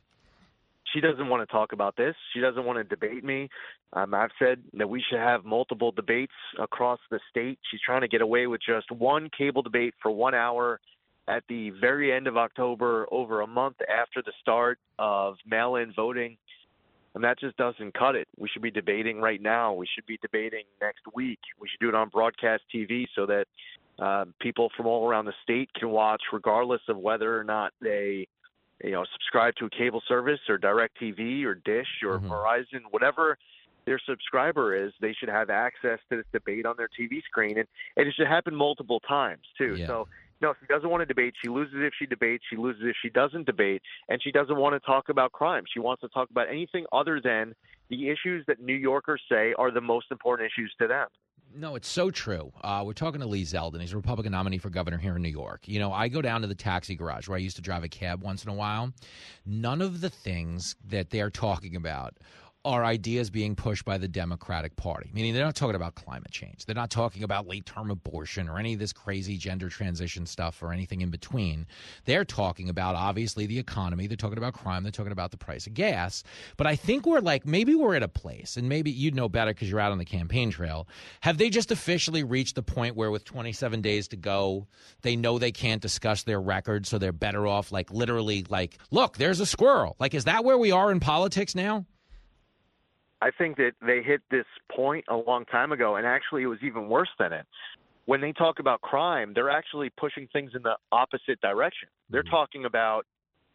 She 0.94 1.02
doesn't 1.02 1.28
want 1.28 1.46
to 1.46 1.52
talk 1.52 1.74
about 1.74 1.96
this. 1.96 2.16
She 2.32 2.40
doesn't 2.40 2.64
want 2.64 2.78
to 2.78 2.84
debate 2.84 3.22
me. 3.22 3.50
Um, 3.92 4.14
I've 4.14 4.30
said 4.38 4.62
that 4.74 4.88
we 4.88 5.04
should 5.06 5.18
have 5.18 5.44
multiple 5.44 5.92
debates 5.92 6.32
across 6.58 7.00
the 7.10 7.20
state. 7.28 7.58
She's 7.70 7.80
trying 7.84 8.00
to 8.00 8.08
get 8.08 8.22
away 8.22 8.46
with 8.46 8.62
just 8.66 8.90
one 8.90 9.28
cable 9.36 9.60
debate 9.60 9.92
for 10.00 10.10
one 10.10 10.34
hour 10.34 10.80
at 11.28 11.44
the 11.48 11.70
very 11.70 12.12
end 12.12 12.26
of 12.26 12.36
October, 12.36 13.06
over 13.10 13.42
a 13.42 13.46
month 13.46 13.76
after 13.82 14.22
the 14.22 14.32
start 14.40 14.78
of 14.98 15.36
mail 15.46 15.76
in 15.76 15.92
voting. 15.92 16.36
And 17.14 17.24
that 17.24 17.38
just 17.38 17.56
doesn't 17.56 17.94
cut 17.94 18.14
it. 18.14 18.28
We 18.38 18.48
should 18.48 18.62
be 18.62 18.70
debating 18.70 19.20
right 19.20 19.40
now. 19.40 19.72
We 19.72 19.86
should 19.94 20.06
be 20.06 20.18
debating 20.22 20.64
next 20.80 21.02
week. 21.14 21.40
We 21.60 21.68
should 21.68 21.80
do 21.80 21.88
it 21.88 21.94
on 21.94 22.08
broadcast 22.08 22.62
TV 22.74 23.06
so 23.14 23.26
that 23.26 23.46
uh, 23.98 24.26
people 24.40 24.70
from 24.76 24.86
all 24.86 25.08
around 25.08 25.24
the 25.24 25.32
state 25.42 25.72
can 25.74 25.90
watch, 25.90 26.22
regardless 26.32 26.82
of 26.88 26.96
whether 26.96 27.38
or 27.38 27.44
not 27.44 27.72
they, 27.80 28.28
you 28.84 28.92
know, 28.92 29.04
subscribe 29.12 29.54
to 29.56 29.66
a 29.66 29.70
cable 29.70 30.02
service 30.06 30.40
or 30.48 30.58
Direct 30.58 30.96
TV 31.00 31.44
or 31.44 31.54
Dish 31.54 31.88
or 32.04 32.20
Verizon, 32.30 32.82
whatever 32.90 33.36
their 33.86 34.00
subscriber 34.06 34.76
is. 34.76 34.92
They 35.00 35.14
should 35.18 35.30
have 35.30 35.50
access 35.50 35.98
to 36.10 36.16
this 36.18 36.26
debate 36.32 36.66
on 36.66 36.76
their 36.76 36.88
TV 36.88 37.22
screen, 37.24 37.58
and, 37.58 37.66
and 37.96 38.06
it 38.06 38.14
should 38.16 38.28
happen 38.28 38.54
multiple 38.54 39.00
times 39.00 39.42
too. 39.56 39.76
So 39.86 40.08
no, 40.40 40.54
she 40.60 40.66
doesn't 40.66 40.88
want 40.88 41.02
to 41.02 41.06
debate. 41.06 41.34
She 41.42 41.48
loses 41.48 41.74
if 41.78 41.92
she 41.98 42.06
debates. 42.06 42.44
She 42.48 42.56
loses 42.56 42.82
if 42.84 42.96
she 43.02 43.10
doesn't 43.10 43.46
debate. 43.46 43.82
And 44.08 44.22
she 44.22 44.30
doesn't 44.30 44.56
want 44.56 44.74
to 44.74 44.80
talk 44.80 45.08
about 45.08 45.32
crime. 45.32 45.64
She 45.72 45.80
wants 45.80 46.00
to 46.02 46.08
talk 46.08 46.30
about 46.30 46.48
anything 46.48 46.86
other 46.92 47.20
than 47.22 47.54
the 47.90 48.08
issues 48.08 48.44
that 48.46 48.60
New 48.60 48.74
Yorkers 48.74 49.22
say 49.30 49.54
are 49.58 49.70
the 49.70 49.80
most 49.80 50.06
important 50.10 50.50
issues 50.50 50.72
to 50.80 50.86
them. 50.86 51.08
No, 51.54 51.76
it's 51.76 51.88
so 51.88 52.10
true. 52.10 52.52
Uh, 52.60 52.82
we're 52.84 52.92
talking 52.92 53.20
to 53.20 53.26
Lee 53.26 53.42
Zeldin. 53.42 53.80
He's 53.80 53.94
a 53.94 53.96
Republican 53.96 54.32
nominee 54.32 54.58
for 54.58 54.68
governor 54.68 54.98
here 54.98 55.16
in 55.16 55.22
New 55.22 55.30
York. 55.30 55.66
You 55.66 55.78
know, 55.78 55.92
I 55.92 56.08
go 56.08 56.20
down 56.20 56.42
to 56.42 56.46
the 56.46 56.54
taxi 56.54 56.94
garage 56.94 57.26
where 57.26 57.36
I 57.36 57.40
used 57.40 57.56
to 57.56 57.62
drive 57.62 57.84
a 57.84 57.88
cab 57.88 58.22
once 58.22 58.44
in 58.44 58.50
a 58.50 58.54
while. 58.54 58.92
None 59.46 59.80
of 59.80 60.02
the 60.02 60.10
things 60.10 60.76
that 60.84 61.08
they're 61.08 61.30
talking 61.30 61.74
about 61.74 62.18
are 62.68 62.84
ideas 62.84 63.30
being 63.30 63.56
pushed 63.56 63.86
by 63.86 63.96
the 63.96 64.06
Democratic 64.06 64.76
Party. 64.76 65.10
Meaning 65.14 65.32
they're 65.32 65.44
not 65.44 65.56
talking 65.56 65.74
about 65.74 65.94
climate 65.94 66.30
change. 66.30 66.66
They're 66.66 66.74
not 66.74 66.90
talking 66.90 67.22
about 67.22 67.48
late 67.48 67.64
term 67.64 67.90
abortion 67.90 68.46
or 68.46 68.58
any 68.58 68.74
of 68.74 68.78
this 68.78 68.92
crazy 68.92 69.38
gender 69.38 69.70
transition 69.70 70.26
stuff 70.26 70.62
or 70.62 70.70
anything 70.70 71.00
in 71.00 71.08
between. 71.08 71.66
They're 72.04 72.26
talking 72.26 72.68
about 72.68 72.94
obviously 72.94 73.46
the 73.46 73.58
economy. 73.58 74.06
They're 74.06 74.18
talking 74.18 74.36
about 74.36 74.52
crime. 74.52 74.82
They're 74.82 74.92
talking 74.92 75.12
about 75.12 75.30
the 75.30 75.38
price 75.38 75.66
of 75.66 75.72
gas. 75.72 76.22
But 76.58 76.66
I 76.66 76.76
think 76.76 77.06
we're 77.06 77.20
like 77.20 77.46
maybe 77.46 77.74
we're 77.74 77.94
at 77.94 78.02
a 78.02 78.08
place, 78.08 78.58
and 78.58 78.68
maybe 78.68 78.90
you'd 78.90 79.14
know 79.14 79.30
better 79.30 79.54
because 79.54 79.70
you're 79.70 79.80
out 79.80 79.92
on 79.92 79.98
the 79.98 80.04
campaign 80.04 80.50
trail. 80.50 80.88
Have 81.20 81.38
they 81.38 81.48
just 81.48 81.70
officially 81.70 82.22
reached 82.22 82.54
the 82.54 82.62
point 82.62 82.96
where 82.96 83.10
with 83.10 83.24
27 83.24 83.80
days 83.80 84.08
to 84.08 84.16
go, 84.16 84.66
they 85.00 85.16
know 85.16 85.38
they 85.38 85.52
can't 85.52 85.80
discuss 85.80 86.22
their 86.24 86.40
record, 86.40 86.86
so 86.86 86.98
they're 86.98 87.12
better 87.12 87.46
off 87.46 87.72
like 87.72 87.90
literally 87.90 88.44
like, 88.50 88.76
look, 88.90 89.16
there's 89.16 89.40
a 89.40 89.46
squirrel. 89.46 89.96
Like, 89.98 90.12
is 90.12 90.24
that 90.24 90.44
where 90.44 90.58
we 90.58 90.70
are 90.70 90.92
in 90.92 91.00
politics 91.00 91.54
now? 91.54 91.86
I 93.20 93.30
think 93.36 93.56
that 93.56 93.72
they 93.84 94.02
hit 94.02 94.22
this 94.30 94.46
point 94.74 95.04
a 95.08 95.16
long 95.16 95.44
time 95.46 95.72
ago, 95.72 95.96
and 95.96 96.06
actually, 96.06 96.42
it 96.42 96.46
was 96.46 96.60
even 96.62 96.88
worse 96.88 97.08
than 97.18 97.32
it. 97.32 97.46
When 98.06 98.20
they 98.20 98.32
talk 98.32 98.58
about 98.58 98.80
crime, 98.80 99.32
they're 99.34 99.50
actually 99.50 99.90
pushing 99.90 100.28
things 100.32 100.52
in 100.54 100.62
the 100.62 100.76
opposite 100.92 101.40
direction. 101.40 101.88
They're 102.10 102.22
mm-hmm. 102.22 102.30
talking 102.30 102.64
about 102.64 103.04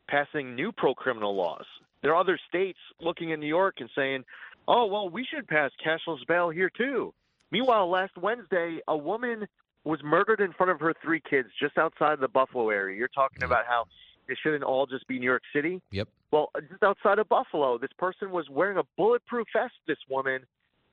passing 0.09 0.55
new 0.55 0.71
pro 0.71 0.93
criminal 0.93 1.35
laws. 1.35 1.65
There 2.01 2.13
are 2.13 2.19
other 2.19 2.39
states 2.49 2.79
looking 2.99 3.29
in 3.29 3.39
New 3.39 3.47
York 3.47 3.75
and 3.79 3.89
saying, 3.95 4.25
oh, 4.67 4.85
well, 4.85 5.09
we 5.09 5.25
should 5.25 5.47
pass 5.47 5.71
cashless 5.83 6.19
bail 6.27 6.49
here 6.49 6.69
too. 6.69 7.13
Meanwhile, 7.51 7.89
last 7.89 8.17
Wednesday, 8.17 8.79
a 8.87 8.97
woman 8.97 9.47
was 9.85 9.99
murdered 10.03 10.39
in 10.39 10.53
front 10.53 10.71
of 10.71 10.79
her 10.79 10.93
three 11.03 11.21
kids 11.29 11.49
just 11.59 11.77
outside 11.77 12.19
the 12.19 12.27
Buffalo 12.27 12.69
area. 12.69 12.97
You're 12.97 13.09
talking 13.09 13.41
mm. 13.41 13.45
about 13.45 13.65
how 13.67 13.85
it 14.27 14.37
shouldn't 14.41 14.63
all 14.63 14.85
just 14.85 15.07
be 15.07 15.19
New 15.19 15.25
York 15.25 15.43
City. 15.53 15.81
Yep. 15.91 16.07
Well, 16.33 16.49
just 16.67 16.81
outside 16.81 17.19
of 17.19 17.29
Buffalo, 17.29 17.77
this 17.77 17.91
person 17.99 18.31
was 18.31 18.49
wearing 18.49 18.79
a 18.79 18.83
bulletproof 18.97 19.45
vest, 19.55 19.75
this 19.85 19.99
woman, 20.09 20.41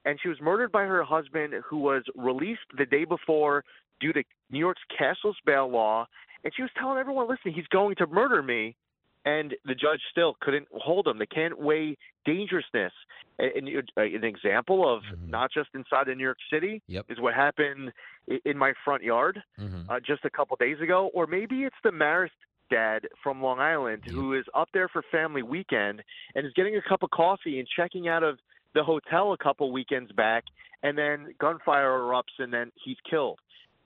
and 0.04 0.18
she 0.22 0.28
was 0.28 0.36
murdered 0.38 0.70
by 0.70 0.84
her 0.84 1.02
husband, 1.02 1.54
who 1.66 1.78
was 1.78 2.02
released 2.14 2.60
the 2.76 2.84
day 2.84 3.06
before 3.06 3.64
due 4.02 4.12
to 4.12 4.22
New 4.50 4.58
York's 4.58 4.82
cashless 5.00 5.32
bail 5.46 5.66
law. 5.66 6.06
And 6.44 6.52
she 6.54 6.60
was 6.60 6.70
telling 6.78 6.98
everyone, 6.98 7.26
listen, 7.26 7.54
he's 7.54 7.66
going 7.68 7.96
to 7.96 8.06
murder 8.06 8.42
me. 8.42 8.76
And 9.24 9.54
the 9.64 9.74
judge 9.74 10.00
still 10.10 10.36
couldn't 10.42 10.68
hold 10.72 11.06
him. 11.06 11.18
They 11.18 11.26
can't 11.26 11.58
weigh 11.58 11.96
dangerousness. 12.26 12.92
And, 13.38 13.68
and 13.68 13.90
uh, 13.96 14.02
an 14.02 14.24
example 14.24 14.94
of 14.94 15.02
not 15.26 15.50
just 15.52 15.70
inside 15.74 16.08
of 16.08 16.18
New 16.18 16.24
York 16.24 16.38
City 16.52 16.82
Yep. 16.86 17.06
is 17.08 17.18
what 17.18 17.32
happened 17.32 17.92
in 18.44 18.58
my 18.58 18.74
front 18.84 19.02
yard 19.02 19.42
uh, 19.88 20.00
just 20.00 20.26
a 20.26 20.30
couple 20.30 20.54
days 20.60 20.80
ago, 20.82 21.10
or 21.14 21.26
maybe 21.26 21.64
it's 21.64 21.76
the 21.82 21.90
Marist 21.90 22.28
dad 22.70 23.06
from 23.22 23.42
Long 23.42 23.60
Island 23.60 24.02
who 24.06 24.34
is 24.34 24.44
up 24.54 24.68
there 24.72 24.88
for 24.88 25.02
family 25.10 25.42
weekend 25.42 26.02
and 26.34 26.46
is 26.46 26.52
getting 26.54 26.76
a 26.76 26.82
cup 26.88 27.02
of 27.02 27.10
coffee 27.10 27.58
and 27.58 27.68
checking 27.76 28.08
out 28.08 28.22
of 28.22 28.38
the 28.74 28.84
hotel 28.84 29.32
a 29.32 29.36
couple 29.36 29.72
weekends 29.72 30.12
back, 30.12 30.44
and 30.82 30.96
then 30.96 31.34
gunfire 31.38 31.90
erupts 31.98 32.38
and 32.38 32.52
then 32.52 32.70
he's 32.84 32.96
killed. 33.08 33.38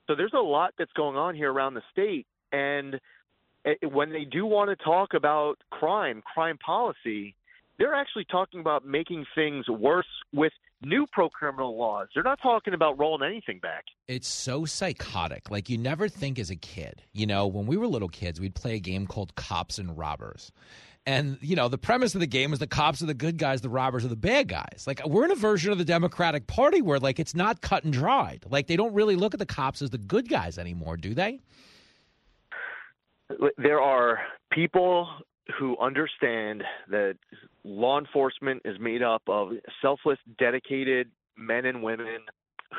So 0.07 0.15
there's 0.15 0.33
a 0.33 0.39
lot 0.39 0.73
that's 0.77 0.93
going 0.93 1.17
on 1.17 1.35
here 1.35 1.51
around 1.51 1.73
the 1.73 1.81
state, 1.91 2.27
and 2.51 2.99
when 3.91 4.11
they 4.11 4.25
do 4.25 4.45
want 4.45 4.69
to 4.69 4.75
talk 4.83 5.15
about 5.15 5.55
crime, 5.71 6.21
crime 6.21 6.59
policy, 6.63 7.35
they're 7.79 7.95
actually 7.95 8.25
talking 8.25 8.59
about 8.59 8.85
making 8.85 9.25
things 9.33 9.67
worse 9.67 10.05
with 10.31 10.53
new 10.85 11.05
pro 11.11 11.29
criminal 11.29 11.77
laws. 11.77 12.07
They're 12.13 12.23
not 12.23 12.39
talking 12.41 12.73
about 12.73 12.97
rolling 12.97 13.27
anything 13.27 13.59
back. 13.59 13.85
It's 14.07 14.27
so 14.27 14.65
psychotic. 14.65 15.49
Like 15.49 15.69
you 15.69 15.77
never 15.77 16.07
think 16.07 16.39
as 16.39 16.49
a 16.49 16.55
kid. 16.55 17.01
You 17.11 17.25
know, 17.25 17.47
when 17.47 17.65
we 17.65 17.75
were 17.75 17.87
little 17.87 18.09
kids, 18.09 18.39
we'd 18.39 18.55
play 18.55 18.75
a 18.75 18.79
game 18.79 19.07
called 19.07 19.35
Cops 19.35 19.79
and 19.79 19.97
Robbers. 19.97 20.51
And 21.07 21.37
you 21.41 21.55
know, 21.55 21.67
the 21.67 21.77
premise 21.77 22.15
of 22.15 22.21
the 22.21 22.27
game 22.27 22.53
is 22.53 22.59
the 22.59 22.67
cops 22.67 23.01
are 23.01 23.05
the 23.05 23.13
good 23.13 23.37
guys, 23.37 23.61
the 23.61 23.69
robbers 23.69 24.05
are 24.05 24.09
the 24.09 24.15
bad 24.15 24.47
guys. 24.47 24.85
Like 24.87 25.05
we're 25.05 25.25
in 25.25 25.31
a 25.31 25.35
version 25.35 25.71
of 25.71 25.77
the 25.77 25.85
Democratic 25.85 26.47
Party 26.47 26.81
where 26.81 26.99
like 26.99 27.19
it's 27.19 27.35
not 27.35 27.61
cut 27.61 27.83
and 27.83 27.93
dried. 27.93 28.45
Like 28.49 28.67
they 28.67 28.75
don't 28.75 28.93
really 28.93 29.15
look 29.15 29.33
at 29.33 29.39
the 29.39 29.45
cops 29.45 29.81
as 29.81 29.89
the 29.89 29.97
good 29.97 30.29
guys 30.29 30.57
anymore, 30.57 30.97
do 30.97 31.13
they? 31.13 31.41
there 33.57 33.81
are 33.81 34.19
people 34.51 35.07
who 35.59 35.77
understand 35.77 36.63
that 36.89 37.15
law 37.63 37.99
enforcement 37.99 38.61
is 38.65 38.77
made 38.79 39.03
up 39.03 39.21
of 39.27 39.51
selfless, 39.81 40.19
dedicated 40.39 41.09
men 41.37 41.65
and 41.65 41.83
women 41.83 42.19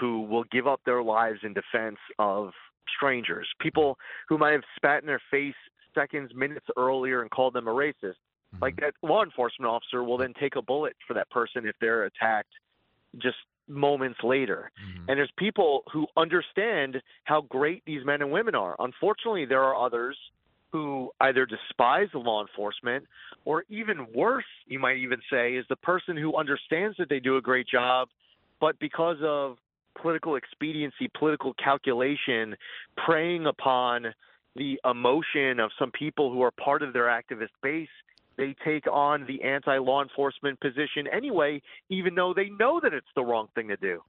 who 0.00 0.22
will 0.22 0.44
give 0.50 0.66
up 0.66 0.80
their 0.84 1.02
lives 1.02 1.40
in 1.42 1.54
defense 1.54 1.98
of 2.18 2.50
strangers, 2.96 3.48
people 3.60 3.96
who 4.28 4.38
might 4.38 4.52
have 4.52 4.62
spat 4.76 5.02
in 5.02 5.06
their 5.06 5.22
face 5.30 5.54
seconds, 5.94 6.30
minutes 6.34 6.66
earlier 6.76 7.22
and 7.22 7.30
called 7.30 7.54
them 7.54 7.68
a 7.68 7.72
racist. 7.72 7.94
Mm-hmm. 8.02 8.62
Like 8.62 8.76
that 8.76 8.94
law 9.02 9.22
enforcement 9.22 9.70
officer 9.70 10.04
will 10.04 10.18
then 10.18 10.34
take 10.38 10.56
a 10.56 10.62
bullet 10.62 10.94
for 11.06 11.14
that 11.14 11.30
person 11.30 11.66
if 11.66 11.74
they're 11.80 12.04
attacked 12.04 12.52
just 13.18 13.36
moments 13.68 14.18
later. 14.22 14.70
Mm-hmm. 14.80 15.10
And 15.10 15.18
there's 15.18 15.32
people 15.38 15.82
who 15.92 16.06
understand 16.16 17.00
how 17.24 17.42
great 17.42 17.82
these 17.86 18.04
men 18.04 18.22
and 18.22 18.30
women 18.30 18.54
are. 18.54 18.76
Unfortunately, 18.78 19.46
there 19.46 19.62
are 19.62 19.74
others 19.74 20.16
who 20.76 21.10
either 21.20 21.46
despise 21.46 22.08
law 22.12 22.42
enforcement 22.42 23.04
or 23.44 23.64
even 23.70 24.06
worse, 24.14 24.44
you 24.66 24.78
might 24.78 24.98
even 24.98 25.20
say, 25.30 25.54
is 25.54 25.64
the 25.68 25.76
person 25.76 26.16
who 26.16 26.36
understands 26.36 26.96
that 26.98 27.08
they 27.08 27.18
do 27.18 27.38
a 27.38 27.40
great 27.40 27.66
job, 27.66 28.08
but 28.60 28.78
because 28.78 29.16
of 29.22 29.56
political 30.00 30.36
expediency, 30.36 31.10
political 31.18 31.54
calculation, 31.54 32.54
preying 33.06 33.46
upon 33.46 34.06
the 34.54 34.78
emotion 34.84 35.60
of 35.60 35.70
some 35.78 35.90
people 35.90 36.30
who 36.30 36.42
are 36.42 36.50
part 36.50 36.82
of 36.82 36.92
their 36.92 37.06
activist 37.06 37.54
base, 37.62 37.88
they 38.36 38.54
take 38.62 38.86
on 38.86 39.24
the 39.26 39.42
anti 39.42 39.78
law 39.78 40.02
enforcement 40.02 40.60
position 40.60 41.06
anyway, 41.10 41.62
even 41.88 42.14
though 42.14 42.34
they 42.34 42.50
know 42.50 42.80
that 42.82 42.92
it's 42.92 43.06
the 43.14 43.24
wrong 43.24 43.48
thing 43.54 43.68
to 43.68 43.76
do. 43.76 44.02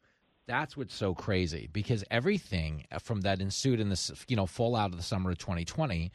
That's 0.47 0.77
what's 0.77 0.95
so 0.95 1.13
crazy 1.13 1.69
because 1.71 2.05
everything 2.09 2.85
from 3.01 3.21
that 3.21 3.41
ensued 3.41 3.79
in 3.81 3.89
this, 3.89 4.11
you 4.29 4.35
know, 4.37 4.45
fallout 4.45 4.91
of 4.91 4.97
the 4.97 5.03
summer 5.03 5.31
of 5.31 5.37
2020, 5.37 6.11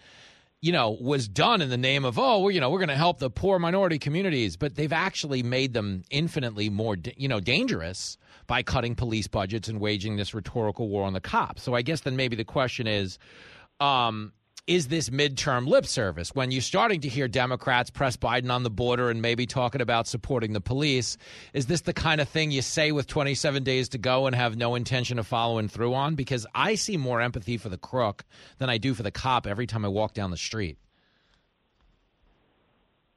you 0.63 0.71
know, 0.71 0.97
was 1.01 1.27
done 1.27 1.61
in 1.61 1.71
the 1.71 1.77
name 1.77 2.05
of, 2.05 2.19
oh, 2.19 2.39
well, 2.39 2.51
you 2.51 2.61
know, 2.61 2.71
we're 2.71 2.79
going 2.79 2.89
to 2.89 2.95
help 2.95 3.19
the 3.19 3.29
poor 3.29 3.59
minority 3.59 3.99
communities, 3.99 4.57
but 4.57 4.77
they've 4.77 4.93
actually 4.93 5.43
made 5.43 5.75
them 5.75 6.05
infinitely 6.09 6.71
more, 6.71 6.97
you 7.17 7.27
know, 7.27 7.41
dangerous 7.41 8.17
by 8.47 8.63
cutting 8.63 8.95
police 8.95 9.27
budgets 9.27 9.69
and 9.69 9.81
waging 9.81 10.17
this 10.17 10.33
rhetorical 10.33 10.89
war 10.89 11.05
on 11.05 11.15
the 11.15 11.21
cops. 11.21 11.63
So 11.65 11.75
I 11.75 11.83
guess 11.83 12.03
then 12.03 12.15
maybe 12.15 12.37
the 12.37 12.45
question 12.45 12.87
is, 12.87 13.19
um, 13.81 14.33
is 14.69 14.87
this 14.87 15.11
midterm 15.11 15.67
lip 15.67 15.85
service 15.85 16.31
when 16.35 16.53
you're 16.53 16.63
starting 16.63 17.01
to 17.01 17.09
hear 17.09 17.27
Democrats 17.27 17.91
press 17.91 18.17
Biden 18.17 18.51
on 18.51 18.63
the 18.63 18.71
border 18.71 19.11
and 19.11 19.21
maybe 19.21 19.45
talking 19.45 19.81
about 19.81 20.07
supporting 20.07 20.53
the 20.53 20.61
police? 20.61 21.17
Is 21.53 21.67
this 21.67 21.81
the 21.81 21.93
kind 21.93 22.21
of 22.21 22.29
thing 22.29 22.53
you 22.53 22.63
say 22.63 22.93
with 22.93 23.09
27 23.09 23.65
days 23.65 23.89
to 23.91 23.99
go 23.99 24.27
and 24.27 24.37
have 24.37 24.57
no 24.57 24.77
intention 24.77 25.19
of 25.19 25.27
following 25.27 25.67
through 25.67 25.95
on? 25.95 26.15
Because 26.15 26.47
I 26.55 26.77
see 26.77 26.97
more 26.97 27.21
empathy 27.21 27.57
for 27.57 27.71
the 27.71 27.77
crook 27.77 28.25
than 28.59 28.71
I 28.71 28.79
do 28.79 28.95
for 28.95 29.03
the 29.03 29.11
cop 29.11 29.49
every 29.49 29.67
time 29.67 29.85
I 29.85 29.89
walk 29.89 30.15
down 30.15 30.31
the 30.31 30.37
street. 30.37 30.79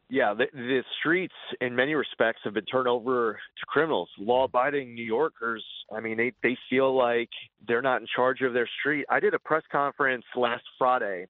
Yeah, 0.09 0.33
the, 0.33 0.45
the 0.53 0.83
streets, 0.99 1.33
in 1.61 1.75
many 1.75 1.93
respects, 1.93 2.41
have 2.43 2.53
been 2.53 2.65
turned 2.65 2.87
over 2.87 3.33
to 3.33 3.65
criminals. 3.67 4.09
Law-abiding 4.19 4.93
New 4.93 5.03
Yorkers, 5.03 5.63
I 5.91 5.99
mean, 5.99 6.15
they 6.17 6.31
they 6.43 6.57
feel 6.69 6.95
like 6.95 7.29
they're 7.67 7.81
not 7.81 8.01
in 8.01 8.07
charge 8.15 8.41
of 8.41 8.53
their 8.53 8.69
street. 8.79 9.05
I 9.09 9.19
did 9.19 9.33
a 9.33 9.39
press 9.39 9.63
conference 9.71 10.23
last 10.35 10.63
Friday 10.77 11.27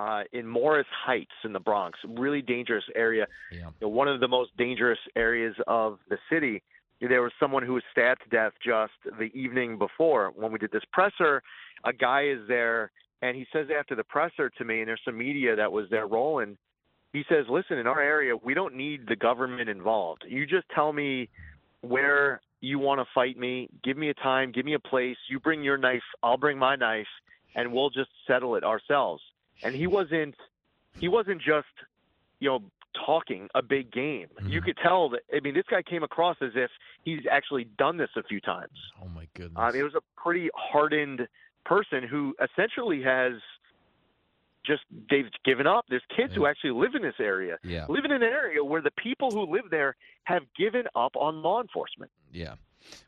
uh, 0.00 0.22
in 0.32 0.46
Morris 0.46 0.86
Heights 1.04 1.30
in 1.44 1.52
the 1.52 1.60
Bronx, 1.60 1.98
really 2.08 2.42
dangerous 2.42 2.84
area. 2.94 3.26
Yeah. 3.52 3.58
You 3.58 3.72
know, 3.82 3.88
one 3.88 4.08
of 4.08 4.20
the 4.20 4.28
most 4.28 4.56
dangerous 4.56 4.98
areas 5.16 5.54
of 5.66 5.98
the 6.08 6.18
city. 6.30 6.62
There 7.00 7.22
was 7.22 7.32
someone 7.40 7.62
who 7.62 7.74
was 7.74 7.82
stabbed 7.92 8.22
to 8.24 8.28
death 8.28 8.52
just 8.64 8.92
the 9.18 9.30
evening 9.34 9.78
before 9.78 10.32
when 10.34 10.52
we 10.52 10.58
did 10.58 10.70
this 10.70 10.82
presser. 10.92 11.42
A 11.84 11.92
guy 11.92 12.26
is 12.28 12.40
there, 12.46 12.92
and 13.22 13.34
he 13.36 13.46
says 13.52 13.68
after 13.76 13.94
the 13.94 14.04
presser 14.04 14.50
to 14.50 14.64
me, 14.64 14.80
and 14.80 14.88
there's 14.88 15.00
some 15.04 15.16
media 15.16 15.56
that 15.56 15.72
was 15.72 15.86
there 15.90 16.06
rolling 16.06 16.58
he 17.12 17.24
says, 17.28 17.46
"Listen, 17.48 17.78
in 17.78 17.86
our 17.86 18.00
area, 18.00 18.36
we 18.36 18.54
don't 18.54 18.74
need 18.74 19.06
the 19.08 19.16
government 19.16 19.68
involved. 19.68 20.24
You 20.28 20.46
just 20.46 20.68
tell 20.74 20.92
me 20.92 21.28
where 21.80 22.40
you 22.60 22.78
want 22.78 23.00
to 23.00 23.06
fight 23.12 23.36
me. 23.36 23.68
Give 23.82 23.96
me 23.96 24.10
a 24.10 24.14
time, 24.14 24.52
give 24.52 24.64
me 24.64 24.74
a 24.74 24.78
place. 24.78 25.16
You 25.28 25.40
bring 25.40 25.64
your 25.64 25.76
knife, 25.76 26.02
I'll 26.22 26.36
bring 26.36 26.58
my 26.58 26.76
knife, 26.76 27.08
and 27.56 27.72
we'll 27.72 27.90
just 27.90 28.10
settle 28.26 28.54
it 28.54 28.64
ourselves." 28.64 29.22
And 29.62 29.74
he 29.74 29.86
wasn't 29.86 30.34
he 30.98 31.08
wasn't 31.08 31.40
just, 31.40 31.68
you 32.40 32.48
know, 32.48 32.62
talking 33.06 33.48
a 33.54 33.62
big 33.62 33.92
game. 33.92 34.26
You 34.42 34.58
mm-hmm. 34.58 34.66
could 34.66 34.78
tell 34.82 35.10
that 35.10 35.20
I 35.34 35.40
mean, 35.40 35.54
this 35.54 35.66
guy 35.70 35.82
came 35.82 36.02
across 36.02 36.36
as 36.42 36.52
if 36.54 36.70
he's 37.04 37.20
actually 37.30 37.64
done 37.78 37.96
this 37.96 38.10
a 38.16 38.22
few 38.22 38.40
times. 38.40 38.72
Oh 39.02 39.08
my 39.08 39.26
goodness. 39.34 39.54
I 39.56 39.70
mean, 39.72 39.80
it 39.80 39.84
was 39.84 39.94
a 39.94 40.20
pretty 40.20 40.50
hardened 40.54 41.26
person 41.64 42.02
who 42.08 42.34
essentially 42.42 43.02
has 43.02 43.34
just 44.64 44.82
they've 45.10 45.30
given 45.44 45.66
up. 45.66 45.86
There's 45.88 46.02
kids 46.14 46.34
who 46.34 46.46
actually 46.46 46.72
live 46.72 46.94
in 46.94 47.02
this 47.02 47.14
area, 47.18 47.58
Yeah. 47.62 47.86
live 47.88 48.04
in 48.04 48.12
an 48.12 48.22
area 48.22 48.62
where 48.62 48.82
the 48.82 48.90
people 48.92 49.30
who 49.30 49.50
live 49.50 49.70
there 49.70 49.96
have 50.24 50.42
given 50.56 50.84
up 50.94 51.16
on 51.16 51.42
law 51.42 51.60
enforcement. 51.60 52.10
Yeah. 52.32 52.54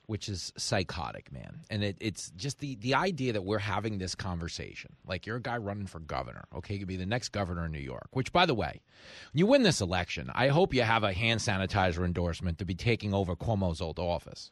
Which 0.06 0.28
is 0.28 0.52
psychotic, 0.56 1.32
man. 1.32 1.60
And 1.70 1.82
it, 1.82 1.96
it's 2.00 2.30
just 2.36 2.58
the, 2.60 2.76
the 2.76 2.94
idea 2.94 3.32
that 3.32 3.44
we're 3.44 3.58
having 3.58 3.98
this 3.98 4.14
conversation. 4.14 4.94
Like, 5.06 5.26
you're 5.26 5.36
a 5.36 5.42
guy 5.42 5.56
running 5.56 5.86
for 5.86 6.00
governor. 6.00 6.44
Okay, 6.54 6.74
you 6.74 6.80
could 6.80 6.88
be 6.88 6.96
the 6.96 7.06
next 7.06 7.30
governor 7.30 7.66
in 7.66 7.72
New 7.72 7.78
York. 7.78 8.08
Which, 8.12 8.32
by 8.32 8.46
the 8.46 8.54
way, 8.54 8.80
when 9.32 9.38
you 9.38 9.46
win 9.46 9.62
this 9.62 9.80
election, 9.80 10.30
I 10.34 10.48
hope 10.48 10.74
you 10.74 10.82
have 10.82 11.04
a 11.04 11.12
hand 11.12 11.40
sanitizer 11.40 12.04
endorsement 12.04 12.58
to 12.58 12.64
be 12.64 12.74
taking 12.74 13.14
over 13.14 13.34
Cuomo's 13.34 13.80
old 13.80 13.98
office. 13.98 14.50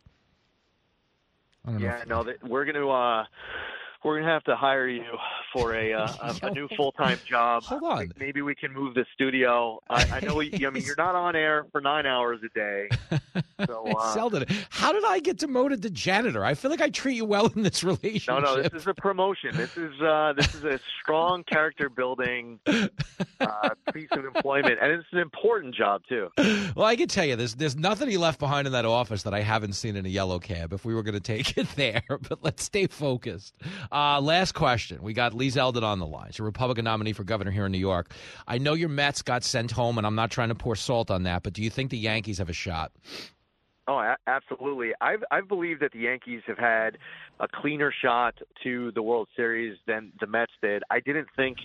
I 1.65 1.73
don't 1.73 1.81
know 1.81 1.87
Yeah, 1.87 2.05
no, 2.07 2.25
that 2.25 2.43
we're 2.43 2.65
gonna 2.65 2.89
uh, 2.89 3.25
we're 4.03 4.21
gonna 4.21 4.33
have 4.33 4.45
to 4.45 4.57
hire 4.57 4.89
you 4.89 5.05
for 5.53 5.75
a 5.75 5.93
uh, 5.93 6.13
a, 6.43 6.47
a 6.47 6.51
new 6.51 6.69
full 6.77 6.93
time 6.93 7.19
job. 7.27 7.65
Hold 7.65 7.83
on. 7.85 8.13
Maybe 8.19 8.43
we 8.43 8.55
can 8.55 8.73
move 8.73 8.95
the 8.95 9.05
studio. 9.15 9.81
I, 9.89 10.05
I 10.15 10.21
know. 10.21 10.37
We, 10.37 10.53
I 10.67 10.71
mean, 10.71 10.83
you're 10.87 10.95
not 10.97 11.15
on 11.15 11.37
air 11.37 11.67
for 11.73 11.81
nine 11.81 12.07
hours 12.07 12.41
a 12.45 12.49
day. 12.59 12.89
So 13.67 13.85
uh, 13.99 14.17
Zeldin, 14.17 14.51
how 14.71 14.93
did 14.93 15.05
I 15.05 15.21
get 15.21 15.39
demoted 15.39 15.83
to 15.83 15.91
janitor? 15.91 16.45
I 16.45 16.55
feel 16.55 16.71
like 16.71 16.81
I 16.81 16.91
treat 16.91 17.17
you 17.17 17.25
well 17.25 17.47
in 17.55 17.63
this 17.63 17.83
relationship. 17.85 18.43
no, 18.43 18.57
no, 18.57 18.63
this 18.63 18.83
is 18.83 18.87
a 18.87 18.95
promotion. 18.95 19.57
This 19.57 19.77
is 19.77 20.01
uh, 20.01 20.33
this 20.37 20.55
is 20.55 20.65
a 20.65 20.81
strong 21.01 21.45
character 21.45 21.89
building 21.89 22.61
uh, 22.67 23.71
piece 23.93 24.09
of 24.13 24.25
employment, 24.25 24.79
and 24.81 24.93
it's 24.93 25.09
an 25.13 25.19
important 25.19 25.75
job 25.75 26.03
too. 26.09 26.29
Well, 26.75 26.87
I 26.87 26.97
can 26.97 27.09
tell 27.09 27.25
you, 27.25 27.37
there's 27.37 27.55
there's 27.55 27.77
nothing 27.77 28.09
he 28.09 28.17
left 28.17 28.39
behind 28.39 28.67
in 28.67 28.73
that 28.73 28.85
office 28.85 29.23
that 29.25 29.35
I 29.35 29.41
haven't 29.41 29.75
seen 29.75 29.97
in 29.97 30.07
a 30.07 30.09
yellow 30.09 30.39
cab. 30.39 30.73
If 30.73 30.85
we 30.85 30.95
were 30.95 31.03
going 31.03 31.15
to 31.15 31.21
take 31.21 31.57
it 31.57 31.67
there, 31.77 32.03
but 32.29 32.43
let's 32.43 32.65
stay 32.65 32.87
focused. 32.87 33.55
Uh, 33.91 34.21
last 34.21 34.53
question: 34.53 35.03
We 35.03 35.13
got 35.13 35.35
Lee 35.41 35.49
Zeldin 35.49 35.83
on 35.83 35.99
the 35.99 36.07
line. 36.07 36.29
She's 36.31 36.41
a 36.41 36.45
Republican 36.45 36.85
nominee 36.85 37.15
for 37.15 37.25
governor 37.25 37.51
here 37.51 37.67
in 37.67 37.73
New 37.73 37.79
York. 37.79 38.13
I 38.47 38.59
know 38.59 38.75
your 38.75 38.91
Mets 38.91 39.23
got 39.23 39.43
sent 39.43 39.71
home, 39.73 39.97
and 39.97 40.07
I'm 40.07 40.15
not 40.15 40.31
trying 40.31 40.51
to 40.51 40.55
pour 40.55 40.77
salt 40.77 41.11
on 41.11 41.23
that, 41.23 41.43
but 41.43 41.55
do 41.55 41.63
you 41.63 41.71
think 41.71 41.91
the 41.91 41.99
Yankees 41.99 42.39
have 42.39 42.51
a 42.51 42.55
shot? 42.55 42.93
Oh, 43.89 43.99
a- 43.99 44.19
absolutely. 44.27 44.93
I've 45.01 45.25
I've 45.31 45.49
believed 45.49 45.81
that 45.81 45.93
the 45.93 46.01
Yankees 46.01 46.43
have 46.47 46.59
had 46.59 46.99
a 47.41 47.49
cleaner 47.49 47.93
shot 48.03 48.35
to 48.63 48.93
the 48.93 49.03
World 49.03 49.29
Series 49.35 49.79
than 49.87 50.13
the 50.21 50.27
Mets 50.27 50.53
did. 50.63 50.83
I 50.91 51.01
didn't 51.01 51.29
think 51.35 51.57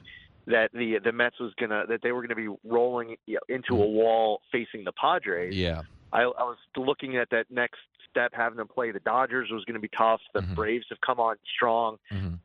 that 0.47 0.69
the 0.73 0.99
the 1.03 1.11
Mets 1.11 1.39
was 1.39 1.53
gonna 1.59 1.84
that 1.89 1.99
they 2.01 2.13
were 2.13 2.21
gonna 2.21 2.36
be 2.36 2.47
rolling 2.63 3.17
you 3.26 3.36
know, 3.36 3.55
into 3.55 3.76
a 3.76 3.86
mm-hmm. 3.86 3.95
wall 3.95 4.41
facing 4.51 4.86
the 4.86 4.93
Padres. 4.93 5.53
Yeah. 5.53 5.82
I, 6.13 6.21
I 6.21 6.43
was 6.43 6.57
looking 6.78 7.17
at 7.17 7.30
that 7.32 7.51
next 7.51 7.80
step, 8.16 8.32
having 8.34 8.57
them 8.57 8.68
play 8.68 8.91
the 8.91 8.99
Dodgers 8.99 9.49
was 9.51 9.66
going 9.66 9.74
to 9.76 9.80
be 9.82 9.89
tough. 9.89 10.22
The 10.34 10.41
Braves 10.41 10.86
have 10.89 11.01
come 11.01 11.20
on 11.20 11.36
strong, 11.55 11.97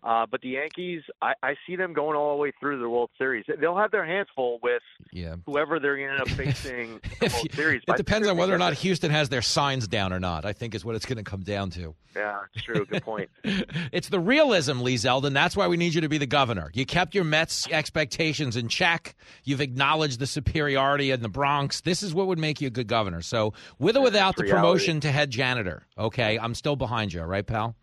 uh, 0.02 0.26
but 0.30 0.40
the 0.40 0.48
Yankees, 0.50 1.02
I, 1.22 1.34
I 1.42 1.54
see 1.66 1.76
them 1.76 1.92
going 1.92 2.16
all 2.16 2.34
the 2.36 2.40
way 2.42 2.52
through 2.58 2.80
the 2.80 2.88
World 2.88 3.10
Series. 3.18 3.44
They'll 3.60 3.76
have 3.76 3.90
their 3.92 4.04
hands 4.06 4.28
full 4.34 4.58
with 4.62 4.82
Yeah. 5.12 5.36
whoever 5.46 5.78
they're 5.78 5.96
going 5.96 6.08
to 6.08 6.12
end 6.14 6.22
up 6.22 6.28
facing 6.36 6.90
in 6.94 7.00
the 7.20 7.30
World 7.32 7.52
Series. 7.52 7.82
It 7.86 7.96
depends 7.96 8.26
on 8.26 8.36
whether 8.36 8.54
or 8.54 8.58
not 8.58 8.74
Houston 8.74 9.10
has 9.12 9.28
their 9.28 9.42
signs 9.42 9.86
down 9.86 10.12
or 10.12 10.18
not. 10.20 10.44
I 10.44 10.52
think 10.52 10.74
is 10.74 10.84
what 10.84 10.96
it's 10.96 11.06
going 11.06 11.18
to 11.18 11.24
come 11.24 11.42
down 11.42 11.70
to. 11.70 11.94
Yeah, 12.16 12.40
it's 12.54 12.64
true. 12.64 12.84
Good 12.86 13.02
point. 13.04 13.30
It's 13.92 14.08
the 14.08 14.20
realism, 14.20 14.80
Lee 14.80 14.94
Zeldin. 14.96 15.32
That's 15.34 15.56
why 15.56 15.66
we 15.68 15.76
need 15.76 15.94
you 15.94 16.00
to 16.02 16.08
be 16.08 16.18
the 16.18 16.26
governor. 16.26 16.70
You 16.74 16.86
kept 16.86 17.14
your 17.14 17.24
Mets 17.24 17.68
expectations 17.70 18.56
in 18.56 18.68
check. 18.68 19.14
You've 19.44 19.60
acknowledged 19.60 20.18
the 20.20 20.26
superiority 20.26 21.10
in 21.10 21.22
the 21.22 21.28
Bronx. 21.28 21.80
This 21.80 22.02
is 22.02 22.14
what 22.14 22.26
would 22.28 22.38
make 22.38 22.60
you 22.60 22.68
a 22.68 22.70
good 22.70 22.86
governor. 22.86 23.20
So, 23.22 23.52
with 23.78 23.96
or 23.96 24.02
without 24.02 24.36
the 24.36 24.44
reality. 24.44 24.60
promotion 24.60 25.00
to 25.00 25.10
head 25.12 25.30
janitor, 25.30 25.59
okay, 25.98 26.38
I'm 26.38 26.54
still 26.54 26.76
behind 26.76 27.12
you, 27.12 27.22
right, 27.22 27.46
pal? 27.46 27.74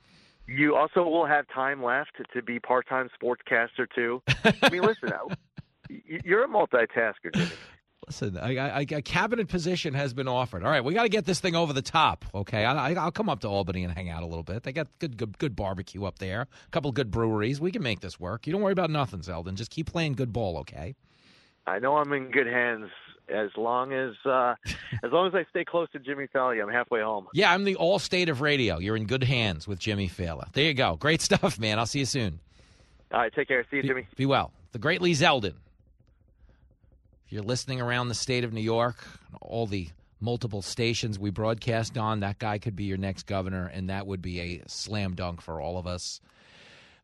You 0.47 0.75
also 0.75 1.03
will 1.03 1.25
have 1.25 1.45
time 1.53 1.83
left 1.83 2.11
to 2.33 2.41
be 2.41 2.59
part-time 2.59 3.09
sportscaster 3.21 3.85
too. 3.93 4.21
I 4.61 4.69
mean, 4.69 4.81
listen, 4.81 5.11
you're 5.89 6.43
a 6.43 6.47
multitasker, 6.47 7.33
Jimmy. 7.33 7.51
Listen, 8.07 8.37
I, 8.37 8.57
I, 8.57 8.79
a 8.89 9.01
cabinet 9.01 9.49
position 9.49 9.93
has 9.93 10.13
been 10.13 10.29
offered. 10.29 10.63
All 10.63 10.71
right, 10.71 10.81
we 10.81 10.93
got 10.93 11.03
to 11.03 11.09
get 11.09 11.25
this 11.25 11.41
thing 11.41 11.55
over 11.55 11.73
the 11.73 11.81
top. 11.81 12.23
Okay, 12.33 12.63
I, 12.63 12.91
I, 12.91 12.93
I'll 12.93 13.11
come 13.11 13.27
up 13.27 13.41
to 13.41 13.49
Albany 13.49 13.83
and 13.83 13.93
hang 13.93 14.09
out 14.09 14.23
a 14.23 14.25
little 14.25 14.43
bit. 14.43 14.63
They 14.63 14.71
got 14.71 14.87
good, 14.99 15.17
good, 15.17 15.37
good 15.37 15.57
barbecue 15.57 16.05
up 16.05 16.19
there. 16.19 16.43
A 16.43 16.69
couple 16.71 16.89
good 16.93 17.11
breweries. 17.11 17.59
We 17.59 17.71
can 17.71 17.83
make 17.83 17.99
this 17.99 18.17
work. 18.17 18.47
You 18.47 18.53
don't 18.53 18.61
worry 18.61 18.71
about 18.71 18.89
nothing, 18.89 19.19
Zeldin. 19.19 19.55
Just 19.55 19.71
keep 19.71 19.91
playing 19.91 20.13
good 20.13 20.31
ball, 20.31 20.57
okay? 20.59 20.95
I 21.65 21.79
know 21.79 21.97
I'm 21.97 22.13
in 22.13 22.31
good 22.31 22.47
hands 22.47 22.89
as 23.29 23.49
long 23.57 23.93
as 23.93 24.13
uh, 24.25 24.55
as 25.03 25.11
long 25.11 25.27
as 25.27 25.35
I 25.35 25.45
stay 25.49 25.65
close 25.65 25.89
to 25.91 25.99
Jimmy 25.99 26.27
Failla. 26.33 26.61
I'm 26.61 26.69
halfway 26.69 27.01
home. 27.01 27.27
Yeah, 27.33 27.51
I'm 27.51 27.63
the 27.63 27.75
all 27.75 27.99
state 27.99 28.29
of 28.29 28.41
radio. 28.41 28.79
You're 28.79 28.95
in 28.95 29.05
good 29.05 29.23
hands 29.23 29.67
with 29.67 29.79
Jimmy 29.79 30.09
Failla. 30.09 30.51
There 30.53 30.63
you 30.63 30.73
go. 30.73 30.95
Great 30.95 31.21
stuff, 31.21 31.59
man. 31.59 31.79
I'll 31.79 31.85
see 31.85 31.99
you 31.99 32.05
soon. 32.05 32.39
All 33.11 33.21
right, 33.21 33.33
take 33.33 33.47
care. 33.47 33.65
See 33.71 33.77
you, 33.77 33.83
Jimmy. 33.83 34.07
Be 34.15 34.25
well. 34.25 34.51
The 34.73 34.79
great 34.79 35.01
Lee 35.01 35.13
Zeldin. 35.13 35.53
If 37.25 37.33
you're 37.33 37.43
listening 37.43 37.81
around 37.81 38.07
the 38.07 38.15
state 38.15 38.43
of 38.43 38.53
New 38.53 38.61
York, 38.61 39.05
all 39.41 39.65
the 39.67 39.89
multiple 40.19 40.61
stations 40.61 41.19
we 41.19 41.29
broadcast 41.29 41.97
on, 41.97 42.21
that 42.21 42.39
guy 42.39 42.57
could 42.57 42.75
be 42.75 42.85
your 42.85 42.97
next 42.97 43.25
governor, 43.25 43.67
and 43.67 43.89
that 43.89 44.07
would 44.07 44.21
be 44.21 44.39
a 44.39 44.61
slam 44.67 45.13
dunk 45.15 45.41
for 45.41 45.61
all 45.61 45.77
of 45.77 45.87
us. 45.87 46.21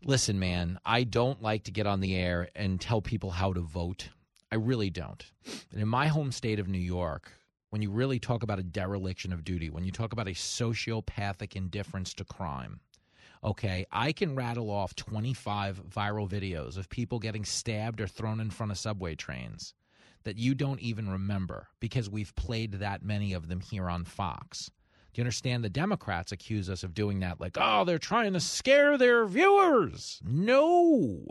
Listen, 0.04 0.40
man, 0.40 0.80
I 0.86 1.04
don't 1.04 1.42
like 1.42 1.64
to 1.64 1.72
get 1.72 1.88
on 1.88 2.02
the 2.02 2.16
air 2.16 2.50
and 2.56 2.80
tell 2.80 3.02
people 3.02 3.32
how 3.32 3.54
to 3.54 3.62
vote. 3.62 4.10
I 4.54 4.58
really 4.58 4.92
don't. 4.92 5.26
And 5.72 5.82
in 5.82 5.88
my 5.88 6.06
home 6.06 6.32
state 6.32 6.60
of 6.60 6.68
New 6.68 6.78
York, 6.78 7.32
when 7.72 7.82
you 7.82 7.90
really 7.90 8.20
talk 8.20 8.44
about 8.44 8.60
a 8.60 8.64
dereliction 8.64 9.34
of 9.34 9.44
duty, 9.44 9.72
when 9.72 9.84
you 9.84 9.92
talk 9.92 10.14
about 10.14 10.28
a 10.28 10.34
sociopathic 10.36 11.56
indifference 11.56 12.14
to 12.14 12.24
crime, 12.24 12.80
okay, 13.44 13.88
I 13.92 14.12
can 14.12 14.36
rattle 14.36 14.70
off 14.70 14.96
25 14.96 15.82
viral 15.90 16.30
videos 16.30 16.78
of 16.78 16.88
people 16.88 17.18
getting 17.18 17.44
stabbed 17.44 18.00
or 18.00 18.06
thrown 18.06 18.40
in 18.40 18.52
front 18.52 18.72
of 18.72 18.78
subway 18.78 19.16
trains 19.16 19.74
that 20.24 20.38
you 20.38 20.54
don't 20.54 20.82
even 20.82 21.10
remember 21.10 21.70
because 21.80 22.08
we've 22.08 22.36
played 22.36 22.74
that 22.74 23.02
many 23.04 23.34
of 23.34 23.48
them 23.48 23.60
here 23.60 23.90
on 23.90 24.06
Fox. 24.06 24.70
Do 25.14 25.20
you 25.20 25.24
understand? 25.24 25.64
The 25.64 25.70
Democrats 25.70 26.32
accuse 26.32 26.70
us 26.70 26.84
of 26.84 26.94
doing 26.94 27.22
that, 27.22 27.42
like, 27.42 27.58
oh, 27.60 27.86
they're 27.86 27.98
trying 27.98 28.34
to 28.34 28.40
scare 28.40 29.00
their 29.00 29.26
viewers. 29.26 30.22
No. 30.24 31.26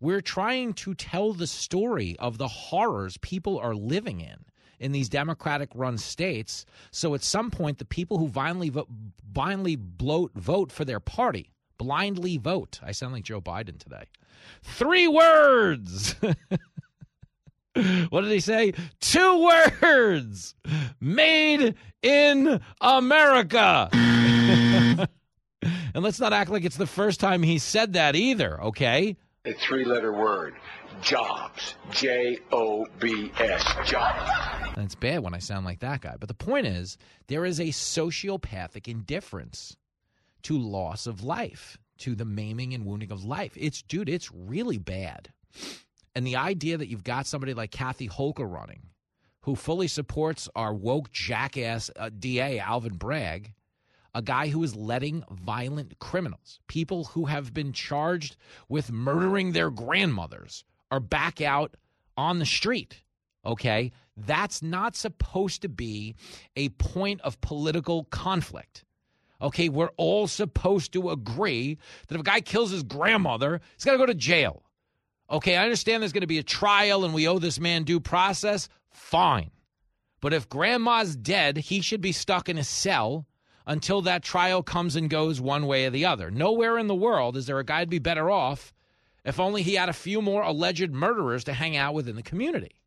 We're 0.00 0.20
trying 0.20 0.74
to 0.74 0.94
tell 0.94 1.32
the 1.32 1.46
story 1.46 2.16
of 2.18 2.38
the 2.38 2.48
horrors 2.48 3.16
people 3.18 3.58
are 3.58 3.74
living 3.74 4.20
in 4.20 4.44
in 4.78 4.92
these 4.92 5.08
Democratic 5.08 5.70
run 5.74 5.98
states. 5.98 6.66
So 6.90 7.14
at 7.14 7.22
some 7.22 7.50
point, 7.50 7.78
the 7.78 7.84
people 7.84 8.18
who 8.18 8.28
vote, 8.28 8.88
blindly 9.22 9.76
bloat, 9.76 10.32
vote 10.34 10.72
for 10.72 10.84
their 10.84 11.00
party, 11.00 11.52
blindly 11.78 12.38
vote. 12.38 12.80
I 12.82 12.92
sound 12.92 13.12
like 13.12 13.24
Joe 13.24 13.40
Biden 13.40 13.78
today. 13.78 14.04
Three 14.62 15.08
words. 15.08 16.14
what 18.08 18.20
did 18.22 18.30
he 18.30 18.40
say? 18.40 18.74
Two 19.00 19.50
words. 19.82 20.54
Made 21.00 21.74
in 22.02 22.60
America. 22.80 23.88
and 23.92 25.08
let's 25.94 26.20
not 26.20 26.32
act 26.32 26.50
like 26.50 26.64
it's 26.64 26.76
the 26.76 26.86
first 26.86 27.20
time 27.20 27.42
he 27.42 27.58
said 27.58 27.94
that 27.94 28.16
either, 28.16 28.62
okay? 28.62 29.16
A 29.46 29.52
three 29.52 29.84
letter 29.84 30.10
word 30.10 30.54
jobs. 31.02 31.74
J 31.90 32.38
O 32.50 32.86
B 32.98 33.30
S. 33.38 33.62
Jobs. 33.84 34.30
And 34.74 34.86
it's 34.86 34.94
bad 34.94 35.22
when 35.22 35.34
I 35.34 35.38
sound 35.38 35.66
like 35.66 35.80
that 35.80 36.00
guy. 36.00 36.14
But 36.18 36.28
the 36.28 36.34
point 36.34 36.66
is, 36.66 36.96
there 37.28 37.44
is 37.44 37.60
a 37.60 37.64
sociopathic 37.64 38.88
indifference 38.88 39.76
to 40.44 40.56
loss 40.56 41.06
of 41.06 41.22
life, 41.22 41.76
to 41.98 42.14
the 42.14 42.24
maiming 42.24 42.72
and 42.72 42.86
wounding 42.86 43.12
of 43.12 43.22
life. 43.22 43.52
It's, 43.54 43.82
dude, 43.82 44.08
it's 44.08 44.32
really 44.32 44.78
bad. 44.78 45.30
And 46.14 46.26
the 46.26 46.36
idea 46.36 46.78
that 46.78 46.88
you've 46.88 47.04
got 47.04 47.26
somebody 47.26 47.52
like 47.52 47.70
Kathy 47.70 48.08
Hochul 48.08 48.50
running, 48.50 48.84
who 49.42 49.56
fully 49.56 49.88
supports 49.88 50.48
our 50.56 50.72
woke 50.72 51.12
jackass 51.12 51.90
uh, 51.96 52.08
DA, 52.18 52.60
Alvin 52.60 52.94
Bragg, 52.94 53.52
a 54.14 54.22
guy 54.22 54.48
who 54.48 54.62
is 54.62 54.76
letting 54.76 55.24
violent 55.30 55.98
criminals, 55.98 56.60
people 56.68 57.04
who 57.04 57.26
have 57.26 57.52
been 57.52 57.72
charged 57.72 58.36
with 58.68 58.92
murdering 58.92 59.52
their 59.52 59.70
grandmothers, 59.70 60.64
are 60.90 61.00
back 61.00 61.40
out 61.40 61.76
on 62.16 62.38
the 62.38 62.46
street. 62.46 63.02
Okay? 63.44 63.92
That's 64.16 64.62
not 64.62 64.94
supposed 64.94 65.62
to 65.62 65.68
be 65.68 66.14
a 66.56 66.68
point 66.70 67.20
of 67.22 67.40
political 67.40 68.04
conflict. 68.04 68.84
Okay, 69.42 69.68
we're 69.68 69.90
all 69.96 70.26
supposed 70.26 70.92
to 70.92 71.10
agree 71.10 71.76
that 72.06 72.14
if 72.14 72.20
a 72.20 72.24
guy 72.24 72.40
kills 72.40 72.70
his 72.70 72.82
grandmother, 72.84 73.60
he's 73.74 73.84
got 73.84 73.92
to 73.92 73.98
go 73.98 74.06
to 74.06 74.14
jail. 74.14 74.62
Okay, 75.28 75.56
I 75.56 75.64
understand 75.64 76.02
there's 76.02 76.12
going 76.12 76.20
to 76.20 76.26
be 76.26 76.38
a 76.38 76.44
trial 76.44 77.04
and 77.04 77.12
we 77.12 77.26
owe 77.26 77.38
this 77.38 77.58
man 77.58 77.82
due 77.82 78.00
process. 78.00 78.68
Fine. 78.90 79.50
But 80.20 80.32
if 80.32 80.48
grandma's 80.48 81.16
dead, 81.16 81.56
he 81.58 81.80
should 81.80 82.00
be 82.00 82.12
stuck 82.12 82.48
in 82.48 82.56
a 82.56 82.64
cell 82.64 83.26
until 83.66 84.02
that 84.02 84.22
trial 84.22 84.62
comes 84.62 84.96
and 84.96 85.08
goes 85.10 85.40
one 85.40 85.66
way 85.66 85.86
or 85.86 85.90
the 85.90 86.04
other. 86.04 86.30
Nowhere 86.30 86.78
in 86.78 86.86
the 86.86 86.94
world 86.94 87.36
is 87.36 87.46
there 87.46 87.58
a 87.58 87.64
guy 87.64 87.84
to 87.84 87.90
be 87.90 87.98
better 87.98 88.30
off 88.30 88.72
if 89.24 89.40
only 89.40 89.62
he 89.62 89.74
had 89.74 89.88
a 89.88 89.94
few 89.94 90.20
more 90.20 90.42
alleged 90.42 90.92
murderers 90.92 91.44
to 91.44 91.54
hang 91.54 91.76
out 91.76 91.94
with 91.94 92.08
in 92.08 92.16
the 92.16 92.22
community. 92.22 92.80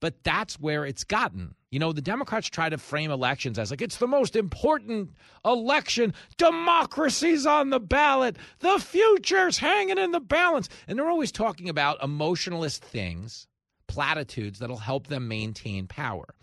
But 0.00 0.24
that's 0.24 0.58
where 0.58 0.86
it's 0.86 1.04
gotten. 1.04 1.54
You 1.70 1.78
know, 1.78 1.92
the 1.92 2.00
Democrats 2.00 2.48
try 2.48 2.70
to 2.70 2.78
frame 2.78 3.10
elections 3.10 3.58
as 3.58 3.70
like 3.70 3.82
it's 3.82 3.98
the 3.98 4.08
most 4.08 4.34
important 4.34 5.10
election. 5.44 6.14
Democracy's 6.38 7.44
on 7.44 7.68
the 7.68 7.78
ballot. 7.78 8.36
The 8.60 8.78
future's 8.78 9.58
hanging 9.58 9.98
in 9.98 10.12
the 10.12 10.20
balance. 10.20 10.70
And 10.88 10.98
they're 10.98 11.10
always 11.10 11.30
talking 11.30 11.68
about 11.68 12.02
emotionalist 12.02 12.82
things, 12.82 13.46
platitudes 13.86 14.58
that'll 14.58 14.78
help 14.78 15.08
them 15.08 15.28
maintain 15.28 15.86
power. 15.86 16.34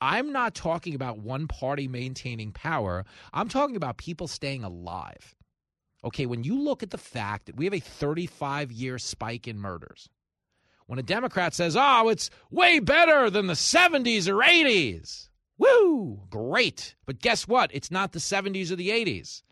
I'm 0.00 0.32
not 0.32 0.54
talking 0.54 0.94
about 0.94 1.18
one 1.18 1.48
party 1.48 1.88
maintaining 1.88 2.52
power. 2.52 3.04
I'm 3.32 3.48
talking 3.48 3.76
about 3.76 3.96
people 3.96 4.28
staying 4.28 4.64
alive. 4.64 5.34
Okay, 6.04 6.26
when 6.26 6.44
you 6.44 6.60
look 6.60 6.82
at 6.82 6.90
the 6.90 6.98
fact 6.98 7.46
that 7.46 7.56
we 7.56 7.64
have 7.64 7.74
a 7.74 7.80
35 7.80 8.70
year 8.70 8.98
spike 8.98 9.48
in 9.48 9.58
murders, 9.58 10.08
when 10.86 10.98
a 10.98 11.02
Democrat 11.02 11.54
says, 11.54 11.76
oh, 11.78 12.08
it's 12.08 12.30
way 12.50 12.78
better 12.78 13.28
than 13.30 13.46
the 13.46 13.54
70s 13.54 14.28
or 14.28 14.36
80s, 14.36 15.30
woo, 15.58 16.20
great. 16.30 16.94
But 17.06 17.20
guess 17.20 17.48
what? 17.48 17.70
It's 17.74 17.90
not 17.90 18.12
the 18.12 18.18
70s 18.20 18.70
or 18.70 18.76
the 18.76 18.90
80s. 18.90 19.42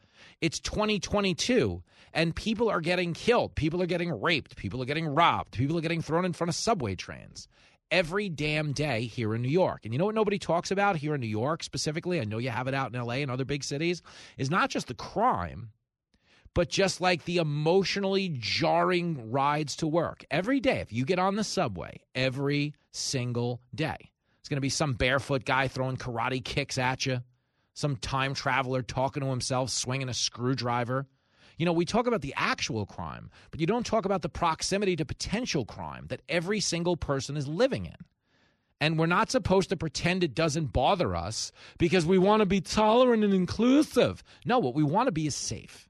It's 0.41 0.61
2022, 0.61 1.83
and 2.13 2.37
people 2.37 2.69
are 2.69 2.81
getting 2.81 3.15
killed. 3.15 3.55
People 3.55 3.83
are 3.83 3.87
getting 3.87 4.21
raped. 4.21 4.57
People 4.57 4.83
are 4.83 4.87
getting 4.87 5.07
robbed. 5.07 5.53
People 5.53 5.79
are 5.79 5.81
getting 5.81 6.03
thrown 6.03 6.25
in 6.25 6.35
front 6.35 6.51
of 6.51 6.55
subway 6.55 6.95
trains 6.95 7.49
every 7.91 8.29
damn 8.29 8.73
day 8.73 9.07
here 9.07 9.35
in 9.35 9.43
New 9.43 9.49
York. 9.49 9.81
And 9.85 9.93
you 9.93 9.99
know 9.99 10.07
what 10.07 10.15
nobody 10.15 10.39
talks 10.39 10.71
about 10.71 10.97
here 10.97 11.15
in 11.15 11.21
New 11.21 11.27
York 11.27 11.63
specifically? 11.63 12.21
I 12.21 12.25
know 12.25 12.39
you 12.39 12.51
have 12.51 12.69
it 12.69 12.75
out 12.75 12.95
in 12.95 13.01
LA 13.01 13.15
and 13.15 13.31
other 13.31 13.45
big 13.45 13.65
cities, 13.65 14.03
is 14.37 14.51
not 14.51 14.71
just 14.71 14.89
the 14.89 14.95
crime, 14.95 15.71
but 16.55 16.69
just 16.69 17.01
like 17.01 17.25
the 17.25 17.39
emotionally 17.39 18.37
jarring 18.39 19.31
rides 19.31 19.77
to 19.77 19.87
work. 19.87 20.25
Every 20.31 20.61
day, 20.61 20.79
if 20.79 20.93
you 20.93 21.05
get 21.05 21.19
on 21.19 21.37
the 21.37 21.45
subway, 21.45 22.01
every 22.15 22.75
single 22.93 23.61
day, 23.75 24.11
it's 24.41 24.49
going 24.49 24.57
to 24.57 24.63
be 24.63 24.69
some 24.69 24.95
barefoot 24.95 25.45
guy 25.45 25.69
throwing 25.69 25.97
karate 25.97 26.45
kicks 26.45 26.79
at 26.79 27.07
you, 27.07 27.23
some 27.75 27.97
time 27.97 28.35
traveler 28.35 28.83
talking 28.83 29.23
to 29.23 29.29
himself, 29.29 29.71
swinging 29.71 30.09
a 30.09 30.15
screwdriver. 30.15 31.07
You 31.57 31.67
know, 31.67 31.73
we 31.73 31.85
talk 31.85 32.07
about 32.07 32.23
the 32.23 32.35
actual 32.37 32.87
crime, 32.87 33.31
but 33.51 33.61
you 33.61 33.67
don't 33.67 33.87
talk 33.87 34.05
about 34.05 34.23
the 34.23 34.29
proximity 34.29 34.97
to 34.97 35.05
potential 35.05 35.65
crime 35.65 36.07
that 36.09 36.23
every 36.29 36.61
single 36.61 36.97
person 36.97 37.37
is 37.37 37.47
living 37.47 37.87
in. 37.87 37.97
And 38.81 38.99
we're 38.99 39.07
not 39.07 39.31
supposed 39.31 39.71
to 39.71 39.77
pretend 39.77 40.25
it 40.25 40.35
doesn't 40.35 40.73
bother 40.73 41.15
us 41.15 41.53
because 41.79 42.05
we 42.05 42.19
want 42.19 42.41
to 42.41 42.47
be 42.47 42.61
tolerant 42.61 43.25
and 43.25 43.33
inclusive. 43.33 44.23
No, 44.45 44.59
what 44.59 44.75
we 44.75 44.83
want 44.83 45.07
to 45.07 45.13
be 45.13 45.27
is 45.27 45.35
safe. 45.35 45.89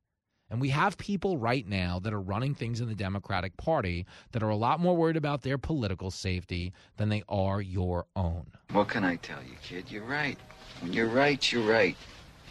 And 0.51 0.61
we 0.61 0.69
have 0.69 0.99
people 0.99 1.39
right 1.39 1.67
now 1.67 1.99
that 2.01 2.13
are 2.13 2.21
running 2.21 2.55
things 2.55 2.81
in 2.81 2.89
the 2.89 2.95
Democratic 2.95 3.57
Party 3.57 4.07
that 4.33 4.43
are 4.43 4.51
a 4.51 4.57
lot 4.57 4.79
more 4.79 4.95
worried 4.95 5.17
about 5.17 5.43
their 5.43 5.59
political 5.59 6.11
safety 6.11 6.73
than 6.97 7.09
they 7.09 7.25
are 7.29 7.61
your 7.61 8.07
own. 8.15 8.47
What 8.71 8.89
can 8.89 9.03
I 9.03 9.17
tell 9.17 9.43
you, 9.43 9.57
kid? 9.63 9.91
You're 9.91 10.05
right. 10.05 10.39
When 10.81 10.93
you're 10.93 11.09
right, 11.09 11.51
you're 11.51 11.69
right. 11.69 11.97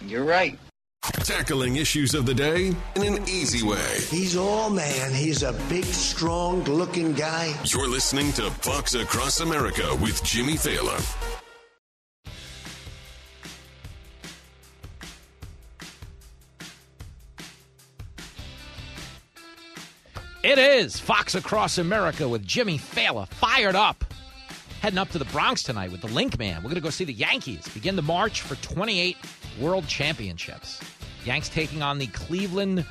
You're 0.02 0.26
right. 0.26 0.60
Tackling 1.03 1.75
issues 1.75 2.13
of 2.13 2.25
the 2.25 2.34
day 2.34 2.67
in 2.95 3.03
an 3.03 3.23
easy 3.27 3.61
way. 3.61 3.97
He's 4.09 4.38
all 4.38 4.69
man. 4.69 5.13
He's 5.13 5.43
a 5.43 5.51
big, 5.67 5.84
strong 5.84 6.63
looking 6.63 7.11
guy. 7.11 7.53
You're 7.65 7.89
listening 7.89 8.31
to 8.34 8.49
Fox 8.49 8.93
Across 8.93 9.41
America 9.41 9.84
with 10.01 10.23
Jimmy 10.23 10.53
Failla. 10.53 11.01
It 20.41 20.57
is 20.57 20.99
Fox 20.99 21.35
Across 21.35 21.80
America 21.80 22.30
with 22.30 22.45
Jimmy 22.45 22.77
Failla, 22.77 23.27
fired 23.27 23.75
up. 23.75 24.05
Heading 24.81 24.99
up 24.99 25.09
to 25.09 25.19
the 25.19 25.25
Bronx 25.25 25.63
tonight 25.63 25.91
with 25.91 26.01
the 26.01 26.07
Link 26.07 26.39
Man. 26.39 26.57
We're 26.57 26.63
going 26.63 26.75
to 26.75 26.81
go 26.81 26.89
see 26.89 27.05
the 27.05 27.13
Yankees 27.13 27.67
begin 27.69 27.97
the 27.97 28.01
march 28.01 28.41
for 28.41 28.55
28 28.55 29.17
World 29.59 29.88
Championships. 29.88 30.81
Yanks 31.25 31.49
taking 31.49 31.81
on 31.81 31.99
the 31.99 32.07
Cleveland 32.07 32.85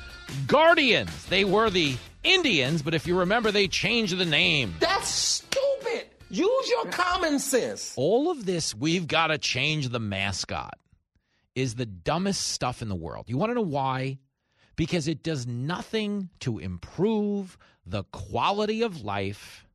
Guardians. 0.47 1.25
They 1.25 1.45
were 1.45 1.69
the 1.69 1.95
Indians, 2.23 2.81
but 2.81 2.93
if 2.93 3.05
you 3.05 3.17
remember, 3.19 3.51
they 3.51 3.67
changed 3.67 4.17
the 4.17 4.25
name. 4.25 4.75
That's 4.79 5.07
stupid. 5.07 6.07
Use 6.29 6.69
your 6.69 6.85
common 6.85 7.37
sense. 7.39 7.93
All 7.95 8.31
of 8.31 8.45
this, 8.45 8.73
we've 8.73 9.07
got 9.07 9.27
to 9.27 9.37
change 9.37 9.89
the 9.89 9.99
mascot, 9.99 10.79
is 11.53 11.75
the 11.75 11.85
dumbest 11.85 12.41
stuff 12.47 12.81
in 12.81 12.89
the 12.89 12.95
world. 12.95 13.25
You 13.27 13.37
want 13.37 13.51
to 13.51 13.55
know 13.55 13.61
why? 13.61 14.17
Because 14.75 15.07
it 15.07 15.21
does 15.21 15.45
nothing 15.45 16.29
to 16.39 16.57
improve 16.57 17.57
the 17.85 18.03
quality 18.05 18.81
of 18.81 19.03
life 19.03 19.67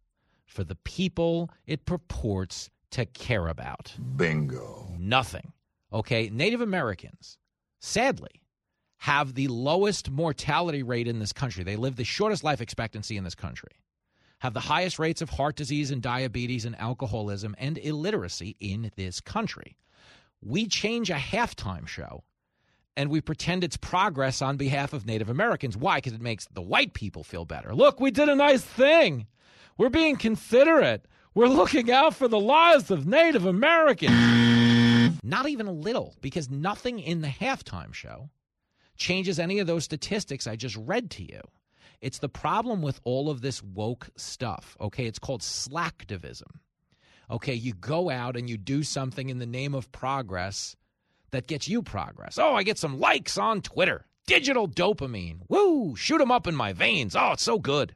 for 0.47 0.65
the 0.65 0.75
people 0.75 1.51
it 1.67 1.85
purports 1.85 2.71
to 2.91 3.07
care 3.07 3.47
about. 3.47 3.95
Bingo. 4.17 4.97
Nothing. 4.99 5.53
Okay, 5.93 6.31
Native 6.31 6.61
Americans, 6.61 7.39
sadly, 7.81 8.43
have 8.99 9.35
the 9.35 9.49
lowest 9.49 10.11
mortality 10.11 10.83
rate 10.83 11.09
in 11.09 11.19
this 11.19 11.33
country. 11.33 11.65
They 11.65 11.77
live 11.77 11.97
the 11.97 12.05
shortest 12.05 12.45
life 12.45 12.61
expectancy 12.61 13.17
in 13.17 13.25
this 13.25 13.35
country, 13.35 13.71
have 14.41 14.55
the 14.55 14.61
highest 14.61 14.99
rates 14.99 15.23
of 15.23 15.31
heart 15.31 15.57
disease 15.57 15.91
and 15.91 16.03
diabetes 16.03 16.65
and 16.65 16.79
alcoholism 16.79 17.55
and 17.59 17.79
illiteracy 17.79 18.57
in 18.61 18.91
this 18.97 19.21
country. 19.21 19.77
We 20.43 20.67
change 20.67 21.11
a 21.11 21.15
halftime 21.15 21.87
show 21.87 22.25
and 22.97 23.11
we 23.11 23.21
pretend 23.21 23.63
it's 23.63 23.77
progress 23.77 24.43
on 24.43 24.57
behalf 24.57 24.93
of 24.93 25.07
Native 25.07 25.31
Americans. 25.31 25.77
Why? 25.77 25.99
Because 25.99 26.15
it 26.15 26.21
makes 26.21 26.47
the 26.53 26.61
white 26.61 26.95
people 26.95 27.23
feel 27.23 27.45
better. 27.45 27.75
Look, 27.75 28.01
we 28.01 28.11
did 28.11 28.29
a 28.29 28.35
nice 28.35 28.63
thing. 28.63 29.27
We're 29.77 29.89
being 29.89 30.17
considerate. 30.17 31.07
We're 31.35 31.47
looking 31.47 31.93
out 31.93 32.17
for 32.17 32.27
the 32.27 32.41
lives 32.41 32.91
of 32.91 33.07
Native 33.07 33.47
Americans. 33.47 34.58
Not 35.23 35.49
even 35.49 35.67
a 35.67 35.73
little, 35.73 36.15
because 36.21 36.49
nothing 36.51 36.99
in 36.99 37.21
the 37.21 37.29
halftime 37.29 37.93
show 37.93 38.31
changes 38.97 39.39
any 39.39 39.59
of 39.59 39.67
those 39.67 39.85
statistics 39.85 40.47
I 40.47 40.57
just 40.57 40.77
read 40.77 41.11
to 41.13 41.23
you. 41.23 41.41
It's 42.01 42.19
the 42.19 42.29
problem 42.29 42.83
with 42.83 43.01
all 43.05 43.29
of 43.29 43.41
this 43.41 43.63
woke 43.63 44.11
stuff. 44.17 44.77
Okay, 44.81 45.07
it's 45.07 45.19
called 45.19 45.43
slacktivism. 45.43 46.61
Okay, 47.31 47.55
you 47.55 47.75
go 47.75 48.09
out 48.11 48.37
and 48.37 48.49
you 48.49 48.57
do 48.57 48.83
something 48.83 49.29
in 49.29 49.39
the 49.39 49.47
name 49.47 49.75
of 49.75 49.93
progress 49.93 50.77
that 51.31 51.47
gets 51.47 51.69
you 51.69 51.83
progress. 51.83 52.39
Oh, 52.39 52.55
I 52.55 52.63
get 52.63 52.79
some 52.79 53.01
likes 53.01 53.37
on 53.37 53.61
Twitter. 53.61 54.07
Digital 54.27 54.69
dopamine. 54.69 55.41
Woo, 55.49 55.97
shoot 55.97 56.21
'em 56.21 56.31
up 56.31 56.47
in 56.47 56.55
my 56.55 56.73
veins. 56.73 57.17
Oh, 57.17 57.33
it's 57.33 57.43
so 57.43 57.59
good. 57.59 57.95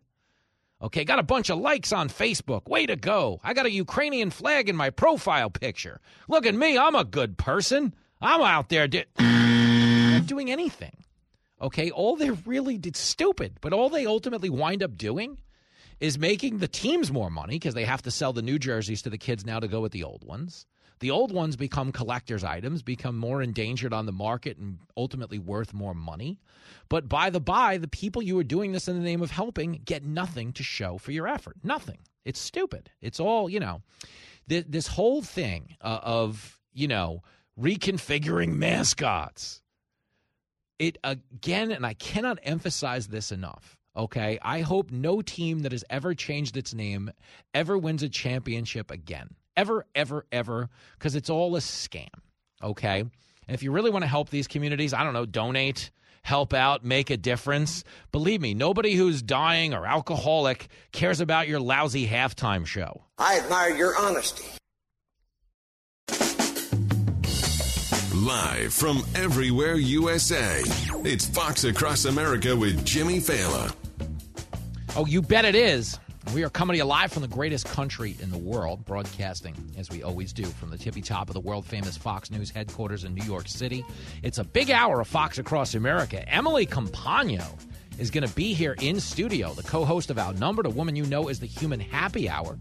Okay, 0.83 1.05
got 1.05 1.21
a 1.21 1.23
bunch 1.23 1.49
of 1.49 1.59
likes 1.59 1.93
on 1.93 2.09
Facebook. 2.09 2.69
Way 2.69 2.87
to 2.87 2.97
go. 2.97 3.41
I 3.45 3.55
got 3.55 3.67
a 3.67 3.71
Ukrainian 3.71 4.31
flag 4.31 4.69
in 4.69 4.75
my 4.75 4.91
profile 4.91 5.49
picture. 5.49 6.01
Look 6.29 6.45
at 6.45 6.57
me. 6.57 6.77
I'm 6.77 6.97
a 6.97 7.05
good 7.05 7.39
person. 7.39 7.95
I'm 8.21 8.41
out 8.43 8.69
there 8.69 8.89
di- 8.89 9.05
doing 10.27 10.51
anything. 10.51 10.97
Okay, 11.61 11.93
all 11.93 12.17
they're 12.17 12.33
really 12.45 12.79
did 12.79 12.97
stupid, 12.97 13.59
but 13.61 13.73
all 13.73 13.89
they 13.89 14.07
ultimately 14.07 14.51
wind 14.51 14.83
up 14.83 14.97
doing 14.97 15.39
is 16.01 16.19
making 16.19 16.59
the 16.59 16.67
teams 16.67 17.13
more 17.13 17.31
money 17.31 17.55
because 17.55 17.75
they 17.75 17.85
have 17.85 18.03
to 18.03 18.11
sell 18.11 18.33
the 18.33 18.43
new 18.43 18.59
jerseys 18.59 19.03
to 19.03 19.11
the 19.11 19.19
kids 19.19 19.47
now 19.47 19.61
to 19.61 19.69
go 19.69 19.81
with 19.81 19.93
the 19.93 20.03
old 20.03 20.25
ones. 20.25 20.67
The 21.03 21.11
old 21.11 21.33
ones 21.33 21.57
become 21.57 21.91
collector's 21.91 22.45
items, 22.45 22.81
become 22.81 23.19
more 23.19 23.43
endangered 23.43 23.93
on 23.93 24.07
the 24.07 24.13
market, 24.13 24.57
and 24.57 24.79
ultimately 24.97 25.37
worth 25.37 25.75
more 25.75 25.95
money. 25.95 26.39
But 26.89 27.09
by 27.09 27.29
the 27.29 27.41
by, 27.41 27.79
the 27.79 27.89
people 27.89 28.23
you 28.23 28.39
are 28.39 28.45
doing 28.45 28.71
this 28.71 28.87
in 28.87 28.97
the 28.97 29.03
name 29.03 29.21
of 29.21 29.33
helping 29.33 29.81
get 29.85 30.05
nothing 30.05 30.53
to 30.53 30.63
show 30.63 30.99
for 30.99 31.11
your 31.11 31.27
effort. 31.27 31.57
Nothing. 31.65 31.99
It's 32.25 32.39
stupid. 32.39 32.89
It's 33.01 33.19
all, 33.19 33.51
you 33.51 33.59
know, 33.59 33.83
th- 34.49 34.67
this 34.69 34.87
whole 34.87 35.23
thing 35.23 35.75
uh, 35.81 35.99
of, 36.05 36.61
you 36.73 36.87
know, 36.87 37.25
reconfiguring 37.61 38.55
mascots. 38.55 39.61
It 40.79 40.99
again, 41.03 41.73
and 41.73 41.85
I 41.85 41.95
cannot 41.95 42.39
emphasize 42.45 43.09
this 43.09 43.33
enough. 43.33 43.77
Okay. 43.97 44.39
I 44.41 44.61
hope 44.61 44.93
no 44.93 45.21
team 45.21 45.63
that 45.63 45.73
has 45.73 45.85
ever 45.91 46.15
changed 46.15 46.57
its 46.57 46.73
name 46.73 47.11
ever 47.53 47.77
wins 47.77 48.05
a 48.05 48.09
championship 48.09 48.93
again. 48.93 49.35
Ever, 49.57 49.87
ever, 49.95 50.27
ever, 50.33 50.71
because 50.99 51.15
it's 51.15 51.31
all 51.31 51.55
a 51.57 51.61
scam. 51.61 52.09
Okay. 52.63 53.01
And 53.01 53.55
if 53.55 53.63
you 53.63 53.71
really 53.71 53.91
want 53.91 54.03
to 54.03 54.09
help 54.09 54.31
these 54.31 54.49
communities, 54.49 54.95
I 54.95 55.05
don't 55.05 55.13
know, 55.13 55.27
donate, 55.27 55.91
help 56.23 56.55
out, 56.55 56.85
make 56.85 57.11
a 57.11 57.17
difference. 57.17 57.85
Believe 58.13 58.41
me, 58.41 58.55
nobody 58.55 58.95
who's 58.95 59.23
dying 59.23 59.75
or 59.75 59.87
alcoholic 59.87 60.69
cares 60.93 61.21
about 61.21 61.49
your 61.49 61.61
lousy 61.61 62.07
halftime 62.07 62.65
show. 62.65 63.05
I 63.19 63.39
admire 63.39 63.77
your 63.77 63.97
honesty. 63.99 64.45
Live 68.15 68.73
from 68.73 69.03
everywhere 69.17 69.75
USA, 69.75 70.63
it's 71.05 71.27
Fox 71.27 71.65
Across 71.65 72.05
America 72.05 72.57
with 72.57 72.85
Jimmy 72.85 73.19
Failla. 73.19 73.75
Oh, 74.95 75.07
you 75.07 75.23
bet 75.23 75.45
it 75.45 75.57
is. 75.57 75.99
We 76.31 76.45
are 76.45 76.51
coming 76.51 76.75
to 76.75 76.79
you 76.79 76.85
live 76.85 77.13
from 77.13 77.21
the 77.21 77.29
greatest 77.29 77.67
country 77.67 78.17
in 78.21 78.31
the 78.31 78.39
world, 78.39 78.87
broadcasting 78.87 79.55
as 79.77 79.91
we 79.91 80.03
always 80.03 80.33
do 80.33 80.45
from 80.45 80.71
the 80.71 80.79
tippy 80.79 81.03
top 81.03 81.29
of 81.29 81.35
the 81.35 81.41
world 81.41 81.67
famous 81.67 81.97
Fox 81.97 82.31
News 82.31 82.49
headquarters 82.49 83.05
in 83.05 83.13
New 83.15 83.25
York 83.25 83.49
City. 83.49 83.85
It's 84.23 84.39
a 84.39 84.45
big 84.45 84.71
hour 84.71 85.01
of 85.01 85.09
Fox 85.09 85.37
Across 85.37 85.75
America. 85.75 86.27
Emily 86.27 86.65
Compagno 86.65 87.45
is 87.99 88.11
going 88.11 88.27
to 88.27 88.35
be 88.35 88.55
here 88.55 88.77
in 88.81 88.99
studio, 88.99 89.53
the 89.53 89.63
co 89.63 89.85
host 89.85 90.11
of 90.11 90.19
Outnumbered, 90.19 90.65
a 90.65 90.71
woman 90.71 90.97
you 90.97 91.05
know 91.05 91.29
is 91.29 91.41
the 91.41 91.47
human 91.47 91.81
happy 91.81 92.31
hour, 92.31 92.57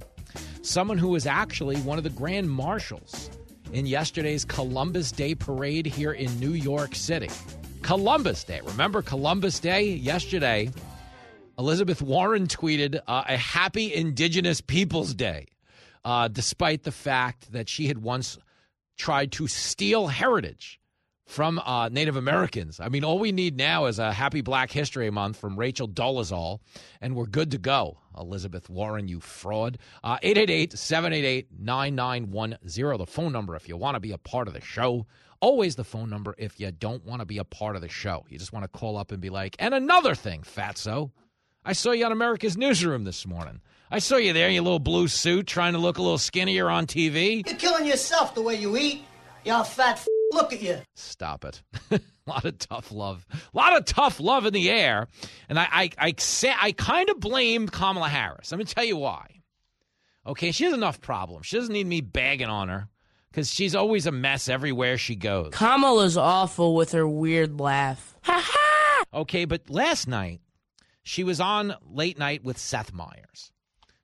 someone 0.63 0.97
who 0.97 1.15
is 1.15 1.25
actually 1.25 1.77
one 1.77 1.97
of 1.97 2.03
the 2.03 2.09
grand 2.09 2.49
marshals 2.49 3.29
in 3.71 3.85
yesterday's 3.85 4.43
Columbus 4.43 5.13
Day 5.13 5.33
parade 5.33 5.85
here 5.85 6.11
in 6.11 6.37
New 6.39 6.53
York 6.53 6.93
City. 6.93 7.29
Columbus 7.83 8.43
Day. 8.43 8.59
Remember 8.63 9.01
Columbus 9.01 9.59
Day? 9.59 9.83
Yesterday, 9.83 10.71
Elizabeth 11.57 12.01
Warren 12.01 12.47
tweeted 12.47 12.99
uh, 13.07 13.23
a 13.27 13.37
happy 13.37 13.93
Indigenous 13.93 14.61
Peoples 14.61 15.13
Day, 15.13 15.47
uh, 16.03 16.27
despite 16.27 16.83
the 16.83 16.91
fact 16.91 17.51
that 17.51 17.69
she 17.69 17.87
had 17.87 17.99
once 17.99 18.37
tried 18.97 19.31
to 19.33 19.47
steal 19.47 20.07
heritage 20.07 20.79
from 21.31 21.59
uh, 21.59 21.87
Native 21.87 22.17
Americans. 22.17 22.79
I 22.81 22.89
mean, 22.89 23.05
all 23.05 23.17
we 23.17 23.31
need 23.31 23.55
now 23.55 23.85
is 23.85 23.99
a 23.99 24.11
happy 24.11 24.41
Black 24.41 24.69
History 24.69 25.09
Month 25.09 25.37
from 25.37 25.57
Rachel 25.57 25.87
Dolezal, 25.87 26.59
and 26.99 27.15
we're 27.15 27.25
good 27.25 27.51
to 27.51 27.57
go. 27.57 27.97
Elizabeth 28.19 28.69
Warren, 28.69 29.07
you 29.07 29.21
fraud. 29.21 29.77
Uh, 30.03 30.17
888 30.21 30.77
788 30.77 31.47
9910, 31.57 32.97
the 32.97 33.05
phone 33.05 33.31
number 33.31 33.55
if 33.55 33.69
you 33.69 33.77
want 33.77 33.95
to 33.95 34.01
be 34.01 34.11
a 34.11 34.17
part 34.17 34.49
of 34.49 34.53
the 34.53 34.61
show. 34.61 35.05
Always 35.39 35.75
the 35.75 35.83
phone 35.85 36.09
number 36.09 36.35
if 36.37 36.59
you 36.59 36.69
don't 36.71 37.03
want 37.05 37.21
to 37.21 37.25
be 37.25 37.37
a 37.37 37.43
part 37.45 37.75
of 37.75 37.81
the 37.81 37.89
show. 37.89 38.25
You 38.29 38.37
just 38.37 38.53
want 38.53 38.63
to 38.63 38.79
call 38.79 38.97
up 38.97 39.11
and 39.11 39.21
be 39.21 39.29
like, 39.29 39.55
and 39.57 39.73
another 39.73 40.13
thing, 40.15 40.41
fatso. 40.41 41.11
I 41.63 41.73
saw 41.73 41.91
you 41.91 42.05
on 42.05 42.11
America's 42.11 42.57
Newsroom 42.57 43.03
this 43.03 43.27
morning. 43.27 43.61
I 43.91 43.99
saw 43.99 44.15
you 44.15 44.33
there 44.33 44.47
in 44.47 44.53
your 44.55 44.63
little 44.63 44.79
blue 44.79 45.07
suit 45.07 45.45
trying 45.45 45.73
to 45.73 45.79
look 45.79 45.97
a 45.97 46.01
little 46.01 46.17
skinnier 46.17 46.69
on 46.69 46.87
TV. 46.87 47.45
You're 47.47 47.57
killing 47.57 47.85
yourself 47.85 48.33
the 48.33 48.41
way 48.41 48.55
you 48.55 48.75
eat. 48.77 49.03
Y'all 49.45 49.63
fat 49.63 49.97
f- 49.97 50.07
look 50.31 50.53
at 50.53 50.61
you. 50.61 50.79
Stop 50.95 51.45
it. 51.45 51.61
a 51.91 51.99
lot 52.27 52.45
of 52.45 52.57
tough 52.57 52.91
love. 52.91 53.25
A 53.31 53.57
lot 53.57 53.77
of 53.77 53.85
tough 53.85 54.19
love 54.19 54.45
in 54.45 54.53
the 54.53 54.71
air. 54.71 55.07
And 55.49 55.59
I 55.59 55.67
I 55.71 55.89
I, 55.97 56.13
say, 56.17 56.53
I 56.59 56.71
kind 56.71 57.09
of 57.09 57.19
blame 57.19 57.67
Kamala 57.67 58.07
Harris. 58.09 58.51
I'm 58.51 58.57
going 58.57 58.65
to 58.65 58.73
tell 58.73 58.83
you 58.85 58.97
why. 58.97 59.27
Okay, 60.25 60.51
she 60.51 60.63
has 60.65 60.73
enough 60.73 61.01
problems. 61.01 61.47
She 61.47 61.57
doesn't 61.57 61.73
need 61.73 61.87
me 61.87 62.01
bagging 62.01 62.47
on 62.49 62.69
her 62.69 62.87
because 63.29 63.51
she's 63.51 63.75
always 63.75 64.05
a 64.07 64.11
mess 64.11 64.47
everywhere 64.49 64.97
she 64.97 65.15
goes. 65.15 65.49
Kamala's 65.53 66.17
awful 66.17 66.75
with 66.75 66.91
her 66.93 67.07
weird 67.07 67.59
laugh. 67.59 68.15
Ha 68.23 68.41
ha! 68.43 69.03
Okay, 69.21 69.45
but 69.45 69.69
last 69.69 70.07
night 70.07 70.39
she 71.03 71.23
was 71.23 71.39
on 71.39 71.75
late 71.89 72.17
night 72.17 72.43
with 72.43 72.57
Seth 72.57 72.93
Meyers, 72.93 73.51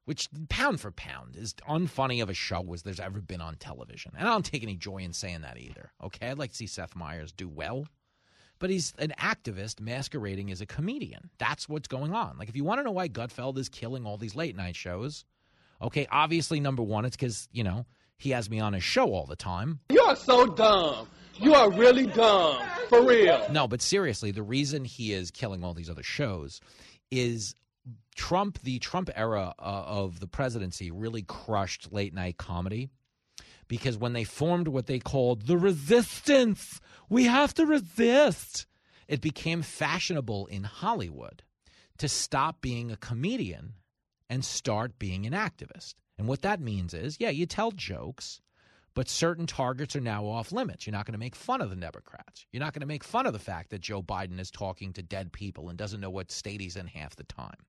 which 0.06 0.30
pound 0.50 0.80
for 0.80 0.92
pound 0.92 1.36
is 1.36 1.54
unfunny 1.68 2.22
of 2.22 2.30
a 2.30 2.34
show 2.34 2.74
as 2.74 2.84
there's 2.84 3.00
ever 3.00 3.22
been 3.22 3.42
on 3.42 3.56
television. 3.56 4.14
And 4.18 4.28
I 4.28 4.32
don't 4.32 4.46
take 4.46 4.64
any 4.64 4.76
joy 4.76 4.98
in 5.00 5.14
saying 5.14 5.42
that 5.42 5.58
either. 5.58 5.92
Okay, 6.04 6.30
I'd 6.30 6.38
like 6.38 6.52
to 6.52 6.56
see 6.56 6.68
Seth 6.68 6.96
Meyers 6.96 7.32
do 7.32 7.48
well. 7.48 7.86
But 8.60 8.72
he's 8.72 8.94
an 8.98 9.14
activist 9.20 9.80
masquerading 9.80 10.50
as 10.50 10.62
a 10.62 10.66
comedian. 10.66 11.30
That's 11.38 11.70
what's 11.70 11.88
going 11.88 12.14
on. 12.14 12.38
Like, 12.40 12.50
if 12.50 12.56
you 12.56 12.64
want 12.64 12.80
to 12.80 12.84
know 12.84 12.92
why 12.92 13.08
Gutfeld 13.08 13.58
is 13.60 13.70
killing 13.70 14.06
all 14.06 14.18
these 14.18 14.36
late 14.36 14.56
night 14.56 14.76
shows, 14.76 15.26
okay, 15.80 16.08
obviously, 16.12 16.60
number 16.60 16.82
one, 16.82 17.06
it's 17.06 17.16
because, 17.16 17.48
you 17.52 17.64
know, 17.64 17.86
he 18.18 18.32
has 18.32 18.50
me 18.50 18.60
on 18.60 18.74
his 18.74 18.84
show 18.84 19.14
all 19.14 19.28
the 19.28 19.36
time. 19.36 19.80
You 19.90 20.02
are 20.02 20.16
so 20.16 20.48
dumb. 20.48 21.08
You 21.40 21.54
are 21.54 21.72
really 21.72 22.08
dumb. 22.08 22.62
For 22.90 23.04
real. 23.04 23.46
No, 23.52 23.68
but 23.68 23.82
seriously, 23.82 24.32
the 24.32 24.44
reason 24.44 24.86
he 24.86 25.12
is 25.14 25.30
killing 25.30 25.64
all 25.64 25.74
these 25.74 25.90
other 25.90 26.04
shows 26.04 26.62
is 27.12 27.54
Trump, 28.16 28.60
the 28.64 28.80
Trump 28.80 29.10
era 29.16 29.54
uh, 29.60 29.62
of 29.62 30.20
the 30.20 30.28
presidency 30.28 30.90
really 30.90 31.22
crushed 31.22 31.92
late 31.92 32.14
night 32.14 32.38
comedy 32.38 32.90
because 33.68 33.98
when 33.98 34.14
they 34.14 34.24
formed 34.24 34.68
what 34.68 34.88
they 34.88 35.00
called 35.00 35.48
the 35.48 35.58
resistance, 35.58 36.80
we 37.10 37.26
have 37.26 37.54
to 37.56 37.66
resist, 37.66 38.66
it 39.08 39.22
became 39.22 39.62
fashionable 39.62 40.48
in 40.48 40.64
Hollywood 40.64 41.44
to 41.98 42.08
stop 42.08 42.62
being 42.62 42.92
a 42.92 42.98
comedian 42.98 43.74
and 44.30 44.44
start 44.44 45.00
being 45.00 45.26
an 45.26 45.34
activist. 45.34 45.96
And 46.18 46.28
what 46.28 46.42
that 46.42 46.62
means 46.62 46.94
is, 46.94 47.18
yeah, 47.20 47.30
you 47.30 47.46
tell 47.46 47.72
jokes, 47.72 48.42
but 48.98 49.08
certain 49.08 49.46
targets 49.46 49.96
are 49.96 50.02
now 50.02 50.26
off 50.26 50.52
limits. 50.52 50.88
You're 50.88 50.92
not 50.96 51.06
going 51.06 51.14
to 51.14 51.20
make 51.20 51.36
fun 51.36 51.62
of 51.62 51.70
the 51.70 51.76
Democrats. 51.76 52.48
You're 52.52 52.64
not 52.64 52.74
going 52.74 52.82
to 52.82 52.88
make 52.88 53.04
fun 53.04 53.28
of 53.28 53.34
the 53.34 53.38
fact 53.38 53.70
that 53.70 53.80
Joe 53.80 54.02
Biden 54.02 54.40
is 54.40 54.50
talking 54.50 54.92
to 54.94 55.04
dead 55.04 55.32
people 55.32 55.70
and 55.70 55.78
doesn't 55.78 56.02
know 56.02 56.10
what 56.10 56.32
state 56.32 56.62
he's 56.62 56.76
in 56.76 56.88
half 56.88 57.16
the 57.16 57.24
time. 57.26 57.60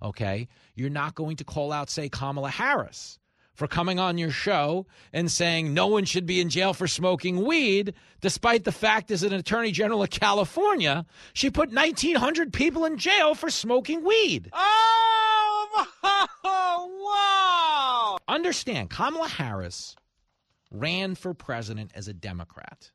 Okay? 0.00 0.46
You're 0.76 0.88
not 0.88 1.16
going 1.16 1.38
to 1.38 1.44
call 1.44 1.72
out, 1.72 1.90
say, 1.90 2.08
Kamala 2.08 2.50
Harris 2.50 3.18
for 3.56 3.66
coming 3.66 3.98
on 3.98 4.16
your 4.16 4.30
show 4.30 4.86
and 5.12 5.28
saying 5.28 5.74
no 5.74 5.88
one 5.88 6.04
should 6.04 6.24
be 6.24 6.40
in 6.40 6.50
jail 6.50 6.72
for 6.72 6.86
smoking 6.86 7.44
weed, 7.44 7.94
despite 8.20 8.62
the 8.62 8.70
fact, 8.70 9.10
as 9.10 9.24
an 9.24 9.32
attorney 9.32 9.72
general 9.72 10.04
of 10.04 10.10
California, 10.10 11.04
she 11.32 11.50
put 11.50 11.70
1,900 11.70 12.52
people 12.52 12.84
in 12.84 12.96
jail 12.96 13.34
for 13.34 13.50
smoking 13.50 14.04
weed. 14.04 14.50
Oh, 14.52 15.86
wow. 17.10 18.18
Understand, 18.28 18.88
Kamala 18.88 19.26
Harris 19.26 19.96
ran 20.70 21.14
for 21.14 21.34
president 21.34 21.92
as 21.94 22.08
a 22.08 22.14
Democrat 22.14 22.90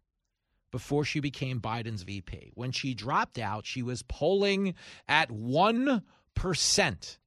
before 0.72 1.03
she 1.03 1.19
became 1.19 1.60
Biden's 1.60 2.03
VP. 2.03 2.52
When 2.56 2.72
she 2.72 2.93
dropped 2.93 3.38
out, 3.38 3.65
she 3.65 3.81
was 3.84 4.03
polling 4.03 4.73
at 5.07 5.30
1% 5.30 7.18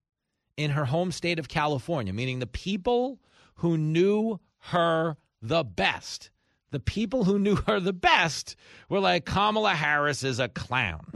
in 0.56 0.70
her 0.70 0.84
home 0.86 1.12
state 1.12 1.38
of 1.38 1.48
California, 1.48 2.12
meaning 2.12 2.38
the 2.38 2.46
people 2.46 3.20
who 3.56 3.76
knew 3.76 4.40
her 4.58 5.16
the 5.42 5.64
best. 5.64 6.30
The 6.70 6.80
people 6.80 7.24
who 7.24 7.38
knew 7.38 7.56
her 7.56 7.78
the 7.78 7.92
best 7.92 8.56
were 8.88 9.00
like, 9.00 9.24
Kamala 9.24 9.74
Harris 9.74 10.24
is 10.24 10.40
a 10.40 10.48
clown. 10.48 11.06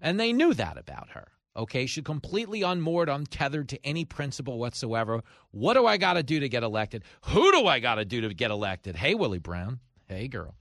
And 0.00 0.18
they 0.18 0.32
knew 0.32 0.54
that 0.54 0.78
about 0.78 1.10
her. 1.10 1.26
Okay, 1.56 1.86
she 1.86 2.00
completely 2.00 2.62
unmoored, 2.62 3.08
untethered 3.08 3.68
to 3.70 3.84
any 3.84 4.04
principle 4.04 4.58
whatsoever. 4.58 5.22
What 5.50 5.74
do 5.74 5.84
I 5.86 5.96
got 5.96 6.12
to 6.14 6.22
do 6.22 6.40
to 6.40 6.48
get 6.48 6.62
elected? 6.62 7.02
Who 7.26 7.50
do 7.50 7.66
I 7.66 7.80
got 7.80 7.96
to 7.96 8.04
do 8.04 8.20
to 8.20 8.32
get 8.32 8.50
elected? 8.50 8.94
Hey, 8.96 9.14
Willie 9.14 9.38
Brown. 9.38 9.80
Hey, 10.06 10.28
girl. 10.28 10.54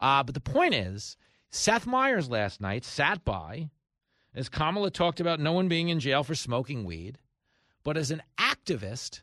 Uh, 0.00 0.24
but 0.24 0.34
the 0.34 0.40
point 0.40 0.74
is, 0.74 1.16
Seth 1.50 1.86
Meyers 1.86 2.28
last 2.28 2.60
night 2.60 2.84
sat 2.84 3.24
by 3.24 3.70
as 4.34 4.48
Kamala 4.48 4.90
talked 4.90 5.20
about 5.20 5.40
no 5.40 5.52
one 5.52 5.68
being 5.68 5.88
in 5.88 6.00
jail 6.00 6.22
for 6.22 6.34
smoking 6.34 6.84
weed, 6.84 7.18
but 7.84 7.96
as 7.96 8.10
an 8.10 8.22
activist, 8.38 9.22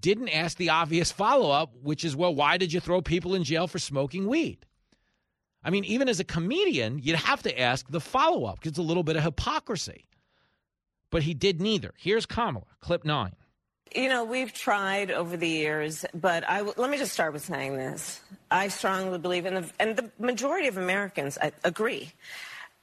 didn't 0.00 0.30
ask 0.30 0.56
the 0.56 0.70
obvious 0.70 1.12
follow 1.12 1.50
up, 1.50 1.74
which 1.82 2.04
is, 2.04 2.16
well, 2.16 2.34
why 2.34 2.56
did 2.56 2.72
you 2.72 2.80
throw 2.80 3.02
people 3.02 3.34
in 3.34 3.44
jail 3.44 3.66
for 3.66 3.78
smoking 3.78 4.26
weed? 4.26 4.66
I 5.62 5.70
mean, 5.70 5.84
even 5.84 6.08
as 6.08 6.18
a 6.18 6.24
comedian, 6.24 6.98
you'd 6.98 7.16
have 7.16 7.42
to 7.42 7.60
ask 7.60 7.88
the 7.90 8.00
follow 8.00 8.44
up 8.46 8.58
because 8.58 8.70
it's 8.70 8.78
a 8.78 8.82
little 8.82 9.02
bit 9.02 9.16
of 9.16 9.22
hypocrisy. 9.22 10.06
But 11.10 11.24
he 11.24 11.34
did 11.34 11.60
neither. 11.60 11.92
Here's 11.96 12.26
Kamala, 12.26 12.66
clip 12.80 13.04
nine. 13.04 13.32
You 13.94 14.08
know, 14.08 14.24
we've 14.24 14.52
tried 14.52 15.10
over 15.10 15.36
the 15.36 15.48
years, 15.48 16.04
but 16.14 16.48
I 16.48 16.58
w- 16.58 16.74
let 16.76 16.90
me 16.90 16.96
just 16.96 17.12
start 17.12 17.32
with 17.32 17.44
saying 17.44 17.76
this. 17.76 18.20
I 18.48 18.68
strongly 18.68 19.18
believe, 19.18 19.46
in 19.46 19.54
the, 19.54 19.70
and 19.80 19.96
the 19.96 20.10
majority 20.20 20.68
of 20.68 20.76
Americans 20.76 21.36
I, 21.42 21.50
agree, 21.64 22.12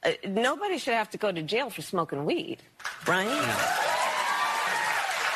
uh, 0.03 0.11
nobody 0.27 0.77
should 0.77 0.95
have 0.95 1.09
to 1.11 1.17
go 1.17 1.31
to 1.31 1.41
jail 1.41 1.69
for 1.69 1.81
smoking 1.81 2.25
weed, 2.25 2.57
right? 3.07 3.25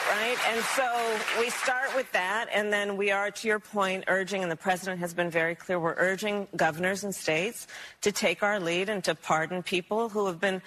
Right? 0.10 0.38
And 0.50 0.62
so 0.62 1.20
we 1.40 1.50
start 1.50 1.96
with 1.96 2.12
that, 2.12 2.48
and 2.54 2.72
then 2.74 2.98
we 2.98 3.12
are, 3.12 3.32
to 3.32 3.48
your 3.48 3.60
point, 3.60 4.04
urging, 4.08 4.44
and 4.44 4.52
the 4.52 4.58
president 4.58 5.00
has 5.00 5.14
been 5.14 5.30
very 5.30 5.56
clear, 5.56 5.80
we're 5.80 5.96
urging 5.96 6.50
governors 6.54 7.06
and 7.06 7.16
states 7.16 7.66
to 8.02 8.12
take 8.12 8.44
our 8.44 8.60
lead 8.60 8.90
and 8.90 9.02
to 9.06 9.16
pardon 9.16 9.64
people 9.64 10.10
who 10.10 10.26
have 10.26 10.42
been 10.42 10.62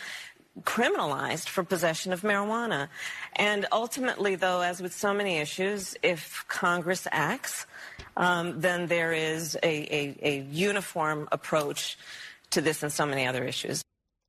criminalized 0.63 1.49
for 1.49 1.65
possession 1.65 2.13
of 2.13 2.23
marijuana. 2.23 2.89
And 3.35 3.67
ultimately, 3.73 4.37
though, 4.37 4.61
as 4.61 4.81
with 4.81 4.93
so 4.95 5.13
many 5.13 5.39
issues, 5.39 5.97
if 6.03 6.45
Congress 6.49 7.07
acts, 7.11 7.67
um, 8.17 8.61
then 8.61 8.87
there 8.87 9.13
is 9.13 9.57
a, 9.63 9.67
a, 9.67 10.17
a 10.23 10.41
uniform 10.51 11.29
approach 11.33 11.99
to 12.51 12.61
this 12.61 12.83
and 12.83 12.93
so 12.93 13.05
many 13.05 13.27
other 13.27 13.45
issues. 13.45 13.83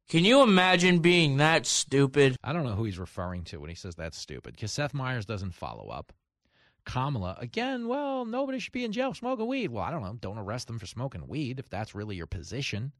Can 0.09 0.23
you 0.23 0.43
imagine 0.43 0.99
being 0.99 1.37
that 1.37 1.65
stupid? 1.65 2.35
I 2.43 2.53
don't 2.53 2.63
know 2.63 2.73
who 2.75 2.83
he's 2.83 2.99
referring 2.99 3.43
to 3.45 3.57
when 3.57 3.69
he 3.69 3.75
says 3.75 3.95
that's 3.95 4.17
stupid 4.17 4.53
because 4.55 4.71
Seth 4.71 4.93
Meyers 4.93 5.25
doesn't 5.25 5.53
follow 5.53 5.89
up. 5.89 6.13
Kamala, 6.85 7.35
again, 7.39 7.87
well, 7.87 8.25
nobody 8.25 8.59
should 8.59 8.71
be 8.71 8.85
in 8.85 8.91
jail 8.91 9.15
smoking 9.15 9.47
weed. 9.47 9.71
Well, 9.71 9.83
I 9.83 9.89
don't 9.89 10.03
know. 10.03 10.15
Don't 10.19 10.37
arrest 10.37 10.67
them 10.67 10.77
for 10.77 10.85
smoking 10.85 11.27
weed 11.27 11.57
if 11.59 11.69
that's 11.69 11.95
really 11.95 12.15
your 12.15 12.27
position. 12.27 12.91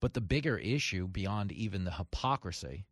But 0.00 0.14
the 0.14 0.20
bigger 0.20 0.56
issue, 0.56 1.06
beyond 1.06 1.52
even 1.52 1.84
the 1.84 1.92
hypocrisy, 1.92 2.86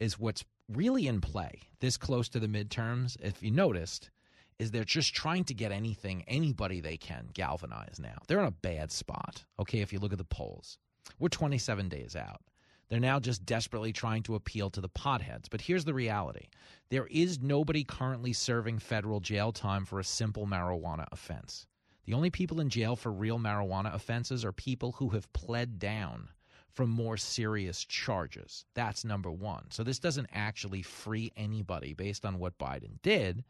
is 0.00 0.18
what's 0.18 0.44
really 0.68 1.06
in 1.06 1.20
play 1.20 1.60
this 1.80 1.96
close 1.96 2.28
to 2.30 2.40
the 2.40 2.48
midterms. 2.48 3.16
If 3.20 3.42
you 3.42 3.50
noticed, 3.50 4.10
is 4.58 4.70
they're 4.70 4.84
just 4.84 5.14
trying 5.14 5.44
to 5.44 5.54
get 5.54 5.72
anything, 5.72 6.22
anybody 6.28 6.80
they 6.80 6.96
can 6.96 7.28
galvanize 7.32 7.98
now. 7.98 8.18
They're 8.26 8.40
in 8.40 8.46
a 8.46 8.50
bad 8.50 8.92
spot. 8.92 9.44
Okay, 9.58 9.80
if 9.80 9.92
you 9.92 9.98
look 9.98 10.12
at 10.12 10.18
the 10.18 10.24
polls, 10.24 10.78
we're 11.18 11.28
27 11.28 11.88
days 11.88 12.14
out. 12.14 12.42
They're 12.88 13.00
now 13.00 13.20
just 13.20 13.46
desperately 13.46 13.92
trying 13.92 14.24
to 14.24 14.34
appeal 14.34 14.68
to 14.70 14.80
the 14.80 14.88
potheads. 14.88 15.46
But 15.48 15.60
here's 15.60 15.84
the 15.84 15.94
reality 15.94 16.48
there 16.90 17.06
is 17.06 17.40
nobody 17.40 17.84
currently 17.84 18.32
serving 18.32 18.80
federal 18.80 19.20
jail 19.20 19.52
time 19.52 19.84
for 19.84 20.00
a 20.00 20.04
simple 20.04 20.46
marijuana 20.46 21.06
offense. 21.12 21.66
The 22.04 22.14
only 22.14 22.30
people 22.30 22.60
in 22.60 22.68
jail 22.68 22.96
for 22.96 23.12
real 23.12 23.38
marijuana 23.38 23.94
offenses 23.94 24.44
are 24.44 24.52
people 24.52 24.92
who 24.92 25.10
have 25.10 25.32
pled 25.32 25.78
down 25.78 26.28
from 26.72 26.90
more 26.90 27.16
serious 27.16 27.84
charges. 27.84 28.64
That's 28.74 29.04
number 29.04 29.30
one. 29.30 29.66
So 29.70 29.82
this 29.82 29.98
doesn't 29.98 30.28
actually 30.32 30.82
free 30.82 31.32
anybody 31.36 31.94
based 31.94 32.24
on 32.24 32.38
what 32.38 32.58
Biden 32.58 33.00
did. 33.02 33.44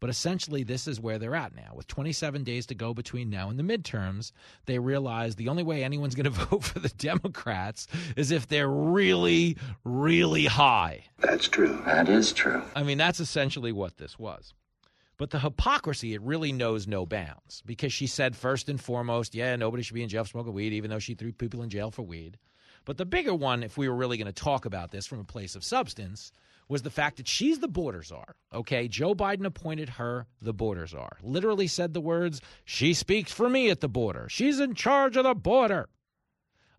But 0.00 0.08
essentially, 0.08 0.62
this 0.62 0.88
is 0.88 0.98
where 0.98 1.18
they're 1.18 1.34
at 1.34 1.54
now. 1.54 1.72
With 1.74 1.86
27 1.86 2.42
days 2.42 2.64
to 2.66 2.74
go 2.74 2.94
between 2.94 3.28
now 3.28 3.50
and 3.50 3.58
the 3.58 3.62
midterms, 3.62 4.32
they 4.64 4.78
realize 4.78 5.36
the 5.36 5.50
only 5.50 5.62
way 5.62 5.84
anyone's 5.84 6.14
going 6.14 6.24
to 6.32 6.46
vote 6.46 6.64
for 6.64 6.78
the 6.78 6.88
Democrats 6.88 7.86
is 8.16 8.30
if 8.30 8.48
they're 8.48 8.70
really, 8.70 9.58
really 9.84 10.46
high. 10.46 11.04
That's 11.18 11.48
true. 11.48 11.82
That 11.84 12.08
is 12.08 12.32
true. 12.32 12.62
I 12.74 12.82
mean, 12.82 12.96
that's 12.96 13.20
essentially 13.20 13.72
what 13.72 13.98
this 13.98 14.18
was. 14.18 14.54
But 15.20 15.28
the 15.28 15.40
hypocrisy, 15.40 16.14
it 16.14 16.22
really 16.22 16.50
knows 16.50 16.86
no 16.88 17.04
bounds 17.04 17.62
because 17.66 17.92
she 17.92 18.06
said, 18.06 18.34
first 18.34 18.70
and 18.70 18.80
foremost, 18.80 19.34
yeah, 19.34 19.54
nobody 19.54 19.82
should 19.82 19.92
be 19.92 20.02
in 20.02 20.08
jail 20.08 20.24
for 20.24 20.30
smoking 20.30 20.54
weed, 20.54 20.72
even 20.72 20.88
though 20.88 20.98
she 20.98 21.12
threw 21.12 21.30
people 21.30 21.60
in 21.62 21.68
jail 21.68 21.90
for 21.90 22.00
weed. 22.00 22.38
But 22.86 22.96
the 22.96 23.04
bigger 23.04 23.34
one, 23.34 23.62
if 23.62 23.76
we 23.76 23.86
were 23.86 23.94
really 23.94 24.16
going 24.16 24.32
to 24.32 24.42
talk 24.42 24.64
about 24.64 24.92
this 24.92 25.06
from 25.06 25.20
a 25.20 25.24
place 25.24 25.54
of 25.54 25.62
substance, 25.62 26.32
was 26.70 26.80
the 26.80 26.88
fact 26.88 27.18
that 27.18 27.28
she's 27.28 27.58
the 27.58 27.68
border 27.68 28.02
czar. 28.02 28.34
Okay, 28.54 28.88
Joe 28.88 29.14
Biden 29.14 29.44
appointed 29.44 29.90
her 29.90 30.26
the 30.40 30.54
border 30.54 30.86
czar. 30.86 31.18
Literally 31.22 31.66
said 31.66 31.92
the 31.92 32.00
words, 32.00 32.40
"She 32.64 32.94
speaks 32.94 33.30
for 33.30 33.50
me 33.50 33.68
at 33.68 33.80
the 33.80 33.90
border. 33.90 34.26
She's 34.30 34.58
in 34.58 34.74
charge 34.74 35.18
of 35.18 35.24
the 35.24 35.34
border." 35.34 35.90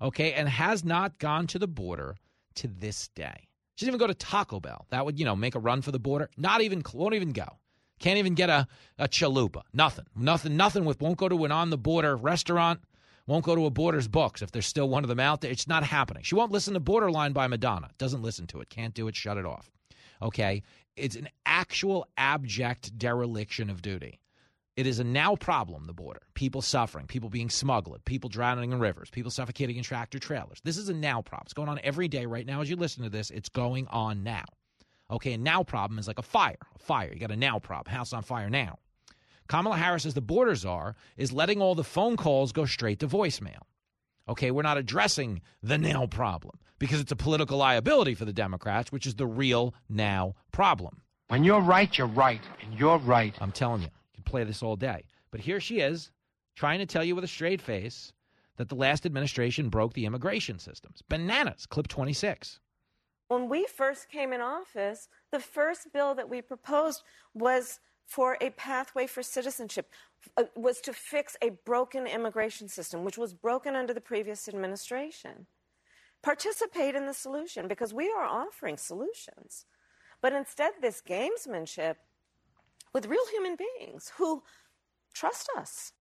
Okay, 0.02 0.34
and 0.34 0.50
has 0.50 0.84
not 0.84 1.20
gone 1.20 1.46
to 1.46 1.60
the 1.60 1.68
border 1.68 2.16
to 2.56 2.68
this 2.68 3.08
day. 3.10 3.50
She 3.76 3.86
didn't 3.86 3.98
even 3.98 4.00
go 4.00 4.08
to 4.08 4.16
Taco 4.16 4.60
Bell. 4.60 4.88
That 4.90 5.06
would, 5.06 5.20
you 5.20 5.26
know, 5.26 5.36
make 5.36 5.54
a 5.54 5.60
run 5.60 5.84
for 5.84 5.92
the 5.92 6.00
border. 6.00 6.28
Not 6.38 6.62
even 6.62 6.82
won't 6.92 7.14
even 7.14 7.34
go. 7.34 7.60
Can't 8.02 8.18
even 8.18 8.34
get 8.34 8.50
a, 8.50 8.68
a 8.98 9.08
chalupa. 9.08 9.62
Nothing. 9.74 10.06
Nothing. 10.16 10.58
Nothing 10.58 10.86
with 10.86 11.00
won't 11.00 11.18
go 11.18 11.30
to 11.30 11.46
an 11.46 11.52
on 11.52 11.70
the 11.70 11.78
border 11.78 12.18
restaurant. 12.18 12.82
Won't 13.28 13.46
go 13.46 13.56
to 13.56 13.68
a 13.68 13.70
Borders 13.70 14.08
Books 14.08 14.42
if 14.42 14.52
there's 14.52 14.66
still 14.66 14.90
one 14.90 15.04
of 15.04 15.08
them 15.08 15.20
out 15.20 15.42
there. 15.42 15.52
It's 15.52 15.68
not 15.68 15.84
happening. 15.84 16.24
She 16.24 16.34
won't 16.34 16.52
listen 16.52 16.74
to 16.74 16.80
Borderline 16.80 17.32
by 17.32 17.48
Madonna. 17.48 17.92
Doesn't 18.00 18.24
listen 18.24 18.48
to 18.48 18.60
it. 18.60 18.70
Can't 18.70 18.96
do 18.96 19.08
it. 19.08 19.16
Shut 19.16 19.38
it 19.38 19.46
off. 19.46 19.70
Okay? 20.20 20.64
It's 20.96 21.16
an 21.16 21.30
actual 21.46 22.08
abject 22.18 22.98
dereliction 22.98 23.70
of 23.70 23.84
duty. 23.84 24.20
It 24.76 24.88
is 24.88 25.00
a 25.00 25.04
now 25.04 25.36
problem, 25.36 25.86
the 25.86 25.94
border. 25.94 26.22
People 26.34 26.62
suffering, 26.64 27.06
people 27.06 27.30
being 27.30 27.50
smuggled, 27.50 28.04
people 28.06 28.30
drowning 28.30 28.72
in 28.72 28.80
rivers, 28.80 29.12
people 29.12 29.30
suffocating 29.30 29.76
in 29.76 29.84
tractor 29.84 30.18
trailers. 30.18 30.60
This 30.64 30.78
is 30.78 30.90
a 30.90 30.94
now 30.94 31.22
problem. 31.22 31.46
It's 31.46 31.54
going 31.54 31.70
on 31.70 31.80
every 31.84 32.08
day 32.08 32.26
right 32.26 32.46
now 32.46 32.62
as 32.62 32.70
you 32.70 32.76
listen 32.76 33.04
to 33.04 33.10
this. 33.10 33.30
It's 33.30 33.50
going 33.50 33.88
on 33.88 34.24
now. 34.24 34.46
Okay, 35.12 35.34
a 35.34 35.38
now 35.38 35.64
problem 35.64 36.00
is 36.00 36.08
like 36.08 36.20
a 36.20 36.24
fire. 36.24 36.58
A 36.76 36.80
fire. 36.80 37.12
You 37.14 37.20
got 37.20 37.32
a 37.32 37.36
now 37.36 37.60
problem. 37.60 37.94
House 37.94 38.14
on 38.14 38.24
fire 38.24 38.50
now. 38.50 38.80
Kamala 39.48 39.78
Harris, 39.78 40.06
as 40.06 40.14
the 40.14 40.22
border 40.22 40.56
czar, 40.56 40.96
is 41.18 41.34
letting 41.34 41.62
all 41.62 41.76
the 41.76 41.84
phone 41.84 42.16
calls 42.16 42.54
go 42.54 42.66
straight 42.66 43.00
to 43.00 43.08
voicemail. 43.08 43.60
Okay, 44.30 44.52
we're 44.52 44.62
not 44.62 44.78
addressing 44.78 45.42
the 45.62 45.78
now 45.78 46.08
problem 46.08 46.58
because 46.80 47.02
it's 47.02 47.12
a 47.12 47.18
political 47.18 47.58
liability 47.58 48.16
for 48.16 48.24
the 48.24 48.32
Democrats, 48.32 48.92
which 48.92 49.06
is 49.06 49.16
the 49.16 49.28
real 49.28 49.76
now 49.90 50.36
problem. 50.54 51.02
When 51.28 51.44
you're 51.44 51.62
right, 51.62 51.96
you're 51.98 52.08
right, 52.08 52.42
and 52.62 52.80
you're 52.80 53.00
right. 53.00 53.36
I'm 53.42 53.52
telling 53.52 53.82
you, 53.82 53.88
you 53.88 54.16
can 54.16 54.24
play 54.24 54.46
this 54.46 54.64
all 54.64 54.76
day. 54.78 55.04
But 55.32 55.42
here 55.42 55.60
she 55.60 55.80
is, 55.80 56.12
trying 56.56 56.80
to 56.80 56.86
tell 56.86 57.04
you 57.04 57.16
with 57.16 57.24
a 57.24 57.28
straight 57.28 57.62
face 57.62 58.14
that 58.58 58.70
the 58.70 58.76
last 58.76 59.06
administration 59.06 59.70
broke 59.70 59.94
the 59.94 60.06
immigration 60.06 60.60
systems. 60.60 61.02
Bananas, 61.10 61.66
clip 61.66 61.88
26. 61.88 62.60
When 63.32 63.48
we 63.48 63.66
first 63.66 64.10
came 64.10 64.34
in 64.34 64.42
office, 64.42 65.08
the 65.32 65.40
first 65.40 65.94
bill 65.94 66.14
that 66.16 66.30
we 66.30 66.42
proposed 66.42 67.02
was 67.34 67.80
for 68.06 68.38
a 68.42 68.50
pathway 68.50 69.08
for 69.08 69.24
citizenship, 69.24 69.90
uh, 70.36 70.44
was 70.54 70.82
to 70.82 70.92
fix 70.92 71.38
a 71.42 71.52
broken 71.64 72.08
immigration 72.08 72.68
system, 72.68 73.06
which 73.06 73.18
was 73.18 73.34
broken 73.34 73.74
under 73.74 73.94
the 73.94 74.02
previous 74.02 74.50
administration. 74.50 75.46
Participate 76.22 76.94
in 76.94 77.06
the 77.06 77.14
solution 77.14 77.70
because 77.70 77.94
we 77.94 78.12
are 78.12 78.26
offering 78.26 78.76
solutions. 78.76 79.66
But 80.20 80.34
instead, 80.34 80.74
this 80.82 81.02
gamesmanship 81.02 81.96
with 82.92 83.06
real 83.06 83.26
human 83.32 83.56
beings 83.56 84.12
who 84.18 84.44
trust 85.14 85.48
us. 85.58 85.94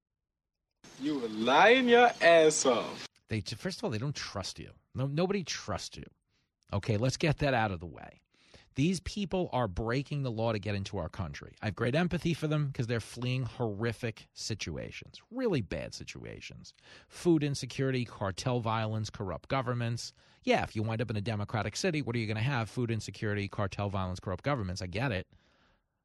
You 1.00 1.20
were 1.20 1.28
lying 1.28 1.88
your 1.88 2.10
ass 2.20 2.66
off. 2.66 3.06
They 3.28 3.40
first 3.40 3.78
of 3.78 3.84
all, 3.84 3.90
they 3.90 3.98
don't 3.98 4.16
trust 4.16 4.58
you. 4.58 4.70
No, 4.96 5.06
nobody 5.06 5.44
trusts 5.44 5.96
you. 5.96 6.06
Okay, 6.72 6.96
let's 6.96 7.16
get 7.16 7.38
that 7.38 7.54
out 7.54 7.72
of 7.72 7.80
the 7.80 7.86
way. 7.86 8.20
These 8.76 9.00
people 9.00 9.50
are 9.52 9.66
breaking 9.66 10.22
the 10.22 10.30
law 10.30 10.52
to 10.52 10.58
get 10.58 10.76
into 10.76 10.96
our 10.96 11.08
country. 11.08 11.54
I 11.60 11.66
have 11.66 11.76
great 11.76 11.96
empathy 11.96 12.34
for 12.34 12.46
them 12.46 12.68
because 12.68 12.86
they're 12.86 13.00
fleeing 13.00 13.42
horrific 13.42 14.28
situations, 14.32 15.20
really 15.30 15.60
bad 15.60 15.92
situations. 15.92 16.72
Food 17.08 17.42
insecurity, 17.42 18.04
cartel 18.04 18.60
violence, 18.60 19.10
corrupt 19.10 19.48
governments. 19.48 20.12
Yeah, 20.44 20.62
if 20.62 20.76
you 20.76 20.82
wind 20.82 21.02
up 21.02 21.10
in 21.10 21.16
a 21.16 21.20
democratic 21.20 21.76
city, 21.76 22.00
what 22.00 22.14
are 22.14 22.20
you 22.20 22.26
going 22.26 22.36
to 22.36 22.42
have? 22.42 22.70
Food 22.70 22.90
insecurity, 22.90 23.48
cartel 23.48 23.90
violence, 23.90 24.20
corrupt 24.20 24.44
governments. 24.44 24.80
I 24.80 24.86
get 24.86 25.10
it. 25.12 25.26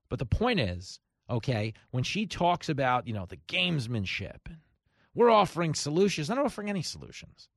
But 0.10 0.20
the 0.20 0.26
point 0.26 0.60
is, 0.60 1.00
okay, 1.30 1.74
when 1.92 2.04
she 2.04 2.26
talks 2.26 2.68
about, 2.68 3.08
you 3.08 3.14
know, 3.14 3.28
the 3.28 3.38
gamesmanship, 3.48 4.40
we're 5.14 5.30
offering 5.30 5.76
solutions. 5.76 6.28
They're 6.28 6.36
not 6.36 6.46
offering 6.46 6.70
any 6.70 6.82
solutions 6.82 7.48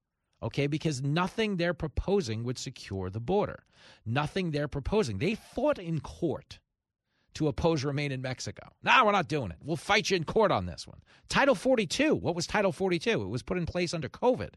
okay? 0.43 0.67
Because 0.67 1.03
nothing 1.03 1.57
they're 1.57 1.75
proposing 1.75 2.45
would 2.45 2.59
secure 2.59 3.11
the 3.11 3.21
border. 3.21 3.65
Nothing 4.05 4.51
they're 4.51 4.69
proposing. 4.69 5.19
They 5.19 5.35
fought 5.35 5.79
in 5.79 6.01
court 6.01 6.59
to 7.35 7.49
oppose 7.49 7.85
remain 7.85 8.11
in 8.11 8.23
Mexico. 8.23 8.69
Nah, 8.83 9.05
we're 9.05 9.13
not 9.13 9.29
doing 9.29 9.51
it. 9.51 9.59
We'll 9.63 9.77
fight 9.77 10.11
you 10.11 10.17
in 10.17 10.25
court 10.25 10.51
on 10.51 10.67
this 10.67 10.87
one. 10.87 11.01
Title 11.29 11.55
42. 11.55 12.15
What 12.15 12.35
was 12.35 12.47
Title 12.47 12.73
42? 12.73 13.23
It 13.23 13.29
was 13.29 13.43
put 13.43 13.59
in 13.59 13.67
place 13.67 13.95
under 13.95 14.09
COVID. 14.09 14.55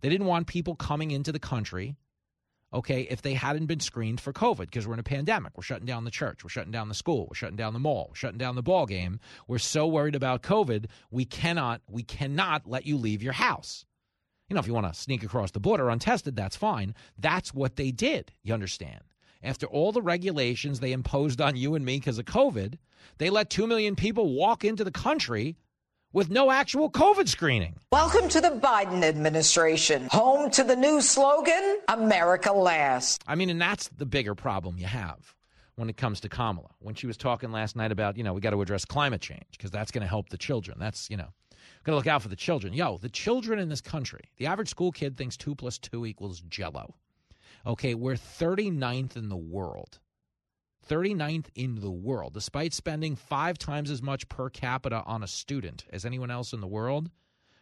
They 0.00 0.08
didn't 0.08 0.26
want 0.26 0.46
people 0.46 0.74
coming 0.76 1.10
into 1.10 1.32
the 1.32 1.38
country, 1.38 1.96
okay, 2.72 3.02
if 3.02 3.22
they 3.22 3.34
hadn't 3.34 3.66
been 3.66 3.80
screened 3.80 4.20
for 4.20 4.32
COVID 4.32 4.66
because 4.66 4.86
we're 4.86 4.94
in 4.94 5.00
a 5.00 5.04
pandemic. 5.04 5.56
We're 5.56 5.62
shutting 5.62 5.86
down 5.86 6.04
the 6.04 6.10
church. 6.10 6.44
We're 6.44 6.50
shutting 6.50 6.72
down 6.72 6.88
the 6.88 6.94
school. 6.94 7.26
We're 7.30 7.34
shutting 7.34 7.56
down 7.56 7.72
the 7.72 7.78
mall. 7.78 8.08
We're 8.10 8.16
shutting 8.16 8.38
down 8.38 8.56
the 8.56 8.62
ball 8.62 8.84
game. 8.84 9.20
We're 9.48 9.58
so 9.58 9.86
worried 9.86 10.14
about 10.14 10.42
COVID, 10.42 10.86
we 11.10 11.24
cannot, 11.24 11.80
we 11.88 12.02
cannot 12.02 12.66
let 12.66 12.84
you 12.84 12.98
leave 12.98 13.22
your 13.22 13.32
house. 13.32 13.86
You 14.48 14.54
know, 14.54 14.60
if 14.60 14.68
you 14.68 14.74
want 14.74 14.86
to 14.86 14.94
sneak 14.94 15.24
across 15.24 15.50
the 15.50 15.58
border 15.58 15.88
untested, 15.88 16.36
that's 16.36 16.54
fine. 16.54 16.94
That's 17.18 17.52
what 17.52 17.74
they 17.74 17.90
did, 17.90 18.30
you 18.44 18.54
understand. 18.54 19.00
After 19.42 19.66
all 19.66 19.90
the 19.90 20.00
regulations 20.00 20.78
they 20.78 20.92
imposed 20.92 21.40
on 21.40 21.56
you 21.56 21.74
and 21.74 21.84
me 21.84 21.98
because 21.98 22.20
of 22.20 22.26
COVID, 22.26 22.78
they 23.18 23.28
let 23.28 23.50
2 23.50 23.66
million 23.66 23.96
people 23.96 24.34
walk 24.34 24.64
into 24.64 24.84
the 24.84 24.92
country 24.92 25.56
with 26.12 26.30
no 26.30 26.52
actual 26.52 26.88
COVID 26.88 27.26
screening. 27.26 27.74
Welcome 27.90 28.28
to 28.28 28.40
the 28.40 28.50
Biden 28.50 29.02
administration, 29.02 30.06
home 30.12 30.48
to 30.52 30.62
the 30.62 30.76
new 30.76 31.00
slogan, 31.00 31.80
America 31.88 32.52
Last. 32.52 33.24
I 33.26 33.34
mean, 33.34 33.50
and 33.50 33.60
that's 33.60 33.88
the 33.88 34.06
bigger 34.06 34.36
problem 34.36 34.78
you 34.78 34.86
have 34.86 35.34
when 35.74 35.90
it 35.90 35.96
comes 35.96 36.20
to 36.20 36.28
Kamala. 36.28 36.70
When 36.78 36.94
she 36.94 37.08
was 37.08 37.16
talking 37.16 37.50
last 37.50 37.74
night 37.74 37.90
about, 37.90 38.16
you 38.16 38.22
know, 38.22 38.32
we 38.32 38.40
got 38.40 38.50
to 38.50 38.62
address 38.62 38.84
climate 38.84 39.20
change 39.20 39.46
because 39.50 39.72
that's 39.72 39.90
going 39.90 40.02
to 40.02 40.08
help 40.08 40.28
the 40.28 40.38
children. 40.38 40.78
That's, 40.78 41.10
you 41.10 41.16
know, 41.16 41.30
Got 41.86 41.92
to 41.92 41.96
look 41.98 42.06
out 42.08 42.22
for 42.22 42.28
the 42.28 42.34
children. 42.34 42.72
Yo, 42.72 42.98
the 42.98 43.08
children 43.08 43.60
in 43.60 43.68
this 43.68 43.80
country, 43.80 44.32
the 44.38 44.46
average 44.46 44.68
school 44.68 44.90
kid 44.90 45.16
thinks 45.16 45.36
two 45.36 45.54
plus 45.54 45.78
two 45.78 46.04
equals 46.04 46.40
jello. 46.40 46.96
Okay, 47.64 47.94
we're 47.94 48.14
39th 48.14 49.16
in 49.16 49.28
the 49.28 49.36
world. 49.36 50.00
39th 50.88 51.46
in 51.54 51.76
the 51.76 51.90
world, 51.90 52.34
despite 52.34 52.74
spending 52.74 53.14
five 53.14 53.56
times 53.56 53.88
as 53.88 54.02
much 54.02 54.28
per 54.28 54.50
capita 54.50 55.04
on 55.06 55.22
a 55.22 55.28
student 55.28 55.84
as 55.92 56.04
anyone 56.04 56.30
else 56.30 56.52
in 56.52 56.60
the 56.60 56.66
world. 56.66 57.08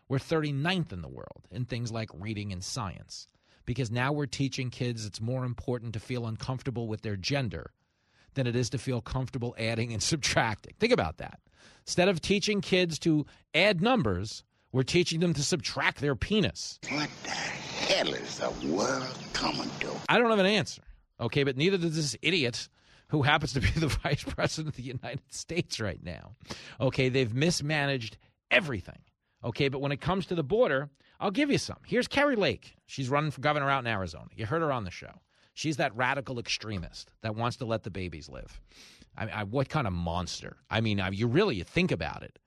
We're 0.08 0.16
39th 0.16 0.94
in 0.94 1.02
the 1.02 1.08
world 1.08 1.46
in 1.50 1.66
things 1.66 1.92
like 1.92 2.08
reading 2.14 2.50
and 2.50 2.64
science 2.64 3.28
because 3.66 3.90
now 3.90 4.10
we're 4.10 4.24
teaching 4.24 4.70
kids 4.70 5.04
it's 5.04 5.20
more 5.20 5.44
important 5.44 5.92
to 5.92 6.00
feel 6.00 6.26
uncomfortable 6.26 6.88
with 6.88 7.02
their 7.02 7.16
gender 7.16 7.72
than 8.32 8.46
it 8.46 8.56
is 8.56 8.70
to 8.70 8.78
feel 8.78 9.02
comfortable 9.02 9.54
adding 9.58 9.92
and 9.92 10.02
subtracting. 10.10 10.72
Think 10.80 10.94
about 10.94 11.18
that. 11.18 11.40
Instead 11.86 12.08
of 12.08 12.20
teaching 12.20 12.60
kids 12.60 12.98
to 13.00 13.26
add 13.54 13.82
numbers, 13.82 14.44
we're 14.72 14.82
teaching 14.82 15.20
them 15.20 15.34
to 15.34 15.42
subtract 15.42 16.00
their 16.00 16.16
penis. 16.16 16.78
What 16.90 17.10
the 17.22 17.30
hell 17.30 18.14
is 18.14 18.38
the 18.38 18.50
world 18.66 19.18
coming 19.32 19.70
to? 19.80 19.90
I 20.08 20.18
don't 20.18 20.30
have 20.30 20.38
an 20.38 20.46
answer. 20.46 20.82
Okay, 21.20 21.44
but 21.44 21.56
neither 21.56 21.78
does 21.78 21.94
this 21.94 22.16
idiot 22.22 22.68
who 23.08 23.22
happens 23.22 23.52
to 23.52 23.60
be 23.60 23.70
the 23.70 23.88
vice 24.02 24.24
president 24.24 24.74
of 24.74 24.76
the 24.76 24.82
United 24.82 25.32
States 25.32 25.78
right 25.78 26.02
now. 26.02 26.34
Okay, 26.80 27.08
they've 27.08 27.32
mismanaged 27.32 28.16
everything. 28.50 28.98
Okay, 29.44 29.68
but 29.68 29.80
when 29.80 29.92
it 29.92 30.00
comes 30.00 30.26
to 30.26 30.34
the 30.34 30.42
border, 30.42 30.88
I'll 31.20 31.30
give 31.30 31.50
you 31.50 31.58
some. 31.58 31.78
Here's 31.86 32.08
Kari 32.08 32.36
Lake. 32.36 32.74
She's 32.86 33.08
running 33.08 33.30
for 33.30 33.40
governor 33.40 33.70
out 33.70 33.84
in 33.84 33.86
Arizona. 33.86 34.26
You 34.34 34.46
heard 34.46 34.62
her 34.62 34.72
on 34.72 34.84
the 34.84 34.90
show. 34.90 35.20
She's 35.52 35.76
that 35.76 35.94
radical 35.94 36.38
extremist 36.38 37.10
that 37.22 37.36
wants 37.36 37.58
to 37.58 37.64
let 37.64 37.84
the 37.84 37.90
babies 37.90 38.28
live. 38.28 38.60
I, 39.16 39.28
I, 39.28 39.42
what 39.44 39.68
kind 39.68 39.86
of 39.86 39.92
monster? 39.92 40.56
I 40.70 40.80
mean, 40.80 41.00
I, 41.00 41.10
you 41.10 41.26
really 41.26 41.56
you 41.56 41.64
think 41.64 41.92
about 41.92 42.22
it. 42.22 42.38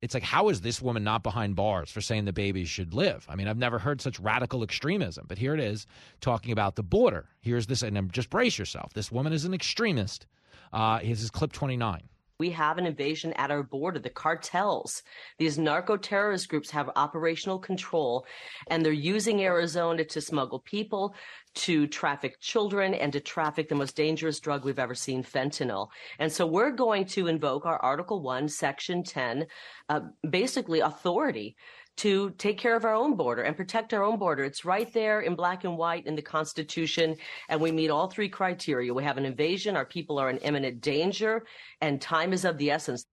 It's 0.00 0.14
like, 0.14 0.24
how 0.24 0.48
is 0.48 0.60
this 0.60 0.82
woman 0.82 1.04
not 1.04 1.22
behind 1.22 1.54
bars 1.54 1.90
for 1.90 2.00
saying 2.00 2.24
the 2.24 2.32
babies 2.32 2.68
should 2.68 2.92
live? 2.92 3.24
I 3.28 3.36
mean, 3.36 3.46
I've 3.46 3.56
never 3.56 3.78
heard 3.78 4.00
such 4.00 4.18
radical 4.18 4.64
extremism, 4.64 5.26
but 5.28 5.38
here 5.38 5.54
it 5.54 5.60
is 5.60 5.86
talking 6.20 6.50
about 6.50 6.74
the 6.74 6.82
border. 6.82 7.28
Here's 7.40 7.68
this, 7.68 7.82
and 7.82 8.12
just 8.12 8.28
brace 8.28 8.58
yourself. 8.58 8.92
This 8.94 9.12
woman 9.12 9.32
is 9.32 9.44
an 9.44 9.54
extremist. 9.54 10.26
Uh, 10.72 10.98
this 10.98 11.22
is 11.22 11.30
clip 11.30 11.52
29. 11.52 12.02
We 12.42 12.50
have 12.50 12.76
an 12.76 12.86
invasion 12.86 13.32
at 13.34 13.52
our 13.52 13.62
border. 13.62 14.00
The 14.00 14.10
cartels, 14.10 15.04
these 15.38 15.58
narco 15.58 15.96
terrorist 15.96 16.48
groups 16.48 16.72
have 16.72 16.90
operational 16.96 17.60
control, 17.60 18.26
and 18.66 18.84
they're 18.84 18.90
using 18.92 19.44
Arizona 19.44 20.02
to 20.06 20.20
smuggle 20.20 20.58
people, 20.58 21.14
to 21.54 21.86
traffic 21.86 22.40
children, 22.40 22.94
and 22.94 23.12
to 23.12 23.20
traffic 23.20 23.68
the 23.68 23.76
most 23.76 23.94
dangerous 23.94 24.40
drug 24.40 24.64
we've 24.64 24.80
ever 24.80 24.96
seen, 24.96 25.22
fentanyl. 25.22 25.86
And 26.18 26.32
so 26.32 26.44
we're 26.44 26.72
going 26.72 27.04
to 27.14 27.28
invoke 27.28 27.64
our 27.64 27.78
Article 27.78 28.20
1, 28.22 28.48
Section 28.48 29.04
10, 29.04 29.46
uh, 29.88 30.00
basically 30.28 30.80
authority 30.80 31.54
to 31.96 32.30
take 32.38 32.58
care 32.58 32.74
of 32.74 32.84
our 32.84 32.94
own 32.94 33.16
border 33.16 33.42
and 33.42 33.56
protect 33.56 33.92
our 33.92 34.02
own 34.02 34.18
border. 34.18 34.44
It's 34.44 34.64
right 34.64 34.92
there 34.92 35.20
in 35.20 35.34
black 35.34 35.64
and 35.64 35.76
white 35.76 36.06
in 36.06 36.16
the 36.16 36.22
Constitution, 36.22 37.16
and 37.48 37.60
we 37.60 37.70
meet 37.70 37.90
all 37.90 38.08
three 38.08 38.28
criteria. 38.28 38.92
We 38.94 39.04
have 39.04 39.18
an 39.18 39.26
invasion, 39.26 39.76
our 39.76 39.84
people 39.84 40.18
are 40.18 40.30
in 40.30 40.38
imminent 40.38 40.80
danger, 40.80 41.44
and 41.80 42.00
time 42.00 42.32
is 42.32 42.44
of 42.44 42.58
the 42.58 42.70
essence. 42.70 43.06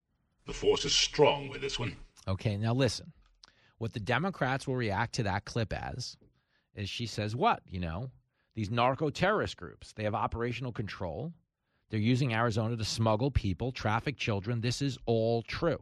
The 0.46 0.54
force 0.54 0.86
is 0.86 0.94
strong 0.94 1.50
with 1.50 1.62
this 1.62 1.78
one. 1.78 1.96
Okay, 2.28 2.58
now 2.58 2.74
listen. 2.74 3.12
What 3.78 3.94
the 3.94 4.00
Democrats 4.00 4.68
will 4.68 4.76
react 4.76 5.14
to 5.16 5.24
that 5.24 5.46
clip 5.46 5.74
as 5.74 6.18
is 6.76 6.90
she 6.90 7.06
says, 7.06 7.36
what? 7.36 7.62
You 7.66 7.80
know, 7.80 8.10
these 8.56 8.72
narco 8.72 9.10
terrorist 9.10 9.58
groups, 9.58 9.94
they 9.94 10.04
have 10.04 10.16
operational 10.16 10.72
control. 10.72 11.34
They're 11.90 12.00
using 12.00 12.34
Arizona 12.34 12.78
to 12.78 12.86
smuggle 12.86 13.32
people, 13.32 13.72
traffic 13.72 14.18
children. 14.18 14.62
This 14.62 14.82
is 14.82 14.98
all 15.06 15.42
true 15.42 15.80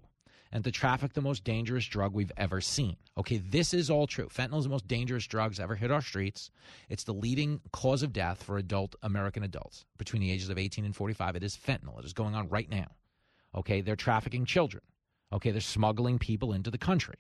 and 0.52 0.64
to 0.64 0.72
traffic 0.72 1.14
the 1.14 1.22
most 1.22 1.44
dangerous 1.44 1.86
drug 1.86 2.14
we've 2.14 2.32
ever 2.38 2.62
seen. 2.62 2.98
Okay, 3.18 3.38
this 3.38 3.74
is 3.74 3.90
all 3.90 4.08
true. 4.08 4.28
Fentanyl 4.28 4.60
is 4.60 4.64
the 4.66 4.70
most 4.70 4.88
dangerous 4.88 5.28
drugs 5.28 5.60
ever 5.60 5.76
hit 5.76 5.92
our 5.92 6.02
streets. 6.02 6.52
It's 6.90 7.04
the 7.04 7.14
leading 7.14 7.62
cause 7.72 8.04
of 8.04 8.14
death 8.14 8.44
for 8.44 8.58
adult 8.58 8.96
American 9.04 9.44
adults 9.44 9.86
between 9.98 10.22
the 10.22 10.32
ages 10.32 10.50
of 10.50 10.58
18 10.58 10.86
and 10.86 10.96
45. 10.96 11.36
It 11.36 11.44
is 11.44 11.58
fentanyl. 11.58 12.00
It 12.00 12.06
is 12.06 12.14
going 12.14 12.36
on 12.36 12.50
right 12.50 12.70
now. 12.70 12.88
Okay, 13.56 13.82
they're 13.82 13.96
trafficking 13.96 14.46
children. 14.46 14.84
Okay, 15.34 15.52
they're 15.52 15.62
smuggling 15.62 16.20
people 16.20 16.54
into 16.54 16.72
the 16.72 16.78
country. 16.78 17.16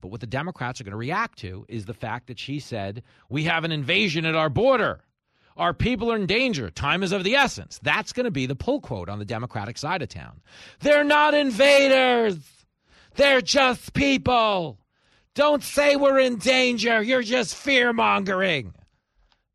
But 0.00 0.08
what 0.08 0.20
the 0.20 0.26
Democrats 0.26 0.80
are 0.80 0.84
going 0.84 0.92
to 0.92 0.96
react 0.96 1.38
to 1.40 1.64
is 1.68 1.84
the 1.84 1.94
fact 1.94 2.26
that 2.26 2.38
she 2.38 2.60
said, 2.60 3.02
We 3.28 3.44
have 3.44 3.64
an 3.64 3.72
invasion 3.72 4.24
at 4.24 4.34
our 4.34 4.50
border. 4.50 5.00
Our 5.56 5.72
people 5.72 6.12
are 6.12 6.16
in 6.16 6.26
danger. 6.26 6.70
Time 6.70 7.02
is 7.02 7.12
of 7.12 7.24
the 7.24 7.34
essence. 7.34 7.80
That's 7.82 8.12
going 8.12 8.24
to 8.24 8.30
be 8.30 8.44
the 8.44 8.54
pull 8.54 8.80
quote 8.80 9.08
on 9.08 9.18
the 9.18 9.24
Democratic 9.24 9.78
side 9.78 10.02
of 10.02 10.10
town. 10.10 10.42
They're 10.80 11.04
not 11.04 11.32
invaders. 11.32 12.38
They're 13.16 13.40
just 13.40 13.94
people. 13.94 14.78
Don't 15.34 15.62
say 15.62 15.96
we're 15.96 16.18
in 16.18 16.36
danger. 16.36 17.02
You're 17.02 17.22
just 17.22 17.54
fear 17.54 17.92
mongering. 17.92 18.74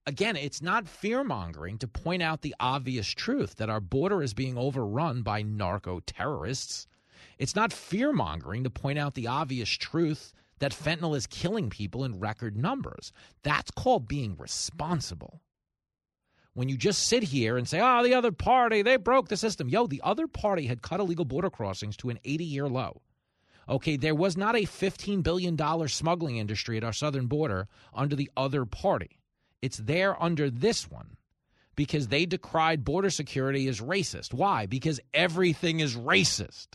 Again, 0.08 0.36
it's 0.36 0.64
not 0.64 0.88
fear 0.88 1.24
mongering 1.24 1.78
to 1.78 1.88
point 1.88 2.24
out 2.24 2.42
the 2.42 2.56
obvious 2.60 3.08
truth 3.08 3.58
that 3.58 3.70
our 3.70 3.80
border 3.80 4.24
is 4.24 4.34
being 4.34 4.58
overrun 4.58 5.22
by 5.22 5.44
narco 5.44 6.00
terrorists. 6.00 6.88
It's 7.38 7.56
not 7.56 7.72
fear 7.72 8.12
mongering 8.12 8.64
to 8.64 8.72
point 8.72 8.98
out 8.98 9.14
the 9.14 9.28
obvious 9.28 9.70
truth 9.70 10.34
that 10.58 10.72
fentanyl 10.72 11.16
is 11.16 11.28
killing 11.28 11.70
people 11.70 12.04
in 12.04 12.20
record 12.20 12.58
numbers. 12.58 13.14
That's 13.44 13.70
called 13.70 14.08
being 14.08 14.36
responsible. 14.38 15.42
When 16.54 16.68
you 16.68 16.78
just 16.78 17.08
sit 17.08 17.22
here 17.24 17.58
and 17.58 17.68
say, 17.68 17.80
oh, 17.80 18.04
the 18.04 18.16
other 18.16 18.32
party, 18.32 18.82
they 18.82 18.98
broke 18.98 19.28
the 19.28 19.38
system. 19.38 19.70
Yo, 19.70 19.86
the 19.86 20.02
other 20.04 20.28
party 20.28 20.66
had 20.66 20.82
cut 20.82 21.00
illegal 21.00 21.26
border 21.26 21.52
crossings 21.52 21.96
to 21.98 22.10
an 22.10 22.20
80 22.26 22.44
year 22.44 22.68
low. 22.68 23.02
Okay, 23.72 23.96
there 23.96 24.14
was 24.14 24.36
not 24.36 24.58
a 24.58 24.64
$15 24.64 25.24
billion 25.24 25.58
smuggling 25.88 26.36
industry 26.36 26.76
at 26.76 26.84
our 26.84 26.92
southern 26.92 27.28
border 27.28 27.70
under 27.94 28.18
the 28.18 28.30
other 28.36 28.66
party. 28.66 29.22
It's 29.62 29.78
there 29.78 30.22
under 30.22 30.50
this 30.50 30.92
one 30.92 31.16
because 31.78 32.10
they 32.10 32.26
decried 32.26 32.84
border 32.84 33.10
security 33.10 33.70
as 33.70 33.80
racist. 33.80 34.34
Why? 34.34 34.66
Because 34.66 35.00
everything 35.14 35.80
is 35.80 35.96
racist 35.96 36.68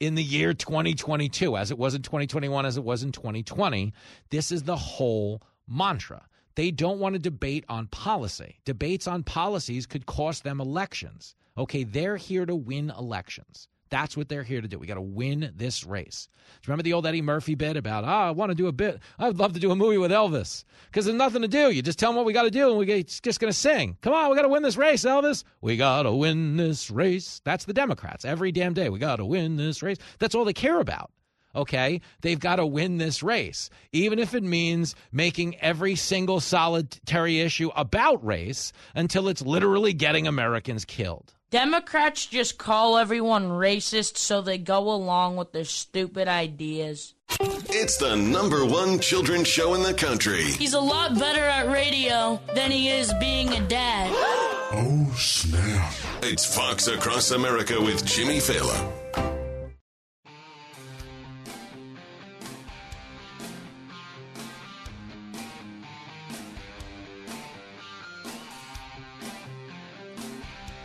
in 0.00 0.16
the 0.16 0.22
year 0.22 0.52
2022, 0.52 1.56
as 1.56 1.70
it 1.70 1.78
was 1.78 1.94
in 1.94 2.02
2021, 2.02 2.66
as 2.66 2.76
it 2.76 2.84
was 2.84 3.02
in 3.02 3.10
2020. 3.10 3.94
This 4.28 4.52
is 4.52 4.64
the 4.64 4.76
whole 4.76 5.40
mantra. 5.66 6.26
They 6.56 6.70
don't 6.70 7.00
want 7.00 7.14
to 7.14 7.18
debate 7.18 7.64
on 7.70 7.86
policy. 7.86 8.60
Debates 8.66 9.06
on 9.06 9.22
policies 9.22 9.86
could 9.86 10.04
cost 10.04 10.44
them 10.44 10.60
elections. 10.60 11.34
Okay, 11.56 11.84
they're 11.84 12.18
here 12.18 12.44
to 12.44 12.54
win 12.54 12.90
elections. 12.90 13.68
That's 13.90 14.16
what 14.16 14.28
they're 14.28 14.42
here 14.42 14.60
to 14.60 14.68
do. 14.68 14.78
We 14.78 14.86
got 14.86 14.94
to 14.94 15.00
win 15.00 15.52
this 15.56 15.84
race. 15.84 16.28
Do 16.62 16.66
you 16.66 16.70
remember 16.70 16.82
the 16.82 16.92
old 16.94 17.06
Eddie 17.06 17.22
Murphy 17.22 17.54
bit 17.54 17.76
about, 17.76 18.04
ah, 18.04 18.24
oh, 18.24 18.28
I 18.28 18.30
want 18.32 18.50
to 18.50 18.54
do 18.54 18.66
a 18.66 18.72
bit. 18.72 19.00
I'd 19.18 19.38
love 19.38 19.52
to 19.54 19.60
do 19.60 19.70
a 19.70 19.76
movie 19.76 19.98
with 19.98 20.10
Elvis 20.10 20.64
because 20.86 21.04
there's 21.04 21.16
nothing 21.16 21.42
to 21.42 21.48
do. 21.48 21.70
You 21.70 21.82
just 21.82 21.98
tell 21.98 22.10
him 22.10 22.16
what 22.16 22.24
we 22.24 22.32
got 22.32 22.42
to 22.42 22.50
do 22.50 22.68
and 22.68 22.78
we're 22.78 23.02
just 23.02 23.40
going 23.40 23.52
to 23.52 23.58
sing. 23.58 23.96
Come 24.02 24.12
on, 24.12 24.30
we 24.30 24.36
got 24.36 24.42
to 24.42 24.48
win 24.48 24.62
this 24.62 24.76
race, 24.76 25.04
Elvis. 25.04 25.44
We 25.60 25.76
got 25.76 26.02
to 26.02 26.12
win 26.12 26.56
this 26.56 26.90
race. 26.90 27.40
That's 27.44 27.64
the 27.64 27.74
Democrats 27.74 28.24
every 28.24 28.52
damn 28.52 28.74
day. 28.74 28.88
We 28.88 28.98
got 28.98 29.16
to 29.16 29.24
win 29.24 29.56
this 29.56 29.82
race. 29.82 29.98
That's 30.18 30.34
all 30.34 30.44
they 30.44 30.52
care 30.52 30.80
about. 30.80 31.10
Okay, 31.56 32.00
they've 32.20 32.40
got 32.40 32.56
to 32.56 32.66
win 32.66 32.98
this 32.98 33.22
race, 33.22 33.70
even 33.92 34.18
if 34.18 34.34
it 34.34 34.42
means 34.42 34.96
making 35.12 35.56
every 35.60 35.94
single 35.94 36.40
solitary 36.40 37.40
issue 37.40 37.70
about 37.76 38.24
race 38.26 38.72
until 38.96 39.28
it's 39.28 39.40
literally 39.40 39.92
getting 39.92 40.26
Americans 40.26 40.84
killed. 40.84 41.32
Democrats 41.54 42.26
just 42.26 42.58
call 42.58 42.98
everyone 42.98 43.48
racist 43.48 44.16
so 44.16 44.40
they 44.40 44.58
go 44.58 44.90
along 44.90 45.36
with 45.36 45.52
their 45.52 45.64
stupid 45.64 46.26
ideas. 46.26 47.14
It's 47.38 47.96
the 47.96 48.16
number 48.16 48.66
one 48.66 48.98
children's 48.98 49.46
show 49.46 49.74
in 49.74 49.84
the 49.84 49.94
country. 49.94 50.42
He's 50.42 50.74
a 50.74 50.80
lot 50.80 51.16
better 51.16 51.44
at 51.44 51.70
radio 51.70 52.40
than 52.56 52.72
he 52.72 52.88
is 52.88 53.14
being 53.20 53.52
a 53.52 53.60
dad. 53.68 54.10
Oh, 54.76 55.14
snap. 55.16 55.92
It's 56.22 56.52
Fox 56.52 56.88
Across 56.88 57.30
America 57.30 57.80
with 57.80 58.04
Jimmy 58.04 58.38
Failla. 58.38 59.23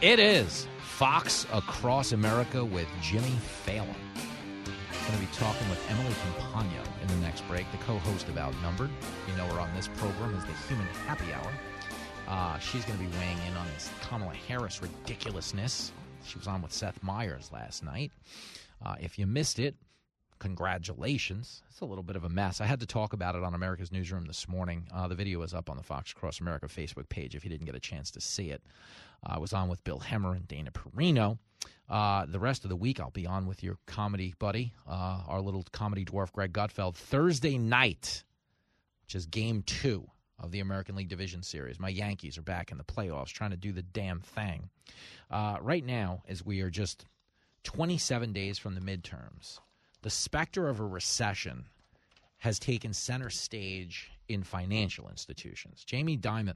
It 0.01 0.17
is 0.17 0.65
Fox 0.81 1.45
Across 1.51 2.13
America 2.13 2.63
with 2.63 2.88
Jimmy 3.01 3.34
Failla. 3.65 3.84
Going 3.84 5.13
to 5.13 5.19
be 5.19 5.27
talking 5.34 5.69
with 5.69 5.91
Emily 5.91 6.13
Compagno 6.13 6.85
in 7.01 7.07
the 7.09 7.15
next 7.17 7.45
break, 7.49 7.69
the 7.73 7.80
co-host 7.80 8.30
of 8.30 8.38
Outnumbered. 8.38 8.89
You 9.27 9.35
know 9.35 9.45
her 9.47 9.59
on 9.59 9.69
this 9.76 9.89
program 9.97 10.34
as 10.35 10.45
the 10.45 10.53
Human 10.69 10.88
Happy 11.05 11.34
Hour. 11.34 11.51
Uh, 12.30 12.57
she's 12.59 12.85
going 12.85 12.97
to 12.97 13.03
be 13.03 13.11
weighing 13.17 13.39
in 13.45 13.57
on 13.57 13.67
this 13.73 13.89
Kamala 14.01 14.35
Harris 14.47 14.81
ridiculousness. 14.81 15.91
She 16.26 16.38
was 16.38 16.47
on 16.47 16.61
with 16.61 16.71
Seth 16.71 17.03
Meyers 17.03 17.49
last 17.51 17.84
night. 17.84 18.13
Uh, 18.81 18.95
if 19.01 19.19
you 19.19 19.27
missed 19.27 19.59
it, 19.59 19.76
congratulations. 20.39 21.61
It's 21.69 21.81
a 21.81 21.85
little 21.85 22.03
bit 22.05 22.15
of 22.15 22.23
a 22.23 22.30
mess. 22.30 22.61
I 22.61 22.67
had 22.67 22.80
to 22.80 22.85
talk 22.85 23.11
about 23.11 23.35
it 23.35 23.43
on 23.43 23.53
America's 23.53 23.91
Newsroom 23.91 24.23
this 24.27 24.47
morning. 24.47 24.88
Uh, 24.93 25.09
the 25.09 25.15
video 25.15 25.41
is 25.41 25.53
up 25.53 25.69
on 25.69 25.76
the 25.76 25.84
Fox 25.84 26.13
Across 26.13 26.39
America 26.39 26.67
Facebook 26.67 27.09
page 27.09 27.35
if 27.35 27.43
you 27.43 27.49
didn't 27.49 27.65
get 27.65 27.76
a 27.76 27.81
chance 27.81 28.11
to 28.11 28.21
see 28.21 28.49
it. 28.49 28.61
I 29.23 29.39
was 29.39 29.53
on 29.53 29.69
with 29.69 29.83
Bill 29.83 29.99
Hemmer 29.99 30.35
and 30.35 30.47
Dana 30.47 30.71
Perino. 30.71 31.37
Uh, 31.89 32.25
the 32.27 32.39
rest 32.39 32.63
of 32.63 32.69
the 32.69 32.75
week, 32.75 32.99
I'll 32.99 33.09
be 33.09 33.25
on 33.25 33.47
with 33.47 33.63
your 33.63 33.77
comedy 33.87 34.33
buddy, 34.37 34.73
uh, 34.87 35.23
our 35.27 35.41
little 35.41 35.65
comedy 35.71 36.05
dwarf, 36.05 36.31
Greg 36.31 36.53
Gutfeld, 36.53 36.95
Thursday 36.95 37.57
night, 37.57 38.23
which 39.03 39.15
is 39.15 39.25
game 39.25 39.63
two 39.63 40.07
of 40.37 40.51
the 40.51 40.59
American 40.59 40.95
League 40.95 41.09
Division 41.09 41.41
Series. 41.41 41.79
My 41.79 41.89
Yankees 41.89 42.37
are 42.37 42.43
back 42.43 42.71
in 42.71 42.77
the 42.77 42.83
playoffs 42.83 43.27
trying 43.29 43.51
to 43.51 43.57
do 43.57 43.71
the 43.71 43.81
damn 43.81 44.19
thing. 44.19 44.69
Uh, 45.31 45.57
right 45.61 45.85
now, 45.85 46.21
as 46.27 46.45
we 46.45 46.61
are 46.61 46.69
just 46.69 47.05
27 47.63 48.33
days 48.33 48.57
from 48.57 48.75
the 48.75 48.81
midterms, 48.81 49.59
the 50.01 50.09
specter 50.09 50.69
of 50.69 50.79
a 50.79 50.85
recession 50.85 51.65
has 52.37 52.57
taken 52.57 52.93
center 52.93 53.29
stage 53.29 54.11
in 54.29 54.43
financial 54.43 55.09
institutions. 55.09 55.83
Jamie 55.83 56.17
Dimon, 56.17 56.55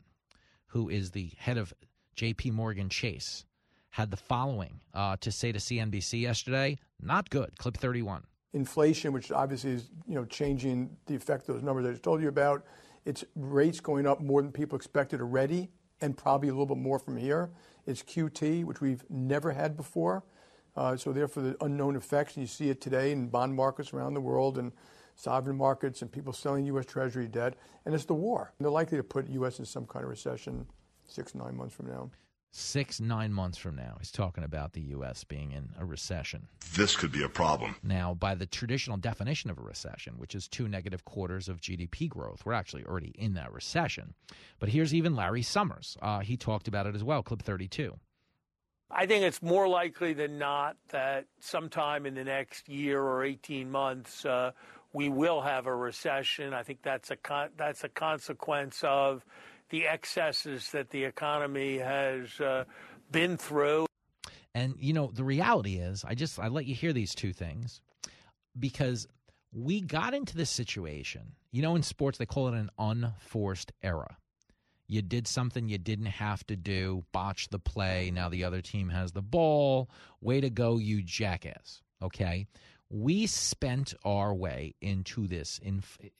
who 0.68 0.90
is 0.90 1.12
the 1.12 1.32
head 1.38 1.58
of 1.58 1.74
J.P. 2.16 2.52
Morgan 2.52 2.90
Chase, 2.90 3.46
had 3.90 4.10
the 4.10 4.18
following 4.18 4.80
uh, 4.94 5.18
to 5.22 5.32
say 5.32 5.52
to 5.52 5.60
CNBC 5.60 6.22
yesterday: 6.22 6.78
"Not 7.02 7.30
good." 7.30 7.58
Clip 7.58 7.78
thirty-one. 7.78 8.24
Inflation, 8.54 9.14
which 9.14 9.32
obviously 9.32 9.72
is 9.72 9.90
you 10.08 10.16
know 10.16 10.26
changing 10.26 10.96
the 11.06 11.16
effect 11.16 11.48
of 11.48 11.56
those 11.56 11.64
numbers 11.64 11.86
I 11.86 11.92
just 11.92 12.04
told 12.04 12.22
you 12.22 12.28
about. 12.28 12.64
It's 13.06 13.24
rates 13.36 13.80
going 13.80 14.08
up 14.08 14.22
more 14.22 14.42
than 14.42 14.52
people 14.52 14.76
expected 14.76 15.22
already. 15.22 15.70
and 16.02 16.18
probably 16.18 16.50
a 16.50 16.52
little 16.52 16.66
bit 16.66 16.78
more 16.78 17.00
from 17.00 17.16
here. 17.18 17.50
It's 17.86 18.04
QT, 18.04 18.66
which 18.66 18.82
we've 18.82 19.04
never 19.10 19.52
had 19.52 19.78
before. 19.78 20.24
Uh, 20.76 20.98
so 20.98 21.14
therefore, 21.14 21.44
the 21.44 21.56
unknown 21.64 21.96
effects, 21.96 22.36
and 22.36 22.44
you 22.44 22.48
see 22.48 22.70
it 22.70 22.82
today 22.82 23.12
in 23.12 23.28
bond 23.30 23.54
markets 23.56 23.94
around 23.94 24.14
the 24.14 24.22
world 24.22 24.58
and 24.58 24.72
sovereign 25.16 25.56
markets 25.56 26.02
and 26.02 26.12
people 26.12 26.34
selling 26.34 26.66
U.S. 26.66 26.86
Treasury 26.86 27.28
debt, 27.28 27.54
and 27.86 27.94
it's 27.94 28.06
the 28.06 28.16
war. 28.16 28.54
They're 28.60 28.70
likely 28.70 28.98
to 28.98 29.04
put 29.04 29.30
U.S. 29.30 29.60
in 29.60 29.66
some 29.66 29.86
kind 29.86 30.04
of 30.04 30.10
recession 30.10 30.66
six, 31.14 31.36
nine 31.36 31.56
months 31.56 31.76
from 31.76 31.88
now. 31.88 32.10
Six, 32.56 33.00
nine 33.02 33.34
months 33.34 33.58
from 33.58 33.76
now, 33.76 33.96
he's 34.00 34.12
talking 34.12 34.44
about 34.44 34.74
the 34.74 34.82
U.S. 34.82 35.24
being 35.24 35.54
in 35.54 35.70
a 35.80 35.86
recession. 35.86 36.48
This 36.76 36.96
could 36.96 37.12
be 37.12 37.24
a 37.24 37.30
problem. 37.30 37.76
Now, 37.82 38.14
by 38.14 38.36
the 38.36 38.46
traditional 38.46 38.98
definition 38.98 39.50
of 39.50 39.58
a 39.58 39.62
recession, 39.62 40.20
which 40.20 40.36
is 40.36 40.48
two 40.48 40.68
negative 40.68 41.04
quarters 41.04 41.50
of 41.50 41.62
GDP 41.62 42.08
growth, 42.08 42.46
we're 42.46 42.54
actually 42.54 42.86
already 42.86 43.12
in 43.18 43.34
that 43.34 43.52
recession. 43.52 44.14
But 44.60 44.70
here's 44.70 44.94
even 44.94 45.16
Larry 45.16 45.42
Summers. 45.42 45.98
Uh, 46.00 46.20
he 46.20 46.38
talked 46.38 46.68
about 46.68 46.86
it 46.86 46.94
as 46.94 47.04
well, 47.04 47.24
clip 47.24 47.42
32. 47.42 47.98
I 48.92 49.08
think 49.08 49.24
it's 49.24 49.42
more 49.42 49.68
likely 49.68 50.14
than 50.14 50.38
not 50.38 50.78
that 50.90 51.26
sometime 51.40 52.06
in 52.06 52.14
the 52.14 52.24
next 52.24 52.70
year 52.70 53.02
or 53.02 53.24
18 53.24 53.72
months, 53.72 54.26
uh, 54.26 54.52
we 54.94 55.10
will 55.10 55.42
have 55.42 55.66
a 55.66 55.76
recession. 55.76 56.54
I 56.54 56.62
think 56.62 56.84
that's 56.84 57.10
a 57.10 57.16
con- 57.16 57.50
that's 57.58 57.84
a 57.84 57.90
consequence 57.90 58.84
of 58.84 59.26
the 59.74 59.88
excesses 59.88 60.70
that 60.70 60.92
the 60.92 61.04
economy 61.04 61.80
has 61.80 62.40
uh, 62.40 62.64
been 63.10 63.38
through. 63.38 63.88
And 64.54 64.76
you 64.78 64.94
know, 64.94 65.10
the 65.12 65.24
reality 65.24 65.78
is, 65.78 66.06
I 66.08 66.14
just 66.14 66.38
I 66.38 66.48
let 66.48 66.68
you 66.68 66.76
hear 66.76 66.94
these 66.94 67.16
two 67.16 67.34
things 67.34 67.82
because 68.58 69.08
we 69.52 69.82
got 69.82 70.14
into 70.14 70.38
this 70.38 70.52
situation. 70.52 71.32
You 71.52 71.64
know, 71.64 71.76
in 71.76 71.82
sports 71.82 72.20
they 72.20 72.28
call 72.28 72.50
it 72.50 72.54
an 72.54 72.70
unforced 72.78 73.72
error. 73.82 74.16
You 74.88 75.02
did 75.02 75.28
something 75.28 75.68
you 75.68 75.80
didn't 75.80 76.06
have 76.06 76.46
to 76.48 76.56
do, 76.56 77.04
botch 77.12 77.50
the 77.50 77.58
play. 77.58 78.12
Now 78.14 78.30
the 78.30 78.44
other 78.44 78.62
team 78.62 78.90
has 78.90 79.14
the 79.14 79.24
ball. 79.24 79.90
Way 80.22 80.40
to 80.40 80.52
go, 80.52 80.78
you 80.78 81.02
jackass. 81.02 81.82
Okay? 82.00 82.46
We 82.92 83.26
spent 83.26 83.96
our 84.06 84.36
way 84.36 84.76
into 84.82 85.26
this 85.26 85.60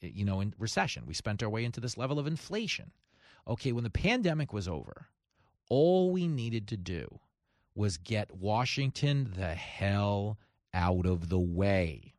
you 0.00 0.24
know, 0.24 0.40
in 0.40 0.54
recession. 0.58 1.04
We 1.06 1.14
spent 1.14 1.40
our 1.44 1.48
way 1.48 1.64
into 1.64 1.78
this 1.78 1.96
level 1.96 2.18
of 2.18 2.26
inflation. 2.26 2.90
Okay, 3.46 3.72
when 3.72 3.84
the 3.84 3.90
pandemic 3.90 4.52
was 4.52 4.68
over, 4.68 5.08
all 5.68 6.10
we 6.10 6.26
needed 6.26 6.68
to 6.68 6.76
do 6.76 7.20
was 7.74 7.96
get 7.96 8.34
Washington 8.34 9.32
the 9.36 9.54
hell 9.54 10.38
out 10.72 11.06
of 11.06 11.28
the 11.28 11.38
way. 11.38 12.14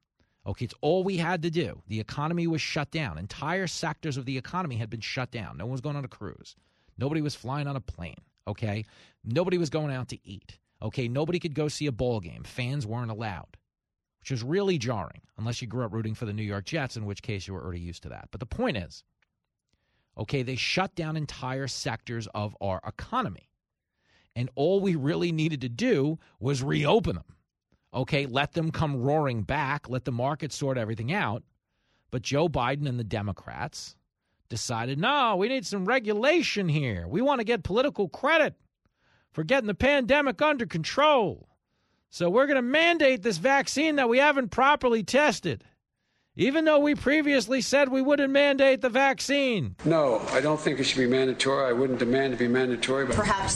Okay, 0.47 0.65
it's 0.65 0.75
all 0.81 1.03
we 1.03 1.17
had 1.17 1.41
to 1.41 1.49
do. 1.49 1.81
The 1.87 1.99
economy 1.99 2.45
was 2.45 2.61
shut 2.61 2.91
down. 2.91 3.17
Entire 3.17 3.65
sectors 3.65 4.17
of 4.17 4.25
the 4.25 4.37
economy 4.37 4.75
had 4.75 4.89
been 4.89 5.01
shut 5.01 5.31
down. 5.31 5.57
No 5.57 5.65
one 5.65 5.71
was 5.71 5.81
going 5.81 5.95
on 5.95 6.05
a 6.05 6.09
cruise. 6.09 6.55
Nobody 6.97 7.21
was 7.21 7.33
flying 7.33 7.67
on 7.67 7.75
a 7.75 7.81
plane. 7.81 8.21
Okay, 8.47 8.85
nobody 9.23 9.57
was 9.57 9.71
going 9.71 9.91
out 9.91 10.09
to 10.09 10.19
eat. 10.27 10.59
Okay, 10.81 11.07
nobody 11.07 11.39
could 11.39 11.55
go 11.55 11.67
see 11.67 11.87
a 11.87 11.91
ball 11.91 12.19
game. 12.19 12.43
Fans 12.43 12.85
weren't 12.85 13.09
allowed, 13.09 13.57
which 14.19 14.29
was 14.29 14.43
really 14.43 14.77
jarring, 14.77 15.21
unless 15.37 15.61
you 15.61 15.67
grew 15.67 15.83
up 15.83 15.93
rooting 15.93 16.13
for 16.13 16.25
the 16.25 16.33
New 16.33 16.43
York 16.43 16.65
Jets, 16.65 16.95
in 16.95 17.05
which 17.05 17.23
case 17.23 17.47
you 17.47 17.55
were 17.55 17.63
already 17.63 17.79
used 17.79 18.03
to 18.03 18.09
that. 18.09 18.27
But 18.29 18.39
the 18.39 18.45
point 18.45 18.77
is, 18.77 19.03
okay, 20.17 20.43
they 20.43 20.55
shut 20.55 20.95
down 20.95 21.17
entire 21.17 21.67
sectors 21.67 22.27
of 22.33 22.55
our 22.61 22.81
economy. 22.85 23.49
And 24.35 24.49
all 24.55 24.81
we 24.81 24.95
really 24.95 25.31
needed 25.31 25.61
to 25.61 25.69
do 25.69 26.19
was 26.39 26.61
reopen 26.61 27.15
them. 27.15 27.35
Okay, 27.93 28.25
let 28.25 28.53
them 28.53 28.71
come 28.71 29.01
roaring 29.01 29.43
back, 29.43 29.89
let 29.89 30.03
the 30.03 30.11
market 30.11 30.51
sort 30.51 30.77
everything 30.77 31.13
out. 31.13 31.43
But 32.11 32.21
Joe 32.21 32.49
Biden 32.49 32.87
and 32.87 32.99
the 32.99 33.03
Democrats 33.05 33.95
decided 34.49 34.99
no, 34.99 35.35
we 35.37 35.47
need 35.47 35.65
some 35.65 35.85
regulation 35.85 36.67
here. 36.67 37.07
We 37.07 37.21
want 37.21 37.39
to 37.39 37.45
get 37.45 37.63
political 37.63 38.09
credit 38.09 38.55
for 39.31 39.43
getting 39.43 39.67
the 39.67 39.73
pandemic 39.73 40.41
under 40.41 40.65
control. 40.65 41.47
So 42.09 42.29
we're 42.29 42.45
going 42.47 42.55
to 42.55 42.61
mandate 42.61 43.21
this 43.21 43.37
vaccine 43.37 43.97
that 43.97 44.07
we 44.07 44.19
haven't 44.19 44.49
properly 44.49 45.03
tested. 45.03 45.63
Even 46.37 46.65
though 46.65 46.79
we 46.79 46.95
previously 46.95 47.61
said 47.61 47.87
we 47.87 48.01
wouldn't 48.01 48.31
mandate 48.31 48.81
the 48.81 48.89
vaccine. 48.89 49.73
No, 49.85 50.19
I 50.31 50.41
don't 50.41 50.59
think 50.59 50.81
it 50.81 50.83
should 50.83 50.97
be 50.97 51.07
mandatory. 51.07 51.65
I 51.65 51.71
wouldn't 51.71 51.99
demand 51.99 52.33
to 52.33 52.37
be 52.37 52.49
mandatory. 52.49 53.05
But 53.05 53.15
Perhaps 53.15 53.55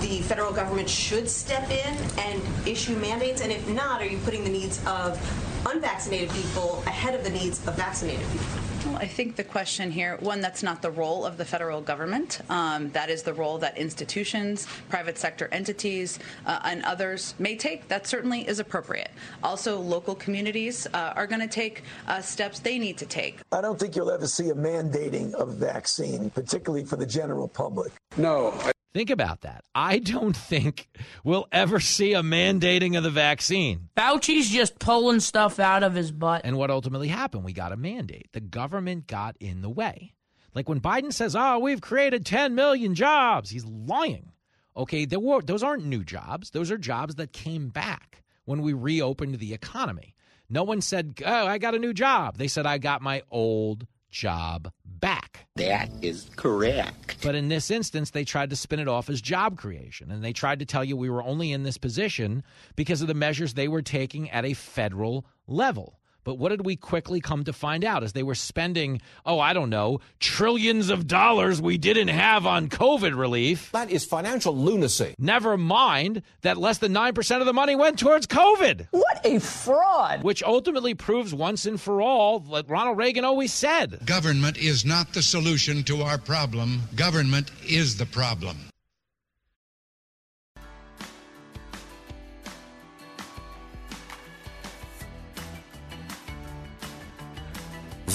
the 0.00 0.20
federal 0.22 0.52
government 0.52 0.88
should 0.88 1.28
step 1.28 1.68
in 1.68 1.96
and 2.18 2.40
issue 2.68 2.94
mandates? 2.96 3.40
And 3.40 3.50
if 3.50 3.68
not, 3.70 4.00
are 4.00 4.06
you 4.06 4.18
putting 4.18 4.44
the 4.44 4.50
needs 4.50 4.78
of 4.86 5.18
unvaccinated 5.66 6.30
people 6.30 6.82
ahead 6.86 7.14
of 7.14 7.24
the 7.24 7.30
needs 7.30 7.66
of 7.66 7.76
vaccinated 7.76 8.26
people? 8.30 8.46
Well, 8.86 8.96
I 8.96 9.06
think 9.06 9.36
the 9.36 9.44
question 9.44 9.90
here, 9.90 10.16
one, 10.20 10.40
that's 10.40 10.62
not 10.62 10.80
the 10.80 10.90
role 10.90 11.26
of 11.26 11.36
the 11.36 11.44
federal 11.44 11.82
government. 11.82 12.40
Um, 12.48 12.90
that 12.92 13.10
is 13.10 13.22
the 13.22 13.34
role 13.34 13.58
that 13.58 13.76
institutions, 13.76 14.66
private 14.88 15.18
sector 15.18 15.48
entities, 15.52 16.18
uh, 16.46 16.60
and 16.64 16.82
others 16.84 17.34
may 17.38 17.56
take. 17.56 17.88
That 17.88 18.06
certainly 18.06 18.48
is 18.48 18.58
appropriate. 18.58 19.10
Also, 19.42 19.78
local 19.78 20.14
communities 20.14 20.86
uh, 20.94 21.12
are 21.14 21.26
going 21.26 21.42
to 21.42 21.48
take 21.48 21.82
uh, 22.08 22.22
steps 22.22 22.58
they 22.60 22.78
need 22.78 22.96
to 22.98 23.06
take. 23.06 23.40
I 23.52 23.60
don't 23.60 23.78
think 23.78 23.96
you'll 23.96 24.10
ever 24.10 24.26
see 24.26 24.48
a 24.48 24.54
mandating 24.54 25.34
of 25.34 25.54
vaccine, 25.54 26.30
particularly 26.30 26.84
for 26.84 26.96
the 26.96 27.06
general 27.06 27.48
public. 27.48 27.92
No. 28.16 28.52
I- 28.60 28.72
Think 28.92 29.10
about 29.10 29.42
that. 29.42 29.64
I 29.74 29.98
don't 29.98 30.36
think 30.36 30.88
we'll 31.24 31.46
ever 31.52 31.80
see 31.80 32.14
a 32.14 32.22
mandating 32.22 32.96
of 32.96 33.02
the 33.04 33.10
vaccine. 33.10 33.88
Fauci's 33.96 34.50
just 34.50 34.78
pulling 34.78 35.20
stuff 35.20 35.58
out 35.60 35.82
of 35.82 35.94
his 35.94 36.10
butt. 36.10 36.42
And 36.44 36.56
what 36.56 36.70
ultimately 36.70 37.08
happened? 37.08 37.44
We 37.44 37.52
got 37.52 37.72
a 37.72 37.76
mandate. 37.76 38.28
The 38.32 38.40
government 38.40 39.06
got 39.06 39.36
in 39.38 39.62
the 39.62 39.70
way. 39.70 40.14
Like 40.54 40.68
when 40.68 40.80
Biden 40.80 41.12
says, 41.12 41.36
"Oh, 41.36 41.60
we've 41.60 41.80
created 41.80 42.26
10 42.26 42.56
million 42.56 42.94
jobs," 42.96 43.50
he's 43.50 43.64
lying. 43.64 44.32
Okay, 44.76 45.04
there 45.04 45.20
were, 45.20 45.42
those 45.42 45.62
aren't 45.62 45.84
new 45.84 46.02
jobs. 46.02 46.50
Those 46.50 46.70
are 46.70 46.78
jobs 46.78 47.16
that 47.16 47.32
came 47.32 47.68
back 47.68 48.24
when 48.46 48.62
we 48.62 48.72
reopened 48.72 49.38
the 49.38 49.54
economy. 49.54 50.14
No 50.48 50.64
one 50.64 50.80
said, 50.80 51.20
"Oh, 51.24 51.46
I 51.46 51.58
got 51.58 51.76
a 51.76 51.78
new 51.78 51.92
job." 51.92 52.36
They 52.36 52.48
said, 52.48 52.66
"I 52.66 52.78
got 52.78 53.02
my 53.02 53.22
old 53.30 53.86
job 54.10 54.72
back." 55.00 55.46
That 55.56 55.90
is 56.02 56.30
correct. 56.36 57.18
But 57.22 57.34
in 57.34 57.48
this 57.48 57.70
instance, 57.70 58.10
they 58.10 58.24
tried 58.24 58.50
to 58.50 58.56
spin 58.56 58.80
it 58.80 58.88
off 58.88 59.10
as 59.10 59.20
job 59.20 59.58
creation. 59.58 60.10
And 60.10 60.24
they 60.24 60.32
tried 60.32 60.58
to 60.60 60.64
tell 60.66 60.84
you 60.84 60.96
we 60.96 61.10
were 61.10 61.22
only 61.22 61.52
in 61.52 61.62
this 61.62 61.78
position 61.78 62.42
because 62.76 63.02
of 63.02 63.08
the 63.08 63.14
measures 63.14 63.54
they 63.54 63.68
were 63.68 63.82
taking 63.82 64.30
at 64.30 64.44
a 64.44 64.54
federal 64.54 65.26
level. 65.46 65.99
But 66.24 66.38
what 66.38 66.50
did 66.50 66.64
we 66.64 66.76
quickly 66.76 67.20
come 67.20 67.44
to 67.44 67.52
find 67.52 67.84
out 67.84 68.02
as 68.02 68.12
they 68.12 68.22
were 68.22 68.34
spending, 68.34 69.00
oh, 69.24 69.40
I 69.40 69.52
don't 69.52 69.70
know, 69.70 70.00
trillions 70.18 70.90
of 70.90 71.06
dollars 71.06 71.60
we 71.60 71.78
didn't 71.78 72.08
have 72.08 72.46
on 72.46 72.68
COVID 72.68 73.18
relief? 73.18 73.70
That 73.72 73.90
is 73.90 74.04
financial 74.04 74.56
lunacy. 74.56 75.14
Never 75.18 75.56
mind 75.56 76.22
that 76.42 76.56
less 76.56 76.78
than 76.78 76.92
9% 76.92 77.40
of 77.40 77.46
the 77.46 77.52
money 77.52 77.74
went 77.76 77.98
towards 77.98 78.26
COVID. 78.26 78.88
What 78.90 79.20
a 79.24 79.38
fraud. 79.38 80.22
Which 80.22 80.42
ultimately 80.42 80.94
proves 80.94 81.34
once 81.34 81.66
and 81.66 81.80
for 81.80 82.00
all 82.02 82.40
what 82.40 82.68
Ronald 82.68 82.98
Reagan 82.98 83.24
always 83.24 83.52
said. 83.52 84.00
Government 84.04 84.58
is 84.58 84.84
not 84.84 85.12
the 85.12 85.22
solution 85.22 85.82
to 85.84 86.02
our 86.02 86.18
problem. 86.18 86.82
Government 86.94 87.50
is 87.66 87.96
the 87.96 88.06
problem. 88.06 88.69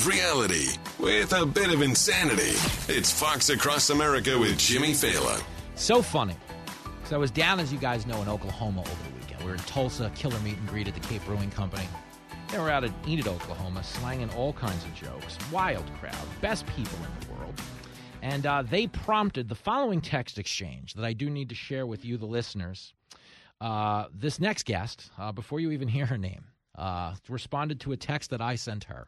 Reality 0.06 0.68
with 1.00 1.34
a 1.34 1.48
bit 1.48 1.74
of 1.74 1.82
insanity. 1.82 2.54
It's 2.94 3.12
Fox 3.12 3.50
Across 3.50 3.90
America 3.90 4.38
with 4.38 4.56
Jimmy 4.60 4.92
Failla. 4.92 5.42
So 5.74 6.04
funny. 6.04 6.36
So 7.06 7.16
I 7.16 7.18
was 7.18 7.32
down, 7.32 7.60
as 7.60 7.74
you 7.74 7.80
guys 7.80 8.06
know, 8.06 8.22
in 8.22 8.30
Oklahoma 8.30 8.82
over 8.82 8.90
the 8.90 9.20
weekend. 9.20 9.42
We 9.42 9.48
were 9.48 9.56
in 9.56 9.62
Tulsa, 9.62 10.12
killer 10.14 10.40
meet 10.42 10.58
and 10.58 10.68
greet 10.68 10.88
at 10.88 10.94
the 10.94 11.00
Cape 11.00 11.26
Brewing 11.26 11.50
Company. 11.50 11.88
They 12.52 12.60
were 12.60 12.70
out 12.70 12.84
at 12.84 12.92
Enid, 13.08 13.28
Oklahoma, 13.28 13.84
slanging 13.84 14.30
all 14.32 14.54
kinds 14.54 14.84
of 14.84 14.94
jokes. 14.94 15.40
Wild 15.52 15.86
crowd, 16.00 16.16
best 16.40 16.68
people 16.68 17.00
in 17.00 17.28
the 17.28 17.34
world. 17.34 17.60
And 18.22 18.46
uh, 18.46 18.62
they 18.62 18.86
prompted 18.86 19.50
the 19.50 19.56
following 19.56 20.02
text 20.02 20.38
exchange 20.38 20.94
that 20.94 21.06
I 21.06 21.14
do 21.14 21.32
need 21.32 21.50
to 21.50 21.56
share 21.56 21.88
with 21.88 22.06
you, 22.06 22.18
the 22.18 22.28
listeners. 22.28 22.94
Uh, 23.60 24.06
this 24.14 24.40
next 24.40 24.66
guest, 24.66 25.10
uh, 25.18 25.32
before 25.32 25.60
you 25.60 25.72
even 25.72 25.88
hear 25.88 26.06
her 26.06 26.18
name, 26.18 26.46
uh, 26.78 27.16
responded 27.28 27.80
to 27.80 27.92
a 27.92 27.98
text 27.98 28.30
that 28.30 28.42
I 28.42 28.54
sent 28.54 28.84
her. 28.84 29.08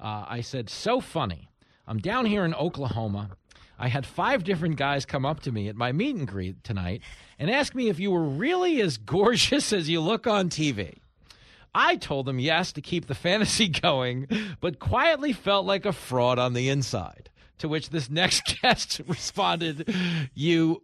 Uh, 0.00 0.24
I 0.28 0.40
said, 0.40 0.68
So 0.68 1.00
funny. 1.00 1.48
I'm 1.86 1.98
down 1.98 2.26
here 2.26 2.44
in 2.44 2.54
Oklahoma. 2.54 3.30
I 3.78 3.88
had 3.88 4.06
five 4.06 4.42
different 4.44 4.76
guys 4.76 5.04
come 5.04 5.24
up 5.26 5.40
to 5.40 5.52
me 5.52 5.68
at 5.68 5.76
my 5.76 5.92
meet 5.92 6.16
and 6.16 6.26
greet 6.26 6.64
tonight 6.64 7.02
and 7.38 7.50
ask 7.50 7.74
me 7.74 7.88
if 7.88 8.00
you 8.00 8.10
were 8.10 8.24
really 8.24 8.80
as 8.80 8.96
gorgeous 8.98 9.72
as 9.72 9.88
you 9.88 10.00
look 10.00 10.26
on 10.26 10.48
TV. 10.48 10.94
I 11.74 11.96
told 11.96 12.24
them 12.26 12.38
yes 12.38 12.72
to 12.72 12.80
keep 12.80 13.06
the 13.06 13.14
fantasy 13.14 13.68
going, 13.82 14.28
but 14.60 14.78
quietly 14.78 15.32
felt 15.32 15.66
like 15.66 15.84
a 15.84 15.92
fraud 15.92 16.38
on 16.38 16.54
the 16.54 16.68
inside. 16.70 17.28
To 17.58 17.68
which 17.68 17.90
this 17.90 18.10
next 18.10 18.58
guest 18.62 19.00
responded, 19.06 19.94
You. 20.34 20.82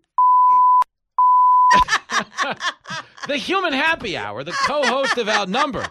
the 3.27 3.37
human 3.37 3.73
happy 3.73 4.17
hour, 4.17 4.45
the 4.45 4.53
co 4.53 4.83
host 4.85 5.19
of 5.19 5.29
Outnumbered. 5.29 5.91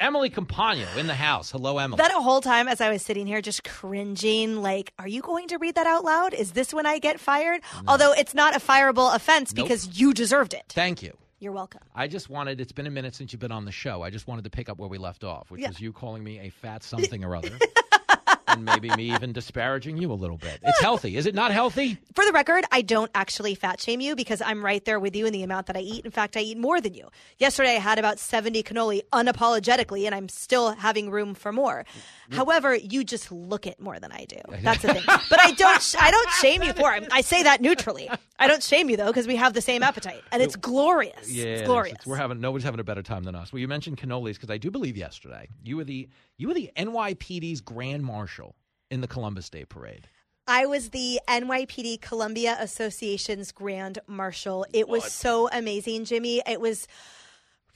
Emily 0.00 0.30
Compagno 0.30 0.96
in 0.96 1.08
the 1.08 1.14
house. 1.14 1.50
Hello, 1.50 1.78
Emily. 1.78 1.96
That 1.98 2.12
whole 2.12 2.40
time 2.40 2.68
as 2.68 2.80
I 2.80 2.90
was 2.90 3.02
sitting 3.02 3.26
here 3.26 3.40
just 3.40 3.64
cringing, 3.64 4.62
like, 4.62 4.92
are 4.98 5.08
you 5.08 5.20
going 5.22 5.48
to 5.48 5.58
read 5.58 5.74
that 5.74 5.88
out 5.88 6.04
loud? 6.04 6.34
Is 6.34 6.52
this 6.52 6.72
when 6.72 6.86
I 6.86 7.00
get 7.00 7.18
fired? 7.18 7.62
Although 7.88 8.12
it's 8.12 8.32
not 8.32 8.54
a 8.54 8.60
fireable 8.60 9.12
offense 9.14 9.52
Nope. 9.52 9.66
because 9.66 9.98
you 10.00 10.14
deserved 10.14 10.54
it. 10.54 10.62
Thank 10.68 11.02
you. 11.02 11.16
You're 11.40 11.52
welcome. 11.52 11.80
I 11.96 12.06
just 12.06 12.30
wanted, 12.30 12.60
it's 12.60 12.70
been 12.72 12.86
a 12.86 12.90
minute 12.90 13.16
since 13.16 13.32
you've 13.32 13.40
been 13.40 13.50
on 13.52 13.64
the 13.64 13.72
show. 13.72 14.02
I 14.02 14.10
just 14.10 14.28
wanted 14.28 14.44
to 14.44 14.50
pick 14.50 14.68
up 14.68 14.78
where 14.78 14.88
we 14.88 14.98
left 14.98 15.24
off, 15.24 15.50
which 15.50 15.62
Yeah. 15.62 15.68
was 15.68 15.80
you 15.80 15.92
calling 15.92 16.22
me 16.22 16.38
a 16.40 16.50
fat 16.50 16.82
something 16.84 17.24
or 17.24 17.34
other. 17.34 17.58
And 18.48 18.64
maybe 18.64 18.90
me 18.90 19.12
even 19.14 19.32
disparaging 19.32 19.96
you 19.98 20.10
a 20.12 20.14
little 20.14 20.36
bit. 20.38 20.58
It's 20.62 20.80
healthy. 20.80 21.16
Is 21.16 21.26
it 21.26 21.34
not 21.34 21.52
healthy? 21.52 21.98
For 22.14 22.24
the 22.24 22.32
record, 22.32 22.64
I 22.72 22.82
don't 22.82 23.10
actually 23.14 23.54
fat 23.54 23.80
shame 23.80 24.00
you 24.00 24.16
because 24.16 24.40
I'm 24.42 24.64
right 24.64 24.84
there 24.84 24.98
with 25.00 25.14
you 25.14 25.26
in 25.26 25.32
the 25.32 25.42
amount 25.42 25.66
that 25.66 25.76
I 25.76 25.80
eat. 25.80 26.04
In 26.04 26.10
fact, 26.10 26.36
I 26.36 26.40
eat 26.40 26.58
more 26.58 26.80
than 26.80 26.94
you. 26.94 27.08
Yesterday, 27.38 27.76
I 27.76 27.80
had 27.80 27.98
about 27.98 28.18
70 28.18 28.62
cannoli 28.62 29.02
unapologetically, 29.12 30.06
and 30.06 30.14
I'm 30.14 30.28
still 30.28 30.72
having 30.72 31.10
room 31.10 31.34
for 31.34 31.52
more. 31.52 31.84
However, 32.30 32.74
you 32.74 33.04
just 33.04 33.32
look 33.32 33.66
it 33.66 33.80
more 33.80 33.98
than 33.98 34.12
I 34.12 34.24
do. 34.26 34.36
That's 34.62 34.82
the 34.82 34.94
thing. 34.94 35.02
But 35.06 35.40
I 35.40 35.52
don't. 35.52 35.80
sh- 35.80 35.94
I 35.98 36.10
don't 36.10 36.30
shame 36.40 36.62
you 36.62 36.72
for 36.72 36.92
it. 36.94 37.08
I 37.10 37.22
say 37.22 37.42
that 37.44 37.60
neutrally. 37.60 38.10
I 38.38 38.46
don't 38.46 38.62
shame 38.62 38.90
you 38.90 38.96
though 38.96 39.06
because 39.06 39.26
we 39.26 39.36
have 39.36 39.54
the 39.54 39.60
same 39.62 39.82
appetite, 39.82 40.22
and 40.30 40.42
it's 40.42 40.54
glorious. 40.56 41.30
Yeah, 41.30 41.44
it's 41.46 41.62
glorious. 41.66 41.94
It's- 41.94 42.06
we're 42.06 42.16
having 42.16 42.40
nobody's 42.40 42.64
having 42.64 42.80
a 42.80 42.84
better 42.84 43.02
time 43.02 43.24
than 43.24 43.34
us. 43.34 43.52
Well, 43.52 43.60
you 43.60 43.68
mentioned 43.68 43.96
cannolis 43.98 44.34
because 44.34 44.50
I 44.50 44.58
do 44.58 44.70
believe 44.70 44.96
yesterday 44.96 45.48
you 45.64 45.76
were 45.76 45.84
the 45.84 46.08
you 46.38 46.48
were 46.48 46.54
the 46.54 46.70
NYPD's 46.76 47.60
grand 47.60 48.04
marshal 48.04 48.54
in 48.90 49.00
the 49.00 49.08
Columbus 49.08 49.50
Day 49.50 49.64
Parade. 49.64 50.08
I 50.46 50.64
was 50.64 50.90
the 50.90 51.20
NYPD 51.28 52.00
Columbia 52.00 52.56
Association's 52.58 53.52
Grand 53.52 53.98
Marshal. 54.06 54.64
It 54.72 54.88
was 54.88 55.12
so 55.12 55.50
amazing, 55.52 56.06
Jimmy. 56.06 56.40
It 56.46 56.58
was 56.58 56.88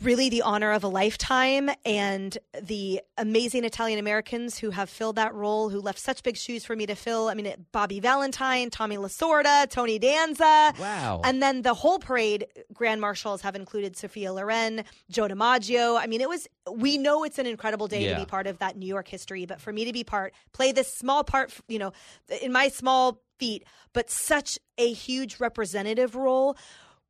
really 0.02 0.28
the 0.28 0.42
honor 0.42 0.72
of 0.72 0.84
a 0.84 0.88
lifetime 0.88 1.70
and 1.84 2.36
the 2.60 3.00
amazing 3.16 3.64
Italian 3.64 3.98
Americans 3.98 4.58
who 4.58 4.70
have 4.70 4.90
filled 4.90 5.16
that 5.16 5.34
role, 5.34 5.68
who 5.68 5.80
left 5.80 5.98
such 5.98 6.22
big 6.22 6.36
shoes 6.36 6.64
for 6.64 6.74
me 6.74 6.86
to 6.86 6.94
fill. 6.94 7.28
I 7.28 7.34
mean, 7.34 7.52
Bobby 7.72 8.00
Valentine, 8.00 8.70
Tommy 8.70 8.96
Lasorda, 8.96 9.68
Tony 9.70 9.98
Danza. 9.98 10.72
Wow. 10.78 11.20
And 11.24 11.42
then 11.42 11.62
the 11.62 11.74
whole 11.74 11.98
parade, 11.98 12.46
Grand 12.72 13.00
Marshals 13.00 13.42
have 13.42 13.54
included 13.54 13.96
Sophia 13.96 14.32
Loren, 14.32 14.84
Joe 15.10 15.28
DiMaggio. 15.28 15.98
I 16.00 16.06
mean, 16.06 16.20
it 16.20 16.28
was, 16.28 16.48
we 16.70 16.98
know 16.98 17.24
it's 17.24 17.38
an 17.38 17.46
incredible 17.46 17.88
day 17.88 18.04
Yeah. 18.04 18.14
to 18.14 18.20
be 18.20 18.26
part 18.26 18.46
of 18.46 18.58
that 18.58 18.76
New 18.76 18.86
York 18.86 19.08
history, 19.08 19.46
but 19.46 19.60
for 19.60 19.72
me 19.72 19.84
to 19.84 19.92
be 19.92 20.04
part, 20.04 20.34
play 20.52 20.72
this 20.72 20.92
small 20.92 21.24
part, 21.24 21.52
you 21.68 21.78
know, 21.78 21.92
in 22.40 22.52
my 22.52 22.68
small 22.68 23.20
feet, 23.38 23.64
but 23.92 24.10
such 24.10 24.58
a 24.78 24.92
huge 24.92 25.40
representative 25.40 26.14
role, 26.14 26.56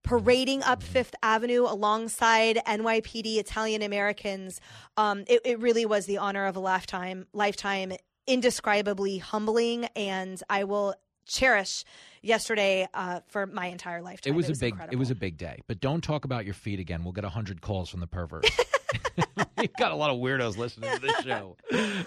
parading 0.03 0.62
up 0.62 0.83
Fifth 0.83 1.15
Avenue 1.23 1.62
alongside 1.62 2.61
NYPD 2.66 3.39
Italian 3.39 3.83
Americans, 3.83 4.61
um, 4.97 5.24
it, 5.27 5.41
it 5.45 5.61
really 5.61 5.87
was 5.87 6.07
the 6.07 6.19
honor 6.19 6.47
of 6.47 6.57
a 6.57 6.61
lifetime, 6.61 7.27
lifetime, 7.33 7.93
indescribably 8.27 9.19
humbling, 9.19 9.87
and 9.97 10.43
I 10.49 10.65
will 10.65 10.95
cherish 11.27 11.85
yesterday 12.20 12.89
uh, 12.95 13.20
for 13.29 13.47
my 13.47 13.66
entire 13.66 14.03
lifetime. 14.03 14.33
It 14.33 14.37
was, 14.37 14.49
a 14.49 14.53
big 14.53 14.73
incredible. 14.73 14.95
it 14.95 14.99
was 14.99 15.11
a 15.11 15.15
big 15.15 15.37
day. 15.37 15.61
But 15.66 15.81
don't 15.81 16.03
talk 16.03 16.24
about 16.24 16.45
your 16.45 16.55
feet 16.55 16.81
again. 16.81 17.05
We'll 17.05 17.12
get 17.12 17.24
hundred 17.24 17.61
calls 17.61 17.89
from 17.89 18.01
the 18.01 18.07
perverts. 18.07 18.51
You've 19.63 19.73
got 19.79 19.93
a 19.93 19.95
lot 19.95 20.11
of 20.11 20.17
weirdos 20.19 20.57
listening 20.57 20.93
to 20.93 21.01
this 21.01 21.21
show. 21.21 21.57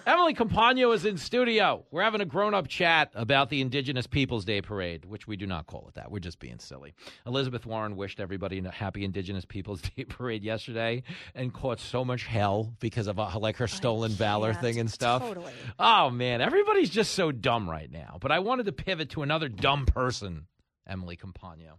Emily 0.05 0.33
Compagno 0.33 0.93
is 0.93 1.05
in 1.05 1.17
studio. 1.17 1.85
We're 1.89 2.03
having 2.03 2.19
a 2.19 2.25
grown-up 2.25 2.67
chat 2.67 3.11
about 3.15 3.49
the 3.49 3.61
Indigenous 3.61 4.07
Peoples 4.07 4.43
Day 4.43 4.61
Parade, 4.61 5.05
which 5.05 5.25
we 5.25 5.37
do 5.37 5.47
not 5.47 5.65
call 5.65 5.85
it 5.87 5.95
that. 5.95 6.11
We're 6.11 6.19
just 6.19 6.39
being 6.39 6.59
silly. 6.59 6.93
Elizabeth 7.25 7.65
Warren 7.65 7.95
wished 7.95 8.19
everybody 8.19 8.59
a 8.59 8.69
happy 8.69 9.05
Indigenous 9.05 9.45
Peoples 9.45 9.81
Day 9.95 10.03
Parade 10.03 10.43
yesterday 10.43 11.03
and 11.33 11.53
caught 11.53 11.79
so 11.79 12.03
much 12.03 12.25
hell 12.25 12.73
because 12.79 13.07
of 13.07 13.19
uh, 13.19 13.39
like 13.39 13.55
her 13.57 13.67
stolen 13.67 14.11
valor 14.11 14.53
thing 14.53 14.77
and 14.79 14.91
stuff. 14.91 15.21
Totally. 15.21 15.53
Oh 15.79 16.09
man, 16.09 16.41
everybody's 16.41 16.89
just 16.89 17.13
so 17.13 17.31
dumb 17.31 17.69
right 17.69 17.89
now. 17.89 18.17
But 18.19 18.33
I 18.33 18.39
wanted 18.39 18.65
to 18.65 18.73
pivot 18.73 19.11
to 19.11 19.23
another 19.23 19.47
dumb 19.47 19.85
person, 19.85 20.47
Emily 20.85 21.15
Compagno. 21.15 21.77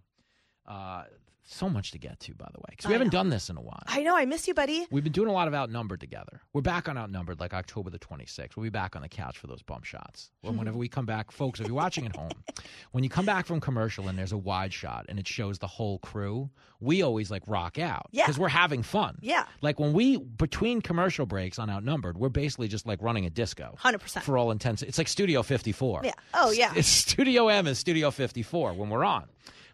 Uh, 0.67 1.05
so 1.49 1.69
much 1.69 1.93
to 1.93 1.99
get 1.99 2.19
to, 2.21 2.35
by 2.35 2.49
the 2.53 2.59
way, 2.59 2.67
because 2.71 2.87
we 2.87 2.91
I 2.95 2.99
haven't 2.99 3.13
know. 3.13 3.19
done 3.21 3.31
this 3.31 3.49
in 3.49 3.57
a 3.57 3.61
while. 3.61 3.83
I 3.87 4.03
know. 4.03 4.17
I 4.17 4.25
miss 4.27 4.49
you, 4.49 4.55
buddy. 4.55 4.87
We've 4.91 5.05
been 5.05 5.13
doing 5.13 5.29
a 5.29 5.33
lot 5.33 5.47
of 5.49 5.55
outnumbered 5.55 6.01
together. 6.01 6.41
We're 6.53 6.61
back 6.61 6.89
on 6.89 6.99
outnumbered 6.99 7.39
like 7.41 7.55
October 7.55 7.89
the 7.91 7.99
26th. 8.01 8.57
We'll 8.57 8.65
be 8.65 8.71
back 8.71 8.97
on 8.97 9.03
the 9.03 9.09
couch 9.09 9.39
for 9.39 9.47
those 9.47 9.63
bump 9.63 9.85
shots. 9.85 10.31
Well, 10.43 10.53
hmm. 10.53 10.59
whenever 10.59 10.77
we 10.77 10.89
come 10.89 11.07
back, 11.07 11.31
folks, 11.31 11.61
if 11.61 11.67
you're 11.69 11.77
watching 11.77 12.05
at 12.07 12.17
home, 12.17 12.31
when 12.93 13.05
you 13.05 13.11
come 13.11 13.25
back 13.25 13.47
from 13.47 13.61
commercial 13.61 14.09
and 14.09 14.19
there's 14.19 14.33
a 14.33 14.37
wide 14.39 14.73
shot 14.73 15.07
and 15.09 15.19
it 15.19 15.27
shows 15.29 15.59
the 15.61 15.67
whole 15.69 15.99
crew, 16.01 16.51
we 16.81 17.03
always 17.03 17.31
like 17.31 17.43
rock 17.47 17.79
out 17.79 18.09
Yeah. 18.11 18.25
because 18.25 18.39
we're 18.39 18.49
having 18.49 18.83
fun. 18.83 19.19
Yeah. 19.21 19.47
Like 19.63 19.79
when 19.79 19.93
we, 19.93 20.19
between 20.19 20.83
commercial 20.83 21.27
breaks 21.27 21.59
on 21.59 21.71
Outnumbered, 21.71 22.19
we're 22.19 22.29
basically 22.29 22.69
just 22.69 22.87
like 22.87 23.01
running 23.01 23.25
a 23.25 23.31
disco. 23.31 23.77
100%. 23.81 24.23
For 24.23 24.37
all 24.37 24.51
intents. 24.51 24.83
It's 24.83 24.99
like 24.99 25.09
Studio 25.09 25.43
54. 25.43 26.03
Yeah. 26.05 26.13
Oh, 26.35 26.51
yeah. 26.51 26.73
It's 26.75 26.89
Studio 26.89 27.49
M 27.49 27.67
is 27.67 27.79
Studio 27.79 28.11
54 28.11 28.73
when 28.75 28.91
we're 28.91 29.05
on. 29.05 29.27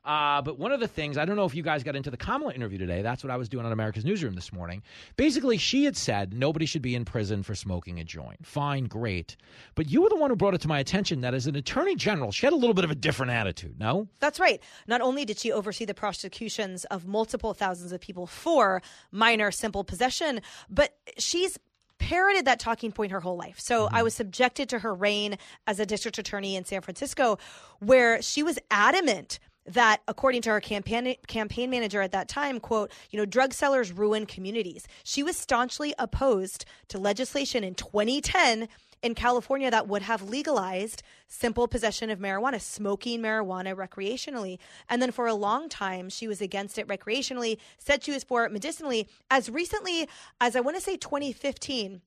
Uh, 0.04 0.42
but 0.42 0.58
one 0.58 0.72
of 0.72 0.80
the 0.80 0.88
things, 0.88 1.16
I 1.16 1.24
don't 1.24 1.36
know 1.36 1.44
if 1.44 1.54
you 1.54 1.62
guys 1.62 1.82
got 1.82 1.94
into 1.94 2.10
the 2.10 2.16
Kamala 2.16 2.52
interview 2.52 2.78
today. 2.78 3.02
That's 3.02 3.22
what 3.22 3.30
I 3.30 3.36
was 3.36 3.48
doing 3.48 3.64
on 3.64 3.72
America's 3.72 4.04
Newsroom 4.04 4.34
this 4.34 4.52
morning. 4.52 4.82
Basically, 5.16 5.56
she 5.56 5.84
had 5.84 5.96
said 5.96 6.32
nobody 6.34 6.66
should 6.66 6.82
be 6.82 6.94
in 6.94 7.04
prison 7.04 7.42
for 7.42 7.54
smoking 7.54 8.00
a 8.00 8.04
joint. 8.04 8.44
Fine, 8.44 8.84
great. 8.86 9.36
But 9.74 9.90
you 9.90 10.02
were 10.02 10.08
the 10.08 10.16
one 10.16 10.30
who 10.30 10.36
brought 10.36 10.54
it 10.54 10.60
to 10.62 10.68
my 10.68 10.80
attention 10.80 11.20
that 11.20 11.34
as 11.34 11.46
an 11.46 11.54
attorney 11.54 11.94
general, 11.94 12.32
she 12.32 12.46
had 12.46 12.52
a 12.52 12.56
little 12.56 12.74
bit 12.74 12.84
of 12.84 12.90
a 12.90 12.96
different 12.96 13.32
attitude, 13.32 13.78
no? 13.78 14.08
That's 14.18 14.40
right. 14.40 14.60
Not 14.88 15.00
only 15.00 15.24
did 15.24 15.38
she 15.38 15.52
oversee 15.52 15.84
the 15.84 15.94
prosecutions 15.94 16.84
of 16.86 17.06
multiple 17.06 17.54
thousands 17.54 17.92
of 17.92 18.00
people 18.00 18.26
for 18.26 18.82
minor 19.12 19.52
simple 19.52 19.84
possession, 19.84 20.40
but 20.68 20.96
she's 21.18 21.58
parroted 21.98 22.44
that 22.46 22.58
talking 22.58 22.90
point 22.90 23.12
her 23.12 23.20
whole 23.20 23.36
life. 23.36 23.60
So 23.60 23.88
I 23.92 24.02
was 24.02 24.14
subjected 24.14 24.68
to 24.70 24.80
her 24.80 24.92
reign 24.92 25.38
as 25.68 25.78
a 25.78 25.86
district 25.86 26.18
attorney 26.18 26.56
in 26.56 26.64
San 26.64 26.80
Francisco 26.80 27.38
where 27.78 28.20
she 28.20 28.42
was 28.42 28.58
adamant 28.72 29.38
that 29.66 30.00
according 30.08 30.42
to 30.42 30.50
her 30.50 30.60
campaign 30.60 31.14
campaign 31.26 31.70
manager 31.70 32.02
at 32.02 32.12
that 32.12 32.28
time 32.28 32.58
quote 32.58 32.90
you 33.10 33.18
know 33.18 33.24
drug 33.24 33.52
sellers 33.52 33.92
ruin 33.92 34.26
communities 34.26 34.88
she 35.04 35.22
was 35.22 35.36
staunchly 35.36 35.94
opposed 35.98 36.64
to 36.88 36.98
legislation 36.98 37.62
in 37.62 37.74
2010 37.74 38.68
in 39.02 39.14
California 39.14 39.70
that 39.70 39.88
would 39.88 40.02
have 40.02 40.22
legalized 40.22 41.02
simple 41.26 41.66
possession 41.66 42.08
of 42.08 42.20
marijuana, 42.20 42.60
smoking 42.60 43.20
marijuana 43.20 43.74
recreationally. 43.74 44.58
And 44.88 45.02
then 45.02 45.10
for 45.10 45.26
a 45.26 45.34
long 45.34 45.68
time, 45.68 46.08
she 46.08 46.28
was 46.28 46.40
against 46.40 46.78
it 46.78 46.86
recreationally, 46.86 47.58
said 47.78 48.04
she 48.04 48.12
was 48.12 48.22
for 48.22 48.44
it 48.44 48.52
medicinally. 48.52 49.08
As 49.30 49.50
recently 49.50 50.08
as 50.40 50.54
I 50.54 50.60
want 50.60 50.76
to 50.76 50.82
say 50.82 50.96
2015, 50.96 52.00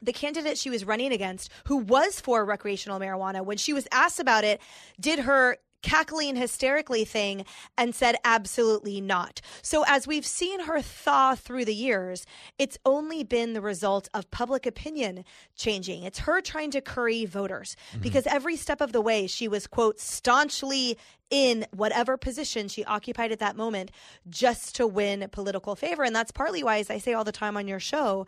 the 0.00 0.12
candidate 0.12 0.58
she 0.58 0.70
was 0.70 0.84
running 0.84 1.12
against, 1.12 1.50
who 1.64 1.78
was 1.78 2.20
for 2.20 2.44
recreational 2.44 3.00
marijuana, 3.00 3.44
when 3.44 3.56
she 3.56 3.72
was 3.72 3.88
asked 3.90 4.20
about 4.20 4.44
it, 4.44 4.60
did 5.00 5.20
her 5.20 5.58
cackling 5.82 6.36
hysterically 6.36 7.04
thing 7.04 7.44
and 7.76 7.94
said 7.94 8.16
absolutely 8.24 9.00
not. 9.00 9.40
So 9.62 9.84
as 9.86 10.06
we've 10.06 10.26
seen 10.26 10.60
her 10.60 10.80
thaw 10.80 11.34
through 11.34 11.64
the 11.64 11.74
years, 11.74 12.26
it's 12.58 12.78
only 12.84 13.24
been 13.24 13.52
the 13.52 13.60
result 13.60 14.08
of 14.12 14.30
public 14.30 14.66
opinion 14.66 15.24
changing. 15.56 16.02
It's 16.02 16.20
her 16.20 16.40
trying 16.40 16.70
to 16.72 16.80
curry 16.80 17.24
voters 17.24 17.76
mm-hmm. 17.92 18.02
because 18.02 18.26
every 18.26 18.56
step 18.56 18.80
of 18.80 18.92
the 18.92 19.00
way 19.00 19.26
she 19.26 19.48
was 19.48 19.66
quote 19.66 20.00
staunchly 20.00 20.98
in 21.30 21.66
whatever 21.72 22.16
position 22.16 22.68
she 22.68 22.84
occupied 22.84 23.32
at 23.32 23.38
that 23.38 23.56
moment 23.56 23.90
just 24.28 24.74
to 24.76 24.86
win 24.86 25.28
political 25.30 25.76
favor 25.76 26.02
and 26.02 26.16
that's 26.16 26.32
partly 26.32 26.62
why 26.62 26.78
as 26.78 26.88
I 26.88 26.96
say 26.96 27.12
all 27.12 27.24
the 27.24 27.32
time 27.32 27.54
on 27.54 27.68
your 27.68 27.80
show 27.80 28.26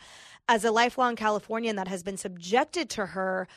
as 0.49 0.65
a 0.65 0.71
lifelong 0.71 1.17
Californian 1.17 1.77
that 1.77 1.89
has 1.89 2.03
been 2.03 2.19
subjected 2.19 2.91
to 2.91 3.07
her 3.07 3.49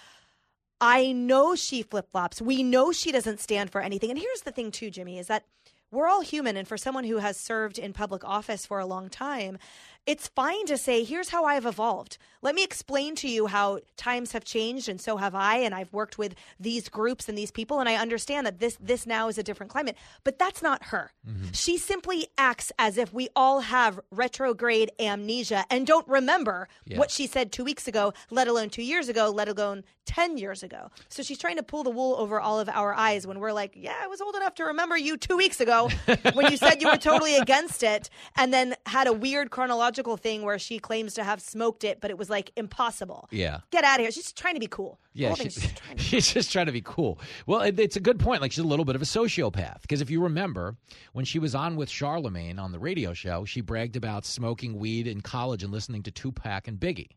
I 0.85 1.13
know 1.13 1.55
she 1.55 1.81
flip 1.81 2.11
flops. 2.11 2.41
We 2.41 2.61
know 2.61 2.91
she 2.91 3.13
doesn't 3.13 3.39
stand 3.39 3.71
for 3.71 3.79
anything. 3.79 4.09
And 4.09 4.19
here's 4.19 4.41
the 4.41 4.51
thing, 4.51 4.69
too, 4.69 4.91
Jimmy, 4.91 5.17
is 5.17 5.27
that 5.27 5.45
we're 5.91 6.09
all 6.09 6.19
human. 6.19 6.57
And 6.57 6.67
for 6.67 6.75
someone 6.75 7.05
who 7.05 7.19
has 7.19 7.37
served 7.37 7.79
in 7.79 7.93
public 7.93 8.25
office 8.25 8.65
for 8.65 8.79
a 8.79 8.85
long 8.85 9.07
time, 9.07 9.59
it's 10.05 10.27
fine 10.27 10.65
to 10.65 10.77
say, 10.77 11.03
here's 11.03 11.29
how 11.29 11.45
I've 11.45 11.65
evolved. 11.65 12.17
Let 12.41 12.55
me 12.55 12.63
explain 12.63 13.15
to 13.15 13.29
you 13.29 13.47
how 13.47 13.79
times 13.95 14.33
have 14.33 14.43
changed, 14.43 14.89
and 14.89 14.99
so 14.99 15.15
have 15.15 15.33
I. 15.33 15.57
And 15.59 15.73
I've 15.73 15.93
worked 15.93 16.17
with 16.17 16.35
these 16.59 16.89
groups 16.89 17.29
and 17.29 17.37
these 17.37 17.51
people, 17.51 17.79
and 17.79 17.87
I 17.87 17.95
understand 17.95 18.45
that 18.45 18.59
this 18.59 18.77
this 18.81 19.05
now 19.07 19.29
is 19.29 19.37
a 19.37 19.43
different 19.43 19.71
climate. 19.71 19.95
But 20.25 20.37
that's 20.39 20.61
not 20.61 20.85
her. 20.87 21.11
Mm-hmm. 21.25 21.51
She 21.53 21.77
simply 21.77 22.27
acts 22.37 22.73
as 22.77 22.97
if 22.97 23.13
we 23.13 23.29
all 23.33 23.61
have 23.61 23.97
retrograde 24.11 24.91
amnesia 24.99 25.63
and 25.69 25.87
don't 25.87 26.05
remember 26.07 26.67
Yeah. 26.85 26.97
what 26.99 27.09
she 27.11 27.25
said 27.27 27.53
two 27.53 27.63
weeks 27.63 27.87
ago, 27.87 28.13
let 28.29 28.49
alone 28.49 28.69
two 28.69 28.83
years 28.83 29.07
ago, 29.07 29.29
let 29.29 29.47
alone 29.47 29.85
10 30.05 30.37
years 30.37 30.63
ago. 30.63 30.91
So 31.07 31.23
she's 31.23 31.37
trying 31.37 31.55
to 31.55 31.63
pull 31.63 31.83
the 31.83 31.89
wool 31.89 32.15
over 32.17 32.41
all 32.41 32.59
of 32.59 32.67
our 32.67 32.93
eyes 32.93 33.25
when 33.25 33.39
we're 33.39 33.53
like, 33.53 33.71
yeah, 33.73 33.95
I 34.01 34.07
was 34.07 34.19
old 34.19 34.35
enough 34.35 34.53
to 34.55 34.65
remember 34.65 34.97
you 34.97 35.15
two 35.15 35.37
weeks 35.37 35.61
ago 35.61 35.87
when 36.33 36.51
you 36.51 36.57
said 36.57 36.81
you 36.81 36.89
were 36.89 36.97
totally 36.97 37.37
against 37.37 37.83
it 37.83 38.09
and 38.35 38.53
then 38.53 38.75
had 38.85 39.07
a 39.07 39.13
weird 39.13 39.49
chronological 39.49 39.92
psychological 39.93 40.17
thing 40.17 40.41
where 40.43 40.57
she 40.59 40.79
claims 40.79 41.13
to 41.15 41.23
have 41.23 41.39
smoked 41.41 41.83
it, 41.83 42.01
but 42.01 42.09
it 42.09 42.17
was 42.17 42.29
like 42.29 42.51
impossible. 42.55 43.27
Yeah. 43.31 43.59
Get 43.71 43.83
out 43.83 43.99
of 43.99 44.01
here. 44.01 44.11
She's 44.11 44.23
just 44.23 44.37
trying 44.37 44.55
to 44.55 44.59
be 44.59 44.67
cool. 44.67 44.99
Yeah, 45.13 45.33
she, 45.35 45.49
trying 45.49 45.97
to- 45.97 46.03
she's 46.03 46.27
just 46.33 46.51
trying 46.51 46.65
to 46.65 46.71
be 46.71 46.81
cool. 46.81 47.19
Well, 47.45 47.61
it, 47.61 47.79
it's 47.79 47.95
a 47.95 47.99
good 47.99 48.19
point. 48.19 48.41
Like 48.41 48.51
she's 48.51 48.63
a 48.63 48.67
little 48.67 48.85
bit 48.85 48.95
of 48.95 49.01
a 49.01 49.05
sociopath 49.05 49.81
because 49.81 50.01
if 50.01 50.09
you 50.09 50.21
remember 50.23 50.75
when 51.13 51.25
she 51.25 51.39
was 51.39 51.53
on 51.53 51.75
with 51.75 51.89
Charlemagne 51.89 52.59
on 52.59 52.71
the 52.71 52.79
radio 52.79 53.13
show, 53.13 53.45
she 53.45 53.61
bragged 53.61 53.95
about 53.95 54.25
smoking 54.25 54.77
weed 54.79 55.07
in 55.07 55.21
college 55.21 55.63
and 55.63 55.71
listening 55.71 56.03
to 56.03 56.11
Tupac 56.11 56.67
and 56.67 56.79
Biggie. 56.79 57.09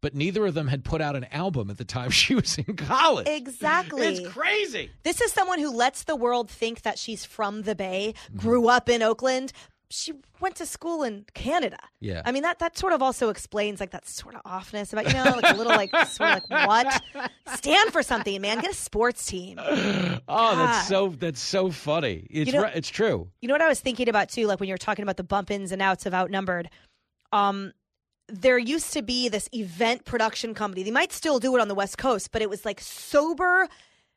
But 0.00 0.14
neither 0.14 0.44
of 0.44 0.52
them 0.52 0.68
had 0.68 0.84
put 0.84 1.00
out 1.00 1.16
an 1.16 1.24
album 1.32 1.70
at 1.70 1.78
the 1.78 1.84
time 1.84 2.10
she 2.22 2.34
was 2.34 2.58
in 2.58 2.76
college. 2.76 3.26
Exactly. 3.26 4.06
It's 4.06 4.28
crazy. 4.28 4.90
This 5.02 5.20
is 5.20 5.32
someone 5.32 5.58
who 5.58 5.70
lets 5.70 6.04
the 6.04 6.16
world 6.16 6.50
think 6.50 6.82
that 6.82 6.98
she's 6.98 7.24
from 7.24 7.62
the 7.62 7.74
Bay, 7.74 8.14
grew 8.36 8.68
up 8.68 8.88
in 8.88 9.02
Oakland. 9.02 9.52
She 9.90 10.12
went 10.40 10.56
to 10.56 10.66
school 10.66 11.02
in 11.02 11.24
Canada. 11.34 11.78
Yeah. 12.00 12.22
I 12.24 12.32
mean 12.32 12.42
that 12.42 12.58
that 12.58 12.76
sort 12.76 12.92
of 12.92 13.02
also 13.02 13.28
explains 13.28 13.80
like 13.80 13.90
that 13.90 14.08
sort 14.08 14.34
of 14.34 14.42
offness 14.42 14.92
about 14.92 15.06
you 15.06 15.12
know 15.12 15.36
like 15.40 15.54
a 15.54 15.56
little 15.56 15.72
like 15.74 15.90
sort 16.06 16.30
of 16.36 16.42
like 16.50 16.66
what 16.68 17.02
stand 17.56 17.92
for 17.92 18.02
something 18.02 18.40
man 18.40 18.60
get 18.60 18.70
a 18.70 18.74
sports 18.74 19.26
team. 19.26 19.58
Oh, 20.26 20.54
God. 20.54 20.58
that's 20.58 20.88
so 20.88 21.08
that's 21.08 21.40
so 21.40 21.70
funny. 21.70 22.26
It's 22.30 22.50
You 22.52 22.58
know- 22.60 22.70
it's 22.74 22.88
true. 22.88 23.30
You 23.40 23.48
know 23.48 23.54
what 23.54 23.60
I 23.62 23.68
was 23.68 23.80
thinking 23.80 24.08
about 24.08 24.30
too, 24.30 24.46
like 24.46 24.58
when 24.58 24.68
you 24.68 24.74
were 24.74 24.78
talking 24.78 25.02
about 25.02 25.16
the 25.18 25.24
bump 25.24 25.50
ins 25.50 25.70
and 25.70 25.82
outs 25.82 26.06
of 26.06 26.14
outnumbered. 26.14 26.70
Um, 27.32 27.72
there 28.28 28.56
used 28.58 28.92
to 28.94 29.02
be 29.02 29.28
this 29.28 29.48
event 29.52 30.06
production 30.06 30.54
company. 30.54 30.82
They 30.82 30.90
might 30.90 31.12
still 31.12 31.38
do 31.38 31.54
it 31.56 31.60
on 31.60 31.68
the 31.68 31.74
West 31.74 31.98
Coast, 31.98 32.32
but 32.32 32.40
it 32.40 32.48
was 32.48 32.64
like 32.64 32.80
sober 32.80 33.68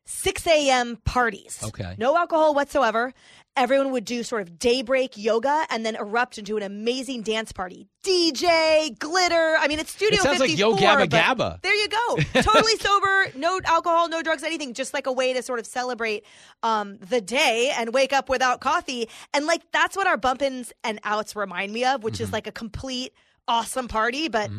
6 0.06 0.48
a.m. 0.48 0.96
parties. 1.04 1.60
Okay. 1.62 1.96
No 1.98 2.16
alcohol 2.16 2.54
whatsoever. 2.54 3.14
Everyone 3.58 3.92
would 3.92 4.06
do 4.06 4.24
sort 4.24 4.44
of 4.44 4.60
daybreak 4.60 5.18
yoga 5.18 5.66
and 5.70 5.86
then 5.86 5.96
erupt 5.96 6.38
into 6.38 6.56
an 6.58 6.64
amazing 6.64 7.24
dance 7.24 7.52
party. 7.52 7.90
DJ, 8.04 8.98
glitter. 8.98 9.58
I 9.60 9.68
mean, 9.68 9.80
it's 9.80 9.92
Studio 9.92 10.20
It 10.20 10.22
sounds 10.24 10.40
like 10.40 10.52
54. 10.52 10.70
Yo 10.72 10.76
Gabba 10.78 11.08
Gabba. 11.08 11.62
There 11.62 11.76
you 11.76 11.88
go. 11.90 12.18
Totally 12.42 12.76
sober, 12.78 13.28
no 13.36 13.60
alcohol, 13.66 14.08
no 14.10 14.22
drugs, 14.22 14.44
anything. 14.44 14.74
Just 14.74 14.94
like 14.94 15.08
a 15.08 15.12
way 15.12 15.34
to 15.34 15.42
sort 15.42 15.60
of 15.60 15.66
celebrate 15.66 16.24
um, 16.64 16.98
the 17.00 17.20
day 17.20 17.74
and 17.76 17.94
wake 17.94 18.14
up 18.14 18.30
without 18.30 18.62
coffee. 18.62 19.10
And 19.34 19.46
like 19.46 19.64
that's 19.72 19.98
what 19.98 20.08
our 20.08 20.18
bump 20.18 20.42
ins 20.42 20.72
and 20.84 21.00
outs 21.04 21.36
remind 21.36 21.74
me 21.74 21.84
of, 21.86 22.04
which 22.04 22.16
Mm-hmm. 22.16 22.24
is 22.24 22.32
like 22.34 22.48
a 22.48 22.52
complete 22.52 23.14
awesome 23.48 23.88
party, 23.88 24.28
but 24.28 24.50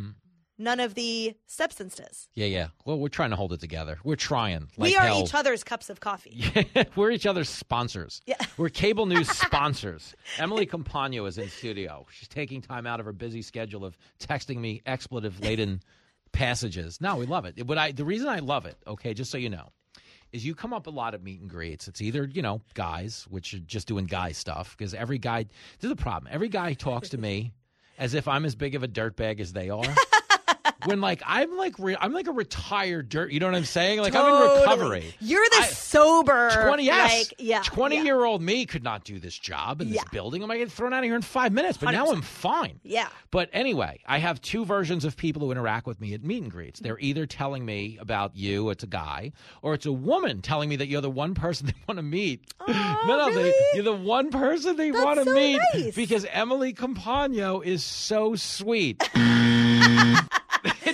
none 0.58 0.80
of 0.80 0.94
the 0.94 1.34
substances. 1.46 2.28
Yeah, 2.34 2.46
yeah. 2.46 2.68
Well, 2.84 2.98
we're 2.98 3.08
trying 3.08 3.30
to 3.30 3.36
hold 3.36 3.52
it 3.52 3.60
together. 3.60 3.98
We're 4.04 4.16
trying. 4.16 4.68
we 4.76 4.96
are 4.96 5.06
hell. 5.06 5.22
each 5.22 5.34
other's 5.34 5.64
cups 5.64 5.88
of 5.88 6.00
coffee. 6.00 6.44
We're 6.96 7.10
each 7.12 7.26
other's 7.26 7.48
sponsors. 7.48 8.20
Yeah. 8.26 8.36
We're 8.56 8.68
cable 8.68 9.06
news 9.06 9.28
sponsors. 9.36 10.14
Emily 10.38 10.66
Compagno 10.66 11.26
is 11.28 11.38
in 11.38 11.48
studio. 11.48 12.06
She's 12.10 12.28
taking 12.28 12.60
time 12.60 12.86
out 12.86 13.00
of 13.00 13.06
her 13.06 13.12
busy 13.12 13.42
schedule 13.42 13.84
of 13.84 13.96
texting 14.18 14.56
me 14.58 14.82
expletive 14.84 15.40
laden 15.40 15.80
passages. 16.32 17.00
No, 17.00 17.16
we 17.16 17.26
love 17.26 17.44
it. 17.44 17.66
But 17.66 17.78
I, 17.78 17.92
the 17.92 18.04
reason 18.04 18.28
I 18.28 18.40
love 18.40 18.66
it, 18.66 18.76
okay, 18.86 19.14
just 19.14 19.30
so 19.30 19.38
you 19.38 19.50
know, 19.50 19.68
is 20.32 20.44
you 20.44 20.54
come 20.54 20.74
up 20.74 20.86
a 20.86 20.90
lot 20.90 21.14
at 21.14 21.22
meet 21.22 21.40
and 21.40 21.48
greets. 21.48 21.88
It's 21.88 22.02
either, 22.02 22.24
you 22.24 22.42
know, 22.42 22.60
guys, 22.74 23.26
which 23.30 23.54
are 23.54 23.60
just 23.60 23.88
doing 23.88 24.04
guy 24.04 24.32
stuff, 24.32 24.76
because 24.76 24.92
every 24.92 25.18
guy, 25.18 25.44
this 25.44 25.84
is 25.84 25.90
the 25.90 25.96
problem. 25.96 26.30
Every 26.32 26.48
guy 26.48 26.74
talks 26.74 27.08
to 27.10 27.18
me 27.18 27.54
as 27.98 28.14
if 28.14 28.28
I'm 28.28 28.44
as 28.44 28.54
big 28.54 28.74
of 28.74 28.82
a 28.82 28.88
dirtbag 28.88 29.40
as 29.40 29.52
they 29.52 29.70
are. 29.70 29.82
When 30.86 31.00
like 31.00 31.22
I'm 31.26 31.56
like 31.56 31.74
re- 31.78 31.96
I'm 32.00 32.12
like 32.12 32.28
a 32.28 32.32
retired 32.32 33.08
dirt. 33.08 33.32
You 33.32 33.40
know 33.40 33.46
what 33.46 33.54
I'm 33.56 33.64
saying? 33.64 34.00
Like 34.00 34.14
I'm 34.14 34.26
in 34.26 34.60
recovery. 34.60 35.14
You're 35.20 35.44
the 35.50 35.64
sober. 35.64 36.50
Twenty 36.66 36.84
yes, 36.84 37.12
Like, 37.30 37.34
yeah. 37.38 37.62
Twenty 37.64 37.96
yeah. 37.96 38.02
year 38.04 38.24
old 38.24 38.42
me 38.42 38.64
could 38.66 38.84
not 38.84 39.02
do 39.04 39.18
this 39.18 39.36
job 39.38 39.80
in 39.80 39.88
this 39.88 39.96
Yeah. 39.96 40.02
building. 40.12 40.42
I 40.42 40.46
might 40.46 40.58
get 40.58 40.70
thrown 40.70 40.92
out 40.92 40.98
of 40.98 41.04
here 41.04 41.16
in 41.16 41.22
five 41.22 41.52
minutes. 41.52 41.78
But 41.78 41.90
now 41.90 42.06
100%. 42.06 42.12
I'm 42.14 42.22
fine. 42.22 42.80
Yeah. 42.84 43.08
But 43.30 43.50
anyway, 43.52 44.00
I 44.06 44.18
have 44.18 44.40
two 44.40 44.64
versions 44.64 45.04
of 45.04 45.16
people 45.16 45.42
who 45.42 45.50
interact 45.50 45.86
with 45.86 46.00
me 46.00 46.14
at 46.14 46.22
meet 46.22 46.42
and 46.42 46.50
greets. 46.52 46.80
They're 46.80 46.98
either 47.00 47.26
telling 47.26 47.64
me 47.64 47.98
about 48.00 48.36
you, 48.36 48.70
it's 48.70 48.84
a 48.84 48.86
guy, 48.88 49.32
or 49.62 49.74
it's 49.74 49.86
a 49.86 49.92
woman 49.92 50.42
telling 50.42 50.68
me 50.68 50.76
that 50.76 50.86
you're 50.88 51.00
the 51.00 51.10
one 51.10 51.34
person 51.34 51.66
they 51.68 51.74
want 51.88 51.98
to 51.98 52.02
meet. 52.02 52.52
no, 52.68 52.74
no, 53.06 53.34
they, 53.34 53.52
you're 53.74 53.82
the 53.84 53.92
one 53.92 54.30
person 54.30 54.76
they 54.76 54.90
That's 54.90 55.04
want 55.04 55.18
to 55.18 55.24
so 55.24 55.34
meet 55.34 55.60
nice. 55.74 55.94
because 55.94 56.24
Emily 56.30 56.72
Compagno 56.72 57.64
is 57.64 57.82
so 57.84 58.36
sweet. 58.36 59.02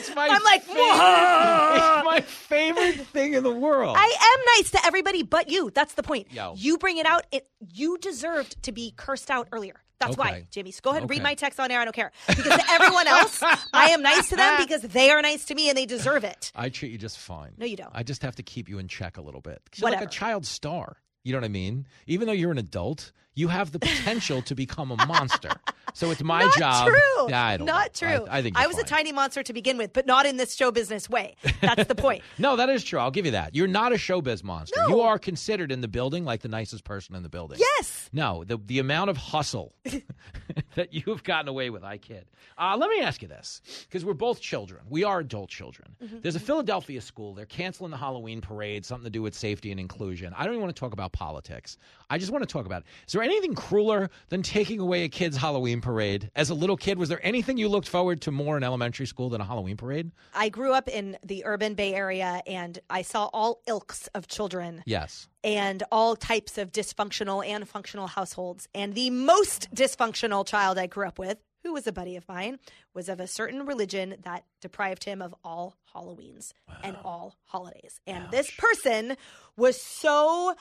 it's 0.06 0.16
my 0.16 0.28
I'm 0.30 0.42
like, 0.44 0.62
favorite, 0.62 1.76
it's 1.76 2.04
my 2.04 2.20
favorite 2.20 3.06
thing 3.08 3.34
in 3.34 3.42
the 3.42 3.54
world. 3.54 3.96
I 3.98 4.04
am 4.04 4.44
nice 4.56 4.70
to 4.72 4.80
everybody 4.86 5.22
but 5.22 5.50
you. 5.50 5.70
That's 5.70 5.94
the 5.94 6.02
point. 6.02 6.32
Yo. 6.32 6.54
You 6.56 6.78
bring 6.78 6.98
it 6.98 7.06
out. 7.06 7.26
It 7.32 7.48
you 7.72 7.98
deserved 7.98 8.62
to 8.64 8.72
be 8.72 8.92
cursed 8.96 9.30
out 9.30 9.48
earlier. 9.52 9.74
That's 10.00 10.16
why, 10.18 10.28
Okay. 10.30 10.46
Jimmy. 10.50 10.70
So 10.72 10.80
go 10.82 10.90
ahead 10.90 11.02
and 11.02 11.10
read 11.10 11.22
my 11.22 11.34
text 11.34 11.58
on 11.60 11.70
air. 11.70 11.80
I 11.80 11.84
don't 11.84 11.94
care. 11.94 12.10
Because 12.26 12.44
to 12.44 12.70
everyone 12.70 13.06
else, 13.06 13.42
I 13.72 13.90
am 13.90 14.02
nice 14.02 14.28
to 14.30 14.36
them 14.36 14.60
because 14.60 14.82
they 14.82 15.10
are 15.10 15.22
nice 15.22 15.46
to 15.46 15.54
me 15.54 15.68
and 15.70 15.78
they 15.78 15.86
deserve 15.86 16.24
it. 16.24 16.52
I 16.54 16.68
treat 16.68 16.92
you 16.92 16.98
just 16.98 17.18
fine. 17.18 17.52
No, 17.56 17.64
you 17.64 17.76
don't. 17.76 17.90
I 17.94 18.02
just 18.02 18.22
have 18.22 18.34
to 18.36 18.42
keep 18.42 18.68
you 18.68 18.78
in 18.78 18.88
check 18.88 19.16
a 19.16 19.22
little 19.22 19.40
bit. 19.40 19.62
You're 19.76 19.90
like 19.90 20.02
a 20.02 20.06
child 20.06 20.44
star. 20.46 20.96
You 21.24 21.32
know 21.32 21.38
what 21.38 21.44
I 21.46 21.48
mean? 21.48 21.86
Even 22.06 22.26
though 22.26 22.32
you're 22.34 22.52
an 22.52 22.58
adult, 22.58 23.12
you 23.34 23.48
have 23.48 23.72
the 23.72 23.78
potential 23.78 24.42
to 24.42 24.54
become 24.54 24.90
a 24.92 25.06
monster. 25.06 25.50
So 25.94 26.10
it's 26.10 26.22
my 26.22 26.40
not 26.44 26.56
job. 26.58 26.88
True. 26.88 27.28
Yeah, 27.30 27.44
I 27.44 27.56
don't 27.56 27.66
not 27.66 28.00
know. 28.02 28.08
true. 28.16 28.26
I, 28.28 28.38
I 28.38 28.42
think 28.42 28.58
I 28.58 28.66
was 28.66 28.76
fine. 28.76 28.84
a 28.84 28.88
tiny 28.88 29.12
monster 29.12 29.42
to 29.42 29.52
begin 29.52 29.78
with, 29.78 29.92
but 29.94 30.06
not 30.06 30.26
in 30.26 30.36
this 30.36 30.54
show 30.54 30.70
business 30.70 31.08
way. 31.08 31.36
That's 31.62 31.86
the 31.88 31.94
point. 31.94 32.22
No, 32.38 32.56
that 32.56 32.68
is 32.68 32.84
true. 32.84 32.98
I'll 32.98 33.10
give 33.12 33.24
you 33.26 33.32
that. 33.32 33.54
You're 33.54 33.66
not 33.68 33.92
a 33.92 33.96
showbiz 33.96 34.42
monster. 34.44 34.78
No. 34.82 34.88
You 34.88 35.00
are 35.00 35.18
considered 35.18 35.72
in 35.72 35.80
the 35.80 35.88
building 35.88 36.24
like 36.24 36.42
the 36.42 36.48
nicest 36.48 36.84
person 36.84 37.14
in 37.14 37.22
the 37.22 37.28
building. 37.28 37.58
yes. 37.58 38.10
No, 38.12 38.44
the 38.44 38.58
the 38.66 38.80
amount 38.80 39.08
of 39.10 39.16
hustle 39.16 39.74
that 40.74 40.92
you 40.92 41.02
have 41.06 41.22
gotten 41.24 41.48
away 41.48 41.70
with, 41.70 41.82
I 41.84 41.96
kid. 41.96 42.26
Uh, 42.58 42.76
let 42.76 42.90
me 42.90 43.00
ask 43.00 43.22
you 43.22 43.28
this, 43.28 43.60
because 43.88 44.04
we're 44.04 44.12
both 44.14 44.40
children. 44.40 44.82
We 44.88 45.02
are 45.04 45.20
adult 45.20 45.48
children. 45.48 45.96
Mm-hmm. 46.02 46.18
There's 46.22 46.36
a 46.36 46.40
Philadelphia 46.40 47.00
school. 47.00 47.34
They're 47.34 47.46
canceling 47.46 47.90
the 47.90 47.96
Halloween 47.96 48.40
parade, 48.40 48.84
something 48.84 49.04
to 49.04 49.10
do 49.10 49.22
with 49.22 49.34
safety 49.34 49.70
and 49.72 49.80
inclusion. 49.80 50.32
I 50.36 50.44
don't 50.44 50.52
even 50.54 50.62
want 50.62 50.74
to 50.74 50.78
talk 50.78 50.92
about 50.92 51.12
politics. 51.14 51.78
I 52.10 52.18
just 52.18 52.30
want 52.30 52.42
to 52.42 52.52
talk 52.52 52.66
about 52.66 52.82
it. 52.82 52.88
Is 53.06 53.12
there 53.14 53.22
anything 53.22 53.54
crueler 53.54 54.10
than 54.28 54.42
taking 54.42 54.78
away 54.80 55.04
a 55.04 55.08
kid's 55.08 55.38
Halloween 55.38 55.80
parade? 55.80 56.30
As 56.36 56.50
a 56.50 56.54
little 56.54 56.76
kid, 56.76 56.98
was 56.98 57.08
there 57.08 57.24
anything 57.24 57.56
you 57.56 57.68
looked 57.70 57.88
forward 57.88 58.20
to 58.22 58.30
more 58.30 58.58
in 58.58 58.62
elementary 58.62 59.06
school 59.06 59.30
than 59.30 59.40
a 59.40 59.44
Halloween 59.44 59.78
parade? 59.78 60.10
I 60.34 60.50
grew 60.50 60.74
up 60.74 60.88
in 60.88 61.16
the 61.24 61.46
urban 61.46 61.74
Bay 61.74 61.94
Area 61.94 62.42
and 62.46 62.78
I 62.90 63.00
saw 63.00 63.30
all 63.32 63.62
ilks 63.66 64.08
of 64.08 64.28
children. 64.28 64.82
Yes. 64.84 65.28
and 65.42 65.82
all 65.92 66.16
types 66.16 66.58
of 66.58 66.72
dysfunctional 66.72 67.46
and 67.46 67.68
functional 67.68 68.06
households. 68.08 68.68
And 68.74 68.94
the 68.94 69.10
most 69.10 69.72
dysfunctional 69.74 70.46
child 70.46 70.78
I 70.78 70.86
grew 70.86 71.06
up 71.06 71.18
with, 71.18 71.38
who 71.62 71.72
was 71.72 71.86
a 71.86 71.92
buddy 71.92 72.16
of 72.16 72.26
mine, 72.28 72.58
was 72.94 73.08
of 73.08 73.20
a 73.20 73.26
certain 73.26 73.64
religion 73.66 74.16
that 74.24 74.44
deprived 74.60 75.04
him 75.04 75.20
of 75.22 75.34
all 75.44 75.76
Halloweens 75.94 76.52
and 76.82 76.96
all 77.04 77.36
holidays. 77.44 78.00
And 78.06 78.30
this 78.30 78.50
person 78.56 79.16
was 79.56 79.80
so. 79.80 80.54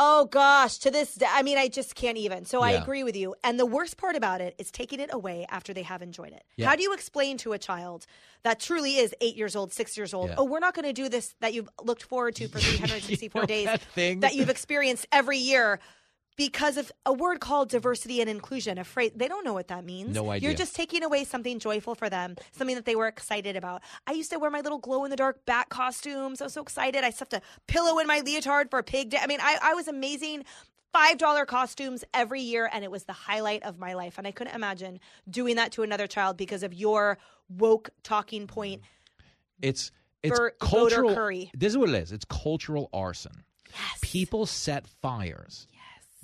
Oh 0.00 0.26
gosh, 0.26 0.78
to 0.78 0.92
this 0.92 1.16
day, 1.16 1.26
I 1.28 1.42
mean, 1.42 1.58
I 1.58 1.66
just 1.66 1.96
can't 1.96 2.16
even. 2.16 2.44
So 2.44 2.62
I 2.62 2.72
Yeah. 2.72 2.82
agree 2.82 3.02
with 3.02 3.16
you. 3.16 3.34
And 3.42 3.58
the 3.58 3.66
worst 3.66 3.96
part 3.96 4.14
about 4.14 4.40
it 4.40 4.54
is 4.56 4.70
taking 4.70 5.00
it 5.00 5.10
away 5.12 5.44
after 5.50 5.74
they 5.74 5.82
have 5.82 6.02
enjoyed 6.02 6.32
it. 6.32 6.44
Yeah. 6.56 6.68
How 6.68 6.76
do 6.76 6.84
you 6.84 6.92
explain 6.92 7.36
to 7.38 7.52
a 7.52 7.58
child 7.58 8.06
that 8.44 8.60
truly 8.60 8.96
is 8.98 9.12
eight 9.20 9.34
years 9.34 9.56
old, 9.56 9.72
six 9.72 9.96
years 9.96 10.14
old, 10.14 10.28
Yeah. 10.30 10.36
oh, 10.38 10.44
we're 10.44 10.60
not 10.60 10.74
going 10.74 10.86
to 10.86 10.92
do 10.92 11.08
this 11.08 11.34
that 11.40 11.52
you've 11.52 11.68
looked 11.82 12.04
forward 12.04 12.36
to 12.36 12.46
for 12.46 12.60
364 12.60 13.42
know 13.42 13.46
days 13.46 13.66
that 13.66 13.82
thing? 13.82 14.20
that 14.20 14.36
you've 14.36 14.48
experienced 14.50 15.06
every 15.10 15.38
year 15.38 15.80
because 16.38 16.76
of 16.76 16.90
a 17.04 17.12
word 17.12 17.40
called 17.40 17.68
diversity 17.68 18.20
and 18.22 18.30
inclusion. 18.30 18.78
A 18.78 18.84
phrase 18.84 19.10
they 19.14 19.28
don't 19.28 19.44
know 19.44 19.52
what 19.52 19.68
that 19.68 19.84
means. 19.84 20.14
No 20.14 20.30
idea. 20.30 20.48
You're 20.48 20.56
just 20.56 20.74
taking 20.74 21.02
away 21.02 21.24
something 21.24 21.58
joyful 21.58 21.94
for 21.94 22.08
them, 22.08 22.36
something 22.52 22.76
that 22.76 22.86
they 22.86 22.96
were 22.96 23.08
excited 23.08 23.56
about. 23.56 23.82
I 24.06 24.12
used 24.12 24.30
to 24.30 24.38
wear 24.38 24.50
my 24.50 24.60
little 24.60 24.78
glow 24.78 25.04
in 25.04 25.10
the 25.10 25.16
dark 25.16 25.44
bat 25.44 25.68
costumes. 25.68 26.40
I 26.40 26.44
was 26.44 26.54
so 26.54 26.62
excited. 26.62 27.04
I 27.04 27.10
stuffed 27.10 27.34
a 27.34 27.42
pillow 27.66 27.98
in 27.98 28.06
my 28.06 28.20
leotard 28.20 28.70
for 28.70 28.78
a 28.78 28.84
pig 28.84 29.10
day. 29.10 29.18
I 29.20 29.26
mean, 29.26 29.40
I, 29.42 29.58
I 29.62 29.74
was 29.74 29.88
amazing. 29.88 30.44
Five 30.90 31.18
dollar 31.18 31.44
costumes 31.44 32.02
every 32.14 32.40
year, 32.40 32.70
and 32.72 32.82
it 32.82 32.90
was 32.90 33.04
the 33.04 33.12
highlight 33.12 33.62
of 33.64 33.78
my 33.78 33.92
life. 33.92 34.16
And 34.16 34.26
I 34.26 34.30
couldn't 34.30 34.54
imagine 34.54 35.00
doing 35.28 35.56
that 35.56 35.72
to 35.72 35.82
another 35.82 36.06
child 36.06 36.38
because 36.38 36.62
of 36.62 36.72
your 36.72 37.18
woke 37.50 37.90
talking 38.02 38.46
point. 38.46 38.80
It's 39.60 39.90
it's 40.22 40.38
voter 40.38 40.54
cultural. 40.60 41.14
curry. 41.14 41.50
This 41.52 41.72
is 41.72 41.78
what 41.78 41.90
it 41.90 41.96
is. 41.96 42.10
It's 42.10 42.24
cultural 42.24 42.88
arson. 42.92 43.44
Yes. 43.70 43.98
People 44.00 44.46
set 44.46 44.86
fires 45.02 45.66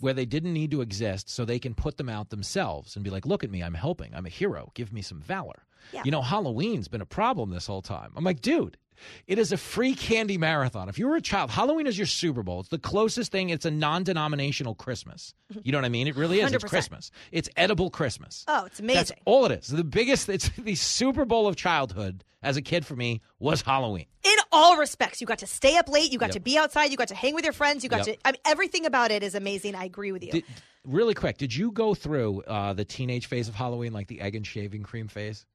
where 0.01 0.15
they 0.15 0.27
didn't 0.27 0.53
need 0.53 0.71
to 0.73 0.81
exist, 0.81 1.31
so 1.31 1.45
they 1.45 1.59
can 1.59 1.75
put 1.75 1.97
them 1.97 2.09
out 2.09 2.31
themselves 2.31 2.97
and 2.97 3.05
be 3.05 3.11
like, 3.11 3.27
"Look 3.27 3.45
at 3.45 3.51
me, 3.51 3.63
I'm 3.63 3.75
helping. 3.75 4.15
I'm 4.15 4.27
a 4.27 4.31
hero. 4.31 4.71
Give 4.75 4.93
me 4.93 5.03
some 5.03 5.21
valor." 5.21 5.65
Yeah. 5.93 6.03
You 6.05 6.11
know, 6.11 6.23
Halloween's 6.23 6.89
been 6.89 7.01
a 7.01 7.07
problem 7.07 7.51
this 7.51 7.67
whole 7.67 7.83
time. 7.83 8.13
I'm 8.17 8.25
like, 8.25 8.41
dude. 8.41 8.79
It 9.27 9.39
is 9.39 9.53
a 9.53 9.57
free 9.57 9.95
candy 9.95 10.39
marathon. 10.39 10.89
If 10.89 10.99
you 10.99 11.07
were 11.09 11.17
a 11.17 11.21
child, 11.21 11.51
Halloween 11.51 11.87
is 11.87 11.97
your 11.99 12.07
Super 12.07 12.43
Bowl. 12.43 12.61
It's 12.61 12.69
the 12.69 12.79
closest 12.79 13.33
thing. 13.33 13.51
It's 13.51 13.65
a 13.65 13.71
non-denominational 13.71 14.75
Christmas. 14.75 15.35
You 15.63 15.73
know 15.73 15.79
what 15.79 15.85
I 15.85 15.89
mean? 15.91 16.07
It 16.07 16.17
really 16.17 16.41
is. 16.41 16.53
It's 16.53 16.65
100%. 16.65 16.69
Christmas. 16.69 17.11
It's 17.33 17.49
edible 17.57 17.91
Christmas. 17.91 18.45
Oh, 18.49 18.65
it's 18.67 18.79
That's 18.79 18.81
amazing. 18.81 19.17
all 19.25 19.47
it 19.47 19.53
is. 19.53 19.69
The 19.69 19.85
biggest. 19.85 20.29
It's 20.29 20.49
the 20.59 20.75
Super 20.75 21.25
Bowl 21.25 21.47
of 21.47 21.57
childhood 21.57 22.25
as 22.43 22.57
a 22.57 22.63
kid 22.63 22.85
for 22.85 22.95
me 22.97 23.21
was 23.39 23.63
Halloween. 23.63 24.07
in 24.23 24.35
all 24.53 24.77
respects. 24.77 25.21
You 25.21 25.27
got 25.27 25.39
to 25.39 25.47
stay 25.47 25.77
up 25.77 25.89
late. 25.89 26.13
You 26.13 26.19
got 26.19 26.27
Yep. 26.27 26.35
to 26.35 26.41
be 26.41 26.59
outside. 26.59 26.91
You 26.91 26.97
got 26.97 27.09
to 27.09 27.15
hang 27.15 27.35
with 27.35 27.45
your 27.45 27.53
friends. 27.55 27.83
You 27.83 27.91
got 27.91 28.07
Yep. 28.07 28.17
to. 28.21 28.29
I 28.29 28.33
mean, 28.33 28.41
everything 28.45 28.87
about 28.87 29.11
it 29.11 29.23
is 29.23 29.35
amazing. 29.35 29.75
I 29.75 29.85
agree 29.85 30.13
with 30.13 30.23
you. 30.23 30.31
Did, 30.33 30.45
really 30.85 31.15
quick, 31.15 31.39
did 31.39 31.55
you 31.55 31.71
go 31.73 31.95
through 31.95 32.43
uh, 32.43 32.73
the 32.75 32.85
teenage 32.85 33.27
phase 33.27 33.49
of 33.49 33.55
Halloween, 33.55 33.93
like 33.93 34.07
the 34.09 34.21
egg 34.21 34.35
and 34.37 34.47
shaving 34.47 34.83
cream 34.83 35.09
phase? 35.09 35.47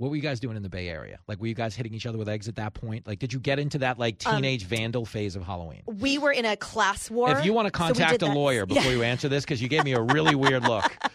What 0.00 0.08
were 0.08 0.16
you 0.16 0.22
guys 0.22 0.40
doing 0.40 0.56
in 0.56 0.62
the 0.62 0.70
Bay 0.70 0.88
Area? 0.88 1.18
Like, 1.28 1.42
were 1.42 1.46
you 1.46 1.54
guys 1.54 1.76
hitting 1.76 1.92
each 1.92 2.06
other 2.06 2.16
with 2.16 2.26
eggs 2.26 2.48
at 2.48 2.56
that 2.56 2.72
point? 2.72 3.06
Like, 3.06 3.18
did 3.18 3.34
you 3.34 3.38
get 3.38 3.58
into 3.58 3.76
that 3.80 3.98
like 3.98 4.16
Um, 4.24 4.36
teenage 4.36 4.64
vandal 4.64 5.04
phase 5.04 5.36
of 5.36 5.42
Halloween? 5.42 5.82
we 5.86 6.16
were 6.16 6.32
in 6.32 6.46
a 6.46 6.56
class 6.56 7.10
war. 7.10 7.30
If 7.38 7.44
you 7.44 7.52
want 7.52 7.66
to 7.66 7.70
contact 7.70 8.12
did 8.12 8.22
a 8.22 8.26
that. 8.28 8.34
lawyer 8.34 8.64
before 8.64 8.82
Yeah. 8.84 8.90
you 8.92 9.02
answer 9.02 9.28
this, 9.28 9.44
because 9.44 9.60
you 9.60 9.68
gave 9.68 9.84
me 9.84 9.92
a 9.92 10.00
really 10.00 10.34
weird 10.34 10.62
look. 10.64 10.90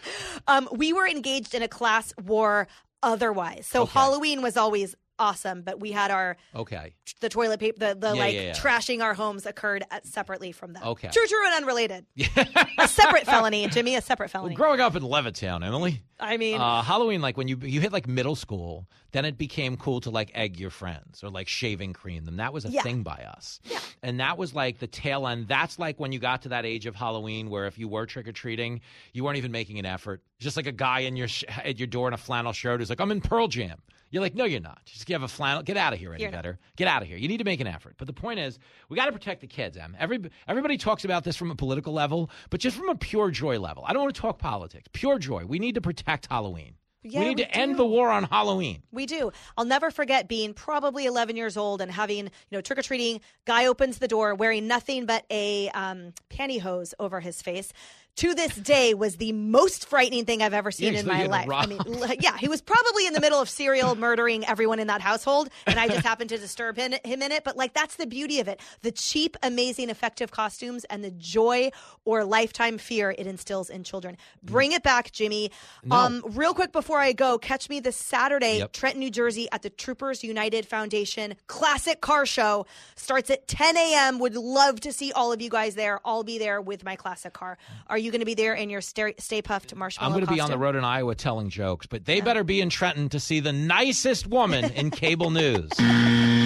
Um, 0.48 0.68
we 0.70 0.92
were 0.92 1.08
engaged 1.08 1.56
in 1.56 1.62
a 1.62 1.66
class 1.68 2.14
war 2.24 2.68
otherwise. 3.02 3.66
So 3.66 3.82
Okay. 3.82 3.92
Halloween 3.98 4.40
was 4.42 4.56
always 4.56 4.94
awesome, 5.18 5.62
but 5.62 5.80
we 5.80 5.92
had 5.92 6.10
our 6.10 6.36
Okay. 6.54 6.94
the 7.20 7.28
toilet 7.28 7.60
paper, 7.60 7.78
the, 7.78 7.94
the 7.94 8.14
Yeah, 8.14 8.20
like 8.22 8.34
yeah, 8.34 8.40
yeah. 8.42 8.52
trashing 8.54 9.02
our 9.02 9.14
homes 9.14 9.46
occurred 9.46 9.84
at, 9.90 10.06
separately 10.06 10.52
from 10.52 10.72
that. 10.74 10.84
Okay. 10.84 11.08
True, 11.08 11.26
true, 11.26 11.46
and 11.46 11.54
unrelated. 11.62 12.06
a 12.78 12.88
separate 12.88 13.24
felony, 13.24 13.66
Jimmy. 13.68 13.94
A 13.96 14.00
separate 14.02 14.30
felony. 14.30 14.54
Growing 14.54 14.80
up 14.80 14.94
in 14.96 15.02
Levittown, 15.02 15.64
Emily. 15.66 16.02
I 16.18 16.36
mean, 16.38 16.60
Uh, 16.60 16.82
Halloween, 16.82 17.20
like 17.20 17.36
when 17.36 17.48
you 17.48 17.58
you 17.62 17.80
hit 17.80 17.92
like 17.92 18.06
middle 18.08 18.36
school, 18.36 18.86
then 19.12 19.24
it 19.26 19.36
became 19.36 19.76
cool 19.76 20.00
to 20.00 20.10
like 20.10 20.30
egg 20.34 20.58
your 20.58 20.70
friends 20.70 21.22
or 21.22 21.28
like 21.30 21.46
shaving 21.48 21.92
cream 21.92 22.24
them. 22.24 22.36
That 22.36 22.52
was 22.54 22.64
a 22.64 22.70
thing 22.70 23.02
by 23.02 23.24
us, 23.36 23.60
Yeah. 23.64 23.78
and 24.02 24.20
that 24.20 24.38
was 24.38 24.54
like 24.54 24.78
the 24.78 24.86
tail 24.86 25.26
end. 25.26 25.46
That's 25.48 25.78
like 25.78 26.00
when 26.00 26.12
you 26.12 26.18
got 26.18 26.42
to 26.42 26.48
that 26.50 26.64
age 26.64 26.86
of 26.86 26.94
Halloween 26.94 27.50
where 27.50 27.66
if 27.66 27.78
you 27.78 27.86
were 27.88 28.06
trick 28.06 28.26
or 28.28 28.32
treating, 28.32 28.80
you 29.12 29.24
weren't 29.24 29.36
even 29.36 29.52
making 29.52 29.78
an 29.78 29.84
effort. 29.84 30.22
Just 30.38 30.56
like 30.56 30.66
a 30.66 30.72
guy 30.72 31.00
in 31.00 31.16
your 31.16 31.28
sh- 31.28 31.44
at 31.48 31.78
your 31.78 31.86
door 31.86 32.08
in 32.08 32.14
a 32.14 32.18
flannel 32.18 32.52
shirt 32.54 32.80
who's 32.80 32.88
like, 32.88 33.00
"I'm 33.00 33.10
in 33.10 33.20
Pearl 33.20 33.48
Jam." 33.48 33.82
You're 34.10 34.22
like, 34.22 34.34
no, 34.34 34.44
you're 34.44 34.60
not. 34.60 34.80
Just 34.84 35.08
have 35.08 35.22
a 35.22 35.28
flannel. 35.28 35.62
Get 35.62 35.76
out 35.76 35.92
of 35.92 35.98
here, 35.98 36.14
any 36.14 36.24
better. 36.30 36.58
Get 36.76 36.88
out 36.88 37.02
of 37.02 37.08
here. 37.08 37.16
You 37.16 37.28
need 37.28 37.38
to 37.38 37.44
make 37.44 37.60
an 37.60 37.66
effort. 37.66 37.94
But 37.98 38.06
the 38.06 38.12
point 38.12 38.38
is, 38.38 38.58
we 38.88 38.96
got 38.96 39.06
to 39.06 39.12
protect 39.12 39.40
the 39.40 39.46
kids, 39.46 39.76
Em. 39.76 39.96
Every, 39.98 40.20
everybody 40.46 40.78
talks 40.78 41.04
about 41.04 41.24
this 41.24 41.36
from 41.36 41.50
a 41.50 41.56
political 41.56 41.92
level, 41.92 42.30
but 42.50 42.60
just 42.60 42.76
from 42.76 42.88
a 42.88 42.94
pure 42.94 43.30
joy 43.30 43.58
level. 43.58 43.84
I 43.86 43.92
don't 43.92 44.02
want 44.02 44.14
to 44.14 44.20
talk 44.20 44.38
politics. 44.38 44.88
Pure 44.92 45.18
joy. 45.18 45.44
We 45.44 45.58
need 45.58 45.74
to 45.74 45.80
protect 45.80 46.26
Halloween. 46.30 46.74
Yeah, 47.08 47.20
we 47.20 47.28
need 47.28 47.38
we 47.38 47.44
to 47.44 47.56
end 47.56 47.76
the 47.76 47.86
war 47.86 48.10
on 48.10 48.24
Halloween. 48.24 48.82
We 48.92 49.06
do. 49.06 49.32
I'll 49.56 49.64
never 49.64 49.90
forget 49.90 50.28
being 50.28 50.54
probably 50.54 51.06
11 51.06 51.36
years 51.36 51.56
old 51.56 51.80
and 51.80 51.90
having, 51.90 52.24
you 52.26 52.30
know, 52.52 52.60
trick 52.60 52.78
or 52.78 52.82
treating. 52.82 53.20
Guy 53.44 53.66
opens 53.66 53.98
the 53.98 54.08
door 54.08 54.34
wearing 54.34 54.66
nothing 54.66 55.06
but 55.06 55.24
a 55.30 55.68
um, 55.70 56.12
pantyhose 56.30 56.94
over 56.98 57.20
his 57.20 57.42
face. 57.42 57.72
To 58.20 58.34
this 58.34 58.54
day, 58.54 58.94
was 58.94 59.16
the 59.16 59.32
most 59.32 59.90
frightening 59.90 60.24
thing 60.24 60.40
I've 60.40 60.54
ever 60.54 60.70
seen 60.70 60.94
in 60.94 61.06
my 61.06 61.26
life. 61.26 61.50
I 61.52 61.66
mean, 61.66 61.78
yeah, 62.18 62.38
he 62.38 62.48
was 62.48 62.62
probably 62.62 63.06
in 63.06 63.12
the 63.12 63.20
middle 63.20 63.42
of 63.42 63.50
serial 63.50 63.94
murdering 64.06 64.42
everyone 64.46 64.78
in 64.78 64.86
that 64.86 65.02
household, 65.02 65.50
and 65.66 65.78
I 65.78 65.86
just 65.86 66.00
happened 66.06 66.30
to 66.30 66.38
disturb 66.38 66.78
him, 66.78 66.94
him 67.04 67.20
in 67.20 67.30
it. 67.30 67.44
But 67.44 67.58
like, 67.58 67.74
that's 67.74 67.96
the 67.96 68.06
beauty 68.06 68.40
of 68.40 68.48
it: 68.48 68.58
the 68.80 68.90
cheap, 68.90 69.36
amazing, 69.42 69.90
effective 69.90 70.30
costumes 70.30 70.84
and 70.84 71.04
the 71.04 71.10
joy 71.10 71.70
or 72.06 72.24
lifetime 72.24 72.78
fear 72.78 73.10
it 73.10 73.26
instills 73.26 73.68
in 73.68 73.84
children. 73.84 74.16
Bring 74.42 74.72
it 74.72 74.82
back, 74.82 75.12
Jimmy. 75.12 75.50
No. 75.84 75.96
Um, 75.96 76.24
real 76.26 76.54
quick 76.54 76.72
before 76.72 76.95
I 76.98 77.12
go, 77.12 77.38
catch 77.38 77.68
me 77.68 77.80
this 77.80 77.96
Saturday, 77.96 78.58
Yep. 78.58 78.72
Trenton, 78.72 79.00
New 79.00 79.10
Jersey, 79.10 79.48
at 79.52 79.62
the 79.62 79.70
Troopers 79.70 80.24
United 80.24 80.66
Foundation 80.66 81.34
Classic 81.46 82.00
Car 82.00 82.26
Show. 82.26 82.66
Starts 82.94 83.30
at 83.30 83.46
10 83.48 83.76
a.m. 83.76 84.18
Would 84.18 84.34
love 84.36 84.80
to 84.80 84.92
see 84.92 85.12
all 85.12 85.32
of 85.32 85.40
you 85.42 85.50
guys 85.50 85.74
there. 85.74 86.00
I'll 86.04 86.24
be 86.24 86.38
there 86.38 86.60
with 86.60 86.84
my 86.84 86.96
classic 86.96 87.32
car. 87.32 87.58
Are 87.88 87.98
you 87.98 88.10
going 88.10 88.20
to 88.20 88.26
be 88.26 88.34
there 88.34 88.54
in 88.54 88.70
your 88.70 88.80
Stay, 88.80 89.14
stay 89.18 89.42
Puft 89.42 89.74
marshmallow 89.74 90.06
I'm 90.08 90.12
going 90.14 90.26
to 90.26 90.32
be 90.32 90.40
on 90.40 90.50
the 90.50 90.58
road 90.58 90.76
in 90.76 90.84
Iowa 90.84 91.14
telling 91.14 91.48
jokes, 91.50 91.86
but 91.86 92.04
they 92.04 92.20
better 92.20 92.44
be 92.44 92.60
in 92.60 92.70
Trenton 92.70 93.08
to 93.10 93.20
see 93.20 93.40
the 93.40 93.52
nicest 93.52 94.26
woman 94.26 94.64
in 94.72 94.90
cable 94.90 95.30
news. 95.30 95.70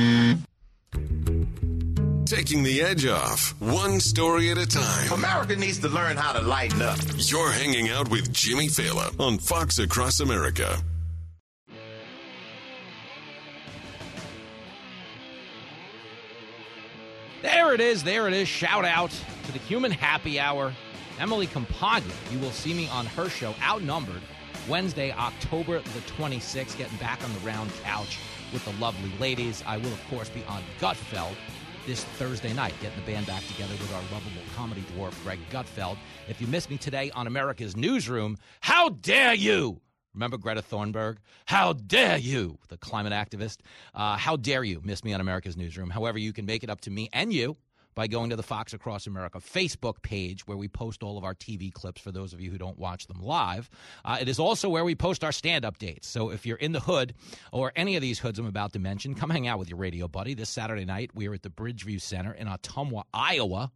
Taking 2.30 2.62
the 2.62 2.80
edge 2.80 3.06
off, 3.06 3.60
one 3.60 3.98
story 3.98 4.52
at 4.52 4.56
a 4.56 4.64
time. 4.64 5.10
America 5.10 5.56
needs 5.56 5.80
to 5.80 5.88
learn 5.88 6.16
how 6.16 6.32
to 6.32 6.40
lighten 6.40 6.80
up. 6.80 6.96
You're 7.16 7.50
hanging 7.50 7.88
out 7.88 8.08
with 8.08 8.32
Jimmy 8.32 8.68
Failla 8.68 9.18
on 9.18 9.38
Fox 9.38 9.80
Across 9.80 10.20
America. 10.20 10.80
There 17.42 17.74
it 17.74 17.80
is. 17.80 18.04
There 18.04 18.28
it 18.28 18.34
is. 18.34 18.46
Shout 18.46 18.84
out 18.84 19.10
to 19.46 19.52
the 19.52 19.58
Human 19.58 19.90
Happy 19.90 20.38
Hour. 20.38 20.72
Emily 21.18 21.48
Compagno. 21.48 22.14
You 22.32 22.38
will 22.38 22.52
see 22.52 22.72
me 22.72 22.88
on 22.90 23.06
her 23.06 23.28
show, 23.28 23.56
Outnumbered, 23.60 24.22
Wednesday, 24.68 25.10
October 25.10 25.80
the 25.80 26.00
26th, 26.16 26.78
getting 26.78 26.96
back 26.98 27.24
on 27.24 27.32
the 27.32 27.40
round 27.40 27.72
couch 27.82 28.20
with 28.52 28.64
the 28.64 28.72
lovely 28.80 29.10
ladies. 29.18 29.64
I 29.66 29.78
will, 29.78 29.92
of 29.92 30.08
course, 30.08 30.28
be 30.28 30.44
on 30.44 30.62
Gutfeld 30.78 31.34
this 31.86 32.04
Thursday 32.04 32.52
night, 32.52 32.74
getting 32.80 32.98
the 33.00 33.06
band 33.06 33.26
back 33.26 33.46
together 33.46 33.72
with 33.72 33.92
our 33.94 34.02
lovable 34.12 34.42
comedy 34.54 34.84
dwarf, 34.94 35.20
Greg 35.22 35.38
Gutfeld. 35.50 35.96
If 36.28 36.40
you 36.40 36.46
missed 36.46 36.70
me 36.70 36.78
today 36.78 37.10
on 37.12 37.26
America's 37.26 37.76
Newsroom, 37.76 38.36
how 38.60 38.90
dare 38.90 39.34
you? 39.34 39.80
Remember 40.14 40.36
Greta 40.36 40.62
Thunberg? 40.62 41.18
How 41.46 41.72
dare 41.72 42.18
you, 42.18 42.58
the 42.68 42.76
climate 42.76 43.12
activist? 43.12 43.58
Uh, 43.94 44.16
how 44.16 44.36
dare 44.36 44.64
you 44.64 44.80
miss 44.84 45.04
me 45.04 45.12
on 45.12 45.20
America's 45.20 45.56
Newsroom? 45.56 45.90
However, 45.90 46.18
you 46.18 46.32
can 46.32 46.46
make 46.46 46.64
it 46.64 46.70
up 46.70 46.80
to 46.82 46.90
me 46.90 47.08
and 47.12 47.32
you 47.32 47.56
by 47.94 48.06
going 48.06 48.30
to 48.30 48.36
the 48.36 48.42
Fox 48.42 48.72
Across 48.72 49.06
America 49.06 49.38
Facebook 49.38 50.02
page 50.02 50.46
where 50.46 50.56
we 50.56 50.68
post 50.68 51.02
all 51.02 51.18
of 51.18 51.24
our 51.24 51.34
TV 51.34 51.72
clips 51.72 52.00
for 52.00 52.12
those 52.12 52.32
of 52.32 52.40
you 52.40 52.50
who 52.50 52.58
don't 52.58 52.78
watch 52.78 53.06
them 53.06 53.20
live. 53.20 53.68
Uh, 54.04 54.18
it 54.20 54.28
is 54.28 54.38
also 54.38 54.68
where 54.68 54.84
we 54.84 54.94
post 54.94 55.24
our 55.24 55.32
stand 55.32 55.64
up 55.64 55.78
dates. 55.78 56.08
So 56.08 56.30
if 56.30 56.46
you're 56.46 56.56
in 56.56 56.72
the 56.72 56.80
hood 56.80 57.14
or 57.52 57.72
any 57.76 57.96
of 57.96 58.02
these 58.02 58.18
hoods 58.18 58.38
I'm 58.38 58.46
about 58.46 58.72
to 58.74 58.78
mention, 58.78 59.14
come 59.14 59.30
hang 59.30 59.46
out 59.46 59.58
with 59.58 59.68
your 59.68 59.78
radio 59.78 60.08
buddy. 60.08 60.34
This 60.34 60.50
Saturday 60.50 60.84
night, 60.84 61.10
we 61.14 61.28
are 61.28 61.34
at 61.34 61.42
the 61.42 61.50
Bridgeview 61.50 62.00
Center 62.00 62.32
in 62.32 62.48
Ottumwa, 62.48 63.04
Iowa. 63.12 63.72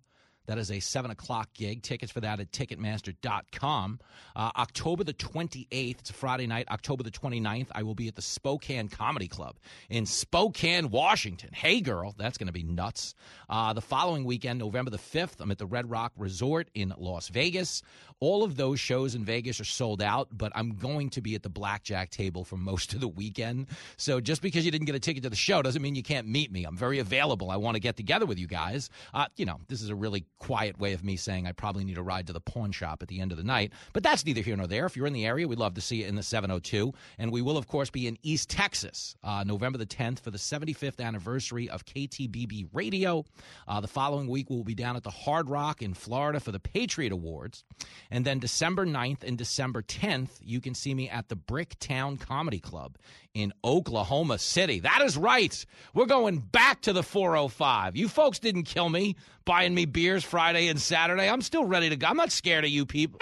That 0.47 0.59
is 0.59 0.71
a 0.71 0.81
7 0.81 1.11
o'clock 1.11 1.49
gig. 1.55 1.83
Tickets 1.83 2.13
for 2.13 2.21
that 2.21 2.41
at 2.41 2.53
Ticketmaster.com. 2.53 4.01
Uh, 4.37 4.51
October 4.57 5.05
the 5.05 5.15
28th, 5.15 6.01
it's 6.01 6.11
a 6.11 6.13
Friday 6.13 6.47
night. 6.47 6.69
October 6.71 7.03
the 7.03 7.11
29th, 7.11 7.69
I 7.73 7.83
will 7.83 7.95
be 7.95 8.09
at 8.09 8.15
the 8.15 8.23
Spokane 8.23 8.89
Comedy 8.89 9.29
Club 9.29 9.57
in 9.89 10.07
Spokane, 10.07 10.91
Washington. 10.91 11.51
Hey, 11.53 11.81
girl, 11.81 12.15
that's 12.19 12.37
going 12.37 12.49
to 12.49 12.53
be 12.53 12.63
nuts. 12.63 13.15
Uh, 13.49 13.73
the 13.73 13.81
following 13.81 14.25
weekend, 14.25 14.59
November 14.59 14.91
the 14.91 14.99
5th, 14.99 15.41
I'm 15.41 15.51
at 15.51 15.59
the 15.59 15.67
Red 15.67 15.91
Rock 15.91 16.13
Resort 16.17 16.69
in 16.75 16.93
Las 16.99 17.29
Vegas. 17.29 17.83
All 18.21 18.43
of 18.43 18.57
those 18.57 18.81
shows 18.81 19.15
in 19.15 19.25
Vegas 19.25 19.61
are 19.61 19.65
sold 19.65 20.01
out, 20.01 20.29
but 20.33 20.53
I'm 20.55 20.77
going 20.77 21.11
to 21.11 21.21
be 21.21 21.35
at 21.35 21.43
the 21.43 21.49
blackjack 21.49 22.11
table 22.11 22.45
for 22.45 22.57
most 22.57 22.95
of 22.95 23.01
the 23.01 23.09
weekend. 23.09 23.67
So 23.97 24.21
just 24.21 24.41
because 24.41 24.65
you 24.65 24.71
didn't 24.71 24.87
get 24.87 24.95
a 24.95 25.01
ticket 25.01 25.23
to 25.25 25.31
the 25.31 25.37
show 25.37 25.63
doesn't 25.63 25.83
mean 25.83 25.95
you 25.95 26.03
can't 26.03 26.27
meet 26.27 26.51
me. 26.51 26.65
I'm 26.65 26.77
very 26.77 26.99
available. 26.99 27.51
I 27.51 27.57
want 27.57 27.75
to 27.75 27.81
get 27.81 27.97
together 27.97 28.27
with 28.27 28.39
you 28.39 28.47
guys. 28.47 28.89
Uh, 29.13 29.27
you 29.37 29.45
know, 29.45 29.61
this 29.69 29.83
is 29.83 29.89
a 29.89 29.95
really 29.95 30.25
quiet 30.39 30.79
way 30.79 30.93
of 30.93 31.05
me 31.05 31.17
saying 31.17 31.47
I 31.47 31.53
probably 31.53 31.85
need 31.85 31.99
a 31.99 32.03
ride 32.03 32.27
to 32.27 32.33
the 32.33 32.41
pawn 32.41 32.73
shop 32.73 33.03
at 33.03 33.09
the 33.09 33.21
end 33.21 33.33
of 33.33 33.39
the 33.39 33.45
night, 33.45 33.73
but 33.93 34.03
that's 34.03 34.25
neither 34.25 34.41
here 34.41 34.57
nor 34.57 34.67
there. 34.67 34.87
If 34.87 34.97
you're 34.97 35.07
in 35.07 35.13
the 35.13 35.27
area, 35.27 35.49
we'd 35.49 35.59
love 35.59 35.75
to 35.75 35.81
see 35.81 36.03
you 36.03 36.07
in 36.07 36.17
the 36.17 36.23
702. 36.23 36.93
And 37.19 37.33
we 37.33 37.43
will, 37.43 37.57
of 37.57 37.67
course, 37.67 37.91
be 37.91 38.07
in 38.07 38.19
East 38.23 38.51
Texas 38.51 39.17
uh, 39.23 39.45
November 39.45 39.79
the 39.79 39.87
10th 39.87 40.21
for 40.21 40.31
the 40.31 40.39
75th 40.39 41.01
anniversary 41.01 41.69
of 41.69 41.85
KTBB 41.85 42.69
Radio. 42.73 43.25
Uh, 43.67 43.81
the 43.81 43.89
following 43.89 44.29
week, 44.29 44.51
we'll 44.51 44.65
be 44.65 44.75
down 44.75 44.97
at 44.97 45.03
the 45.03 45.11
Hard 45.11 45.49
Rock 45.49 45.83
in 45.83 45.95
Florida 45.95 46.41
for 46.41 46.53
the 46.53 46.61
Patriot 46.61 47.13
Awards. 47.13 47.65
And 48.11 48.25
then 48.25 48.39
December 48.39 48.87
9th 48.87 49.25
and 49.25 49.39
December 49.39 49.83
10th, 49.83 50.41
you 50.43 50.61
can 50.61 50.75
see 50.75 50.95
me 50.95 51.09
at 51.09 51.29
the 51.29 51.37
Bricktown 51.37 52.19
Comedy 52.19 52.61
Club 52.61 52.97
in 53.35 53.53
Oklahoma 53.65 54.39
City. 54.39 54.81
That 54.81 55.03
is 55.03 55.19
right. 55.19 55.65
We're 55.93 56.07
going 56.07 56.39
back 56.39 56.81
to 56.83 56.93
the 56.93 57.03
405. 57.03 57.97
You 57.97 58.09
folks 58.09 58.39
didn't 58.39 58.63
kill 58.63 58.89
me 58.89 59.17
buying 59.45 59.75
me 59.75 59.85
beers 59.85 60.25
Friday 60.25 60.69
and 60.69 60.81
Saturday. 60.81 61.29
I'm 61.29 61.43
still 61.43 61.65
ready 61.65 61.91
to 61.91 61.97
go. 61.97 62.07
I'm 62.07 62.17
not 62.17 62.31
scared 62.33 62.65
of 62.65 62.71
you 62.71 62.87
people. 62.87 63.21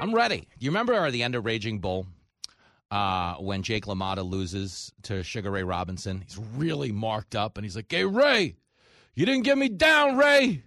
I'm 0.00 0.14
ready. 0.14 0.48
You 0.58 0.70
remember 0.70 1.10
the 1.10 1.22
end 1.22 1.34
of 1.34 1.44
Raging 1.44 1.78
Bull? 1.78 2.06
Uh, 2.90 3.34
when 3.34 3.62
Jake 3.62 3.84
LaMotta 3.84 4.28
loses 4.28 4.92
to 5.02 5.22
Sugar 5.22 5.52
Ray 5.52 5.62
Robinson, 5.62 6.24
he's 6.26 6.38
really 6.56 6.90
marked 6.90 7.36
up 7.36 7.56
and 7.56 7.64
he's 7.64 7.76
like, 7.76 7.86
Hey, 7.88 8.04
Ray, 8.04 8.56
you 9.14 9.26
didn't 9.26 9.44
get 9.44 9.56
me 9.56 9.68
down, 9.68 10.16
Ray. 10.16 10.64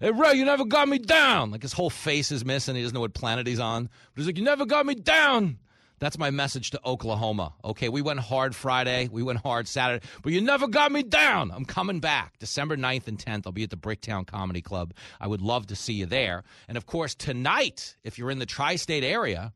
Hey, 0.00 0.12
Ray, 0.12 0.34
you 0.34 0.44
never 0.44 0.64
got 0.64 0.88
me 0.88 0.98
down. 0.98 1.50
Like 1.50 1.62
his 1.62 1.72
whole 1.72 1.90
face 1.90 2.30
is 2.30 2.44
missing. 2.44 2.76
He 2.76 2.82
doesn't 2.82 2.94
know 2.94 3.00
what 3.00 3.14
planet 3.14 3.48
he's 3.48 3.58
on. 3.58 3.84
But 3.84 4.20
he's 4.20 4.26
like, 4.26 4.38
You 4.38 4.44
never 4.44 4.64
got 4.64 4.86
me 4.86 4.94
down. 4.94 5.58
That's 5.98 6.16
my 6.16 6.30
message 6.30 6.70
to 6.70 6.80
Oklahoma. 6.86 7.54
Okay, 7.64 7.88
we 7.88 8.02
went 8.02 8.20
hard 8.20 8.54
Friday. 8.54 9.08
We 9.10 9.24
went 9.24 9.40
hard 9.40 9.66
Saturday. 9.66 10.06
But 10.22 10.32
you 10.32 10.40
never 10.40 10.68
got 10.68 10.92
me 10.92 11.02
down. 11.02 11.50
I'm 11.50 11.64
coming 11.64 11.98
back. 11.98 12.38
December 12.38 12.76
9th 12.76 13.08
and 13.08 13.18
10th, 13.18 13.42
I'll 13.46 13.52
be 13.52 13.64
at 13.64 13.70
the 13.70 13.76
Bricktown 13.76 14.24
Comedy 14.24 14.62
Club. 14.62 14.94
I 15.20 15.26
would 15.26 15.42
love 15.42 15.66
to 15.66 15.74
see 15.74 15.94
you 15.94 16.06
there. 16.06 16.44
And 16.68 16.76
of 16.76 16.86
course, 16.86 17.16
tonight, 17.16 17.96
if 18.04 18.16
you're 18.16 18.30
in 18.30 18.38
the 18.38 18.46
tri 18.46 18.76
state 18.76 19.02
area, 19.02 19.52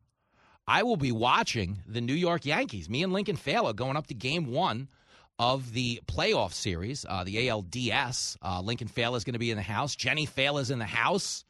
I 0.66 0.82
will 0.82 0.96
be 0.96 1.12
watching 1.12 1.82
the 1.86 2.00
New 2.00 2.14
York 2.14 2.44
Yankees. 2.44 2.90
Me 2.90 3.04
and 3.04 3.12
Lincoln 3.12 3.36
Failla 3.36 3.74
going 3.76 3.96
up 3.96 4.08
to 4.08 4.14
game 4.14 4.46
one 4.46 4.88
of 5.42 5.72
the 5.72 6.00
playoff 6.06 6.52
series, 6.52 7.04
uh, 7.08 7.24
the 7.24 7.48
ALDS. 7.48 8.36
Uh, 8.40 8.60
Lincoln 8.60 8.86
Failla 8.86 9.16
is 9.16 9.24
going 9.24 9.32
to 9.32 9.40
be 9.40 9.50
in 9.50 9.56
the 9.56 9.62
house. 9.62 9.96
Jenny 9.96 10.24
Failla 10.24 10.60
is 10.60 10.70
in 10.70 10.78
the 10.78 10.84
house. 10.84 11.44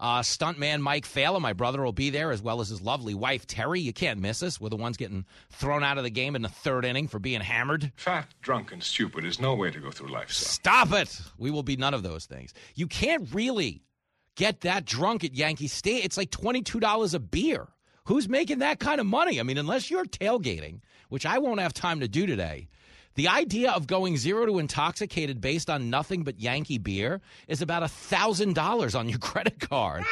Uh, 0.00 0.18
stuntman 0.18 0.80
Mike 0.80 1.06
Failla, 1.06 1.40
my 1.40 1.52
brother, 1.52 1.80
will 1.80 1.92
be 1.92 2.10
there, 2.10 2.32
as 2.32 2.42
well 2.42 2.60
as 2.60 2.70
his 2.70 2.82
lovely 2.82 3.14
wife, 3.14 3.46
Terry. 3.46 3.80
You 3.80 3.92
can't 3.92 4.18
miss 4.18 4.42
us. 4.42 4.60
We're 4.60 4.70
the 4.70 4.76
ones 4.76 4.96
getting 4.96 5.24
thrown 5.50 5.84
out 5.84 5.96
of 5.96 6.02
the 6.02 6.10
game 6.10 6.34
in 6.34 6.42
the 6.42 6.48
third 6.48 6.84
inning 6.84 7.06
for 7.06 7.20
being 7.20 7.40
hammered. 7.40 7.92
Fat, 7.94 8.26
drunk, 8.42 8.72
and 8.72 8.82
stupid 8.82 9.24
is 9.24 9.38
no 9.38 9.54
way 9.54 9.70
to 9.70 9.78
go 9.78 9.92
through 9.92 10.08
life. 10.08 10.32
Stop 10.32 10.92
it. 10.92 11.16
We 11.38 11.52
will 11.52 11.62
be 11.62 11.76
none 11.76 11.94
of 11.94 12.02
those 12.02 12.26
things. 12.26 12.52
You 12.74 12.88
can't 12.88 13.32
really 13.32 13.84
get 14.34 14.62
that 14.62 14.84
drunk 14.84 15.22
at 15.22 15.34
Yankee 15.36 15.68
State. 15.68 16.04
It's 16.04 16.16
like 16.16 16.32
$22 16.32 17.14
a 17.14 17.20
beer. 17.20 17.68
Who's 18.06 18.28
making 18.28 18.58
that 18.58 18.80
kind 18.80 19.00
of 19.00 19.06
money? 19.06 19.38
I 19.38 19.44
mean, 19.44 19.56
unless 19.56 19.88
you're 19.88 20.04
tailgating, 20.04 20.80
which 21.10 21.24
I 21.24 21.38
won't 21.38 21.60
have 21.60 21.72
time 21.72 22.00
to 22.00 22.08
do 22.08 22.26
today. 22.26 22.68
The 23.16 23.28
idea 23.28 23.72
of 23.72 23.86
going 23.86 24.18
zero 24.18 24.44
to 24.44 24.58
intoxicated 24.58 25.40
based 25.40 25.70
on 25.70 25.88
nothing 25.88 26.22
but 26.22 26.38
Yankee 26.38 26.76
beer 26.76 27.22
is 27.48 27.62
about 27.62 27.82
a 27.82 27.88
thousand 27.88 28.54
dollars 28.54 28.94
on 28.94 29.08
your 29.08 29.18
credit 29.20 29.58
card. 29.58 30.04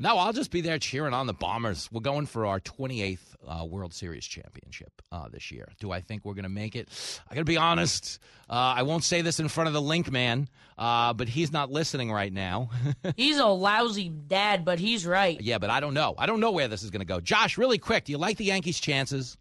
No, 0.00 0.16
I'll 0.16 0.32
just 0.32 0.52
be 0.52 0.60
there 0.60 0.78
cheering 0.78 1.12
on 1.12 1.26
the 1.26 1.32
Bombers. 1.32 1.88
We're 1.90 2.00
going 2.00 2.26
for 2.26 2.46
our 2.46 2.60
28th 2.60 3.18
uh, 3.46 3.64
World 3.64 3.92
Series 3.92 4.24
championship 4.24 4.92
uh, 5.10 5.28
this 5.28 5.50
year. 5.50 5.68
Do 5.80 5.90
I 5.90 6.00
think 6.00 6.24
we're 6.24 6.34
going 6.34 6.44
to 6.44 6.48
make 6.48 6.76
it? 6.76 6.88
I 7.28 7.34
got 7.34 7.40
to 7.40 7.44
be 7.44 7.56
honest. 7.56 8.20
Uh, 8.48 8.52
I 8.76 8.82
won't 8.82 9.02
say 9.02 9.22
this 9.22 9.40
in 9.40 9.48
front 9.48 9.66
of 9.66 9.74
the 9.74 9.82
Link 9.82 10.10
Man, 10.10 10.48
uh, 10.76 11.14
but 11.14 11.28
he's 11.28 11.52
not 11.52 11.72
listening 11.72 12.12
right 12.12 12.32
now. 12.32 12.70
he's 13.16 13.38
a 13.38 13.46
lousy 13.46 14.08
dad, 14.08 14.64
but 14.64 14.78
he's 14.78 15.04
right. 15.04 15.40
Yeah, 15.40 15.58
but 15.58 15.70
I 15.70 15.80
don't 15.80 15.94
know. 15.94 16.14
I 16.16 16.26
don't 16.26 16.38
know 16.38 16.52
where 16.52 16.68
this 16.68 16.84
is 16.84 16.90
going 16.90 17.00
to 17.00 17.06
go. 17.06 17.20
Josh, 17.20 17.58
really 17.58 17.78
quick, 17.78 18.04
do 18.04 18.12
you 18.12 18.18
like 18.18 18.36
the 18.36 18.44
Yankees' 18.44 18.78
chances? 18.78 19.36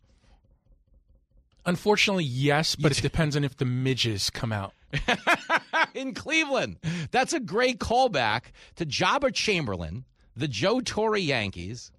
Unfortunately, 1.68 2.24
yes, 2.24 2.76
but 2.76 2.98
it 2.98 3.02
depends 3.02 3.36
on 3.36 3.44
if 3.44 3.58
the 3.58 3.66
midges 3.66 4.30
come 4.30 4.52
out. 4.52 4.74
in 5.94 6.14
Cleveland. 6.14 6.78
That's 7.12 7.34
a 7.34 7.40
great 7.40 7.80
callback 7.80 8.44
to 8.78 8.86
Joba 8.86 9.34
Chamberlain, 9.34 10.06
the 10.36 10.48
Joe 10.48 10.80
Torre 10.80 11.18
Yankees, 11.18 11.92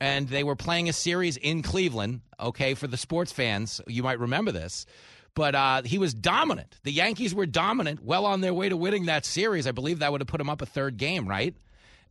and 0.00 0.28
they 0.28 0.44
were 0.44 0.56
playing 0.56 0.88
a 0.88 0.92
series 0.92 1.36
in 1.36 1.62
Cleveland. 1.62 2.22
Okay, 2.40 2.74
for 2.74 2.86
the 2.86 2.96
sports 2.96 3.32
fans, 3.32 3.80
you 3.86 4.02
might 4.02 4.18
remember 4.18 4.52
this. 4.52 4.86
But 5.34 5.54
uh, 5.54 5.82
he 5.82 5.98
was 5.98 6.14
dominant. 6.14 6.78
The 6.82 6.92
Yankees 6.92 7.34
were 7.34 7.44
dominant, 7.44 8.02
well 8.02 8.24
on 8.24 8.40
their 8.40 8.54
way 8.54 8.70
to 8.70 8.76
winning 8.76 9.06
that 9.06 9.26
series. 9.26 9.66
I 9.66 9.72
believe 9.72 9.98
that 9.98 10.10
would 10.10 10.22
have 10.22 10.28
put 10.28 10.40
him 10.40 10.48
up 10.48 10.62
a 10.62 10.66
third 10.66 10.96
game, 10.96 11.28
right? 11.28 11.54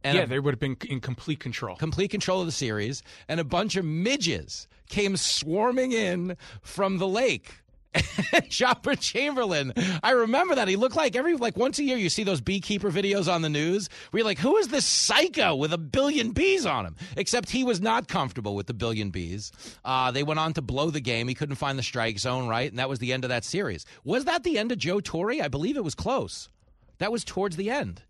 And 0.05 0.17
yeah, 0.17 0.23
a, 0.23 0.27
they 0.27 0.39
would 0.39 0.53
have 0.53 0.59
been 0.59 0.77
in 0.87 0.99
complete 0.99 1.39
control. 1.39 1.75
Complete 1.75 2.11
control 2.11 2.39
of 2.39 2.45
the 2.45 2.51
series. 2.51 3.01
And 3.27 3.39
a 3.39 3.43
bunch 3.43 3.75
of 3.75 3.83
midges 3.83 4.67
came 4.87 5.17
swarming 5.17 5.91
in 5.93 6.37
from 6.61 6.99
the 6.99 7.07
lake. 7.07 7.51
Joba 7.95 8.99
Chamberlain. 8.99 9.73
I 10.03 10.11
remember 10.11 10.53
that. 10.55 10.67
He 10.67 10.75
looked 10.75 10.97
like 10.97 11.15
every 11.15 11.35
like 11.37 11.55
once 11.57 11.79
a 11.79 11.83
year 11.83 11.97
you 11.97 12.09
see 12.09 12.23
those 12.23 12.41
beekeeper 12.41 12.91
videos 12.91 13.31
on 13.31 13.41
the 13.41 13.49
news 13.49 13.89
where 14.11 14.19
you're 14.19 14.25
like, 14.25 14.37
who 14.37 14.57
is 14.57 14.67
this 14.67 14.85
psycho 14.85 15.55
with 15.55 15.73
a 15.73 15.77
billion 15.77 16.31
bees 16.31 16.65
on 16.65 16.85
him? 16.85 16.97
Except 17.15 17.49
he 17.49 17.63
was 17.63 17.79
not 17.81 18.07
comfortable 18.07 18.53
with 18.53 18.67
the 18.67 18.73
billion 18.73 19.09
bees. 19.09 19.51
Uh, 19.85 20.11
they 20.11 20.23
went 20.23 20.39
on 20.39 20.53
to 20.53 20.61
blow 20.61 20.91
the 20.91 20.99
game. 20.99 21.27
He 21.29 21.33
couldn't 21.35 21.55
find 21.55 21.79
the 21.79 21.83
strike 21.83 22.19
zone, 22.19 22.47
right? 22.47 22.69
And 22.69 22.77
that 22.77 22.89
was 22.89 22.99
the 22.99 23.13
end 23.13 23.23
of 23.23 23.29
that 23.29 23.45
series. 23.45 23.85
Was 24.03 24.25
that 24.25 24.43
the 24.43 24.59
end 24.59 24.71
of 24.71 24.77
Joe 24.77 24.99
Torre? 24.99 25.41
I 25.41 25.47
believe 25.47 25.77
it 25.77 25.83
was 25.83 25.95
close. 25.95 26.49
That 26.97 27.11
was 27.11 27.23
towards 27.23 27.55
the 27.55 27.71
end. 27.71 28.01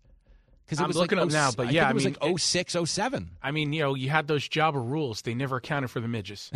Because 0.66 0.80
it 0.80 0.86
was 0.88 0.96
looking 0.96 1.18
like, 1.18 1.28
up 1.28 1.32
now, 1.32 1.50
but 1.52 1.72
yeah, 1.72 1.88
it 1.88 1.94
was 1.94 2.04
I 2.06 2.10
mean, 2.10 2.16
like 2.20 2.40
06, 2.40 2.76
07. 2.86 3.30
I 3.40 3.52
mean, 3.52 3.72
you 3.72 3.82
know, 3.82 3.94
you 3.94 4.10
had 4.10 4.26
those 4.26 4.48
Joba 4.48 4.74
rules. 4.74 5.22
They 5.22 5.32
never 5.32 5.58
accounted 5.58 5.92
for 5.92 6.00
the 6.00 6.08
midges. 6.08 6.50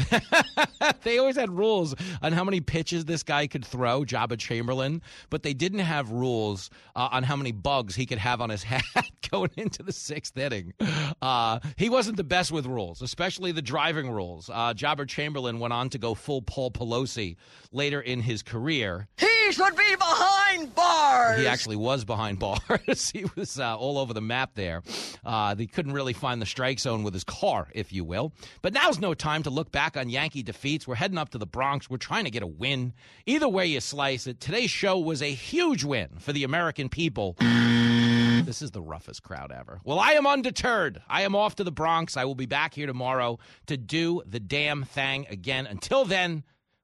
they 1.05 1.19
always 1.19 1.37
had 1.37 1.49
rules 1.49 1.95
on 2.21 2.33
how 2.33 2.43
many 2.43 2.61
pitches 2.61 3.05
this 3.05 3.23
guy 3.23 3.47
could 3.47 3.65
throw, 3.65 4.01
Joba 4.01 4.37
Chamberlain, 4.37 5.01
but 5.31 5.45
they 5.45 5.55
didn't 5.55 5.81
have 5.81 6.11
rules 6.11 6.71
uh, 6.97 7.09
on 7.13 7.23
how 7.23 7.37
many 7.37 7.53
bugs 7.53 7.95
he 7.95 8.05
could 8.05 8.19
have 8.19 8.41
on 8.41 8.51
his 8.51 8.63
hat 8.65 8.85
going 9.31 9.51
into 9.57 9.85
the 9.85 9.93
sixth 9.93 10.37
inning. 10.37 10.75
Uh, 11.23 11.61
he 11.77 11.89
wasn't 11.89 12.17
the 12.17 12.25
best 12.25 12.51
with 12.51 12.67
rules, 12.67 13.03
especially 13.03 13.53
the 13.53 13.63
driving 13.63 14.11
rules. 14.11 14.51
Uh, 14.51 14.75
Joba 14.75 15.07
Chamberlain 15.07 15.61
went 15.61 15.73
on 15.73 15.89
to 15.91 15.99
go 15.99 16.15
full 16.15 16.43
Paul 16.43 16.73
Pelosi 16.73 17.37
later 17.71 18.01
in 18.01 18.21
his 18.21 18.43
career. 18.43 19.07
He 19.19 19.53
should 19.53 19.77
be 19.77 19.97
behind 19.97 20.75
bars. 20.75 21.41
He 21.41 21.47
actually 21.47 21.77
was 21.77 22.05
behind 22.05 22.39
bars. 22.41 23.11
he 23.11 23.25
was 23.37 23.59
uh, 23.59 23.77
all 23.77 23.99
over 24.01 24.13
the 24.13 24.21
map 24.21 24.55
there. 24.55 24.83
Uh, 25.25 25.55
they 25.55 25.67
couldn't 25.67 25.93
really 25.93 26.13
find 26.13 26.43
the 26.43 26.47
strike 26.47 26.81
zone 26.81 27.03
with 27.03 27.15
his 27.15 27.25
car, 27.25 27.69
if 27.73 27.93
you 27.93 28.05
will. 28.05 28.33
But 28.63 28.73
now's 28.73 28.99
no 28.99 29.15
time 29.15 29.43
to 29.45 29.51
look 29.51 29.71
back 29.71 29.97
on 29.97 30.09
Yankee 30.09 30.43
defeats. 30.43 30.89
We're 30.89 30.97
heading 30.97 31.19
up 31.19 31.31
to 31.31 31.39
the 31.39 31.47
Bronx. 31.47 31.89
We're 31.89 31.99
trying 31.99 32.25
to 32.25 32.31
get 32.31 32.43
a 32.43 32.47
win. 32.47 32.93
Either 33.27 33.49
way 33.49 33.67
you 33.67 33.81
slice 33.81 34.27
it, 34.27 34.41
today's 34.41 34.71
show 34.71 34.99
was 34.99 35.23
a 35.23 35.31
huge 35.31 35.85
win 35.85 36.09
for 36.19 36.33
the 36.33 36.45
American 36.45 36.89
people. 36.89 37.37
This 37.39 38.63
is 38.63 38.71
the 38.73 38.83
roughest 38.83 39.23
crowd 39.23 39.53
ever. 39.53 39.81
Well, 39.85 39.99
I 39.99 40.13
am 40.13 40.27
undeterred. 40.27 41.03
I 41.09 41.23
am 41.23 41.37
off 41.37 41.57
to 41.57 41.65
the 41.65 41.71
Bronx. 41.71 42.17
I 42.17 42.25
will 42.25 42.35
be 42.35 42.47
back 42.47 42.75
here 42.75 42.87
tomorrow 42.87 43.39
to 43.67 43.77
do 43.77 44.23
the 44.27 44.41
damn 44.41 44.83
thing 44.85 45.27
again. 45.31 45.67
Until 45.67 46.05
then, 46.05 46.43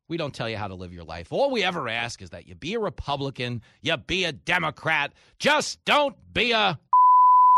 we 0.08 0.16
don't 0.16 0.34
tell 0.34 0.48
you 0.48 0.56
how 0.56 0.68
to 0.68 0.74
live 0.74 0.92
your 0.92 1.04
life. 1.04 1.32
All 1.32 1.50
we 1.50 1.64
ever 1.64 1.88
ask 1.88 2.22
is 2.22 2.30
that 2.30 2.46
you 2.46 2.54
be 2.54 2.74
a 2.74 2.78
Republican, 2.78 3.62
you 3.82 3.96
be 3.96 4.24
a 4.24 4.32
Democrat. 4.32 5.12
Just 5.38 5.84
don't 5.84 6.14
be 6.32 6.52
a. 6.52 6.78